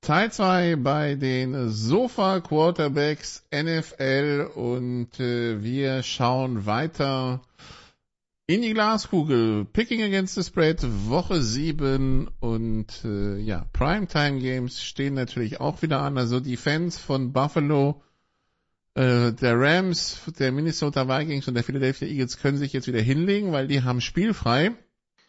Teil 0.00 0.30
2 0.30 0.76
bei 0.76 1.16
den 1.16 1.68
Sofa 1.68 2.40
Quarterbacks 2.40 3.44
NFL 3.52 4.50
und 4.54 5.18
äh, 5.18 5.62
wir 5.64 6.04
schauen 6.04 6.64
weiter 6.64 7.40
in 8.46 8.62
die 8.62 8.74
Glaskugel. 8.74 9.64
Picking 9.64 10.02
against 10.02 10.36
the 10.36 10.42
Spread, 10.42 10.80
Woche 11.08 11.42
7 11.42 12.28
und 12.40 13.04
äh, 13.04 13.38
ja, 13.38 13.66
Primetime 13.72 14.38
Games 14.38 14.82
stehen 14.82 15.14
natürlich 15.14 15.60
auch 15.60 15.82
wieder 15.82 16.00
an. 16.00 16.16
Also 16.16 16.38
die 16.38 16.56
Fans 16.56 16.96
von 16.96 17.32
Buffalo, 17.32 18.02
äh, 18.94 19.32
der 19.32 19.58
Rams, 19.58 20.20
der 20.38 20.52
Minnesota 20.52 21.08
Vikings 21.08 21.48
und 21.48 21.54
der 21.54 21.64
Philadelphia 21.64 22.06
Eagles 22.06 22.38
können 22.38 22.58
sich 22.58 22.72
jetzt 22.72 22.86
wieder 22.86 23.00
hinlegen, 23.00 23.52
weil 23.52 23.66
die 23.66 23.82
haben 23.82 24.00
spielfrei. 24.00 24.72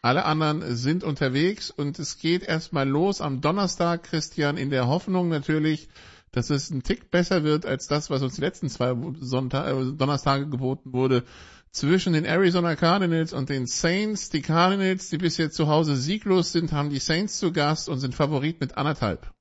Alle 0.00 0.24
anderen 0.24 0.76
sind 0.76 1.02
unterwegs 1.02 1.72
und 1.72 1.98
es 1.98 2.18
geht 2.18 2.44
erstmal 2.44 2.88
los 2.88 3.20
am 3.20 3.40
Donnerstag, 3.40 4.04
Christian, 4.04 4.56
in 4.56 4.70
der 4.70 4.86
Hoffnung 4.86 5.28
natürlich, 5.28 5.88
dass 6.30 6.50
es 6.50 6.70
ein 6.70 6.84
Tick 6.84 7.10
besser 7.10 7.42
wird 7.42 7.66
als 7.66 7.88
das, 7.88 8.10
was 8.10 8.22
uns 8.22 8.36
die 8.36 8.42
letzten 8.42 8.68
zwei 8.68 8.94
Sonntag, 9.18 9.66
äh, 9.66 9.92
Donnerstage 9.96 10.46
geboten 10.48 10.92
wurde 10.92 11.24
zwischen 11.70 12.12
den 12.12 12.24
Arizona 12.24 12.76
Cardinals 12.76 13.32
und 13.32 13.48
den 13.48 13.66
Saints. 13.66 14.30
Die 14.30 14.42
Cardinals, 14.42 15.10
die 15.10 15.18
bisher 15.18 15.50
zu 15.50 15.68
Hause 15.68 15.96
sieglos 15.96 16.52
sind, 16.52 16.72
haben 16.72 16.90
die 16.90 16.98
Saints 16.98 17.38
zu 17.38 17.52
Gast 17.52 17.88
und 17.88 18.00
sind 18.00 18.14
Favorit 18.14 18.60
mit 18.60 18.76
anderthalb. 18.76 19.32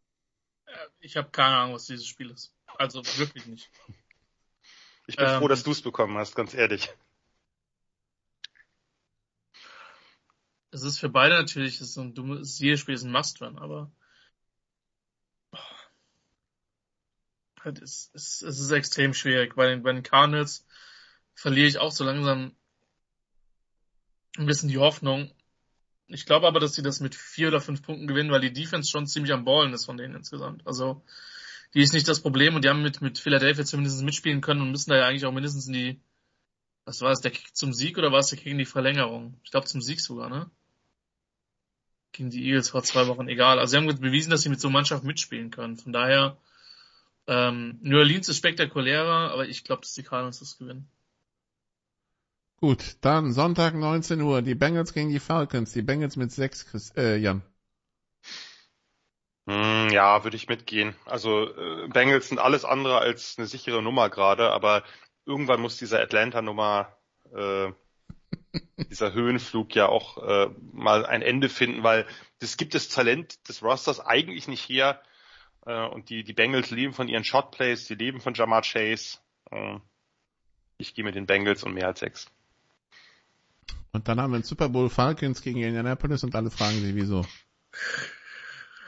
Ich 0.99 1.17
habe 1.17 1.29
keine 1.29 1.55
Ahnung, 1.55 1.75
was 1.75 1.85
dieses 1.85 2.05
Spiel 2.05 2.29
ist. 2.29 2.53
Also 2.77 3.03
wirklich 3.17 3.45
nicht. 3.45 3.71
Ich 5.07 5.15
bin 5.15 5.25
ähm, 5.25 5.39
froh, 5.39 5.47
dass 5.47 5.63
du 5.63 5.71
es 5.71 5.81
bekommen 5.81 6.17
hast, 6.17 6.35
ganz 6.35 6.53
ehrlich. 6.53 6.93
Es 10.71 10.83
ist 10.83 10.99
für 10.99 11.09
beide 11.09 11.35
natürlich, 11.35 11.75
es 11.75 11.89
ist 11.89 11.97
ein 11.97 12.13
dummes, 12.13 12.59
jedes 12.59 12.81
Spiel 12.81 12.93
ist 12.93 13.03
ein 13.03 13.11
Must-Win, 13.11 13.57
aber 13.57 13.89
es 17.63 18.11
ist, 18.13 18.43
es 18.43 18.59
ist 18.59 18.71
extrem 18.71 19.13
schwierig. 19.13 19.55
Bei 19.55 19.67
den, 19.67 19.83
bei 19.83 19.93
den 19.93 20.03
Cardinals 20.03 20.66
verliere 21.37 21.67
ich 21.67 21.77
auch 21.77 21.91
so 21.91 22.03
langsam 22.03 22.51
ein 24.37 24.47
bisschen 24.47 24.69
die 24.69 24.79
Hoffnung. 24.79 25.31
Ich 26.07 26.25
glaube 26.25 26.47
aber, 26.47 26.59
dass 26.59 26.73
sie 26.73 26.81
das 26.81 26.99
mit 26.99 27.13
vier 27.13 27.49
oder 27.49 27.61
fünf 27.61 27.83
Punkten 27.83 28.07
gewinnen, 28.07 28.31
weil 28.31 28.41
die 28.41 28.53
Defense 28.53 28.89
schon 28.89 29.05
ziemlich 29.05 29.31
am 29.33 29.45
Ballen 29.45 29.71
ist 29.73 29.85
von 29.85 29.97
denen 29.97 30.15
insgesamt. 30.15 30.65
Also 30.65 31.03
die 31.73 31.81
ist 31.81 31.93
nicht 31.93 32.07
das 32.07 32.21
Problem 32.21 32.55
und 32.55 32.65
die 32.65 32.69
haben 32.69 32.81
mit, 32.81 33.01
mit 33.01 33.19
Philadelphia 33.19 33.65
zumindest 33.65 34.01
mitspielen 34.01 34.41
können 34.41 34.61
und 34.61 34.71
müssen 34.71 34.89
da 34.89 34.97
ja 34.97 35.05
eigentlich 35.05 35.25
auch 35.25 35.31
mindestens 35.31 35.67
in 35.67 35.73
die, 35.73 36.01
was 36.85 37.01
war 37.01 37.11
es, 37.11 37.21
der 37.21 37.31
Kick 37.31 37.55
zum 37.55 37.71
Sieg 37.71 37.99
oder 37.99 38.11
war 38.11 38.19
es 38.19 38.29
der 38.29 38.39
Kick 38.39 38.51
in 38.51 38.57
die 38.57 38.65
Verlängerung? 38.65 39.39
Ich 39.43 39.51
glaube 39.51 39.67
zum 39.67 39.81
Sieg 39.81 40.01
sogar, 40.01 40.29
ne? 40.29 40.49
Gegen 42.13 42.31
die 42.31 42.47
Eagles 42.47 42.69
vor 42.69 42.81
zwei 42.81 43.05
Wochen, 43.07 43.27
egal. 43.27 43.59
Also 43.59 43.71
sie 43.71 43.77
haben 43.77 43.99
bewiesen, 43.99 44.31
dass 44.31 44.41
sie 44.41 44.49
mit 44.49 44.59
so 44.59 44.69
einer 44.69 44.73
Mannschaft 44.73 45.03
mitspielen 45.03 45.51
können. 45.51 45.77
Von 45.77 45.93
daher, 45.93 46.37
ähm, 47.27 47.77
New 47.81 47.97
Orleans 47.97 48.27
ist 48.27 48.37
spektakulärer, 48.37 49.31
aber 49.31 49.47
ich 49.47 49.63
glaube, 49.63 49.81
dass 49.81 49.93
die 49.93 50.03
Cardinals 50.03 50.39
das 50.39 50.57
gewinnen. 50.57 50.89
Gut, 52.59 52.97
dann 53.01 53.33
Sonntag 53.33 53.75
19 53.75 54.19
Uhr, 54.21 54.41
die 54.41 54.55
Bengals 54.55 54.93
gegen 54.93 55.09
die 55.09 55.19
Falcons, 55.19 55.73
die 55.73 55.83
Bengals 55.83 56.15
mit 56.15 56.31
6, 56.31 56.65
Chris, 56.65 56.91
äh, 56.97 57.17
Jan. 57.17 57.43
Hm, 59.47 59.89
ja, 59.91 60.23
würde 60.23 60.35
ich 60.35 60.49
mitgehen. 60.49 60.95
Also 61.05 61.47
äh, 61.55 61.87
Bengals 61.87 62.29
sind 62.29 62.39
alles 62.39 62.65
andere 62.65 62.97
als 62.97 63.37
eine 63.37 63.45
sichere 63.45 63.83
Nummer 63.83 64.09
gerade, 64.09 64.51
aber 64.51 64.83
irgendwann 65.25 65.61
muss 65.61 65.77
diese 65.77 66.01
Atlanta-Nummer, 66.01 66.97
äh, 67.31 67.71
dieser 68.89 69.13
Höhenflug 69.13 69.75
ja 69.75 69.87
auch 69.87 70.17
äh, 70.17 70.49
mal 70.73 71.05
ein 71.05 71.21
Ende 71.21 71.49
finden, 71.49 71.83
weil 71.83 72.07
das 72.39 72.57
gibt 72.57 72.73
das 72.73 72.89
Talent 72.89 73.47
des 73.47 73.61
Rosters 73.61 73.99
eigentlich 73.99 74.47
nicht 74.47 74.67
her. 74.67 75.01
Äh, 75.67 75.85
und 75.87 76.09
die, 76.09 76.23
die 76.23 76.33
Bengals 76.33 76.71
leben 76.71 76.93
von 76.93 77.07
ihren 77.07 77.23
Shotplays, 77.23 77.85
die 77.85 77.95
leben 77.95 78.19
von 78.19 78.33
Jamar 78.33 78.63
Chase. 78.63 79.19
Äh, 79.51 79.77
ich 80.79 80.95
gehe 80.95 81.05
mit 81.05 81.13
den 81.13 81.27
Bengals 81.27 81.63
und 81.63 81.73
mehr 81.73 81.87
als 81.87 81.99
sechs. 81.99 82.31
Und 83.91 84.07
dann 84.07 84.19
haben 84.19 84.31
wir 84.31 84.35
einen 84.35 84.43
Super 84.43 84.69
Bowl 84.69 84.89
Falcons 84.89 85.41
gegen 85.41 85.61
Indianapolis 85.61 86.23
und 86.23 86.35
alle 86.35 86.51
fragen 86.51 86.79
sich, 86.81 86.95
wieso. 86.95 87.25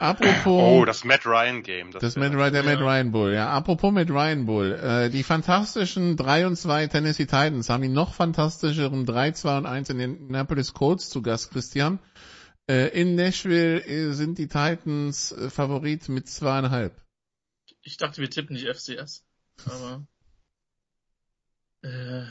Apropos. 0.00 0.46
Oh, 0.46 0.84
das 0.86 1.04
Matt 1.04 1.26
Ryan 1.26 1.62
Game. 1.62 1.90
Das, 1.90 2.00
das 2.00 2.16
Matt 2.16 2.32
Ryan, 2.32 2.52
der 2.54 2.64
ja. 2.64 2.70
Matt 2.70 2.80
Ryan 2.80 3.12
Bull, 3.12 3.34
ja. 3.34 3.50
Apropos 3.50 3.92
Matt 3.92 4.08
Ryan 4.08 4.46
Bull. 4.46 4.72
Äh, 4.72 5.10
die 5.10 5.22
fantastischen 5.22 6.16
3 6.16 6.46
und 6.46 6.56
2 6.56 6.86
Tennessee 6.86 7.26
Titans 7.26 7.68
haben 7.68 7.82
die 7.82 7.88
noch 7.88 8.14
fantastischeren 8.14 9.04
3, 9.04 9.32
2 9.32 9.58
und 9.58 9.66
1 9.66 9.90
in 9.90 9.98
den 9.98 10.16
Indianapolis 10.16 10.72
Colts 10.72 11.10
zu 11.10 11.20
Gast, 11.20 11.50
Christian. 11.50 11.98
Äh, 12.66 12.98
in 12.98 13.14
Nashville 13.14 13.84
äh, 13.84 14.12
sind 14.12 14.38
die 14.38 14.48
Titans 14.48 15.32
äh, 15.32 15.50
Favorit 15.50 16.08
mit 16.08 16.28
zweieinhalb. 16.28 16.98
Ich 17.82 17.98
dachte, 17.98 18.22
wir 18.22 18.30
tippen 18.30 18.54
nicht 18.54 18.68
FCS. 18.68 19.22
Aber. 19.66 20.06
äh, 21.82 22.24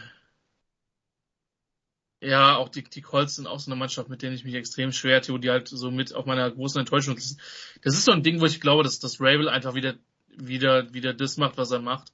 ja, 2.21 2.57
auch 2.57 2.69
die, 2.69 2.83
die 2.83 3.01
Colts 3.01 3.35
sind 3.35 3.47
auch 3.47 3.59
so 3.59 3.71
eine 3.71 3.79
Mannschaft, 3.79 4.09
mit 4.09 4.21
denen 4.21 4.35
ich 4.35 4.43
mich 4.43 4.55
extrem 4.55 4.91
schwer 4.91 5.21
tue, 5.21 5.39
die 5.39 5.49
halt 5.49 5.67
so 5.69 5.89
mit 5.89 6.13
auf 6.13 6.25
meiner 6.25 6.51
großen 6.51 6.79
Enttäuschung 6.79 7.15
ist. 7.17 7.39
Das 7.81 7.93
ist 7.93 8.05
so 8.05 8.11
ein 8.11 8.23
Ding, 8.23 8.41
wo 8.41 8.45
ich 8.45 8.59
glaube, 8.59 8.83
dass 8.83 8.99
das 8.99 9.21
Rabel 9.21 9.47
einfach 9.47 9.73
wieder, 9.73 9.95
wieder, 10.35 10.93
wieder 10.93 11.13
das 11.13 11.37
macht, 11.37 11.57
was 11.57 11.71
er 11.71 11.79
macht. 11.79 12.11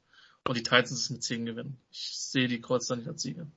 Und 0.48 0.57
die 0.57 0.64
Titans 0.64 0.91
es 0.91 1.10
mit 1.10 1.23
10 1.23 1.45
gewinnen. 1.45 1.77
Ich 1.91 2.18
sehe 2.18 2.48
die 2.48 2.61
Colts 2.61 2.86
da 2.86 2.95
nicht 2.95 3.07
als 3.07 3.23
Sieger. 3.23 3.48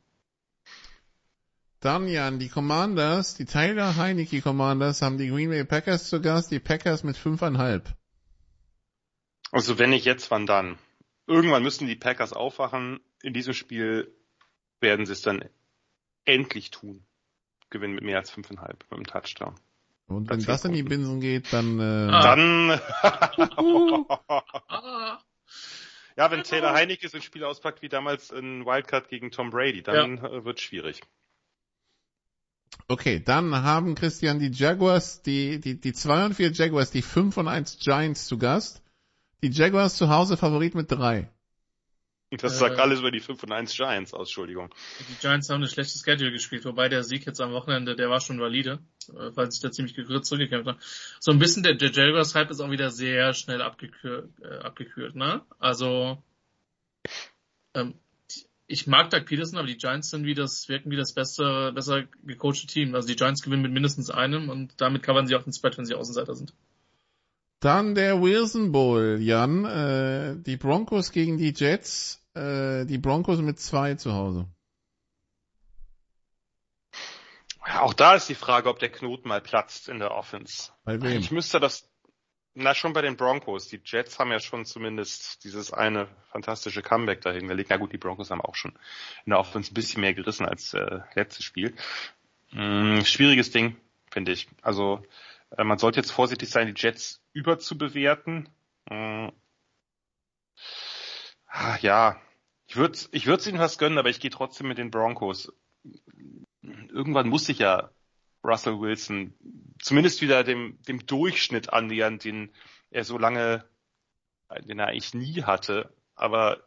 Dann, 1.80 2.08
Jan, 2.08 2.38
die 2.38 2.48
Commanders, 2.48 3.34
die 3.34 3.44
Tyler 3.44 3.96
Heineke 3.96 4.40
Commanders 4.40 5.02
haben 5.02 5.18
die 5.18 5.28
Green 5.28 5.50
Bay 5.50 5.64
Packers 5.64 6.08
zu 6.08 6.20
Gast, 6.20 6.50
die 6.50 6.60
Packers 6.60 7.04
mit 7.04 7.16
5,5. 7.16 7.82
Also 9.52 9.78
wenn 9.78 9.90
nicht 9.90 10.06
jetzt, 10.06 10.30
wann 10.30 10.46
dann? 10.46 10.78
Irgendwann 11.26 11.62
müssen 11.62 11.86
die 11.86 11.94
Packers 11.94 12.32
aufwachen. 12.32 13.00
In 13.22 13.34
diesem 13.34 13.52
Spiel 13.52 14.12
werden 14.80 15.04
sie 15.04 15.12
es 15.12 15.22
dann 15.22 15.44
endlich 16.24 16.70
tun. 16.70 17.04
Gewinnen 17.70 17.94
mit 17.94 18.04
mehr 18.04 18.18
als 18.18 18.32
5,5 18.32 18.68
mit 18.68 18.92
einem 18.92 19.04
Touchdown. 19.04 19.54
Und 20.06 20.30
wenn 20.30 20.42
das 20.42 20.64
in 20.64 20.72
die 20.72 20.82
Binsen 20.82 21.20
geht, 21.20 21.52
dann... 21.52 21.78
Äh... 21.78 22.08
Ah. 22.10 22.22
Dann... 22.22 22.68
ja, 26.16 26.30
wenn 26.30 26.44
Taylor 26.44 26.72
Heineke 26.72 27.06
so 27.08 27.18
ein 27.18 27.22
Spiel 27.22 27.44
auspackt 27.44 27.82
wie 27.82 27.90
damals 27.90 28.30
in 28.30 28.64
Wildcard 28.64 29.10
gegen 29.10 29.30
Tom 29.30 29.50
Brady, 29.50 29.82
dann 29.82 30.16
ja. 30.16 30.30
Äh, 30.30 30.46
wird 30.46 30.60
schwierig. 30.60 31.02
Okay, 32.86 33.22
dann 33.22 33.54
haben 33.54 33.94
Christian 33.94 34.38
die 34.38 34.50
Jaguars, 34.50 35.20
die, 35.20 35.60
die, 35.60 35.78
die 35.78 35.92
2 35.92 36.24
und 36.26 36.34
4 36.34 36.52
Jaguars, 36.52 36.90
die 36.90 37.02
5 37.02 37.36
und 37.36 37.48
1 37.48 37.80
Giants 37.80 38.26
zu 38.26 38.38
Gast. 38.38 38.82
Die 39.42 39.50
Jaguars 39.50 39.96
zu 39.96 40.08
Hause 40.08 40.38
Favorit 40.38 40.74
mit 40.74 40.90
3. 40.90 41.28
Das 42.38 42.58
sagt 42.58 42.78
äh, 42.78 42.80
alles 42.80 43.00
über 43.00 43.10
die 43.10 43.20
5 43.20 43.42
und 43.42 43.52
1 43.52 43.74
Giants 43.74 44.12
aus, 44.12 44.28
Entschuldigung. 44.28 44.68
Die 45.08 45.14
Giants 45.20 45.48
haben 45.48 45.56
eine 45.56 45.68
schlechte 45.68 45.98
Schedule 45.98 46.30
gespielt, 46.30 46.64
wobei 46.64 46.88
der 46.88 47.02
Sieg 47.02 47.24
jetzt 47.26 47.40
am 47.40 47.52
Wochenende, 47.52 47.96
der 47.96 48.10
war 48.10 48.20
schon 48.20 48.38
valide, 48.38 48.80
äh, 49.08 49.30
weil 49.34 49.50
sich 49.50 49.62
da 49.62 49.70
ziemlich 49.70 49.94
zurückgekämpft 49.94 50.68
haben. 50.68 50.78
So 51.20 51.32
ein 51.32 51.38
bisschen 51.38 51.62
der, 51.62 51.74
der 51.74 51.90
Jaguars-Hype 51.90 52.50
ist 52.50 52.60
auch 52.60 52.70
wieder 52.70 52.90
sehr 52.90 53.32
schnell 53.32 53.62
abgekühlt, 53.62 54.28
äh, 54.42 54.58
abgekühlt 54.58 55.14
ne? 55.14 55.42
Also, 55.58 56.22
ähm, 57.74 57.94
ich 58.66 58.86
mag 58.86 59.08
Doug 59.08 59.24
Peterson, 59.24 59.58
aber 59.58 59.66
die 59.66 59.78
Giants 59.78 60.10
sind 60.10 60.26
wie 60.26 60.34
das, 60.34 60.68
wirken 60.68 60.90
wie 60.90 60.96
das 60.96 61.14
beste, 61.14 61.72
besser 61.74 62.04
gecoachte 62.22 62.66
Team. 62.66 62.94
Also 62.94 63.08
die 63.08 63.16
Giants 63.16 63.42
gewinnen 63.42 63.62
mit 63.62 63.72
mindestens 63.72 64.10
einem 64.10 64.50
und 64.50 64.78
damit 64.78 65.02
covern 65.02 65.26
sie 65.26 65.34
auch 65.34 65.42
den 65.42 65.54
Spread, 65.54 65.78
wenn 65.78 65.86
sie 65.86 65.94
Außenseiter 65.94 66.34
sind. 66.34 66.52
Dann 67.60 67.94
der 67.94 68.22
Wilson 68.22 68.70
Bowl, 68.70 69.18
Jan. 69.20 69.64
Äh, 69.64 70.36
die 70.42 70.56
Broncos 70.56 71.10
gegen 71.10 71.38
die 71.38 71.52
Jets. 71.52 72.24
Äh, 72.34 72.84
die 72.84 72.98
Broncos 72.98 73.40
mit 73.40 73.58
zwei 73.58 73.94
zu 73.94 74.12
Hause. 74.12 74.46
Ja, 77.66 77.82
auch 77.82 77.94
da 77.94 78.14
ist 78.14 78.28
die 78.28 78.34
Frage, 78.34 78.68
ob 78.68 78.78
der 78.78 78.90
Knoten 78.90 79.28
mal 79.28 79.40
platzt 79.40 79.88
in 79.88 79.98
der 79.98 80.12
Offense. 80.12 80.72
Bei 80.84 81.02
wem? 81.02 81.18
Ich 81.18 81.30
müsste 81.30 81.58
das, 81.60 81.90
na 82.54 82.74
schon 82.74 82.92
bei 82.92 83.02
den 83.02 83.16
Broncos. 83.16 83.68
Die 83.68 83.80
Jets 83.84 84.18
haben 84.18 84.30
ja 84.30 84.40
schon 84.40 84.64
zumindest 84.64 85.44
dieses 85.44 85.72
eine 85.72 86.08
fantastische 86.30 86.80
Comeback 86.80 87.20
dahin 87.20 87.48
gelegt. 87.48 87.70
Na 87.70 87.76
gut, 87.76 87.92
die 87.92 87.98
Broncos 87.98 88.30
haben 88.30 88.40
auch 88.40 88.54
schon 88.54 88.72
in 89.26 89.30
der 89.30 89.40
Offense 89.40 89.72
ein 89.72 89.74
bisschen 89.74 90.00
mehr 90.00 90.14
gerissen 90.14 90.46
als 90.46 90.74
äh, 90.74 91.00
letztes 91.14 91.44
Spiel. 91.44 91.74
Hm, 92.50 93.04
schwieriges 93.04 93.50
Ding, 93.50 93.76
finde 94.10 94.32
ich. 94.32 94.48
Also 94.62 95.02
äh, 95.56 95.64
man 95.64 95.78
sollte 95.78 96.00
jetzt 96.00 96.10
vorsichtig 96.10 96.50
sein, 96.50 96.72
die 96.72 96.80
Jets 96.80 97.22
überzubewerten. 97.32 98.48
Äh, 98.90 99.30
ja, 101.80 102.20
ich 102.66 102.76
würde 102.76 102.98
ich 103.12 103.26
würd's 103.26 103.46
ihnen 103.46 103.58
was 103.58 103.78
gönnen, 103.78 103.98
aber 103.98 104.10
ich 104.10 104.20
gehe 104.20 104.30
trotzdem 104.30 104.68
mit 104.68 104.78
den 104.78 104.90
Broncos. 104.90 105.52
Irgendwann 106.62 107.28
muss 107.28 107.46
sich 107.46 107.58
ja 107.58 107.90
Russell 108.44 108.80
Wilson 108.80 109.34
zumindest 109.80 110.20
wieder 110.22 110.44
dem, 110.44 110.80
dem 110.82 111.06
Durchschnitt 111.06 111.72
annähern, 111.72 112.18
den 112.18 112.52
er 112.90 113.04
so 113.04 113.18
lange, 113.18 113.64
den 114.66 114.78
er 114.78 114.88
eigentlich 114.88 115.14
nie 115.14 115.42
hatte. 115.42 115.94
Aber 116.14 116.62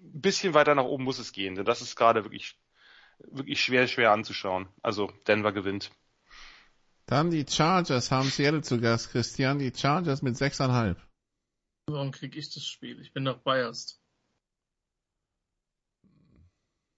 ein 0.00 0.20
bisschen 0.20 0.54
weiter 0.54 0.74
nach 0.74 0.84
oben 0.84 1.04
muss 1.04 1.18
es 1.18 1.32
gehen, 1.32 1.54
denn 1.54 1.64
das 1.64 1.82
ist 1.82 1.96
gerade 1.96 2.24
wirklich, 2.24 2.56
wirklich 3.18 3.60
schwer, 3.60 3.86
schwer 3.88 4.12
anzuschauen. 4.12 4.68
Also 4.82 5.12
Denver 5.26 5.52
gewinnt. 5.52 5.90
Dann 7.10 7.30
die 7.32 7.44
Chargers 7.44 8.12
haben 8.12 8.28
Seattle 8.30 8.62
zu 8.62 8.80
Gast, 8.80 9.10
Christian. 9.10 9.58
Die 9.58 9.72
Chargers 9.74 10.22
mit 10.22 10.36
6,5. 10.36 10.94
Warum 11.86 12.12
krieg 12.12 12.36
ich 12.36 12.54
das 12.54 12.64
Spiel? 12.64 13.00
Ich 13.00 13.12
bin 13.12 13.24
doch 13.24 13.38
biased. 13.38 14.00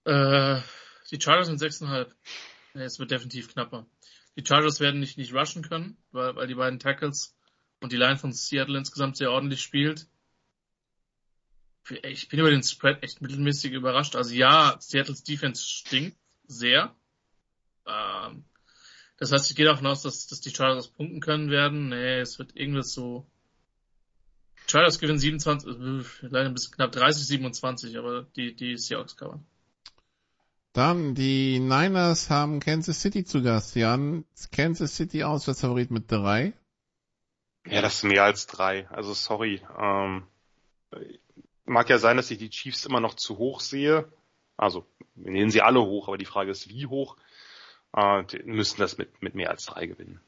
Äh, 0.05 0.61
die 1.09 1.19
Chargers 1.19 1.49
mit 1.49 1.59
6,5. 1.59 2.13
Nee, 2.75 2.83
es 2.83 2.99
wird 2.99 3.09
definitiv 3.09 3.51
knapper. 3.51 3.87
Die 4.37 4.45
Chargers 4.45 4.79
werden 4.79 4.99
nicht, 4.99 5.17
nicht 5.17 5.33
rushen 5.33 5.63
können, 5.63 5.97
weil, 6.11 6.35
weil 6.35 6.45
die 6.45 6.53
beiden 6.53 6.77
Tackles 6.77 7.35
und 7.81 7.91
die 7.91 7.97
Line 7.97 8.17
von 8.17 8.33
Seattle 8.33 8.77
insgesamt 8.77 9.17
sehr 9.17 9.31
ordentlich 9.31 9.63
spielt. 9.63 10.07
Ich 12.03 12.29
bin 12.29 12.39
über 12.39 12.51
den 12.51 12.61
Spread 12.61 13.01
echt 13.01 13.19
mittelmäßig 13.19 13.71
überrascht. 13.71 14.15
Also 14.15 14.35
ja, 14.35 14.75
Seattles 14.79 15.23
Defense 15.23 15.67
stinkt 15.67 16.19
sehr. 16.45 16.95
Ähm, 17.87 18.45
das 19.23 19.31
heißt, 19.31 19.49
ich 19.49 19.55
gehe 19.55 19.65
davon 19.65 19.87
aus, 19.87 20.01
dass, 20.01 20.27
dass 20.27 20.41
die 20.41 20.53
Chargers 20.53 20.89
punkten 20.89 21.21
können 21.21 21.49
werden. 21.49 21.87
Nee, 21.87 22.19
es 22.19 22.39
wird 22.39 22.57
irgendwas 22.57 22.91
so. 22.91 23.25
Chargers 24.67 24.99
gewinnen 24.99 25.17
27, 25.17 25.69
äh, 25.69 26.27
leider 26.27 26.49
ein 26.49 26.53
bisschen 26.53 26.73
knapp 26.73 26.91
30, 26.91 27.25
27, 27.27 27.97
aber 27.97 28.23
die, 28.35 28.53
die 28.53 28.77
Seahawks 28.77 29.15
covern. 29.15 29.45
Dann 30.73 31.15
die 31.15 31.59
Niners 31.59 32.29
haben 32.29 32.59
Kansas 32.59 32.99
City 32.99 33.23
zu 33.23 33.41
Gast. 33.41 33.77
Jan, 33.77 34.25
Kansas 34.51 34.97
City 34.97 35.23
Auswärtsfavorit 35.23 35.89
mit 35.89 36.11
drei. 36.11 36.51
Ja, 37.65 37.81
das 37.81 37.95
ist 37.95 38.03
mehr 38.03 38.25
als 38.25 38.45
drei. 38.45 38.89
Also 38.89 39.13
sorry. 39.13 39.61
Ähm, 39.79 40.23
mag 41.63 41.89
ja 41.89 41.97
sein, 41.97 42.17
dass 42.17 42.29
ich 42.29 42.39
die 42.39 42.49
Chiefs 42.49 42.85
immer 42.85 42.99
noch 42.99 43.13
zu 43.13 43.37
hoch 43.37 43.61
sehe. 43.61 44.11
Also 44.57 44.85
wir 45.15 45.31
nehmen 45.31 45.49
sie 45.49 45.61
alle 45.61 45.81
hoch, 45.81 46.09
aber 46.09 46.17
die 46.17 46.25
Frage 46.25 46.51
ist, 46.51 46.67
wie 46.67 46.87
hoch 46.87 47.15
äh, 47.95 48.23
müssen 48.45 48.79
das 48.79 48.97
mit, 48.97 49.21
mit 49.21 49.35
mehr 49.35 49.49
als 49.49 49.65
drei 49.65 49.85
gewinnen. 49.85 50.19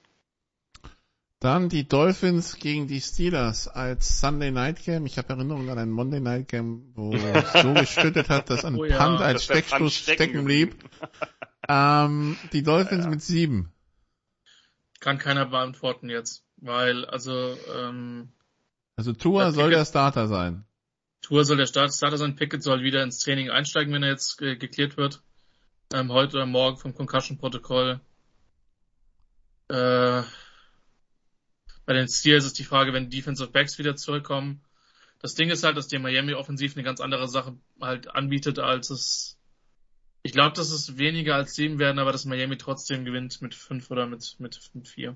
Dann 1.40 1.70
die 1.70 1.88
Dolphins 1.88 2.58
gegen 2.58 2.88
die 2.88 3.02
Steelers 3.02 3.68
als 3.68 4.20
Sunday 4.20 4.52
Night 4.52 4.84
Game. 4.84 5.06
Ich 5.06 5.18
habe 5.18 5.30
Erinnerungen 5.30 5.70
an 5.70 5.78
ein 5.78 5.92
Monday 5.92 6.20
Night 6.20 6.48
Game, 6.48 6.92
wo 6.96 7.14
es 7.14 7.62
so 7.62 7.74
geschüttet 7.74 8.30
hat, 8.30 8.50
dass 8.50 8.66
ein 8.66 8.76
oh 8.76 8.86
ja, 8.86 8.98
Punt 8.98 9.22
als 9.22 9.44
Steckstoß 9.44 9.94
stecken 9.94 10.46
blieb. 10.46 10.76
Ähm, 11.68 12.38
die 12.54 12.62
Dolphins 12.62 13.08
mit 13.08 13.24
sieben. 13.24 13.74
Kann 15.00 15.18
keiner 15.18 15.48
beantworten 15.48 16.10
jetzt, 16.10 16.46
weil 16.58 17.06
also 17.06 17.58
ähm, 17.76 18.34
Also 18.96 19.14
Tua 19.14 19.52
soll 19.52 19.72
der 19.72 19.84
Starter 19.84 20.28
sein. 20.28 20.64
Tour 21.26 21.44
soll 21.44 21.58
der 21.58 21.66
Start 21.66 21.92
Starter 21.92 22.18
sein, 22.18 22.36
Pickett 22.36 22.62
soll 22.62 22.84
wieder 22.84 23.02
ins 23.02 23.18
Training 23.18 23.50
einsteigen, 23.50 23.92
wenn 23.96 24.04
er 24.04 24.10
jetzt 24.10 24.40
äh, 24.44 24.58
geklärt 24.58 24.96
wird. 24.96 25.24
Ähm, 25.94 26.12
heute 26.12 26.38
oder 26.38 26.46
morgen 26.46 26.78
vom 26.78 26.94
Concussion-Protokoll. 26.94 28.00
Äh, 29.68 30.24
bei 31.86 31.94
den 31.94 32.08
Steelers 32.08 32.46
ist 32.46 32.58
die 32.58 32.64
Frage, 32.64 32.94
wenn 32.94 33.10
die 33.10 33.18
Defensive 33.18 33.52
Backs 33.52 33.78
wieder 33.78 33.96
zurückkommen. 33.96 34.62
Das 35.20 35.36
Ding 35.36 35.50
ist 35.50 35.64
halt, 35.64 35.78
dass 35.78 35.88
der 35.88 36.00
Miami 36.00 36.34
offensiv 36.34 36.76
eine 36.76 36.84
ganz 36.84 37.00
andere 37.00 37.28
Sache 37.28 37.58
halt 37.80 38.08
anbietet, 38.10 38.60
als 38.60 38.90
es. 38.90 39.38
Ich 40.24 40.32
glaube, 40.32 40.56
dass 40.56 40.72
es 40.72 40.98
weniger 40.98 41.36
als 41.36 41.54
sieben 41.54 41.78
werden, 41.78 42.00
aber 42.00 42.12
dass 42.12 42.26
Miami 42.26 42.58
trotzdem 42.58 43.06
gewinnt 43.06 43.42
mit 43.44 43.54
fünf 43.54 43.92
oder 43.92 44.08
mit, 44.08 44.36
mit, 44.40 44.60
mit 44.74 44.88
vier. 44.88 45.16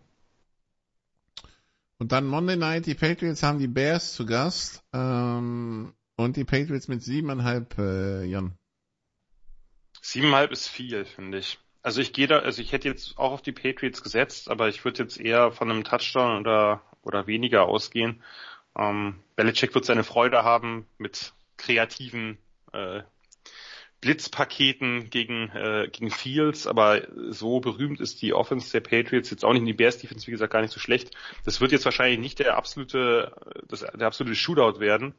Und 1.98 2.12
dann 2.12 2.28
Monday 2.28 2.56
Night, 2.56 2.86
die 2.86 2.94
Patriots 2.94 3.42
haben 3.42 3.58
die 3.58 3.68
Bears 3.68 4.14
zu 4.14 4.28
Gast. 4.28 4.84
Ähm, 4.94 5.94
und 6.16 6.38
die 6.38 6.46
Patriots 6.46 6.88
mit 6.88 7.02
siebeneinhalb, 7.02 7.78
äh, 7.80 8.26
Jan. 8.26 8.59
Siebeneinhalb 10.02 10.52
ist 10.52 10.68
viel, 10.68 11.06
finde 11.06 11.40
ich. 11.40 11.60
Also 11.82 12.02
ich 12.02 12.14
gehe 12.14 12.28
da, 12.28 12.40
also 12.40 12.62
ich 12.62 12.72
hätte 12.72 12.88
jetzt 12.88 13.18
auch 13.18 13.32
auf 13.32 13.42
die 13.42 13.52
Patriots 13.52 14.04
gesetzt, 14.04 14.50
aber 14.50 14.68
ich 14.68 14.84
würde 14.84 15.04
jetzt 15.04 15.20
eher 15.20 15.52
von 15.52 15.70
einem 15.70 15.84
Touchdown 15.84 16.40
oder, 16.40 16.82
oder 17.04 17.28
weniger 17.28 17.64
ausgehen. 17.64 18.22
Ähm, 18.78 19.16
Belichick 19.36 19.74
wird 19.74 19.86
seine 19.86 20.04
Freude 20.04 20.44
haben 20.44 20.86
mit 20.98 21.34
kreativen 21.58 22.38
äh, 22.74 23.04
Blitzpaketen 24.02 25.10
gegen, 25.10 25.50
äh, 25.50 25.90
gegen 25.92 26.10
Fields, 26.10 26.68
aber 26.68 27.08
so 27.30 27.60
berühmt 27.60 28.00
ist 28.00 28.22
die 28.22 28.34
Offense 28.34 28.72
der 28.72 28.80
Patriots 28.80 29.30
jetzt 29.30 29.44
auch 29.44 29.52
nicht 29.52 29.68
die 29.68 29.74
Bears 29.74 29.98
Defense, 29.98 30.26
wie 30.28 30.32
gesagt, 30.32 30.54
gar 30.54 30.62
nicht 30.62 30.74
so 30.74 30.80
schlecht. 30.80 31.12
Das 31.44 31.60
wird 31.60 31.74
jetzt 31.74 31.86
wahrscheinlich 31.86 32.20
nicht 32.20 32.40
der 32.40 32.56
absolute, 32.56 33.34
das, 33.68 33.82
der 33.82 34.08
absolute 34.08 34.36
Shootout 34.36 34.80
werden. 34.80 35.16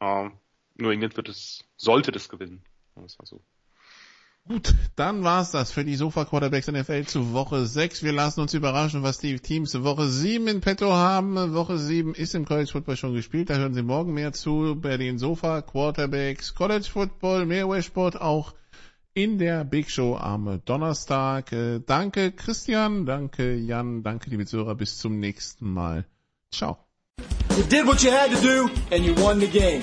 Ähm, 0.00 0.32
nur 0.76 0.92
England 0.92 1.16
wird 1.16 1.28
es, 1.28 1.64
sollte 1.76 2.10
das 2.10 2.30
gewinnen. 2.30 2.62
Das 2.94 3.18
war 3.18 3.26
so. 3.26 3.42
Gut, 4.48 4.74
dann 4.96 5.22
war's 5.22 5.52
das 5.52 5.70
für 5.70 5.84
die 5.84 5.94
Sofa 5.94 6.24
Quarterbacks 6.24 6.66
NFL 6.66 7.04
zu 7.04 7.32
Woche 7.32 7.64
6. 7.64 8.02
Wir 8.02 8.12
lassen 8.12 8.40
uns 8.40 8.54
überraschen, 8.54 9.04
was 9.04 9.18
die 9.18 9.38
Teams 9.38 9.84
Woche 9.84 10.08
7 10.08 10.48
in 10.48 10.60
petto 10.60 10.92
haben. 10.92 11.54
Woche 11.54 11.78
7 11.78 12.14
ist 12.14 12.34
im 12.34 12.44
College 12.44 12.70
Football 12.72 12.96
schon 12.96 13.14
gespielt. 13.14 13.50
Da 13.50 13.54
hören 13.54 13.72
Sie 13.72 13.82
morgen 13.82 14.14
mehr 14.14 14.32
zu 14.32 14.76
bei 14.80 14.96
den 14.96 15.18
Sofa 15.18 15.62
Quarterbacks 15.62 16.54
College 16.56 16.88
Football, 16.92 17.46
mehr 17.46 17.82
Sport 17.82 18.20
auch 18.20 18.52
in 19.14 19.38
der 19.38 19.64
Big 19.64 19.90
Show 19.90 20.16
am 20.16 20.60
Donnerstag. 20.64 21.52
Äh, 21.52 21.78
danke 21.78 22.32
Christian, 22.32 23.06
danke 23.06 23.54
Jan, 23.54 24.02
danke 24.02 24.28
liebe 24.28 24.44
Zuhörer. 24.44 24.74
Bis 24.74 24.98
zum 24.98 25.20
nächsten 25.20 25.72
Mal. 25.72 26.04
Ciao. 26.50 26.78
You 27.56 27.62
did 27.62 27.86
what 27.86 28.02
you 28.02 28.10
had 28.10 28.32
to 28.32 28.40
do 28.40 28.70
and 28.90 29.04
you 29.04 29.14
won 29.22 29.38
the 29.38 29.46
game. 29.46 29.82